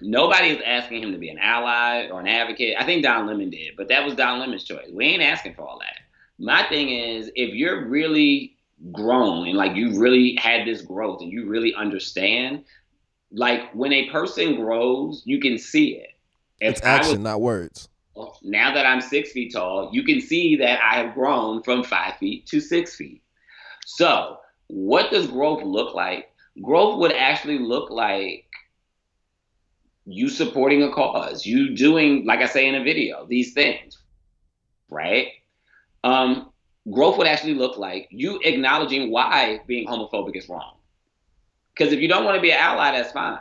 Nobody 0.03 0.49
is 0.49 0.61
asking 0.65 1.03
him 1.03 1.11
to 1.11 1.17
be 1.17 1.29
an 1.29 1.37
ally 1.39 2.07
or 2.09 2.19
an 2.19 2.27
advocate. 2.27 2.75
I 2.77 2.85
think 2.85 3.03
Don 3.03 3.25
Lemon 3.27 3.49
did, 3.49 3.75
but 3.77 3.87
that 3.87 4.03
was 4.05 4.15
Don 4.15 4.39
Lemon's 4.39 4.63
choice. 4.63 4.89
We 4.91 5.05
ain't 5.05 5.23
asking 5.23 5.55
for 5.55 5.61
all 5.63 5.79
that. 5.79 5.95
My 6.39 6.63
thing 6.67 6.89
is, 6.89 7.31
if 7.35 7.53
you're 7.53 7.87
really 7.87 8.57
grown 8.91 9.47
and 9.47 9.57
like 9.57 9.75
you 9.75 9.99
really 9.99 10.35
had 10.35 10.67
this 10.67 10.81
growth 10.81 11.21
and 11.21 11.31
you 11.31 11.47
really 11.47 11.73
understand, 11.73 12.65
like 13.31 13.71
when 13.73 13.93
a 13.93 14.09
person 14.09 14.55
grows, 14.57 15.21
you 15.25 15.39
can 15.39 15.57
see 15.57 15.95
it. 15.95 16.09
If 16.59 16.73
It's 16.77 16.81
I 16.83 16.97
was- 16.97 17.07
action, 17.07 17.23
not 17.23 17.39
words. 17.41 17.87
well, 18.15 18.37
now 18.43 18.73
that 18.73 18.85
I'm 18.85 18.99
six 19.01 19.31
feet 19.31 19.53
tall, 19.53 19.89
you 19.93 20.03
can 20.03 20.19
see 20.19 20.55
that 20.57 20.79
I 20.83 20.95
have 20.95 21.13
grown 21.13 21.63
from 21.63 21.83
five 21.83 22.17
feet 22.17 22.45
to 22.47 22.59
six 22.59 22.95
feet. 22.95 23.21
So 23.85 24.37
what 24.67 25.11
does 25.11 25.27
growth 25.27 25.63
look 25.63 25.93
like? 25.93 26.29
Growth 26.61 26.99
would 26.99 27.13
actually 27.13 27.59
look 27.59 27.89
like 27.89 28.45
you 30.05 30.29
supporting 30.29 30.83
a 30.83 30.91
cause, 30.91 31.45
you 31.45 31.75
doing, 31.75 32.25
like 32.25 32.39
I 32.39 32.45
say 32.45 32.67
in 32.67 32.75
a 32.75 32.83
video, 32.83 33.25
these 33.25 33.53
things, 33.53 33.97
right? 34.89 35.27
Um, 36.03 36.51
growth 36.91 37.17
would 37.17 37.27
actually 37.27 37.53
look 37.53 37.77
like 37.77 38.07
you 38.11 38.39
acknowledging 38.43 39.11
why 39.11 39.61
being 39.67 39.87
homophobic 39.87 40.35
is 40.35 40.49
wrong. 40.49 40.75
Because 41.73 41.93
if 41.93 41.99
you 41.99 42.07
don't 42.07 42.25
want 42.25 42.35
to 42.35 42.41
be 42.41 42.51
an 42.51 42.59
ally, 42.59 42.91
that's 42.91 43.11
fine. 43.11 43.39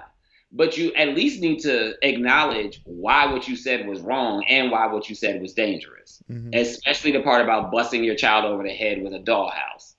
But 0.52 0.76
you 0.76 0.92
at 0.94 1.14
least 1.14 1.40
need 1.40 1.60
to 1.60 1.94
acknowledge 2.06 2.82
why 2.84 3.26
what 3.32 3.48
you 3.48 3.56
said 3.56 3.86
was 3.86 4.00
wrong 4.00 4.44
and 4.48 4.70
why 4.70 4.86
what 4.86 5.08
you 5.08 5.14
said 5.14 5.40
was 5.40 5.54
dangerous. 5.54 6.22
Mm-hmm. 6.30 6.50
Especially 6.52 7.12
the 7.12 7.20
part 7.20 7.42
about 7.42 7.72
busting 7.72 8.04
your 8.04 8.14
child 8.14 8.44
over 8.44 8.62
the 8.62 8.70
head 8.70 9.02
with 9.02 9.14
a 9.14 9.18
dollhouse. 9.18 9.94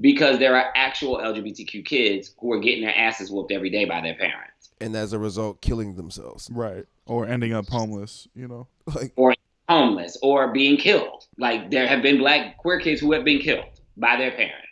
Because 0.00 0.38
there 0.38 0.56
are 0.56 0.72
actual 0.74 1.18
LGBTQ 1.18 1.84
kids 1.84 2.34
who 2.38 2.52
are 2.52 2.60
getting 2.60 2.82
their 2.82 2.96
asses 2.96 3.30
whooped 3.30 3.52
every 3.52 3.70
day 3.70 3.84
by 3.84 4.00
their 4.00 4.14
parents. 4.14 4.47
And 4.80 4.96
as 4.96 5.12
a 5.12 5.18
result, 5.18 5.60
killing 5.60 5.96
themselves. 5.96 6.48
Right. 6.52 6.86
Or 7.06 7.26
ending 7.26 7.52
up 7.52 7.68
homeless, 7.68 8.28
you 8.34 8.48
know? 8.48 8.68
Like 8.94 9.12
or 9.16 9.34
homeless 9.68 10.16
or 10.22 10.52
being 10.52 10.76
killed. 10.76 11.26
Like 11.36 11.70
there 11.70 11.86
have 11.86 12.02
been 12.02 12.18
black 12.18 12.56
queer 12.58 12.80
kids 12.80 13.00
who 13.00 13.12
have 13.12 13.24
been 13.24 13.40
killed 13.40 13.80
by 13.96 14.16
their 14.16 14.30
parents. 14.30 14.66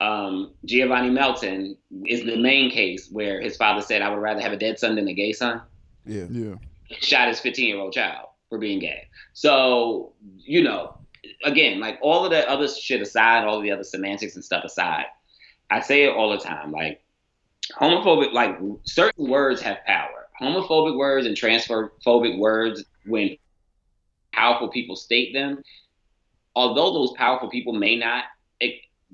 Um, 0.00 0.52
Giovanni 0.64 1.10
Melton 1.10 1.76
is 2.06 2.24
the 2.24 2.36
main 2.36 2.70
case 2.70 3.08
where 3.10 3.40
his 3.40 3.56
father 3.56 3.82
said, 3.82 4.02
"I 4.02 4.08
would 4.08 4.20
rather 4.20 4.40
have 4.40 4.52
a 4.52 4.56
dead 4.56 4.78
son 4.78 4.96
than 4.96 5.06
a 5.08 5.12
gay 5.12 5.32
son." 5.32 5.60
Yeah, 6.06 6.24
yeah. 6.30 6.54
Shot 7.00 7.28
his 7.28 7.38
15 7.38 7.68
year 7.68 7.78
old 7.78 7.92
child 7.92 8.28
for 8.48 8.58
being 8.58 8.78
gay. 8.78 9.08
So 9.34 10.14
you 10.38 10.62
know, 10.62 10.98
again, 11.44 11.80
like 11.80 11.98
all 12.00 12.24
of 12.24 12.30
that 12.30 12.48
other 12.48 12.66
shit 12.66 13.02
aside, 13.02 13.44
all 13.44 13.58
of 13.58 13.62
the 13.62 13.70
other 13.70 13.84
semantics 13.84 14.34
and 14.34 14.44
stuff 14.44 14.64
aside, 14.64 15.06
I 15.70 15.80
say 15.80 16.04
it 16.04 16.14
all 16.14 16.30
the 16.30 16.38
time. 16.38 16.72
Like 16.72 17.02
homophobic, 17.78 18.32
like 18.32 18.58
certain 18.84 19.28
words 19.28 19.60
have 19.62 19.78
power. 19.86 20.28
Homophobic 20.40 20.96
words 20.96 21.26
and 21.26 21.36
transphobic 21.36 22.38
words, 22.38 22.84
when 23.06 23.36
powerful 24.32 24.68
people 24.68 24.96
state 24.96 25.32
them, 25.32 25.62
although 26.54 26.92
those 26.92 27.12
powerful 27.16 27.50
people 27.50 27.72
may 27.72 27.96
not 27.96 28.24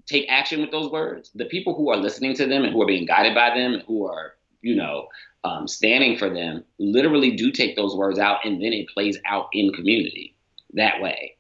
take 0.05 0.27
action 0.29 0.61
with 0.61 0.71
those 0.71 0.91
words, 0.91 1.31
the 1.35 1.47
people 1.47 1.75
who 1.75 1.91
are 1.91 1.97
listening 1.97 2.35
to 2.35 2.47
them 2.47 2.65
and 2.65 2.73
who 2.73 2.83
are 2.83 2.87
being 2.87 3.07
guided 3.07 3.35
by 3.35 3.51
them 3.51 3.75
and 3.75 3.83
who 3.87 4.07
are, 4.07 4.35
you 4.61 4.77
know, 4.77 5.09
um, 5.45 5.67
standing 5.67 6.19
for 6.19 6.29
them 6.29 6.65
literally 6.79 7.37
do 7.37 7.51
take 7.51 7.77
those 7.77 7.95
words 7.95 8.19
out 8.19 8.45
and 8.45 8.63
then 8.63 8.73
it 8.73 8.89
plays 8.89 9.19
out 9.27 9.49
in 9.53 9.73
community 9.73 10.37
that 10.75 11.01
way. 11.01 11.37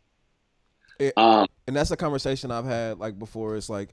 It, 0.98 1.12
um, 1.16 1.46
and 1.66 1.76
that's 1.76 1.90
a 1.90 1.96
conversation 1.96 2.50
I've 2.50 2.64
had 2.64 2.98
like 2.98 3.18
before. 3.18 3.56
It's 3.56 3.68
like 3.68 3.90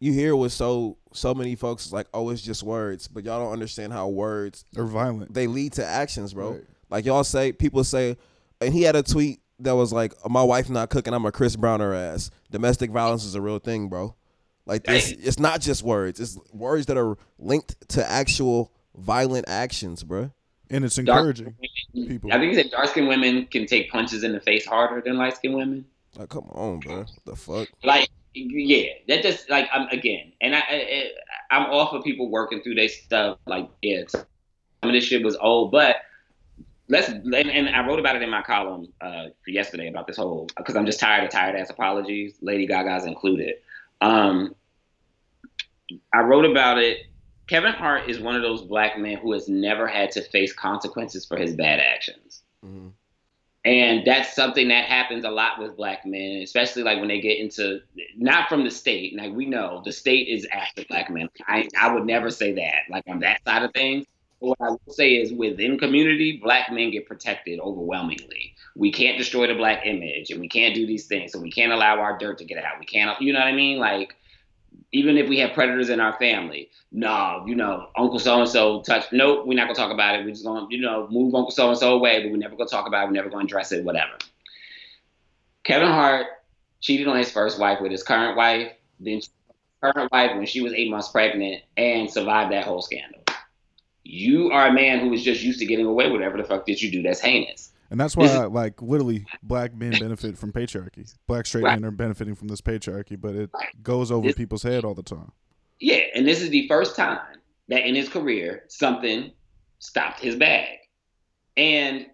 you 0.00 0.12
hear 0.12 0.34
with 0.34 0.52
so 0.52 0.96
so 1.12 1.34
many 1.34 1.54
folks 1.54 1.92
like, 1.92 2.08
oh, 2.12 2.30
it's 2.30 2.42
just 2.42 2.62
words, 2.62 3.06
but 3.06 3.24
y'all 3.24 3.38
don't 3.38 3.52
understand 3.52 3.92
how 3.92 4.08
words 4.08 4.64
are 4.76 4.84
violent. 4.84 5.32
They 5.32 5.46
lead 5.46 5.74
to 5.74 5.84
actions, 5.84 6.34
bro. 6.34 6.52
Right. 6.52 6.64
Like 6.88 7.04
y'all 7.04 7.24
say, 7.24 7.52
people 7.52 7.84
say, 7.84 8.16
and 8.60 8.72
he 8.72 8.82
had 8.82 8.96
a 8.96 9.02
tweet 9.02 9.40
that 9.60 9.76
was 9.76 9.92
like, 9.92 10.12
"My 10.28 10.42
wife 10.42 10.68
not 10.70 10.90
cooking, 10.90 11.14
I'm 11.14 11.24
a 11.26 11.32
Chris 11.32 11.54
Browner 11.54 11.94
ass." 11.94 12.30
Domestic 12.50 12.90
violence 12.90 13.24
is 13.24 13.34
a 13.34 13.40
real 13.40 13.58
thing, 13.58 13.88
bro. 13.88 14.14
Like 14.66 14.84
this, 14.84 15.10
it's 15.12 15.38
not 15.38 15.60
just 15.60 15.82
words; 15.82 16.18
it's 16.18 16.38
words 16.52 16.86
that 16.86 16.96
are 16.96 17.16
linked 17.38 17.88
to 17.90 18.10
actual 18.10 18.72
violent 18.96 19.48
actions, 19.48 20.02
bro. 20.02 20.32
And 20.70 20.84
it's 20.84 20.98
encouraging 20.98 21.56
women, 21.94 22.08
people. 22.08 22.32
I 22.32 22.38
think 22.38 22.52
he 22.52 22.62
said 22.62 22.70
dark 22.70 22.88
skinned 22.88 23.08
women 23.08 23.46
can 23.46 23.66
take 23.66 23.90
punches 23.90 24.24
in 24.24 24.32
the 24.32 24.40
face 24.40 24.64
harder 24.64 25.00
than 25.00 25.16
light 25.16 25.36
skinned 25.36 25.56
women. 25.56 25.84
Like, 26.16 26.28
come 26.28 26.48
on, 26.50 26.80
bro. 26.80 27.04
the 27.24 27.36
fuck? 27.36 27.68
Like, 27.84 28.08
yeah, 28.34 28.92
that 29.08 29.22
just 29.22 29.50
like 29.50 29.68
I'm 29.72 29.88
again, 29.88 30.32
and 30.40 30.54
I, 30.54 30.60
I 30.60 31.10
I'm 31.50 31.66
all 31.66 31.88
for 31.90 32.02
people 32.02 32.30
working 32.30 32.62
through 32.62 32.74
their 32.74 32.88
stuff. 32.88 33.38
Like, 33.46 33.68
yeah, 33.82 34.02
some 34.06 34.24
of 34.82 34.92
this 34.92 35.04
shit 35.04 35.24
was 35.24 35.36
old, 35.36 35.72
but 35.72 35.96
let's 36.88 37.08
and, 37.08 37.34
and, 37.34 37.68
I 37.68 37.86
wrote 37.86 37.98
about 37.98 38.16
it 38.16 38.22
in 38.22 38.30
my 38.30 38.42
column 38.42 38.92
uh, 39.00 39.26
for 39.44 39.50
yesterday 39.50 39.88
about 39.88 40.06
this 40.06 40.16
whole 40.16 40.48
because 40.56 40.76
I'm 40.76 40.86
just 40.86 41.00
tired 41.00 41.24
of 41.24 41.30
tired 41.30 41.56
ass 41.56 41.70
apologies, 41.70 42.36
Lady 42.40 42.66
Gaga's 42.66 43.06
included. 43.06 43.54
Um, 44.00 44.54
I 46.14 46.20
wrote 46.20 46.44
about 46.44 46.78
it. 46.78 46.98
Kevin 47.48 47.72
Hart 47.72 48.08
is 48.08 48.20
one 48.20 48.36
of 48.36 48.42
those 48.42 48.62
black 48.62 48.96
men 48.96 49.16
who 49.16 49.32
has 49.32 49.48
never 49.48 49.88
had 49.88 50.12
to 50.12 50.22
face 50.22 50.52
consequences 50.52 51.26
for 51.26 51.36
his 51.36 51.54
bad 51.54 51.80
actions. 51.80 52.42
Mm-hmm. 52.64 52.88
And 53.64 54.06
that's 54.06 54.34
something 54.34 54.68
that 54.68 54.86
happens 54.86 55.24
a 55.24 55.30
lot 55.30 55.58
with 55.58 55.76
black 55.76 56.06
men, 56.06 56.40
especially 56.42 56.82
like 56.82 56.98
when 56.98 57.08
they 57.08 57.20
get 57.20 57.38
into 57.38 57.80
not 58.16 58.48
from 58.48 58.64
the 58.64 58.70
state. 58.70 59.14
Like 59.16 59.32
we 59.34 59.44
know 59.44 59.82
the 59.84 59.92
state 59.92 60.28
is 60.28 60.46
after 60.50 60.84
black 60.88 61.10
men. 61.10 61.28
I, 61.46 61.68
I 61.78 61.92
would 61.92 62.06
never 62.06 62.30
say 62.30 62.54
that, 62.54 62.84
like 62.88 63.04
on 63.06 63.20
that 63.20 63.42
side 63.44 63.62
of 63.62 63.72
things 63.74 64.06
what 64.40 64.58
I 64.60 64.70
will 64.70 64.80
say 64.88 65.16
is 65.16 65.32
within 65.32 65.78
community, 65.78 66.38
black 66.42 66.72
men 66.72 66.90
get 66.90 67.06
protected 67.06 67.60
overwhelmingly. 67.60 68.54
We 68.74 68.90
can't 68.90 69.18
destroy 69.18 69.46
the 69.46 69.54
black 69.54 69.86
image 69.86 70.30
and 70.30 70.40
we 70.40 70.48
can't 70.48 70.74
do 70.74 70.86
these 70.86 71.06
things. 71.06 71.32
So 71.32 71.38
we 71.38 71.50
can't 71.50 71.72
allow 71.72 72.00
our 72.00 72.18
dirt 72.18 72.38
to 72.38 72.44
get 72.44 72.64
out. 72.64 72.80
We 72.80 72.86
can't, 72.86 73.20
you 73.20 73.32
know 73.32 73.38
what 73.38 73.48
I 73.48 73.52
mean? 73.52 73.78
Like, 73.78 74.16
even 74.92 75.16
if 75.16 75.28
we 75.28 75.38
have 75.38 75.52
predators 75.52 75.88
in 75.88 76.00
our 76.00 76.12
family, 76.18 76.70
no, 76.92 77.44
you 77.46 77.54
know, 77.54 77.88
Uncle 77.96 78.18
so 78.18 78.40
and 78.40 78.48
so 78.48 78.82
touch. 78.82 79.06
Nope, 79.12 79.46
we're 79.46 79.54
not 79.54 79.64
gonna 79.64 79.74
talk 79.74 79.92
about 79.92 80.16
it. 80.16 80.24
We're 80.24 80.32
just 80.32 80.44
gonna, 80.44 80.66
you 80.70 80.80
know, 80.80 81.06
move 81.10 81.34
Uncle 81.34 81.50
so 81.50 81.68
and 81.68 81.78
so 81.78 81.94
away, 81.94 82.22
but 82.22 82.32
we're 82.32 82.38
never 82.38 82.56
gonna 82.56 82.68
talk 82.68 82.86
about 82.86 83.04
it. 83.04 83.06
We're 83.06 83.12
never 83.12 83.30
gonna 83.30 83.44
address 83.44 83.72
it, 83.72 83.84
whatever. 83.84 84.12
Kevin 85.64 85.88
Hart 85.88 86.26
cheated 86.80 87.06
on 87.08 87.16
his 87.16 87.30
first 87.30 87.58
wife 87.58 87.80
with 87.80 87.92
his 87.92 88.02
current 88.02 88.36
wife, 88.36 88.72
then 88.98 89.20
current 89.82 90.10
wife 90.10 90.36
when 90.36 90.46
she 90.46 90.60
was 90.60 90.72
eight 90.72 90.90
months 90.90 91.08
pregnant, 91.08 91.62
and 91.76 92.10
survived 92.10 92.52
that 92.52 92.64
whole 92.64 92.82
scandal 92.82 93.20
you 94.10 94.50
are 94.50 94.66
a 94.66 94.72
man 94.72 95.00
who 95.00 95.12
is 95.12 95.22
just 95.22 95.42
used 95.42 95.60
to 95.60 95.66
getting 95.66 95.86
away 95.86 96.06
with 96.06 96.14
whatever 96.20 96.36
the 96.36 96.44
fuck 96.44 96.66
did 96.66 96.80
you 96.82 96.90
do 96.90 97.02
that's 97.02 97.20
heinous. 97.20 97.69
And 97.90 97.98
that's 97.98 98.16
why, 98.16 98.26
is, 98.26 98.50
like, 98.50 98.80
literally, 98.80 99.26
black 99.42 99.74
men 99.74 99.92
benefit 99.92 100.38
from 100.38 100.52
patriarchy. 100.52 101.12
Black 101.26 101.46
straight 101.46 101.64
right. 101.64 101.80
men 101.80 101.88
are 101.88 101.90
benefiting 101.90 102.36
from 102.36 102.48
this 102.48 102.60
patriarchy, 102.60 103.20
but 103.20 103.34
it 103.34 103.50
goes 103.82 104.12
over 104.12 104.28
this, 104.28 104.36
people's 104.36 104.62
head 104.62 104.84
all 104.84 104.94
the 104.94 105.02
time. 105.02 105.32
Yeah, 105.80 106.02
and 106.14 106.26
this 106.26 106.40
is 106.40 106.50
the 106.50 106.68
first 106.68 106.94
time 106.94 107.18
that 107.68 107.86
in 107.86 107.94
his 107.94 108.08
career 108.08 108.64
something 108.68 109.32
stopped 109.80 110.20
his 110.20 110.36
bag, 110.36 110.78
and 111.56 112.06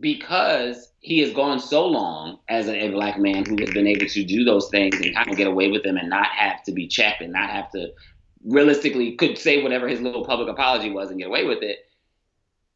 because 0.00 0.92
he 1.00 1.18
has 1.20 1.32
gone 1.32 1.60
so 1.60 1.86
long 1.86 2.38
as 2.48 2.68
a, 2.68 2.86
a 2.86 2.90
black 2.90 3.18
man 3.18 3.44
who 3.44 3.56
has 3.60 3.70
been 3.70 3.86
able 3.86 4.06
to 4.06 4.24
do 4.24 4.44
those 4.44 4.68
things 4.70 4.96
and 5.00 5.14
kind 5.14 5.30
of 5.30 5.36
get 5.36 5.46
away 5.46 5.70
with 5.70 5.82
them 5.82 5.96
and 5.96 6.08
not 6.08 6.26
have 6.26 6.62
to 6.64 6.72
be 6.72 6.88
checked 6.88 7.20
and 7.20 7.32
not 7.32 7.50
have 7.50 7.70
to 7.70 7.92
realistically 8.44 9.16
could 9.16 9.36
say 9.36 9.62
whatever 9.62 9.86
his 9.88 10.00
little 10.00 10.24
public 10.24 10.48
apology 10.48 10.90
was 10.90 11.10
and 11.10 11.18
get 11.18 11.28
away 11.28 11.44
with 11.44 11.62
it. 11.62 11.78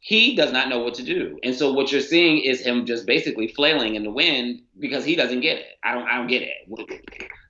He 0.05 0.37
does 0.37 0.53
not 0.53 0.69
know 0.69 0.81
what 0.81 0.93
to 0.97 1.03
do. 1.03 1.39
And 1.43 1.55
so 1.55 1.73
what 1.73 1.91
you're 1.91 2.03
seeing 2.03 2.37
is 2.43 2.61
him 2.61 2.85
just 2.85 3.07
basically 3.07 3.49
flailing 3.49 3.95
in 3.95 4.03
the 4.03 4.11
wind 4.11 4.61
because 4.79 5.03
he 5.03 5.17
doesn't 5.17 5.41
get 5.41 5.57
it. 5.57 5.79
I 5.83 5.95
don't 5.95 6.07
I 6.07 6.19
don't 6.19 6.27
get 6.27 6.43
it. 6.43 7.01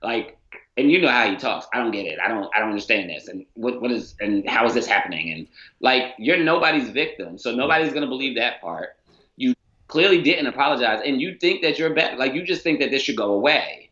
Like 0.01 0.37
and 0.77 0.89
you 0.89 1.01
know 1.01 1.09
how 1.09 1.29
he 1.29 1.35
talks. 1.35 1.67
I 1.73 1.79
don't 1.79 1.91
get 1.91 2.05
it. 2.05 2.17
I 2.17 2.29
don't 2.29 2.49
I 2.55 2.59
don't 2.59 2.69
understand 2.69 3.09
this. 3.09 3.27
And 3.27 3.45
what 3.55 3.81
what 3.81 3.91
is 3.91 4.15
and 4.21 4.47
how 4.47 4.65
is 4.65 4.73
this 4.73 4.87
happening? 4.87 5.33
And 5.33 5.47
like 5.81 6.13
you're 6.17 6.41
nobody's 6.41 6.91
victim. 6.91 7.37
So 7.37 7.53
nobody's 7.53 7.91
gonna 7.91 8.07
believe 8.07 8.37
that 8.37 8.61
part. 8.61 8.95
You 9.35 9.53
clearly 9.89 10.21
didn't 10.21 10.47
apologize 10.47 11.01
and 11.05 11.19
you 11.19 11.37
think 11.37 11.61
that 11.61 11.77
you're 11.77 11.93
better. 11.93 12.15
Like 12.15 12.35
you 12.35 12.43
just 12.45 12.61
think 12.61 12.79
that 12.79 12.89
this 12.89 13.01
should 13.01 13.17
go 13.17 13.33
away. 13.33 13.89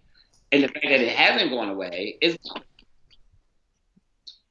And 0.54 0.64
the 0.64 0.70
fact 0.70 0.86
that 0.86 1.02
it 1.02 1.18
hasn't 1.18 1.52
gone 1.52 1.68
away 1.68 2.18
is 2.22 2.38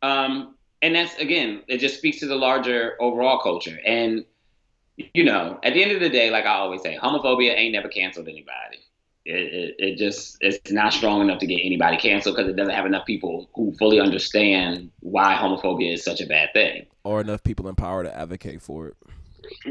um, 0.02 0.54
and 0.82 0.94
that's 0.94 1.16
again, 1.16 1.62
it 1.68 1.78
just 1.78 1.96
speaks 1.96 2.18
to 2.18 2.26
the 2.26 2.34
larger 2.34 2.96
overall 3.00 3.38
culture. 3.38 3.78
And 3.86 4.24
you 4.96 5.24
know, 5.24 5.58
at 5.62 5.72
the 5.72 5.82
end 5.82 5.92
of 5.92 6.00
the 6.00 6.10
day, 6.10 6.30
like 6.30 6.44
I 6.44 6.54
always 6.54 6.82
say, 6.82 6.98
homophobia 7.00 7.56
ain't 7.56 7.72
never 7.72 7.88
canceled 7.88 8.28
anybody. 8.28 8.78
It, 9.24 9.54
it, 9.54 9.74
it 9.78 9.98
just 9.98 10.36
it's 10.40 10.72
not 10.72 10.92
strong 10.92 11.20
enough 11.20 11.38
to 11.38 11.46
get 11.46 11.60
anybody 11.62 11.96
canceled 11.96 12.36
because 12.36 12.50
it 12.50 12.56
doesn't 12.56 12.74
have 12.74 12.86
enough 12.86 13.06
people 13.06 13.48
who 13.54 13.72
fully 13.78 14.00
understand 14.00 14.90
why 15.00 15.34
homophobia 15.34 15.94
is 15.94 16.04
such 16.04 16.20
a 16.20 16.26
bad 16.26 16.52
thing, 16.52 16.86
or 17.04 17.20
enough 17.20 17.42
people 17.44 17.68
in 17.68 17.76
power 17.76 18.02
to 18.02 18.14
advocate 18.14 18.60
for 18.60 18.88
it. 18.88 18.96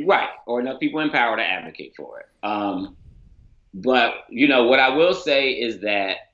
Right, 0.06 0.30
or 0.46 0.62
enough 0.62 0.80
people 0.80 1.02
in 1.02 1.10
power 1.10 1.36
to 1.36 1.44
advocate 1.44 1.96
for 1.98 2.22
it. 2.22 2.28
Um, 2.44 2.96
but 3.74 4.26
you 4.30 4.48
know 4.48 4.64
what 4.64 4.80
I 4.80 4.96
will 4.96 5.14
say 5.14 5.52
is 5.52 5.82
that 5.82 6.31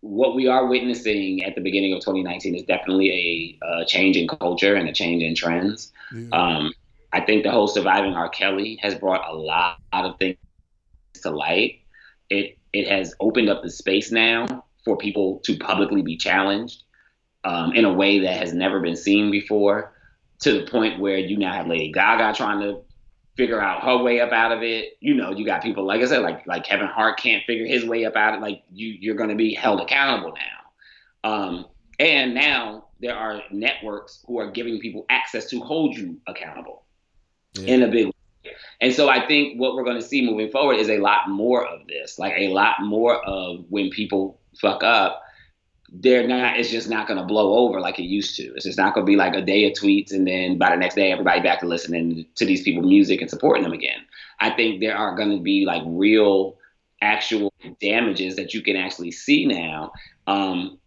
what 0.00 0.34
we 0.34 0.46
are 0.46 0.66
witnessing 0.66 1.42
at 1.44 1.54
the 1.54 1.60
beginning 1.60 1.92
of 1.92 2.00
2019 2.00 2.54
is 2.54 2.62
definitely 2.62 3.58
a, 3.62 3.66
a 3.66 3.86
change 3.86 4.16
in 4.16 4.28
culture 4.28 4.74
and 4.74 4.88
a 4.88 4.92
change 4.92 5.22
in 5.22 5.34
trends. 5.34 5.92
Yeah. 6.14 6.28
Um, 6.32 6.72
I 7.12 7.20
think 7.20 7.44
the 7.44 7.50
whole 7.50 7.68
surviving 7.68 8.12
R. 8.12 8.28
Kelly 8.28 8.78
has 8.82 8.94
brought 8.94 9.28
a 9.28 9.34
lot, 9.34 9.78
of 9.92 10.18
things 10.18 10.36
to 11.22 11.30
light. 11.30 11.80
It 12.28 12.58
it 12.72 12.88
has 12.88 13.14
opened 13.20 13.48
up 13.48 13.62
the 13.62 13.70
space 13.70 14.12
now 14.12 14.64
for 14.84 14.98
people 14.98 15.40
to 15.44 15.56
publicly 15.56 16.02
be 16.02 16.16
challenged 16.16 16.82
um, 17.44 17.72
in 17.72 17.84
a 17.84 17.92
way 17.92 18.18
that 18.20 18.36
has 18.36 18.52
never 18.52 18.80
been 18.80 18.96
seen 18.96 19.30
before. 19.30 19.92
To 20.40 20.52
the 20.52 20.70
point 20.70 21.00
where 21.00 21.16
you 21.16 21.38
now 21.38 21.54
have 21.54 21.66
Lady 21.66 21.90
Gaga 21.90 22.34
trying 22.36 22.60
to 22.60 22.82
figure 23.36 23.60
out 23.60 23.82
her 23.84 24.02
way 24.02 24.20
up 24.20 24.32
out 24.32 24.52
of 24.52 24.62
it. 24.62 24.96
You 25.00 25.14
know, 25.14 25.30
you 25.30 25.44
got 25.44 25.62
people 25.62 25.84
like 25.86 26.00
I 26.00 26.06
said, 26.06 26.22
like 26.22 26.46
like 26.46 26.64
Kevin 26.64 26.86
Hart 26.86 27.18
can't 27.18 27.44
figure 27.44 27.66
his 27.66 27.84
way 27.84 28.04
up 28.04 28.16
out 28.16 28.34
of 28.34 28.40
it. 28.40 28.42
Like 28.42 28.62
you, 28.72 28.96
you're 29.00 29.14
going 29.14 29.30
to 29.30 29.36
be 29.36 29.54
held 29.54 29.80
accountable 29.80 30.34
now. 30.34 31.30
Um, 31.30 31.66
And 31.98 32.34
now 32.34 32.84
there 33.00 33.14
are 33.16 33.42
networks 33.50 34.24
who 34.26 34.38
are 34.38 34.50
giving 34.50 34.78
people 34.80 35.04
access 35.10 35.46
to 35.50 35.60
hold 35.60 35.96
you 35.96 36.18
accountable 36.26 36.84
Yeah. 37.54 37.74
in 37.74 37.82
a 37.82 37.88
big 37.88 38.06
way. 38.06 38.12
And 38.80 38.92
so 38.94 39.08
I 39.08 39.26
think 39.26 39.58
what 39.60 39.74
we're 39.74 39.84
going 39.84 40.00
to 40.00 40.06
see 40.06 40.24
moving 40.24 40.50
forward 40.50 40.76
is 40.76 40.88
a 40.88 40.98
lot 40.98 41.28
more 41.28 41.66
of 41.66 41.86
this, 41.88 42.18
like 42.18 42.34
a 42.36 42.48
lot 42.48 42.80
more 42.80 43.16
of 43.26 43.64
when 43.68 43.90
people 43.90 44.40
fuck 44.60 44.82
up, 44.82 45.22
they're 45.92 46.26
not, 46.26 46.58
it's 46.58 46.70
just 46.70 46.88
not 46.88 47.06
going 47.06 47.18
to 47.18 47.26
blow 47.26 47.54
over 47.56 47.80
like 47.80 47.98
it 47.98 48.04
used 48.04 48.36
to. 48.36 48.52
It's 48.54 48.64
just 48.64 48.78
not 48.78 48.94
going 48.94 49.06
to 49.06 49.10
be 49.10 49.16
like 49.16 49.34
a 49.34 49.42
day 49.42 49.64
of 49.64 49.72
tweets 49.72 50.12
and 50.12 50.26
then 50.26 50.58
by 50.58 50.70
the 50.70 50.76
next 50.76 50.94
day, 50.94 51.12
everybody 51.12 51.40
back 51.40 51.60
to 51.60 51.66
listening 51.66 52.26
to 52.34 52.44
these 52.44 52.62
people 52.62 52.82
music 52.82 53.20
and 53.20 53.30
supporting 53.30 53.62
them 53.62 53.72
again. 53.72 54.00
I 54.40 54.50
think 54.50 54.80
there 54.80 54.96
are 54.96 55.14
going 55.14 55.30
to 55.30 55.42
be 55.42 55.64
like 55.64 55.82
real, 55.86 56.56
actual 57.00 57.52
damages 57.80 58.36
that 58.36 58.54
you 58.54 58.62
can 58.62 58.76
actually 58.76 59.10
see 59.10 59.46
now. 59.46 59.92
Um, 60.26 60.78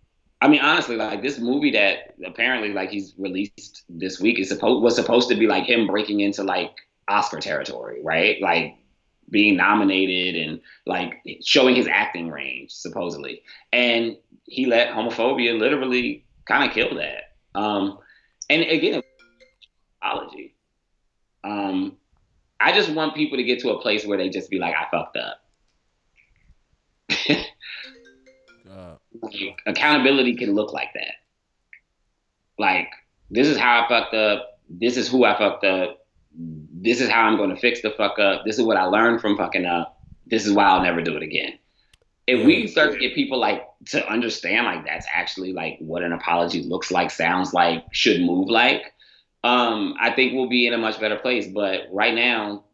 I 0.41 0.47
mean, 0.47 0.61
honestly, 0.61 0.95
like 0.95 1.21
this 1.21 1.39
movie 1.39 1.71
that 1.71 2.15
apparently 2.25 2.73
like 2.73 2.89
he's 2.89 3.13
released 3.17 3.83
this 3.89 4.19
week 4.19 4.39
is 4.39 4.49
supposed 4.49 4.81
was 4.83 4.95
supposed 4.95 5.29
to 5.29 5.35
be 5.35 5.47
like 5.47 5.65
him 5.65 5.85
breaking 5.85 6.21
into 6.21 6.43
like 6.43 6.71
Oscar 7.07 7.39
territory, 7.39 8.01
right? 8.03 8.41
Like 8.41 8.75
being 9.29 9.55
nominated 9.57 10.35
and 10.47 10.61
like 10.85 11.21
showing 11.43 11.75
his 11.75 11.87
acting 11.87 12.29
range, 12.29 12.71
supposedly. 12.71 13.43
And 13.71 14.17
he 14.45 14.65
let 14.65 14.89
homophobia 14.89 15.57
literally 15.57 16.25
kind 16.45 16.67
of 16.67 16.73
kill 16.73 16.95
that. 16.95 17.35
Um, 17.55 17.99
and 18.49 18.63
again, 18.63 19.01
apology. 20.01 20.55
Um, 21.43 21.97
I 22.59 22.73
just 22.73 22.89
want 22.89 23.15
people 23.15 23.37
to 23.37 23.43
get 23.43 23.59
to 23.61 23.71
a 23.71 23.81
place 23.81 24.05
where 24.05 24.17
they 24.17 24.29
just 24.29 24.49
be 24.49 24.59
like, 24.59 24.75
I 24.75 24.87
fucked 24.91 25.17
up. 25.17 25.37
Uh, 28.69 28.95
Like, 29.21 29.59
accountability 29.65 30.35
can 30.35 30.53
look 30.53 30.71
like 30.73 30.93
that. 30.93 31.15
Like, 32.59 32.87
this 33.31 33.47
is 33.47 33.57
how 33.57 33.83
I 33.83 33.87
fucked 33.89 34.13
up. 34.13 34.59
This 34.69 34.95
is 34.95 35.07
who 35.09 35.25
I 35.25 35.35
fucked 35.37 35.63
up. 35.63 35.98
This 36.31 37.01
is 37.01 37.09
how 37.09 37.21
I'm 37.23 37.37
going 37.37 37.49
to 37.49 37.59
fix 37.59 37.81
the 37.81 37.91
fuck 37.91 38.19
up. 38.19 38.43
This 38.45 38.57
is 38.57 38.65
what 38.65 38.77
I 38.77 38.85
learned 38.85 39.21
from 39.21 39.37
fucking 39.37 39.65
up. 39.65 39.99
This 40.27 40.45
is 40.45 40.53
why 40.53 40.65
I'll 40.65 40.83
never 40.83 41.01
do 41.01 41.17
it 41.17 41.23
again. 41.23 41.57
If 42.27 42.45
we 42.45 42.67
start 42.67 42.93
to 42.93 42.99
get 42.99 43.15
people 43.15 43.39
like 43.39 43.65
to 43.87 44.07
understand 44.07 44.67
like 44.67 44.85
that's 44.85 45.07
actually 45.11 45.51
like 45.51 45.77
what 45.79 46.03
an 46.03 46.13
apology 46.13 46.63
looks 46.63 46.91
like, 46.91 47.09
sounds 47.09 47.53
like, 47.53 47.83
should 47.91 48.21
move 48.21 48.49
like, 48.49 48.93
um, 49.43 49.95
I 49.99 50.11
think 50.11 50.33
we'll 50.33 50.49
be 50.49 50.67
in 50.67 50.73
a 50.73 50.77
much 50.77 50.99
better 50.99 51.15
place. 51.15 51.47
But 51.47 51.87
right 51.91 52.13
now, 52.13 52.65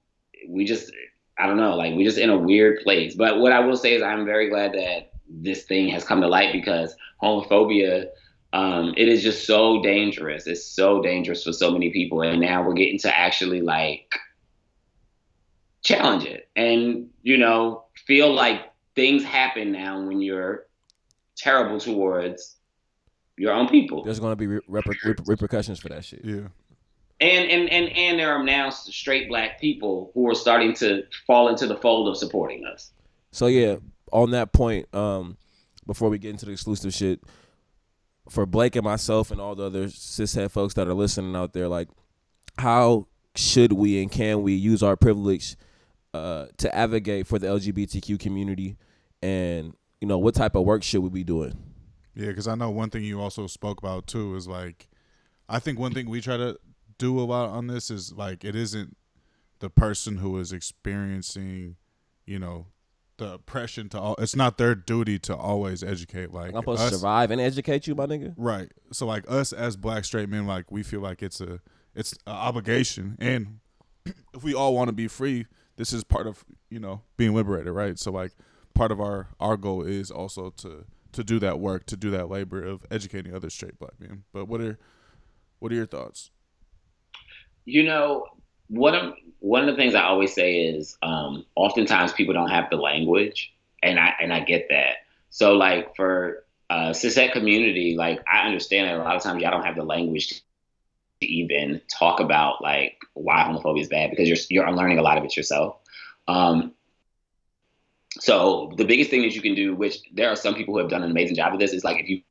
we 0.50 0.66
just 0.66 0.92
I 1.38 1.48
don't 1.48 1.58
know, 1.58 1.76
like 1.76 1.94
we're 1.96 2.06
just 2.06 2.18
in 2.18 2.30
a 2.30 2.38
weird 2.38 2.82
place. 2.84 3.16
But 3.16 3.40
what 3.40 3.52
I 3.52 3.60
will 3.60 3.78
say 3.78 3.94
is 3.94 4.02
I'm 4.02 4.26
very 4.26 4.50
glad 4.50 4.74
that 4.74 5.12
this 5.30 5.64
thing 5.64 5.90
has 5.90 6.04
come 6.04 6.22
to 6.22 6.28
light 6.28 6.54
because 6.54 6.96
homophobia, 7.22 8.08
um, 8.56 8.94
it 8.96 9.10
is 9.10 9.22
just 9.22 9.46
so 9.46 9.82
dangerous. 9.82 10.48
It's 10.48 10.66
so 10.66 11.02
dangerous 11.02 11.44
for 11.44 11.52
so 11.52 11.72
many 11.72 11.90
people, 11.90 12.22
and 12.22 12.40
now 12.40 12.66
we're 12.66 12.74
getting 12.74 12.98
to 13.00 13.14
actually 13.14 13.60
like 13.60 14.16
challenge 15.84 16.24
it, 16.24 16.48
and 16.56 17.10
you 17.22 17.38
know, 17.38 17.84
feel 18.08 18.34
like 18.34 18.62
things 18.96 19.26
happen 19.26 19.74
now 19.74 20.02
when 20.02 20.22
you're 20.22 20.68
terrible 21.36 21.82
towards 21.82 22.56
your 23.36 23.52
own 23.52 23.68
people. 23.68 24.06
there's 24.06 24.22
going 24.22 24.32
to 24.32 24.38
be 24.38 24.48
reper- 24.48 24.96
reper- 25.04 25.28
repercussions 25.28 25.78
for 25.78 25.90
that 25.90 26.06
shit. 26.06 26.22
Yeah. 26.24 26.48
And 27.20 27.50
and 27.50 27.70
and 27.70 27.90
and 27.90 28.18
there 28.18 28.34
are 28.34 28.44
now 28.44 28.70
straight 28.70 29.28
black 29.28 29.60
people 29.60 30.12
who 30.14 30.30
are 30.30 30.36
starting 30.36 30.74
to 30.76 31.04
fall 31.28 31.50
into 31.50 31.68
the 31.68 31.76
fold 31.76 32.08
of 32.08 32.16
supporting 32.16 32.66
us. 32.66 32.92
So 33.32 33.48
yeah, 33.48 33.76
on 34.14 34.32
that 34.32 34.54
point, 34.54 34.88
um, 34.96 35.36
before 35.86 36.10
we 36.10 36.20
get 36.20 36.30
into 36.30 36.46
the 36.46 36.54
exclusive 36.54 36.94
shit, 36.94 37.20
for 38.30 38.46
Blake 38.46 38.76
and 38.76 38.84
myself 38.84 39.32
and 39.32 39.40
all 39.40 39.56
the 39.56 39.66
other 39.66 39.88
cishet 39.88 40.52
folks 40.52 40.74
that 40.76 40.88
are 40.88 40.94
listening 40.94 41.36
out 41.36 41.54
there, 41.54 41.68
like, 41.68 41.90
how 42.58 43.08
should 43.36 43.74
we 43.74 44.02
and 44.02 44.12
can 44.12 44.42
we 44.44 44.54
use 44.54 44.82
our 44.82 44.96
privilege 44.96 45.56
uh, 46.14 46.48
to 46.58 46.74
advocate 46.74 47.28
for 47.28 47.38
the 47.38 47.48
LGBTQ 47.48 48.20
community, 48.20 48.78
and 49.22 49.74
you 50.00 50.08
know 50.08 50.18
what 50.18 50.34
type 50.34 50.56
of 50.56 50.64
work 50.64 50.82
should 50.82 51.02
we 51.02 51.10
be 51.10 51.24
doing? 51.24 51.58
Yeah, 52.16 52.28
because 52.28 52.48
I 52.48 52.56
know 52.56 52.70
one 52.70 52.90
thing 52.90 53.04
you 53.04 53.22
also 53.22 53.48
spoke 53.48 53.80
about 53.80 54.08
too 54.08 54.36
is 54.36 54.48
like, 54.48 54.88
I 55.50 55.60
think 55.60 55.78
one 55.78 55.94
thing 55.94 56.10
we 56.10 56.22
try 56.22 56.38
to 56.38 56.58
do 56.98 57.20
a 57.20 57.24
lot 57.24 57.50
on 57.50 57.68
this 57.68 57.92
is 57.92 58.14
like 58.14 58.46
it 58.46 58.56
isn't 58.56 58.96
the 59.60 59.70
person 59.70 60.18
who 60.18 60.38
is 60.40 60.54
experiencing, 60.54 61.76
you 62.26 62.40
know, 62.40 62.68
the 63.18 63.34
oppression 63.34 63.90
to 63.90 64.00
all. 64.00 64.16
It's 64.20 64.36
not 64.36 64.58
their 64.58 64.76
duty 64.76 65.20
to 65.20 65.36
always 65.36 65.84
educate. 65.84 66.34
Like 66.34 66.50
I'm 66.54 66.62
supposed 66.62 66.82
us- 66.82 66.92
to 66.92 66.98
survive 66.98 67.32
and 67.32 67.40
educate 67.40 67.88
you, 67.88 67.96
my 67.96 68.06
nigga. 68.06 68.34
Right. 68.38 68.72
So 68.92 69.06
like 69.06 69.30
us 69.30 69.54
as 69.54 69.78
black 69.78 70.06
straight 70.06 70.30
men, 70.30 70.46
like 70.46 70.72
we 70.72 70.84
feel 70.84 71.02
like 71.02 71.22
it's 71.24 71.42
a 71.42 71.62
it's 71.96 72.14
an 72.26 72.34
obligation, 72.34 73.16
and 73.20 73.60
if 74.34 74.44
we 74.44 74.54
all 74.54 74.76
want 74.76 74.90
to 74.90 74.94
be 74.94 75.08
free, 75.08 75.46
this 75.78 75.94
is 75.94 76.04
part 76.04 76.28
of 76.28 76.44
you 76.70 76.80
know 76.80 77.02
being 77.18 77.34
liberated, 77.34 77.72
right? 77.74 77.98
So 77.98 78.12
like 78.12 78.34
part 78.74 78.92
of 78.92 79.00
our 79.00 79.30
our 79.40 79.58
goal 79.58 79.82
is 79.82 80.12
also 80.12 80.50
to 80.58 80.86
to 81.14 81.24
do 81.24 81.40
that 81.40 81.60
work, 81.60 81.86
to 81.86 81.96
do 81.96 82.12
that 82.12 82.30
labor 82.30 82.64
of 82.64 82.86
educating 82.92 83.34
other 83.34 83.50
straight 83.50 83.80
black 83.80 84.00
men. 84.00 84.24
But 84.34 84.48
what 84.48 84.62
are 84.62 84.78
what 85.60 85.72
are 85.72 85.76
your 85.76 85.86
thoughts? 85.88 86.32
You 87.64 87.84
know, 87.84 88.26
one 88.68 88.94
of 88.94 89.14
one 89.46 89.62
of 89.62 89.68
the 89.68 89.76
things 89.76 89.94
I 89.94 90.02
always 90.02 90.34
say 90.34 90.58
is, 90.58 90.98
um, 91.04 91.46
oftentimes 91.56 92.14
people 92.14 92.34
don't 92.34 92.50
have 92.50 92.72
the 92.72 92.78
language, 92.78 93.54
and 93.84 94.00
I 94.00 94.14
and 94.20 94.34
I 94.34 94.40
get 94.40 94.70
that. 94.70 94.96
So 95.30 95.54
like 95.54 95.96
for 95.96 96.44
uh, 96.72 96.90
cishet 96.90 97.32
community, 97.32 97.96
like 97.96 98.22
I 98.32 98.48
understand 98.48 98.90
that 98.90 98.96
a 98.96 99.04
lot 99.04 99.16
of 99.16 99.22
times 99.22 99.44
y'all 99.44 99.52
don't 99.52 99.64
have 99.64 99.76
the 99.76 99.84
language 99.84 100.42
to 101.22 101.28
even 101.28 101.80
talk 101.88 102.20
about 102.20 102.64
like 102.64 102.98
why 103.14 103.44
homophobia 103.44 103.82
is 103.82 103.88
bad 103.88 104.10
because 104.10 104.28
you're 104.28 104.38
you're 104.50 104.68
unlearning 104.68 104.98
a 104.98 105.04
lot 105.04 105.20
of 105.20 105.24
it 105.24 105.38
yourself. 105.38 105.78
Um, 106.28 106.74
so 108.20 108.74
the 108.78 108.86
biggest 108.86 109.12
thing 109.12 109.22
that 109.22 109.36
you 109.36 109.44
can 109.44 109.54
do, 109.54 109.76
which 109.76 110.00
there 110.12 110.30
are 110.30 110.36
some 110.36 110.56
people 110.56 110.74
who 110.74 110.80
have 110.80 110.90
done 110.90 111.04
an 111.04 111.12
amazing 111.12 111.36
job 111.36 111.54
of 111.54 111.60
this, 111.60 111.72
is 111.72 111.84
like 111.84 112.00
if 112.00 112.10
you 112.10 112.24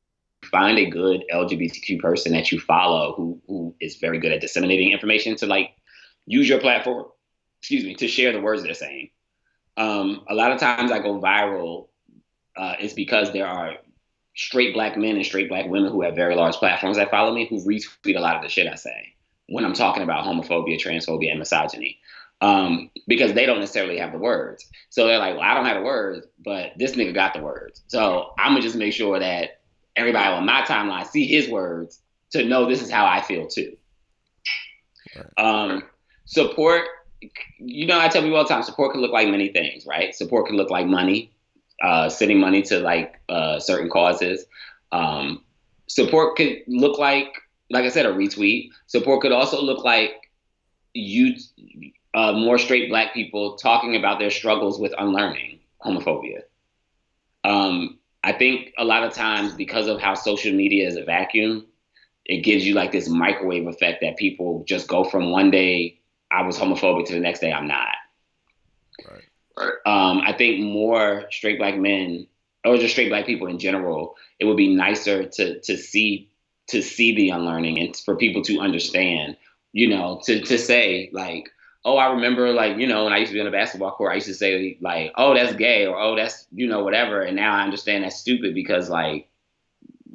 find 0.43 0.77
a 0.77 0.89
good 0.89 1.23
LGBTQ 1.33 1.97
person 2.01 2.33
that 2.33 2.51
you 2.51 2.59
follow 2.59 3.13
who 3.13 3.41
who 3.47 3.73
is 3.79 3.95
very 3.95 4.19
good 4.19 4.33
at 4.33 4.41
disseminating 4.41 4.91
information 4.91 5.37
to 5.37 5.45
like 5.45 5.69
use 6.25 6.47
your 6.47 6.59
platform, 6.59 7.05
excuse 7.61 7.83
me, 7.83 7.95
to 7.95 8.07
share 8.07 8.31
the 8.31 8.41
words 8.41 8.63
they're 8.63 8.73
saying. 8.73 9.09
Um, 9.77 10.23
a 10.29 10.33
lot 10.33 10.51
of 10.51 10.59
times 10.59 10.91
I 10.91 10.99
go 10.99 11.19
viral 11.19 11.87
uh, 12.55 12.75
is 12.79 12.93
because 12.93 13.33
there 13.33 13.47
are 13.47 13.75
straight 14.35 14.73
black 14.73 14.97
men 14.97 15.15
and 15.15 15.25
straight 15.25 15.49
black 15.49 15.67
women 15.67 15.91
who 15.91 16.01
have 16.01 16.15
very 16.15 16.35
large 16.35 16.55
platforms 16.55 16.97
that 16.97 17.11
follow 17.11 17.33
me 17.33 17.47
who 17.47 17.63
retweet 17.63 18.17
a 18.17 18.21
lot 18.21 18.35
of 18.35 18.41
the 18.41 18.49
shit 18.49 18.67
I 18.67 18.75
say 18.75 19.15
when 19.47 19.63
I'm 19.63 19.73
talking 19.73 20.03
about 20.03 20.25
homophobia, 20.25 20.79
transphobia, 20.79 21.31
and 21.31 21.39
misogyny. 21.39 21.99
Um, 22.41 22.91
because 23.07 23.33
they 23.33 23.45
don't 23.45 23.59
necessarily 23.59 23.97
have 23.97 24.11
the 24.11 24.17
words. 24.17 24.69
So 24.89 25.07
they're 25.07 25.19
like, 25.19 25.35
well, 25.35 25.43
I 25.43 25.53
don't 25.53 25.65
have 25.65 25.77
the 25.77 25.83
words, 25.83 26.27
but 26.43 26.73
this 26.77 26.91
nigga 26.91 27.13
got 27.13 27.33
the 27.33 27.41
words. 27.41 27.83
So 27.87 28.33
I'm 28.37 28.51
gonna 28.51 28.61
just 28.61 28.75
make 28.75 28.93
sure 28.93 29.17
that 29.19 29.61
everybody 29.95 30.27
on 30.27 30.45
my 30.45 30.61
timeline 30.63 31.07
see 31.07 31.25
his 31.25 31.49
words 31.49 32.01
to 32.31 32.43
know 32.43 32.67
this 32.67 32.81
is 32.81 32.91
how 32.91 33.05
I 33.05 33.21
feel 33.21 33.47
too. 33.47 33.77
Um, 35.37 35.83
support, 36.25 36.85
you 37.57 37.87
know, 37.87 37.99
I 37.99 38.07
tell 38.07 38.21
people 38.21 38.37
all 38.37 38.43
the 38.43 38.49
time, 38.49 38.63
support 38.63 38.91
can 38.91 39.01
look 39.01 39.11
like 39.11 39.27
many 39.29 39.49
things, 39.49 39.85
right? 39.85 40.13
Support 40.13 40.47
can 40.47 40.57
look 40.57 40.69
like 40.69 40.87
money, 40.87 41.31
uh, 41.81 42.09
sending 42.09 42.39
money 42.39 42.61
to 42.63 42.79
like 42.79 43.19
uh, 43.29 43.59
certain 43.59 43.89
causes. 43.89 44.45
Um, 44.91 45.43
support 45.87 46.35
could 46.35 46.57
look 46.67 46.99
like, 46.99 47.33
like 47.69 47.85
I 47.85 47.89
said, 47.89 48.05
a 48.05 48.09
retweet. 48.09 48.69
Support 48.87 49.21
could 49.21 49.31
also 49.31 49.61
look 49.61 49.83
like 49.83 50.29
you, 50.93 51.35
uh, 52.13 52.33
more 52.33 52.57
straight 52.57 52.89
black 52.89 53.13
people 53.13 53.57
talking 53.57 53.95
about 53.95 54.19
their 54.19 54.31
struggles 54.31 54.79
with 54.79 54.93
unlearning 54.97 55.59
homophobia. 55.83 56.41
Um, 57.43 57.99
I 58.23 58.33
think 58.33 58.73
a 58.77 58.83
lot 58.83 59.03
of 59.03 59.13
times 59.13 59.53
because 59.53 59.87
of 59.87 60.01
how 60.01 60.15
social 60.15 60.51
media 60.51 60.87
is 60.87 60.95
a 60.95 61.03
vacuum, 61.03 61.67
it 62.25 62.43
gives 62.43 62.65
you 62.65 62.73
like 62.73 62.91
this 62.91 63.07
microwave 63.07 63.67
effect 63.67 64.01
that 64.01 64.17
people 64.17 64.63
just 64.67 64.87
go 64.87 65.03
from 65.03 65.29
one 65.29 65.51
day 65.51 65.99
I 66.31 66.43
was 66.43 66.57
homophobic 66.57 67.05
to 67.07 67.13
the 67.13 67.19
next 67.19 67.39
day 67.39 67.51
I'm 67.51 67.67
not. 67.67 67.95
Right. 69.57 69.73
Um, 69.85 70.21
I 70.25 70.33
think 70.33 70.61
more 70.61 71.25
straight 71.31 71.59
black 71.59 71.77
men 71.77 72.27
or 72.65 72.77
just 72.77 72.93
straight 72.93 73.09
black 73.09 73.25
people 73.25 73.47
in 73.47 73.59
general, 73.59 74.15
it 74.39 74.45
would 74.45 74.57
be 74.57 74.73
nicer 74.73 75.25
to 75.25 75.59
to 75.61 75.77
see 75.77 76.29
to 76.67 76.81
see 76.81 77.15
the 77.15 77.29
unlearning 77.29 77.79
and 77.79 77.95
for 77.95 78.15
people 78.15 78.41
to 78.43 78.59
understand, 78.59 79.37
you 79.71 79.87
know, 79.87 80.21
to 80.25 80.41
to 80.41 80.57
say 80.57 81.09
like, 81.13 81.49
oh, 81.85 81.97
I 81.97 82.11
remember 82.11 82.51
like, 82.51 82.77
you 82.77 82.87
know, 82.87 83.03
when 83.03 83.13
I 83.13 83.17
used 83.17 83.29
to 83.29 83.35
be 83.35 83.41
on 83.41 83.47
a 83.47 83.51
basketball 83.51 83.91
court, 83.91 84.11
I 84.11 84.15
used 84.15 84.27
to 84.27 84.33
say 84.33 84.77
like, 84.81 85.13
oh, 85.15 85.35
that's 85.35 85.55
gay 85.55 85.85
or 85.85 85.99
oh, 85.99 86.15
that's 86.15 86.47
you 86.51 86.67
know 86.67 86.83
whatever, 86.83 87.21
and 87.21 87.35
now 87.35 87.55
I 87.55 87.63
understand 87.63 88.03
that's 88.03 88.17
stupid 88.17 88.53
because 88.53 88.89
like 88.89 89.29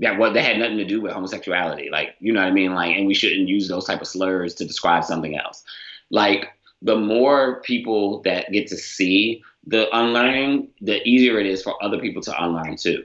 that 0.00 0.18
what 0.18 0.34
that 0.34 0.44
had 0.44 0.58
nothing 0.58 0.78
to 0.78 0.84
do 0.84 1.00
with 1.00 1.12
homosexuality, 1.12 1.90
like 1.90 2.16
you 2.18 2.32
know 2.32 2.40
what 2.40 2.48
I 2.48 2.52
mean, 2.52 2.74
like, 2.74 2.96
and 2.96 3.06
we 3.06 3.14
shouldn't 3.14 3.48
use 3.48 3.68
those 3.68 3.86
type 3.86 4.00
of 4.00 4.08
slurs 4.08 4.54
to 4.56 4.66
describe 4.66 5.04
something 5.04 5.38
else, 5.38 5.62
like. 6.10 6.48
The 6.82 6.96
more 6.96 7.60
people 7.60 8.22
that 8.22 8.50
get 8.50 8.68
to 8.68 8.76
see 8.78 9.42
the 9.66 9.94
unlearning, 9.94 10.68
the 10.80 11.06
easier 11.06 11.38
it 11.38 11.44
is 11.44 11.62
for 11.62 11.76
other 11.84 11.98
people 11.98 12.22
to 12.22 12.42
unlearn 12.42 12.76
too. 12.76 13.04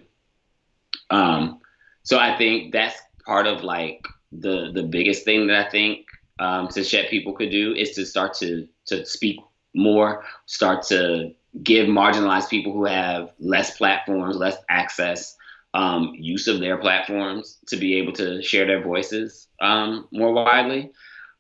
Um, 1.10 1.60
so 2.04 2.18
I 2.18 2.38
think 2.38 2.72
that's 2.72 2.96
part 3.26 3.48
of 3.48 3.64
like 3.64 4.06
the 4.32 4.72
the 4.74 4.84
biggest 4.84 5.26
thing 5.26 5.48
that 5.48 5.68
I 5.68 5.70
think 5.70 6.06
um, 6.40 6.68
cishet 6.68 7.10
people 7.10 7.34
could 7.34 7.52
do 7.52 7.74
is 7.74 7.92
to 7.92 8.06
start 8.06 8.34
to 8.36 8.68
to 8.88 9.06
speak 9.06 9.40
more, 9.74 10.24
start 10.46 10.84
to 10.88 11.34
give 11.64 11.88
marginalized 11.88 12.50
people 12.50 12.74
who 12.74 12.86
have 12.86 13.32
less 13.40 13.78
platforms, 13.78 14.36
less 14.36 14.58
access, 14.70 15.36
um, 15.74 16.14
use 16.16 16.48
of 16.48 16.60
their 16.60 16.78
platforms 16.78 17.58
to 17.68 17.78
be 17.78 17.96
able 17.96 18.14
to 18.14 18.42
share 18.42 18.66
their 18.66 18.84
voices 18.84 19.48
um, 19.62 20.08
more 20.12 20.34
widely. 20.34 20.92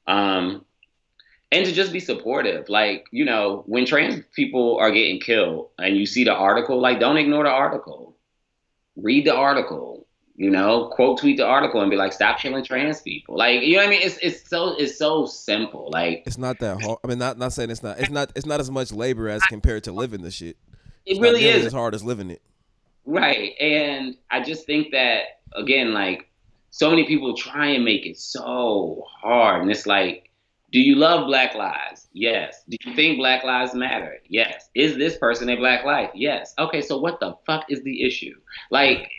Um, 0.08 0.66
and 1.51 1.65
to 1.65 1.72
just 1.72 1.93
be 1.93 1.99
supportive. 1.99 2.69
Like, 2.69 3.05
you 3.11 3.26
know, 3.26 3.63
when 3.67 3.85
trans 3.85 4.23
people 4.34 4.77
are 4.77 4.91
getting 4.91 5.19
killed 5.19 5.69
and 5.77 5.97
you 5.97 6.05
see 6.05 6.23
the 6.23 6.34
article, 6.34 6.80
like, 6.81 6.99
don't 6.99 7.17
ignore 7.17 7.43
the 7.43 7.49
article. 7.49 8.17
Read 8.95 9.26
the 9.26 9.35
article, 9.35 10.07
you 10.38 10.49
know, 10.49 10.89
quote 10.93 11.19
tweet 11.19 11.38
the 11.38 11.45
article 11.45 11.81
and 11.81 11.89
be 11.89 11.97
like, 11.97 12.13
stop 12.13 12.39
killing 12.39 12.63
trans 12.63 13.01
people. 13.01 13.38
Like, 13.38 13.61
you 13.61 13.76
know 13.76 13.84
what 13.84 13.88
I 13.88 13.89
mean? 13.89 14.01
It's 14.03 14.17
it's 14.22 14.49
so 14.49 14.76
it's 14.77 14.97
so 14.97 15.26
simple. 15.26 15.89
Like 15.91 16.23
It's 16.26 16.38
not 16.38 16.59
that 16.59 16.81
hard. 16.81 16.99
I 17.03 17.07
mean, 17.07 17.19
not 17.19 17.38
not 17.38 17.53
saying 17.53 17.69
it's 17.69 17.84
not. 17.84 17.99
It's 17.99 18.09
not. 18.09 18.31
It's 18.35 18.45
not 18.45 18.59
as 18.59 18.72
much 18.72 18.91
labor 18.91 19.27
as 19.27 19.41
compared 19.43 19.84
to 19.85 19.91
living 19.91 20.22
the 20.22 20.31
shit. 20.31 20.57
it 21.05 21.22
really 21.22 21.45
is. 21.45 21.65
as 21.65 21.73
hard 21.73 21.93
as 21.93 22.03
living 22.03 22.31
it. 22.31 22.41
Right. 23.05 23.53
And 23.59 24.15
I 24.31 24.41
just 24.41 24.65
think 24.65 24.91
that 24.91 25.23
again, 25.55 25.93
like 25.93 26.30
so 26.72 26.89
many 26.89 27.05
people 27.05 27.35
try 27.35 27.67
and 27.67 27.85
make 27.85 28.05
it 28.05 28.17
so 28.17 29.05
hard. 29.22 29.61
And 29.61 29.72
it's 29.72 29.85
like, 29.85 30.24
do 30.76 30.81
you 30.81 30.95
love 30.95 31.26
black 31.27 31.56
lives? 31.56 32.10
Yes. 32.11 32.65
Do 32.68 32.76
you 32.84 32.93
think 32.95 33.18
black 33.18 33.45
lives 33.45 33.73
matter? 33.73 34.18
Yes. 34.27 34.68
Is 34.76 34.97
this 34.97 35.18
person 35.18 35.47
a 35.47 35.56
black 35.56 35.85
life? 35.85 36.10
Yes. 36.14 36.53
Okay, 36.60 36.81
so 36.81 36.97
what 36.97 37.22
the 37.22 37.34
fuck 37.45 37.64
is 37.69 37.81
the 37.84 38.03
issue? 38.03 38.35
Like 38.72 39.10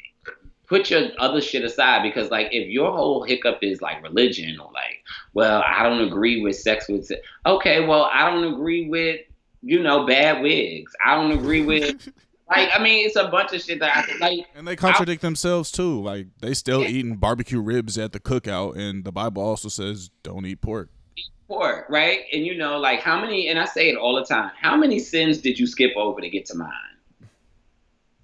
put 0.66 0.90
your 0.90 1.08
other 1.18 1.40
shit 1.40 1.64
aside 1.64 2.02
because 2.02 2.30
like 2.30 2.48
if 2.52 2.68
your 2.68 2.92
whole 2.92 3.22
hiccup 3.22 3.60
is 3.62 3.80
like 3.80 4.02
religion 4.02 4.60
or 4.60 4.70
like, 4.74 5.02
well, 5.32 5.62
I 5.66 5.82
don't 5.82 6.02
agree 6.06 6.42
with 6.42 6.56
sex 6.56 6.88
with 6.90 7.06
se- 7.06 7.22
okay, 7.46 7.86
well, 7.86 8.10
I 8.12 8.30
don't 8.30 8.52
agree 8.52 8.86
with, 8.90 9.20
you 9.62 9.82
know, 9.82 10.04
bad 10.06 10.42
wigs. 10.42 10.92
I 11.02 11.14
don't 11.14 11.32
agree 11.32 11.64
with 11.64 12.06
like 12.50 12.68
I 12.74 12.82
mean, 12.82 13.06
it's 13.06 13.16
a 13.16 13.28
bunch 13.28 13.54
of 13.54 13.62
shit 13.62 13.80
that 13.80 13.96
I 13.96 14.18
like. 14.18 14.46
And 14.54 14.68
they 14.68 14.76
contradict 14.76 15.22
themselves 15.22 15.70
too. 15.72 16.02
Like 16.02 16.26
they 16.42 16.52
still 16.52 16.82
Yeah. 16.82 16.88
eating 16.90 17.16
barbecue 17.16 17.60
ribs 17.62 17.96
at 17.96 18.12
the 18.12 18.20
cookout, 18.20 18.76
and 18.76 19.04
the 19.04 19.12
Bible 19.12 19.42
also 19.42 19.70
says 19.70 20.10
don't 20.22 20.44
eat 20.44 20.60
pork. 20.60 20.90
Pork, 21.48 21.86
right? 21.88 22.20
And 22.32 22.44
you 22.44 22.56
know, 22.56 22.78
like 22.78 23.00
how 23.00 23.20
many? 23.20 23.48
And 23.48 23.58
I 23.58 23.66
say 23.66 23.88
it 23.88 23.96
all 23.96 24.16
the 24.16 24.24
time. 24.24 24.50
How 24.60 24.76
many 24.76 24.98
sins 24.98 25.38
did 25.38 25.58
you 25.58 25.66
skip 25.66 25.92
over 25.96 26.20
to 26.20 26.28
get 26.28 26.46
to 26.46 26.56
mine? 26.56 26.70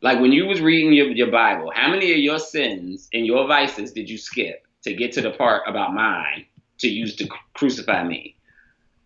Like 0.02 0.20
when 0.20 0.32
you 0.32 0.46
was 0.46 0.60
reading 0.60 0.92
your, 0.92 1.08
your 1.12 1.30
Bible, 1.30 1.70
how 1.74 1.88
many 1.88 2.12
of 2.12 2.18
your 2.18 2.40
sins 2.40 3.08
and 3.12 3.24
your 3.24 3.46
vices 3.46 3.92
did 3.92 4.10
you 4.10 4.18
skip 4.18 4.66
to 4.82 4.94
get 4.94 5.12
to 5.12 5.20
the 5.20 5.30
part 5.30 5.62
about 5.66 5.94
mine 5.94 6.44
to 6.78 6.88
use 6.88 7.14
to 7.16 7.28
crucify 7.54 8.02
me? 8.02 8.36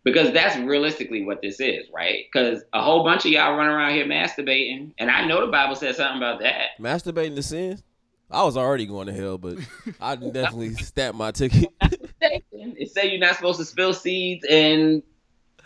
Because 0.05 0.33
that's 0.33 0.57
realistically 0.57 1.25
what 1.25 1.43
this 1.43 1.61
is, 1.61 1.87
right? 1.93 2.25
Because 2.33 2.63
a 2.73 2.83
whole 2.83 3.05
bunch 3.05 3.27
of 3.27 3.33
y'all 3.33 3.57
run 3.57 3.67
around 3.67 3.93
here 3.93 4.07
masturbating, 4.07 4.93
and 4.99 5.11
I 5.11 5.27
know 5.27 5.45
the 5.45 5.51
Bible 5.51 5.75
says 5.75 5.97
something 5.97 6.17
about 6.17 6.41
that. 6.41 6.79
Masturbating 6.81 7.35
the 7.35 7.43
sin. 7.43 7.83
I 8.31 8.43
was 8.43 8.57
already 8.57 8.86
going 8.86 9.07
to 9.07 9.12
hell, 9.12 9.39
but 9.39 9.59
I 10.01 10.16
definitely 10.16 10.74
stamped 10.74 11.19
my 11.19 11.31
ticket. 11.31 11.69
It 12.19 12.90
say 12.90 13.11
you're 13.11 13.20
not 13.20 13.36
supposed 13.36 13.59
to 13.61 13.65
spill 13.65 13.93
seeds, 13.93 14.44
and 14.48 15.03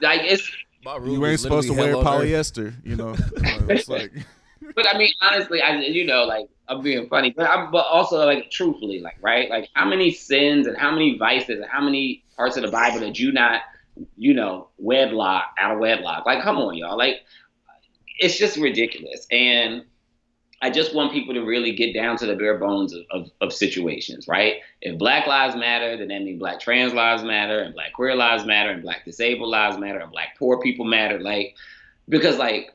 like 0.00 0.20
it's 0.24 0.50
My 0.84 0.96
room 0.96 1.12
You 1.14 1.26
ain't 1.26 1.40
supposed 1.40 1.68
to 1.68 1.74
wear 1.74 1.88
hell 1.88 2.00
earth. 2.00 2.06
polyester. 2.06 2.74
You 2.84 2.96
know, 2.96 3.16
it's 3.68 3.88
like 3.88 4.12
but 4.74 4.86
I 4.88 4.98
mean, 4.98 5.10
honestly, 5.20 5.62
I 5.62 5.76
you 5.76 6.04
know, 6.04 6.24
like 6.24 6.46
I'm 6.68 6.82
being 6.82 7.08
funny, 7.08 7.30
but 7.30 7.48
I'm 7.48 7.70
but 7.70 7.86
also 7.86 8.24
like 8.24 8.50
truthfully, 8.50 9.00
like 9.00 9.16
right, 9.20 9.48
like 9.48 9.68
how 9.74 9.86
many 9.86 10.12
sins 10.12 10.66
and 10.66 10.76
how 10.76 10.90
many 10.90 11.16
vices 11.18 11.60
and 11.60 11.66
how 11.70 11.80
many 11.80 12.24
parts 12.36 12.56
of 12.56 12.62
the 12.62 12.70
Bible 12.70 13.00
that 13.00 13.18
you 13.18 13.32
not, 13.32 13.62
you 14.16 14.34
know, 14.34 14.68
wedlock 14.78 15.44
out 15.58 15.74
of 15.74 15.78
wedlock? 15.78 16.26
Like, 16.26 16.42
come 16.42 16.58
on, 16.58 16.76
y'all, 16.76 16.98
like 16.98 17.22
it's 18.18 18.38
just 18.38 18.56
ridiculous, 18.56 19.26
and 19.30 19.84
I 20.62 20.68
just 20.70 20.94
want 20.94 21.12
people 21.12 21.32
to 21.34 21.40
really 21.40 21.72
get 21.72 21.94
down 21.94 22.18
to 22.18 22.26
the 22.26 22.36
bare 22.36 22.58
bones 22.58 22.92
of, 22.92 23.02
of, 23.10 23.30
of 23.40 23.52
situations, 23.52 24.28
right? 24.28 24.56
If 24.82 24.98
Black 24.98 25.26
Lives 25.26 25.56
Matter, 25.56 25.96
then 25.96 26.08
that 26.08 26.22
means 26.22 26.38
Black 26.38 26.60
trans 26.60 26.92
lives 26.92 27.22
matter, 27.22 27.60
and 27.60 27.72
Black 27.72 27.94
queer 27.94 28.14
lives 28.14 28.44
matter, 28.44 28.70
and 28.70 28.82
Black 28.82 29.04
disabled 29.04 29.48
lives 29.48 29.78
matter, 29.78 29.98
and 30.00 30.12
Black 30.12 30.36
poor 30.38 30.60
people 30.60 30.84
matter, 30.84 31.18
like 31.18 31.56
because 32.08 32.36
like 32.36 32.74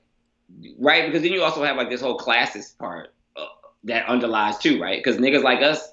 right? 0.79 1.05
Because 1.05 1.21
then 1.21 1.31
you 1.31 1.43
also 1.43 1.63
have 1.63 1.77
like 1.77 1.89
this 1.89 2.01
whole 2.01 2.17
classist 2.17 2.77
part 2.77 3.13
uh, 3.35 3.45
that 3.83 4.07
underlies 4.07 4.57
too, 4.57 4.81
right? 4.81 5.03
Because 5.03 5.19
niggas 5.19 5.43
like 5.43 5.61
us, 5.61 5.87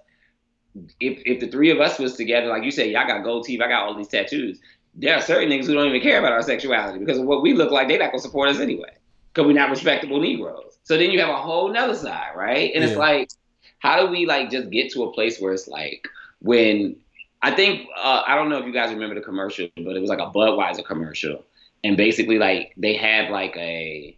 if 1.00 1.22
if 1.26 1.40
the 1.40 1.48
three 1.48 1.70
of 1.70 1.80
us 1.80 1.98
was 1.98 2.16
together, 2.16 2.48
like 2.48 2.64
you 2.64 2.70
said, 2.70 2.90
y'all 2.90 3.06
got 3.06 3.22
gold 3.22 3.44
teeth, 3.44 3.60
I 3.60 3.68
got 3.68 3.86
all 3.86 3.94
these 3.94 4.08
tattoos. 4.08 4.58
There 4.94 5.14
are 5.14 5.20
certain 5.22 5.50
niggas 5.50 5.66
who 5.66 5.74
don't 5.74 5.88
even 5.88 6.02
care 6.02 6.18
about 6.18 6.32
our 6.32 6.42
sexuality 6.42 6.98
because 6.98 7.18
of 7.18 7.24
what 7.24 7.42
we 7.42 7.54
look 7.54 7.70
like. 7.70 7.88
They 7.88 7.98
not 7.98 8.12
gonna 8.12 8.22
support 8.22 8.48
us 8.48 8.60
anyway 8.60 8.94
because 9.32 9.46
we're 9.46 9.54
not 9.54 9.70
respectable 9.70 10.20
Negroes. 10.20 10.71
So 10.84 10.96
then 10.96 11.10
you 11.10 11.20
have 11.20 11.28
a 11.28 11.36
whole 11.36 11.72
nother 11.72 11.94
side, 11.94 12.32
right? 12.36 12.72
And 12.74 12.82
it's 12.82 12.96
like, 12.96 13.30
how 13.78 14.04
do 14.04 14.10
we 14.10 14.26
like 14.26 14.50
just 14.50 14.70
get 14.70 14.92
to 14.92 15.04
a 15.04 15.12
place 15.12 15.40
where 15.40 15.52
it's 15.52 15.68
like 15.68 16.06
when 16.40 16.96
I 17.42 17.50
think 17.50 17.88
uh, 17.96 18.22
I 18.26 18.34
don't 18.34 18.48
know 18.48 18.58
if 18.58 18.66
you 18.66 18.72
guys 18.72 18.92
remember 18.92 19.14
the 19.14 19.20
commercial, 19.20 19.68
but 19.76 19.96
it 19.96 20.00
was 20.00 20.10
like 20.10 20.20
a 20.20 20.30
Budweiser 20.30 20.84
commercial, 20.84 21.44
and 21.82 21.96
basically 21.96 22.38
like 22.38 22.72
they 22.76 22.94
had 22.96 23.30
like 23.30 23.56
a 23.56 24.16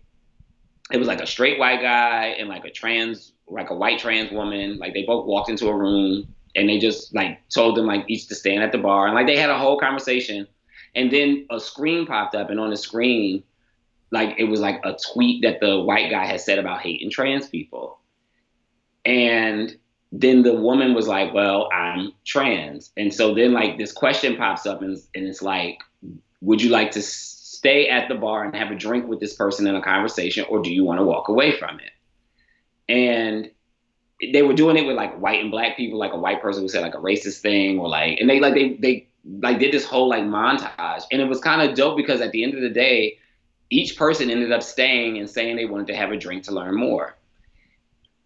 it 0.91 0.99
was 0.99 1.09
like 1.09 1.20
a 1.20 1.27
straight 1.27 1.59
white 1.59 1.81
guy 1.81 2.35
and 2.39 2.49
like 2.49 2.65
a 2.65 2.70
trans 2.70 3.32
like 3.49 3.70
a 3.70 3.74
white 3.74 3.99
trans 3.99 4.31
woman. 4.31 4.78
Like 4.78 4.95
they 4.95 5.05
both 5.05 5.27
walked 5.27 5.49
into 5.49 5.69
a 5.69 5.77
room 5.77 6.27
and 6.57 6.69
they 6.69 6.78
just 6.78 7.15
like 7.15 7.41
told 7.49 7.77
them 7.77 7.86
like 7.86 8.05
each 8.09 8.28
to 8.28 8.35
stand 8.35 8.62
at 8.62 8.73
the 8.73 8.78
bar. 8.78 9.07
And 9.07 9.15
like 9.15 9.27
they 9.27 9.36
had 9.36 9.51
a 9.51 9.59
whole 9.59 9.78
conversation. 9.78 10.47
And 10.95 11.11
then 11.11 11.47
a 11.51 11.59
screen 11.59 12.07
popped 12.07 12.35
up 12.35 12.51
and 12.51 12.61
on 12.61 12.70
the 12.70 12.77
screen 12.77 13.43
like 14.15 14.36
it 14.39 14.45
was 14.45 14.61
like 14.61 14.81
a 14.85 14.97
tweet 15.12 15.43
that 15.43 15.59
the 15.61 15.81
white 15.81 16.09
guy 16.09 16.24
had 16.24 16.41
said 16.41 16.61
about 16.61 16.81
hating 16.81 17.11
trans 17.11 17.49
people. 17.49 17.99
And 19.05 19.77
then 20.12 20.43
the 20.43 20.55
woman 20.55 20.95
was 20.95 21.09
like 21.09 21.35
well 21.35 21.69
i'm 21.73 22.12
trans. 22.24 22.93
And 22.97 23.12
so 23.12 23.35
then 23.35 23.53
like 23.53 23.77
this 23.77 23.93
question 23.93 24.36
pops 24.36 24.65
up 24.66 24.81
and, 24.81 24.97
and 25.15 25.27
it's 25.27 25.43
like 25.43 25.81
would 26.41 26.62
you 26.62 26.70
like 26.70 26.93
to 26.93 27.03
stay 27.03 27.89
at 27.89 28.09
the 28.09 28.15
bar 28.15 28.45
and 28.45 28.55
have 28.55 28.70
a 28.70 28.77
drink 28.77 29.09
with 29.09 29.19
this 29.19 29.35
person 29.35 29.66
in 29.66 29.74
a 29.74 29.82
conversation 29.82 30.47
or 30.49 30.62
do 30.62 30.73
you 30.73 30.85
want 30.85 31.01
to 31.01 31.05
walk 31.05 31.28
away 31.28 31.59
from 31.59 31.81
it? 31.81 31.93
And 32.89 33.51
they 34.32 34.43
were 34.43 34.55
doing 34.55 34.77
it 34.77 34.86
with 34.86 34.97
like 34.97 35.19
white 35.19 35.41
and 35.41 35.51
black 35.51 35.77
people 35.77 35.99
like 35.99 36.12
a 36.12 36.19
white 36.19 36.41
person 36.41 36.62
who 36.62 36.69
said 36.69 36.82
like 36.82 36.95
a 36.95 36.99
racist 36.99 37.41
thing 37.41 37.81
or 37.81 37.89
like 37.89 38.20
and 38.20 38.31
they 38.31 38.39
like 38.39 38.55
they 38.55 38.74
they 38.74 39.09
like 39.41 39.59
did 39.59 39.73
this 39.73 39.85
whole 39.85 40.09
like 40.09 40.23
montage. 40.23 41.03
And 41.11 41.20
it 41.20 41.28
was 41.28 41.41
kind 41.41 41.69
of 41.69 41.74
dope 41.74 41.97
because 41.97 42.20
at 42.20 42.31
the 42.31 42.45
end 42.45 42.55
of 42.55 42.61
the 42.61 42.69
day 42.69 43.19
each 43.74 43.96
person 43.96 44.30
ended 44.30 44.52
up 44.52 44.62
staying 44.62 45.18
and 45.18 45.28
saying 45.28 45.56
they 45.56 45.64
wanted 45.64 45.86
to 45.88 45.96
have 45.96 46.12
a 46.12 46.16
drink 46.16 46.44
to 46.44 46.52
learn 46.52 46.74
more 46.74 47.16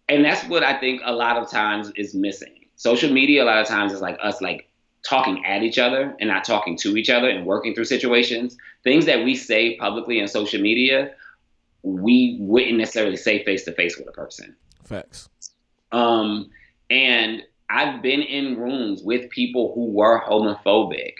and 0.07 0.23
that's 0.23 0.43
what 0.45 0.63
i 0.63 0.79
think 0.79 1.01
a 1.03 1.13
lot 1.13 1.37
of 1.37 1.49
times 1.49 1.91
is 1.95 2.13
missing 2.13 2.65
social 2.75 3.11
media 3.11 3.43
a 3.43 3.45
lot 3.45 3.61
of 3.61 3.67
times 3.67 3.91
is 3.91 4.01
like 4.01 4.17
us 4.21 4.41
like 4.41 4.69
talking 5.03 5.43
at 5.45 5.63
each 5.63 5.79
other 5.79 6.15
and 6.19 6.29
not 6.29 6.43
talking 6.43 6.75
to 6.77 6.97
each 6.97 7.09
other 7.09 7.29
and 7.29 7.45
working 7.45 7.73
through 7.73 7.85
situations 7.85 8.57
things 8.83 9.05
that 9.05 9.23
we 9.23 9.35
say 9.35 9.75
publicly 9.77 10.21
on 10.21 10.27
social 10.27 10.61
media 10.61 11.11
we 11.83 12.37
wouldn't 12.41 12.77
necessarily 12.77 13.15
say 13.15 13.43
face 13.43 13.63
to 13.63 13.71
face 13.71 13.97
with 13.97 14.07
a 14.07 14.11
person 14.11 14.55
Facts. 14.83 15.29
um, 15.91 16.49
and 16.89 17.43
I've 17.69 18.01
been 18.01 18.21
in 18.21 18.57
rooms 18.57 19.03
with 19.03 19.29
people 19.29 19.73
who 19.75 19.91
were 19.91 20.19
homophobic. 20.19 21.13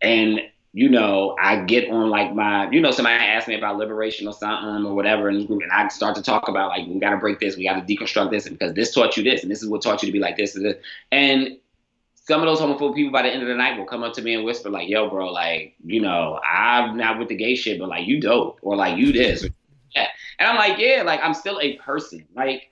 And, 0.00 0.40
you 0.74 0.88
know, 0.88 1.36
I 1.38 1.64
get 1.64 1.90
on 1.90 2.08
like 2.08 2.34
my, 2.34 2.70
you 2.70 2.80
know, 2.80 2.90
somebody 2.90 3.22
asked 3.22 3.46
me 3.46 3.56
about 3.56 3.76
liberation 3.76 4.26
or 4.26 4.32
something 4.32 4.86
or 4.86 4.94
whatever 4.94 5.30
group, 5.30 5.62
and 5.62 5.70
I 5.70 5.88
start 5.88 6.16
to 6.16 6.22
talk 6.22 6.48
about 6.48 6.70
like, 6.70 6.86
we 6.86 6.98
got 6.98 7.10
to 7.10 7.18
break 7.18 7.40
this, 7.40 7.56
we 7.56 7.64
got 7.64 7.86
to 7.86 7.94
deconstruct 7.94 8.30
this, 8.30 8.46
and 8.46 8.58
because 8.58 8.74
this 8.74 8.94
taught 8.94 9.16
you 9.16 9.22
this, 9.22 9.42
and 9.42 9.50
this 9.50 9.62
is 9.62 9.68
what 9.68 9.82
taught 9.82 10.02
you 10.02 10.06
to 10.06 10.12
be 10.12 10.18
like 10.18 10.38
this 10.38 10.56
and 10.56 10.64
this. 10.64 10.76
And 11.10 11.58
some 12.14 12.40
of 12.40 12.46
those 12.46 12.58
homophobic 12.58 12.94
people 12.94 13.12
by 13.12 13.22
the 13.22 13.28
end 13.28 13.42
of 13.42 13.48
the 13.48 13.54
night 13.54 13.76
will 13.76 13.84
come 13.84 14.02
up 14.02 14.14
to 14.14 14.22
me 14.22 14.34
and 14.34 14.44
whisper, 14.44 14.70
like, 14.70 14.88
yo, 14.88 15.10
bro, 15.10 15.30
like, 15.30 15.74
you 15.84 16.00
know, 16.00 16.40
I'm 16.42 16.96
not 16.96 17.18
with 17.18 17.28
the 17.28 17.36
gay 17.36 17.54
shit, 17.54 17.78
but 17.78 17.88
like, 17.88 18.06
you 18.06 18.20
dope, 18.20 18.58
or 18.62 18.74
like, 18.74 18.96
you 18.96 19.12
this. 19.12 19.46
Yeah. 19.94 20.06
And 20.38 20.48
I'm 20.48 20.56
like, 20.56 20.78
yeah, 20.78 21.02
like, 21.04 21.20
I'm 21.22 21.34
still 21.34 21.60
a 21.60 21.76
person. 21.76 22.26
Like, 22.34 22.70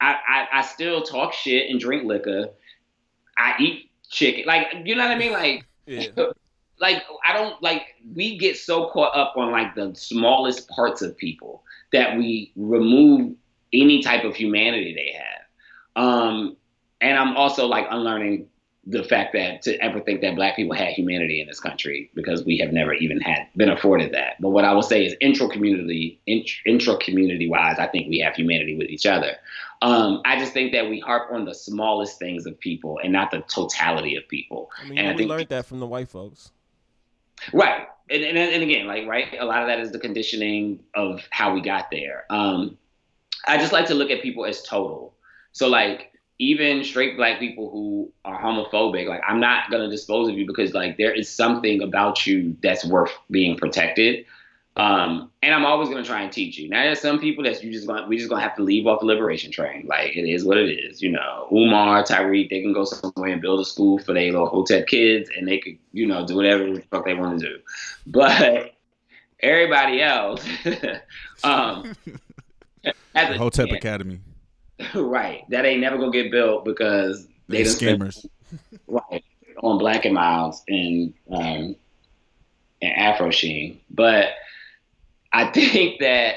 I, 0.00 0.14
I, 0.28 0.58
I 0.58 0.62
still 0.62 1.02
talk 1.02 1.32
shit 1.32 1.70
and 1.70 1.80
drink 1.80 2.04
liquor. 2.04 2.50
I 3.36 3.54
eat 3.58 3.90
chicken. 4.08 4.44
Like, 4.46 4.68
you 4.84 4.94
know 4.94 5.02
what 5.02 5.16
I 5.16 5.18
mean? 5.18 5.32
Like, 5.32 5.66
Yeah. 5.86 6.06
like 6.80 7.02
I 7.26 7.32
don't 7.32 7.62
like 7.62 7.82
we 8.14 8.38
get 8.38 8.56
so 8.56 8.90
caught 8.90 9.16
up 9.16 9.34
on 9.36 9.52
like 9.52 9.74
the 9.74 9.94
smallest 9.94 10.68
parts 10.68 11.02
of 11.02 11.16
people 11.16 11.62
that 11.92 12.16
we 12.16 12.52
remove 12.56 13.34
any 13.72 14.02
type 14.02 14.24
of 14.24 14.34
humanity 14.34 14.94
they 14.94 15.18
have. 15.18 16.04
Um 16.04 16.56
and 17.00 17.18
I'm 17.18 17.36
also 17.36 17.66
like 17.66 17.86
unlearning 17.90 18.48
the 18.86 19.04
fact 19.04 19.32
that 19.32 19.62
to 19.62 19.76
ever 19.80 20.00
think 20.00 20.20
that 20.22 20.34
black 20.34 20.56
people 20.56 20.74
had 20.74 20.88
humanity 20.88 21.40
in 21.40 21.46
this 21.46 21.60
country 21.60 22.10
because 22.14 22.44
we 22.44 22.58
have 22.58 22.72
never 22.72 22.92
even 22.94 23.20
had 23.20 23.46
been 23.56 23.68
afforded 23.68 24.12
that. 24.12 24.40
But 24.40 24.50
what 24.50 24.64
I 24.64 24.72
will 24.72 24.82
say 24.82 25.04
is 25.06 25.14
intra 25.20 25.48
community, 25.48 26.20
intra 26.26 26.96
community 26.96 27.48
wise, 27.48 27.78
I 27.78 27.86
think 27.86 28.08
we 28.08 28.18
have 28.18 28.34
humanity 28.34 28.76
with 28.76 28.88
each 28.88 29.06
other. 29.06 29.36
Um, 29.82 30.20
I 30.24 30.36
just 30.38 30.52
think 30.52 30.72
that 30.72 30.88
we 30.88 30.98
harp 30.98 31.32
on 31.32 31.44
the 31.44 31.54
smallest 31.54 32.18
things 32.18 32.44
of 32.44 32.58
people 32.58 32.98
and 33.02 33.12
not 33.12 33.30
the 33.30 33.42
totality 33.42 34.16
of 34.16 34.26
people. 34.28 34.70
I 34.80 34.88
mean, 34.88 34.98
and 34.98 35.06
we 35.06 35.12
I 35.12 35.16
think 35.16 35.30
learned 35.30 35.48
that 35.50 35.66
from 35.66 35.78
the 35.78 35.86
white 35.86 36.08
folks. 36.08 36.50
Right. 37.52 37.86
And, 38.10 38.22
and, 38.22 38.36
and 38.36 38.62
again, 38.62 38.86
like, 38.86 39.06
right, 39.06 39.28
a 39.38 39.44
lot 39.44 39.62
of 39.62 39.68
that 39.68 39.80
is 39.80 39.92
the 39.92 39.98
conditioning 39.98 40.80
of 40.94 41.22
how 41.30 41.54
we 41.54 41.60
got 41.60 41.90
there. 41.90 42.24
Um, 42.30 42.76
I 43.46 43.56
just 43.58 43.72
like 43.72 43.86
to 43.86 43.94
look 43.94 44.10
at 44.10 44.22
people 44.22 44.44
as 44.44 44.62
total. 44.62 45.14
So, 45.52 45.68
like, 45.68 46.12
even 46.38 46.82
straight 46.82 47.16
black 47.16 47.38
people 47.38 47.70
who 47.70 48.12
are 48.24 48.40
homophobic, 48.40 49.06
like 49.06 49.20
I'm 49.26 49.38
not 49.38 49.70
gonna 49.70 49.88
dispose 49.88 50.28
of 50.28 50.36
you 50.36 50.44
because 50.44 50.74
like 50.74 50.96
there 50.96 51.12
is 51.12 51.28
something 51.28 51.80
about 51.82 52.26
you 52.26 52.56
that's 52.62 52.84
worth 52.84 53.12
being 53.30 53.56
protected. 53.56 54.26
Um, 54.74 55.30
and 55.42 55.54
I'm 55.54 55.66
always 55.66 55.90
gonna 55.90 56.04
try 56.04 56.22
and 56.22 56.32
teach 56.32 56.56
you. 56.56 56.68
Now 56.68 56.82
there's 56.84 57.00
some 57.00 57.18
people 57.18 57.44
that 57.44 57.62
you 57.62 57.70
just 57.70 57.86
gonna 57.86 58.06
we 58.06 58.16
just 58.16 58.30
gonna 58.30 58.40
have 58.40 58.56
to 58.56 58.62
leave 58.62 58.86
off 58.86 59.00
the 59.00 59.06
liberation 59.06 59.50
train. 59.50 59.86
Like 59.86 60.16
it 60.16 60.26
is 60.26 60.44
what 60.44 60.56
it 60.56 60.70
is, 60.70 61.02
you 61.02 61.10
know. 61.10 61.46
Umar, 61.52 62.02
Tariq, 62.04 62.48
they 62.48 62.62
can 62.62 62.72
go 62.72 62.84
somewhere 62.84 63.32
and 63.32 63.42
build 63.42 63.60
a 63.60 63.64
school 63.66 63.98
for 63.98 64.14
their 64.14 64.32
little 64.32 64.46
hotep 64.46 64.86
kids 64.86 65.28
and 65.36 65.46
they 65.46 65.58
could, 65.58 65.76
you 65.92 66.06
know, 66.06 66.26
do 66.26 66.36
whatever 66.36 66.64
the 66.72 66.80
fuck 66.90 67.04
they 67.04 67.12
want 67.14 67.38
to 67.40 67.46
do. 67.46 67.58
But 68.06 68.74
everybody 69.40 70.00
else, 70.00 70.46
um, 71.44 71.94
Hotep 73.14 73.70
Academy. 73.72 74.20
right. 74.94 75.44
That 75.50 75.66
ain't 75.66 75.82
never 75.82 75.98
gonna 75.98 76.12
get 76.12 76.30
built 76.30 76.64
because 76.64 77.26
they, 77.46 77.62
they 77.62 77.68
scammers. 77.68 78.26
right 78.86 79.22
on 79.62 79.76
Black 79.76 80.06
and 80.06 80.14
Milds 80.14 80.62
and 80.66 81.12
um, 81.30 81.76
and 82.80 82.96
Afro 82.96 83.30
Sheen. 83.30 83.80
But 83.90 84.30
I 85.32 85.46
think 85.46 86.00
that 86.00 86.36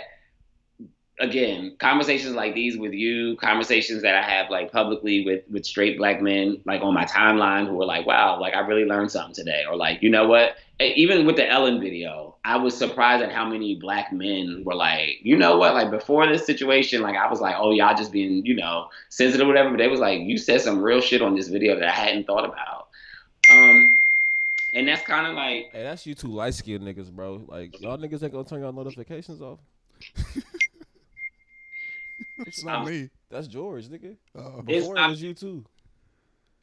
again, 1.19 1.75
conversations 1.79 2.35
like 2.35 2.53
these 2.55 2.77
with 2.77 2.93
you, 2.93 3.37
conversations 3.37 4.01
that 4.01 4.15
I 4.15 4.21
have 4.21 4.49
like 4.49 4.71
publicly 4.71 5.25
with 5.25 5.43
with 5.49 5.65
straight 5.65 5.97
black 5.97 6.21
men, 6.21 6.61
like 6.65 6.81
on 6.81 6.93
my 6.93 7.05
timeline, 7.05 7.67
who 7.67 7.81
are 7.81 7.85
like, 7.85 8.05
"Wow, 8.05 8.39
like 8.39 8.53
I 8.53 8.59
really 8.59 8.85
learned 8.85 9.11
something 9.11 9.35
today," 9.35 9.63
or 9.69 9.75
like, 9.75 10.01
you 10.01 10.09
know 10.09 10.27
what? 10.27 10.57
Even 10.79 11.25
with 11.25 11.37
the 11.37 11.49
Ellen 11.49 11.79
video, 11.79 12.35
I 12.43 12.57
was 12.57 12.75
surprised 12.75 13.23
at 13.23 13.31
how 13.31 13.47
many 13.47 13.75
black 13.75 14.11
men 14.11 14.63
were 14.65 14.75
like, 14.75 15.19
you 15.21 15.37
know 15.37 15.57
what? 15.57 15.73
Like 15.73 15.89
before 15.89 16.27
this 16.27 16.45
situation, 16.45 17.01
like 17.01 17.15
I 17.15 17.29
was 17.29 17.39
like, 17.39 17.55
"Oh, 17.57 17.71
y'all 17.71 17.95
just 17.95 18.11
being, 18.11 18.45
you 18.45 18.55
know, 18.55 18.89
sensitive, 19.09 19.47
whatever." 19.47 19.69
But 19.69 19.77
they 19.77 19.87
was 19.87 20.01
like, 20.01 20.21
"You 20.21 20.37
said 20.37 20.61
some 20.61 20.81
real 20.81 21.01
shit 21.01 21.21
on 21.21 21.35
this 21.35 21.47
video 21.47 21.79
that 21.79 21.87
I 21.87 21.91
hadn't 21.91 22.27
thought 22.27 22.45
about." 22.45 22.87
Um, 23.51 23.94
and 24.75 24.87
that's 24.87 25.01
kind 25.03 25.25
of 25.25 25.33
like, 25.33 25.69
hey, 25.71 25.83
that's 25.83 26.05
you 26.05 26.13
two 26.13 26.27
light 26.27 26.53
skinned 26.53 26.83
niggas, 26.83 27.11
bro. 27.11 27.43
Like 27.47 27.79
y'all 27.81 27.97
niggas 27.97 28.21
ain't 28.21 28.33
gonna 28.33 28.43
turn 28.43 28.59
your 28.59 28.73
notifications 28.73 29.41
off. 29.41 29.59
It's 32.39 32.63
not 32.63 32.79
um, 32.79 32.85
me. 32.85 33.09
That's 33.29 33.47
George, 33.47 33.87
nigga. 33.87 34.15
Uh, 34.37 34.61
Before 34.61 34.97
it 34.97 35.07
was 35.07 35.21
you 35.21 35.33
too. 35.33 35.63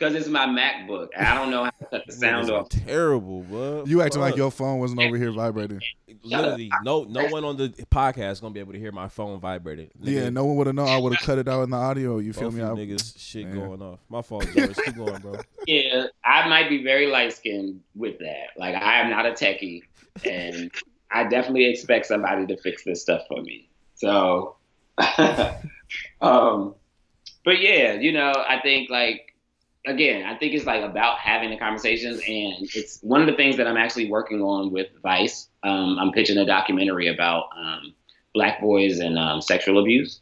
Because 0.02 0.16
it's 0.16 0.26
my 0.26 0.46
MacBook. 0.46 1.10
I 1.16 1.32
don't 1.32 1.48
know 1.52 1.62
how 1.62 1.70
to 1.70 1.84
cut 1.84 2.06
the 2.06 2.12
sound 2.12 2.50
off. 2.50 2.68
Terrible, 2.70 3.42
bro. 3.42 3.84
You 3.86 4.02
acting 4.02 4.20
like 4.20 4.34
your 4.34 4.50
phone 4.50 4.80
wasn't 4.80 5.00
over 5.00 5.16
here 5.16 5.30
vibrating. 5.30 5.80
Literally, 6.24 6.72
no, 6.82 7.04
no 7.04 7.28
one 7.28 7.44
on 7.44 7.56
the 7.56 7.68
podcast 7.68 8.32
is 8.32 8.40
gonna 8.40 8.52
be 8.52 8.58
able 8.58 8.72
to 8.72 8.80
hear 8.80 8.90
my 8.90 9.06
phone 9.06 9.38
vibrating. 9.38 9.90
Nigga, 10.00 10.10
yeah, 10.10 10.30
no 10.30 10.44
one 10.44 10.56
would 10.56 10.66
have 10.66 10.74
known. 10.74 10.88
I 10.88 10.98
would 10.98 11.14
have 11.14 11.24
cut 11.24 11.38
it 11.38 11.46
out 11.46 11.62
in 11.62 11.70
the 11.70 11.76
audio. 11.76 12.18
You 12.18 12.32
feel 12.32 12.50
me? 12.50 12.62
I, 12.62 12.66
niggas, 12.66 13.14
shit 13.16 13.46
man. 13.46 13.54
going 13.54 13.80
off. 13.80 14.00
My 14.08 14.22
fault, 14.22 14.48
George. 14.52 14.74
Keep 14.76 14.96
going, 14.96 15.20
bro. 15.20 15.38
Yeah, 15.68 16.06
I 16.24 16.48
might 16.48 16.68
be 16.68 16.82
very 16.82 17.06
light 17.06 17.32
skinned 17.32 17.82
with 17.94 18.18
that. 18.18 18.48
Like, 18.56 18.74
I 18.74 19.00
am 19.00 19.08
not 19.08 19.24
a 19.24 19.30
techie, 19.30 19.82
and 20.24 20.72
I 21.12 21.22
definitely 21.24 21.66
expect 21.66 22.06
somebody 22.06 22.44
to 22.48 22.56
fix 22.56 22.82
this 22.82 23.02
stuff 23.02 23.22
for 23.28 23.40
me. 23.40 23.68
So 23.94 24.56
um, 26.20 26.74
but 27.44 27.60
yeah, 27.60 27.94
you 27.94 28.12
know, 28.12 28.32
I 28.32 28.60
think 28.60 28.90
like 28.90 29.31
again, 29.86 30.24
I 30.24 30.36
think 30.36 30.54
it's 30.54 30.66
like 30.66 30.82
about 30.82 31.18
having 31.18 31.50
the 31.50 31.56
conversations, 31.56 32.18
and 32.26 32.68
it's 32.74 33.00
one 33.02 33.20
of 33.20 33.26
the 33.26 33.34
things 33.34 33.56
that 33.56 33.66
I'm 33.66 33.76
actually 33.76 34.10
working 34.10 34.40
on 34.40 34.70
with 34.70 34.88
Vice. 35.02 35.48
Um, 35.62 35.98
I'm 35.98 36.12
pitching 36.12 36.38
a 36.38 36.46
documentary 36.46 37.08
about 37.08 37.46
um, 37.56 37.94
black 38.34 38.60
boys 38.60 38.98
and 38.98 39.18
um, 39.18 39.40
sexual 39.40 39.80
abuse, 39.80 40.20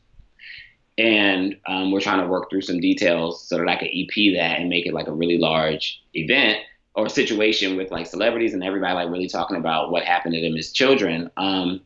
and 0.99 1.57
um, 1.67 1.93
we're 1.93 2.01
trying 2.01 2.21
to 2.21 2.27
work 2.27 2.51
through 2.51 2.63
some 2.63 2.81
details 2.81 3.47
so 3.47 3.59
that 3.59 3.69
I 3.69 3.77
can 3.77 3.89
EP 3.89 4.35
that 4.37 4.61
and 4.61 4.69
make 4.69 4.87
it 4.87 4.95
like 4.95 5.07
a 5.07 5.13
really 5.13 5.39
large 5.39 6.03
event 6.15 6.59
or 6.95 7.09
situation 7.09 7.77
with 7.77 7.91
like 7.91 8.07
celebrities 8.07 8.53
and 8.53 8.65
everybody 8.65 8.95
like 8.95 9.11
really 9.11 9.29
talking 9.29 9.57
about 9.57 9.91
what 9.91 10.05
happened 10.05 10.35
to 10.35 10.41
them 10.41 10.57
as 10.57 10.73
children. 10.73 11.31
Um, 11.37 11.81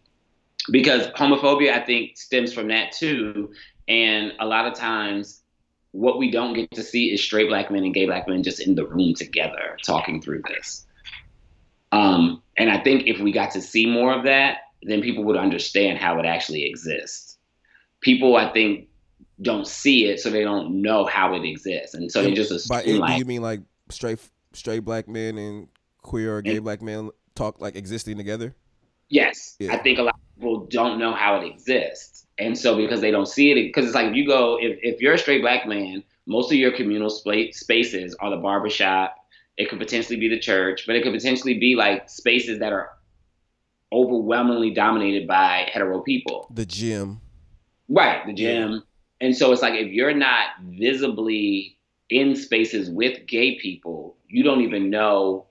because 0.71 1.09
homophobia, 1.09 1.73
I 1.75 1.85
think, 1.85 2.17
stems 2.17 2.53
from 2.53 2.69
that 2.69 2.93
too. 2.93 3.53
And 3.87 4.33
a 4.41 4.47
lot 4.47 4.67
of 4.67 4.75
times, 4.75 5.43
what 5.95 6.19
we 6.19 6.29
don't 6.29 6.55
get 6.55 6.69
to 6.73 6.83
see 6.83 7.13
is 7.13 7.23
straight 7.23 7.49
black 7.49 7.71
men 7.71 7.85
and 7.85 7.95
gay 7.95 8.05
black 8.05 8.27
men 8.27 8.43
just 8.43 8.59
in 8.59 8.75
the 8.75 8.85
room 8.85 9.15
together 9.15 9.79
talking 9.85 10.21
through 10.21 10.43
this. 10.49 10.85
Um, 11.93 12.43
and 12.57 12.69
I 12.69 12.83
think 12.83 13.07
if 13.07 13.21
we 13.21 13.31
got 13.31 13.53
to 13.53 13.61
see 13.61 13.87
more 13.87 14.13
of 14.13 14.25
that, 14.25 14.59
then 14.83 15.03
people 15.03 15.23
would 15.23 15.37
understand 15.37 15.99
how 15.99 16.19
it 16.19 16.27
actually 16.27 16.65
exists. 16.67 17.39
People, 18.01 18.35
I 18.35 18.53
think, 18.53 18.89
don't 19.41 19.69
see 19.69 20.07
it, 20.07 20.19
so 20.19 20.31
they 20.31 20.43
don't 20.43 20.83
know 20.83 21.07
how 21.07 21.35
it 21.35 21.45
exists, 21.45 21.95
and 21.95 22.11
so 22.11 22.25
they 22.25 22.35
just 22.35 22.51
assume. 22.51 22.77
By 22.77 22.83
it, 22.83 22.99
like, 22.99 23.13
do 23.13 23.19
you 23.21 23.25
mean 23.25 23.43
like 23.43 23.61
straight 23.89 24.19
straight 24.53 24.81
black 24.81 25.07
men 25.07 25.39
and 25.39 25.69
queer 26.03 26.37
or 26.37 26.43
gay 26.43 26.57
and, 26.57 26.65
black 26.65 26.83
men 26.83 27.11
talk 27.37 27.61
like 27.61 27.77
existing 27.77 28.17
together? 28.17 28.57
Yes, 29.09 29.55
yeah. 29.61 29.73
I 29.73 29.79
think 29.79 29.99
a 29.99 30.03
lot 30.03 30.15
of 30.15 30.21
people 30.35 30.67
don't 30.67 30.99
know 30.99 31.15
how 31.15 31.41
it 31.41 31.47
exists, 31.47 32.27
and 32.39 32.57
so 32.57 32.77
because 32.77 33.01
they 33.01 33.11
don't 33.11 33.29
see 33.29 33.53
it, 33.53 33.55
because 33.55 33.87
it's 33.87 33.95
like 33.95 34.09
if 34.09 34.17
you 34.17 34.27
go, 34.27 34.59
if 34.61 34.79
if 34.83 35.01
you're 35.01 35.15
a 35.15 35.19
straight 35.19 35.43
black 35.43 35.67
man, 35.67 36.03
most 36.27 36.51
of 36.51 36.59
your 36.59 36.73
communal 36.73 37.11
spaces 37.11 38.15
are 38.17 38.31
the 38.31 38.37
barbershop. 38.37 39.17
It 39.57 39.71
could 39.71 39.79
potentially 39.79 40.19
be 40.19 40.29
the 40.29 40.41
church, 40.41 40.85
but 40.85 40.97
it 40.97 41.05
could 41.05 41.13
potentially 41.13 41.59
be 41.59 41.77
like 41.77 42.11
spaces 42.11 42.59
that 42.59 42.73
are 42.73 42.91
overwhelmingly 43.93 44.71
dominated 44.71 45.29
by 45.29 45.69
hetero 45.73 46.01
people. 46.01 46.49
The 46.53 46.67
gym. 46.67 47.21
Right, 47.89 48.27
the 48.27 48.33
gym. 48.33 48.83
And 49.21 49.37
so 49.37 49.53
it's 49.53 49.63
like 49.63 49.75
if 49.75 49.93
you're 49.93 50.15
not 50.15 50.49
visibly 50.61 51.79
in 52.11 52.35
spaces 52.35 52.91
with 52.91 53.27
gay 53.27 53.59
people, 53.59 54.17
you 54.27 54.43
don't 54.43 54.63
even 54.63 54.91
know 54.91 55.47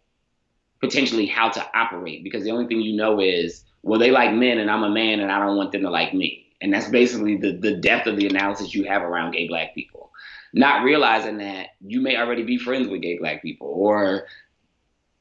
potentially 0.82 1.26
how 1.26 1.50
to 1.50 1.66
operate 1.74 2.24
because 2.24 2.44
the 2.44 2.52
only 2.52 2.68
thing 2.68 2.82
you 2.82 2.96
know 2.96 3.22
is 3.22 3.64
well 3.84 4.00
they 4.00 4.12
like 4.12 4.34
men 4.34 4.58
and 4.58 4.72
I'm 4.72 4.84
a 4.84 4.90
man 4.90 5.20
and 5.20 5.32
I 5.32 5.40
don't 5.40 5.58
want 5.58 5.72
them 5.72 5.84
to 5.84 5.90
like 5.90 6.14
me. 6.14 6.48
And 6.62 6.74
that's 6.74 6.88
basically 6.88 7.36
the, 7.36 7.52
the 7.52 7.76
depth 7.76 8.08
of 8.08 8.16
the 8.16 8.28
analysis 8.28 8.74
you 8.74 8.86
have 8.86 9.02
around 9.04 9.32
gay 9.32 9.48
black 9.48 9.76
people. 9.76 10.12
Not 10.54 10.84
realizing 10.84 11.38
that 11.40 11.70
you 11.82 12.00
may 12.00 12.16
already 12.16 12.44
be 12.44 12.58
friends 12.58 12.88
with 12.88 13.02
gay 13.02 13.18
black 13.18 13.42
people 13.42 13.68
or 13.68 14.28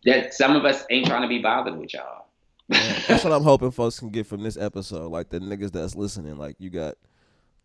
that 0.04 0.34
some 0.34 0.54
of 0.54 0.64
us 0.64 0.84
ain't 0.90 1.06
trying 1.06 1.22
to 1.22 1.28
be 1.28 1.40
bothered 1.40 1.76
with 1.76 1.92
y'all. 1.94 2.26
that's 2.68 3.24
what 3.24 3.32
I'm 3.32 3.42
hoping 3.42 3.70
folks 3.70 3.98
can 3.98 4.10
get 4.10 4.26
from 4.26 4.42
this 4.42 4.56
episode. 4.56 5.10
Like 5.10 5.30
the 5.30 5.40
niggas 5.40 5.72
that's 5.72 5.96
listening. 5.96 6.36
Like 6.36 6.56
you 6.58 6.70
got 6.70 6.94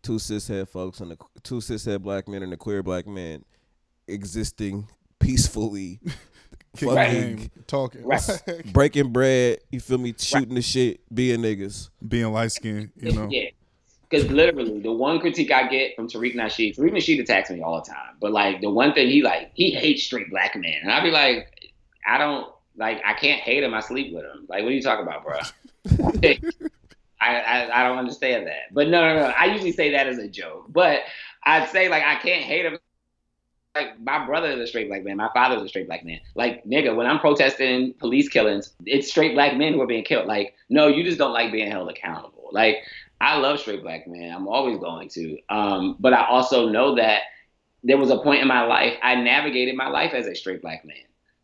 two 0.02 0.16
cishet 0.16 0.68
folks 0.68 1.00
and 1.00 1.10
the 1.12 1.16
two 1.42 1.56
cishet 1.56 2.00
black 2.00 2.26
men 2.28 2.42
and 2.42 2.52
a 2.52 2.56
queer 2.56 2.82
black 2.82 3.06
man 3.06 3.44
existing 4.08 4.88
peacefully 5.20 6.00
fucking 6.78 7.50
talking, 7.66 8.04
right. 8.04 8.22
breaking 8.72 9.12
bread. 9.12 9.58
You 9.70 9.80
feel 9.80 9.98
me? 9.98 10.14
Shooting 10.18 10.48
right. 10.50 10.54
the 10.56 10.62
shit, 10.62 11.00
being 11.14 11.40
niggas, 11.40 11.90
being 12.06 12.32
light 12.32 12.52
skinned. 12.52 12.90
You 12.96 13.12
know. 13.12 13.28
Yeah. 13.30 13.50
Because 14.08 14.30
literally, 14.30 14.80
the 14.80 14.92
one 14.92 15.20
critique 15.20 15.52
I 15.52 15.68
get 15.68 15.94
from 15.94 16.08
Tariq 16.08 16.34
Nasheed, 16.34 16.76
Tariq 16.76 16.92
Nasheed 16.92 17.20
attacks 17.20 17.50
me 17.50 17.60
all 17.60 17.82
the 17.82 17.90
time. 17.90 18.16
But 18.20 18.32
like 18.32 18.62
the 18.62 18.70
one 18.70 18.94
thing 18.94 19.08
he 19.08 19.22
like, 19.22 19.50
he 19.54 19.70
hates 19.70 20.04
straight 20.04 20.30
black 20.30 20.56
men, 20.56 20.78
and 20.82 20.90
I'd 20.90 21.02
be 21.02 21.10
like, 21.10 21.70
I 22.06 22.16
don't 22.16 22.50
like, 22.76 23.02
I 23.04 23.12
can't 23.12 23.40
hate 23.40 23.62
him. 23.62 23.74
I 23.74 23.80
sleep 23.80 24.14
with 24.14 24.24
him. 24.24 24.46
Like, 24.48 24.62
what 24.62 24.70
are 24.70 24.74
you 24.74 24.82
talking 24.82 25.06
about, 25.06 25.24
bro? 25.24 25.38
I, 27.20 27.34
I, 27.34 27.80
I 27.80 27.88
don't 27.88 27.98
understand 27.98 28.46
that. 28.46 28.72
But 28.72 28.88
no, 28.88 29.00
no, 29.02 29.20
no. 29.20 29.26
I 29.26 29.46
usually 29.46 29.72
say 29.72 29.90
that 29.90 30.06
as 30.06 30.18
a 30.18 30.28
joke. 30.28 30.66
But 30.68 31.00
I'd 31.44 31.68
say 31.68 31.88
like 31.88 32.04
I 32.04 32.16
can't 32.16 32.44
hate 32.44 32.64
him 32.64 32.78
like 33.78 34.00
my 34.00 34.24
brother 34.26 34.48
is 34.48 34.60
a 34.60 34.66
straight 34.66 34.88
black 34.88 35.04
man. 35.04 35.16
My 35.16 35.30
father 35.32 35.56
is 35.56 35.62
a 35.62 35.68
straight 35.68 35.86
black 35.86 36.04
man. 36.04 36.20
Like 36.34 36.64
nigga, 36.64 36.94
when 36.94 37.06
I'm 37.06 37.18
protesting 37.18 37.94
police 37.94 38.28
killings, 38.28 38.72
it's 38.84 39.08
straight 39.08 39.34
black 39.34 39.56
men 39.56 39.74
who 39.74 39.82
are 39.82 39.86
being 39.86 40.04
killed. 40.04 40.26
Like 40.26 40.54
no, 40.68 40.88
you 40.88 41.04
just 41.04 41.18
don't 41.18 41.32
like 41.32 41.52
being 41.52 41.70
held 41.70 41.90
accountable. 41.90 42.48
Like 42.52 42.78
I 43.20 43.38
love 43.38 43.60
straight 43.60 43.82
black 43.82 44.06
men. 44.06 44.32
I'm 44.32 44.48
always 44.48 44.78
going 44.78 45.08
to. 45.10 45.38
Um, 45.48 45.96
but 45.98 46.12
I 46.12 46.26
also 46.26 46.68
know 46.68 46.94
that 46.96 47.22
there 47.84 47.98
was 47.98 48.10
a 48.10 48.18
point 48.18 48.42
in 48.42 48.48
my 48.48 48.64
life 48.64 48.94
I 49.02 49.14
navigated 49.14 49.76
my 49.76 49.88
life 49.88 50.12
as 50.12 50.26
a 50.26 50.34
straight 50.34 50.62
black 50.62 50.84
man. 50.84 50.96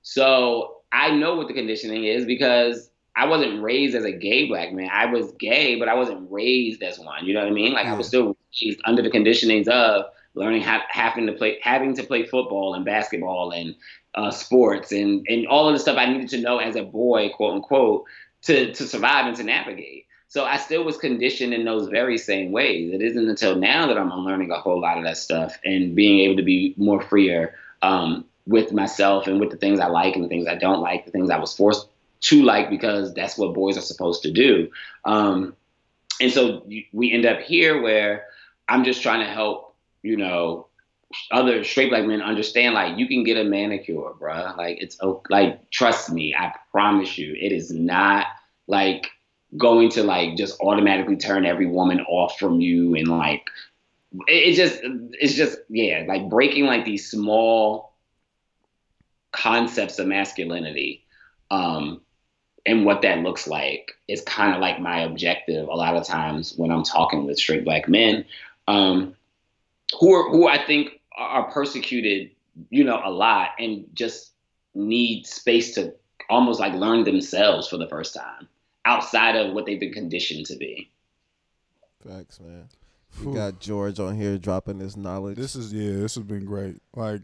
So 0.02 0.78
I 0.92 1.10
know 1.10 1.36
what 1.36 1.48
the 1.48 1.54
conditioning 1.54 2.04
is 2.04 2.24
because 2.24 2.90
I 3.16 3.26
wasn't 3.26 3.62
raised 3.62 3.94
as 3.94 4.04
a 4.04 4.12
gay 4.12 4.46
black 4.48 4.72
man. 4.72 4.90
I 4.92 5.06
was 5.06 5.32
gay, 5.38 5.76
but 5.76 5.88
I 5.88 5.94
wasn't 5.94 6.30
raised 6.30 6.82
as 6.82 6.98
one. 6.98 7.24
You 7.24 7.34
know 7.34 7.40
what 7.40 7.48
I 7.48 7.52
mean? 7.52 7.72
Like 7.72 7.86
I 7.86 7.94
was 7.94 8.08
still 8.08 8.36
raised 8.62 8.80
under 8.84 9.02
the 9.02 9.10
conditionings 9.10 9.68
of 9.68 10.06
learning 10.34 10.62
how 10.62 10.80
having 10.88 11.26
to 11.26 11.32
play 11.32 11.58
having 11.62 11.94
to 11.96 12.02
play 12.02 12.24
football 12.24 12.74
and 12.74 12.84
basketball 12.84 13.52
and 13.52 13.74
uh, 14.14 14.30
sports 14.30 14.92
and 14.92 15.26
and 15.28 15.46
all 15.46 15.68
of 15.68 15.74
the 15.74 15.78
stuff 15.78 15.96
I 15.96 16.06
needed 16.06 16.28
to 16.30 16.40
know 16.40 16.58
as 16.58 16.76
a 16.76 16.82
boy, 16.82 17.30
quote 17.30 17.54
unquote, 17.54 18.04
to 18.42 18.72
to 18.72 18.86
survive 18.86 19.26
and 19.26 19.36
to 19.36 19.44
navigate. 19.44 20.06
So 20.28 20.44
I 20.44 20.56
still 20.56 20.84
was 20.84 20.96
conditioned 20.96 21.54
in 21.54 21.64
those 21.64 21.88
very 21.88 22.18
same 22.18 22.50
ways. 22.50 22.92
It 22.92 23.02
isn't 23.02 23.28
until 23.28 23.54
now 23.54 23.86
that 23.86 23.96
I'm 23.96 24.10
unlearning 24.10 24.50
a 24.50 24.58
whole 24.58 24.80
lot 24.80 24.98
of 24.98 25.04
that 25.04 25.16
stuff 25.16 25.56
and 25.64 25.94
being 25.94 26.20
able 26.20 26.36
to 26.36 26.42
be 26.42 26.74
more 26.76 27.00
freer 27.00 27.54
um, 27.82 28.24
with 28.46 28.72
myself 28.72 29.28
and 29.28 29.38
with 29.38 29.50
the 29.50 29.56
things 29.56 29.78
I 29.78 29.86
like 29.86 30.16
and 30.16 30.24
the 30.24 30.28
things 30.28 30.48
I 30.48 30.56
don't 30.56 30.80
like, 30.80 31.04
the 31.04 31.12
things 31.12 31.30
I 31.30 31.38
was 31.38 31.54
forced 31.54 31.88
to 32.22 32.42
like 32.42 32.70
because 32.70 33.14
that's 33.14 33.38
what 33.38 33.54
boys 33.54 33.76
are 33.76 33.82
supposed 33.82 34.22
to 34.22 34.32
do. 34.32 34.70
Um, 35.04 35.54
and 36.20 36.32
so 36.32 36.66
we 36.92 37.12
end 37.12 37.26
up 37.26 37.40
here 37.40 37.80
where 37.80 38.24
I'm 38.68 38.84
just 38.84 39.02
trying 39.02 39.20
to 39.20 39.30
help, 39.30 39.73
you 40.04 40.18
know, 40.18 40.68
other 41.30 41.64
straight 41.64 41.88
black 41.88 42.04
men 42.04 42.20
understand 42.20 42.74
like 42.74 42.98
you 42.98 43.08
can 43.08 43.24
get 43.24 43.38
a 43.38 43.44
manicure, 43.44 44.12
bruh. 44.20 44.56
Like 44.56 44.78
it's 44.80 44.98
like 45.30 45.70
trust 45.70 46.12
me, 46.12 46.34
I 46.38 46.52
promise 46.70 47.16
you, 47.16 47.34
it 47.40 47.52
is 47.52 47.72
not 47.72 48.26
like 48.68 49.10
going 49.56 49.88
to 49.88 50.02
like 50.02 50.36
just 50.36 50.60
automatically 50.60 51.16
turn 51.16 51.46
every 51.46 51.66
woman 51.66 52.00
off 52.00 52.38
from 52.38 52.60
you 52.60 52.94
and 52.94 53.08
like 53.08 53.48
it, 54.26 54.54
just 54.54 54.80
it's 54.82 55.34
just 55.34 55.58
yeah 55.68 56.04
like 56.06 56.28
breaking 56.28 56.66
like 56.66 56.84
these 56.84 57.10
small 57.10 57.94
concepts 59.32 59.98
of 59.98 60.06
masculinity 60.06 61.04
um 61.50 62.00
and 62.66 62.84
what 62.84 63.02
that 63.02 63.18
looks 63.18 63.46
like 63.46 63.92
is 64.08 64.20
kind 64.22 64.54
of 64.54 64.60
like 64.60 64.80
my 64.80 65.00
objective 65.00 65.68
a 65.68 65.74
lot 65.74 65.96
of 65.96 66.04
times 66.04 66.54
when 66.56 66.70
i'm 66.70 66.84
talking 66.84 67.26
with 67.26 67.38
straight 67.38 67.64
black 67.64 67.88
men 67.88 68.24
um 68.68 69.14
who 69.98 70.12
are 70.12 70.30
who 70.30 70.48
i 70.48 70.64
think 70.64 71.00
are 71.16 71.50
persecuted 71.50 72.30
you 72.70 72.84
know 72.84 73.00
a 73.04 73.10
lot 73.10 73.50
and 73.58 73.86
just 73.94 74.32
need 74.74 75.26
space 75.26 75.74
to 75.74 75.94
almost 76.28 76.60
like 76.60 76.72
learn 76.74 77.04
themselves 77.04 77.68
for 77.68 77.76
the 77.76 77.88
first 77.88 78.14
time 78.14 78.48
outside 78.84 79.36
of 79.36 79.54
what 79.54 79.66
they've 79.66 79.80
been 79.80 79.92
conditioned 79.92 80.46
to 80.46 80.56
be. 80.56 80.90
Facts, 82.06 82.40
man. 82.40 82.68
We 83.24 83.32
got 83.32 83.60
George 83.60 84.00
on 84.00 84.16
here 84.16 84.38
dropping 84.38 84.80
his 84.80 84.96
knowledge. 84.96 85.36
This 85.36 85.54
is 85.54 85.72
yeah, 85.72 85.92
this 85.92 86.16
has 86.16 86.24
been 86.24 86.44
great. 86.44 86.82
Like, 86.94 87.20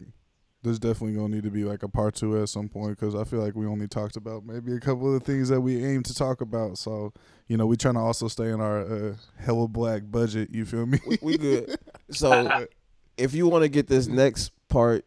there's 0.63 0.79
definitely 0.79 1.17
gonna 1.17 1.35
need 1.35 1.45
to 1.45 1.51
be 1.51 1.65
like 1.65 1.83
a 1.83 1.89
part 1.89 2.15
two 2.15 2.41
at 2.41 2.49
some 2.49 2.69
point 2.69 2.99
because 2.99 3.15
I 3.15 3.25
feel 3.25 3.41
like 3.41 3.55
we 3.55 3.67
only 3.67 3.89
talked 3.89 4.17
about 4.17 4.45
maybe 4.45 4.75
a 4.75 4.81
couple 4.81 5.15
of 5.15 5.21
the 5.21 5.25
things 5.33 5.49
that 5.49 5.61
we 5.61 5.85
aim 5.85 6.03
to 6.05 6.15
talk 6.15 6.41
about. 6.41 6.79
So, 6.79 7.13
you 7.47 7.57
know, 7.57 7.67
we 7.67 7.77
trying 7.77 7.95
to 7.95 8.01
also 8.01 8.29
stay 8.29 8.51
in 8.51 8.61
our 8.61 8.81
uh, 8.81 9.15
hella 9.39 9.69
black 9.69 10.03
budget. 10.11 10.51
You 10.53 10.65
feel 10.65 10.87
me? 10.87 11.01
we, 11.07 11.19
we 11.23 11.39
good. 11.39 11.79
So, 12.11 12.67
if 13.17 13.35
you 13.35 13.47
want 13.47 13.63
to 13.63 13.69
get 13.69 13.87
this 13.87 14.09
next 14.09 14.51
part, 14.69 15.07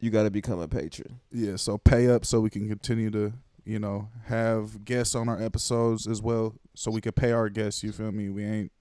you 0.00 0.10
got 0.10 0.24
to 0.24 0.30
become 0.30 0.58
a 0.58 0.66
patron. 0.66 1.20
Yeah. 1.30 1.54
So 1.54 1.78
pay 1.78 2.08
up 2.10 2.24
so 2.24 2.40
we 2.40 2.50
can 2.50 2.68
continue 2.68 3.10
to 3.10 3.32
you 3.66 3.80
know, 3.80 4.08
have 4.26 4.84
guests 4.84 5.14
on 5.14 5.28
our 5.28 5.42
episodes 5.42 6.06
as 6.06 6.22
well, 6.22 6.54
so 6.74 6.90
we 6.90 7.00
could 7.00 7.16
pay 7.16 7.32
our 7.32 7.48
guests. 7.48 7.82
You 7.82 7.90
feel 7.90 8.12
me? 8.12 8.30
We 8.30 8.44
ain't, 8.44 8.72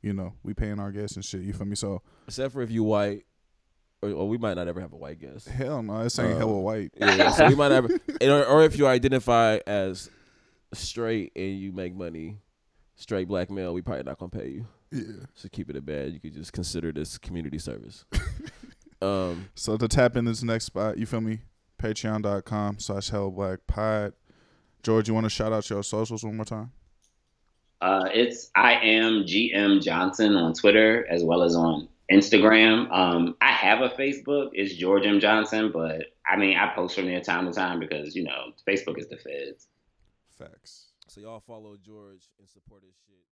you 0.00 0.14
know, 0.14 0.32
we 0.42 0.54
paying 0.54 0.80
our 0.80 0.90
guests 0.90 1.14
and 1.16 1.24
shit. 1.24 1.42
You 1.42 1.52
feel 1.52 1.66
me? 1.66 1.76
So 1.76 2.00
except 2.26 2.54
for 2.54 2.62
if 2.62 2.70
you 2.70 2.82
white, 2.82 3.26
or, 4.02 4.10
or 4.10 4.28
we 4.28 4.38
might 4.38 4.54
not 4.54 4.68
ever 4.68 4.80
have 4.80 4.92
a 4.92 4.96
white 4.96 5.20
guest. 5.20 5.48
Hell 5.48 5.82
no, 5.82 6.02
this 6.02 6.18
ain't 6.18 6.34
uh, 6.34 6.38
hella 6.38 6.58
white. 6.58 6.92
Yeah, 6.96 7.30
so 7.30 7.48
we 7.48 7.54
might 7.54 7.68
never, 7.68 7.88
or, 8.22 8.44
or 8.44 8.64
if 8.64 8.76
you 8.76 8.86
identify 8.86 9.58
as 9.66 10.10
straight 10.72 11.32
and 11.36 11.58
you 11.58 11.72
make 11.72 11.94
money, 11.94 12.38
straight 12.96 13.28
black 13.28 13.50
male, 13.50 13.74
we 13.74 13.82
probably 13.82 14.04
not 14.04 14.18
gonna 14.18 14.30
pay 14.30 14.48
you. 14.48 14.66
Yeah. 14.90 15.24
So 15.34 15.48
keep 15.50 15.70
it 15.70 15.76
a 15.76 15.80
bad. 15.80 16.12
You 16.12 16.20
could 16.20 16.34
just 16.34 16.52
consider 16.52 16.92
this 16.92 17.18
community 17.18 17.58
service. 17.58 18.04
um. 19.02 19.48
So 19.54 19.76
to 19.76 19.88
tap 19.88 20.16
in 20.16 20.24
this 20.24 20.42
next 20.42 20.66
spot, 20.66 20.98
you 20.98 21.06
feel 21.06 21.20
me? 21.20 21.40
Patreon.com 21.80 22.78
slash 22.78 23.10
hell 23.10 23.30
black 23.30 23.60
pod. 23.66 24.12
George, 24.82 25.08
you 25.08 25.14
want 25.14 25.24
to 25.24 25.30
shout 25.30 25.52
out 25.52 25.68
your 25.68 25.82
socials 25.82 26.24
one 26.24 26.36
more 26.36 26.44
time? 26.44 26.72
Uh, 27.80 28.08
it's 28.12 28.50
I 28.54 28.74
am 28.74 29.24
GM 29.24 29.82
Johnson 29.82 30.36
on 30.36 30.52
Twitter 30.52 31.06
as 31.10 31.24
well 31.24 31.42
as 31.42 31.54
on 31.56 31.88
Instagram. 32.10 32.90
Um, 32.90 33.36
I 33.40 33.52
have 33.52 33.80
a 33.80 33.88
Facebook. 33.88 34.50
It's 34.52 34.74
George 34.74 35.06
M 35.06 35.20
Johnson, 35.20 35.70
but 35.72 36.06
I 36.26 36.36
mean 36.36 36.56
I 36.56 36.72
post 36.74 36.96
from 36.96 37.06
there 37.06 37.20
time 37.20 37.46
to 37.46 37.52
time 37.52 37.80
because 37.80 38.14
you 38.14 38.24
know 38.24 38.52
Facebook 38.66 38.98
is 38.98 39.08
the 39.08 39.16
feds. 39.16 39.68
Facts. 40.38 40.88
So 41.06 41.20
y'all 41.20 41.40
follow 41.40 41.76
George 41.84 42.28
and 42.38 42.48
support 42.48 42.82
his 42.84 42.94
shit. 43.06 43.29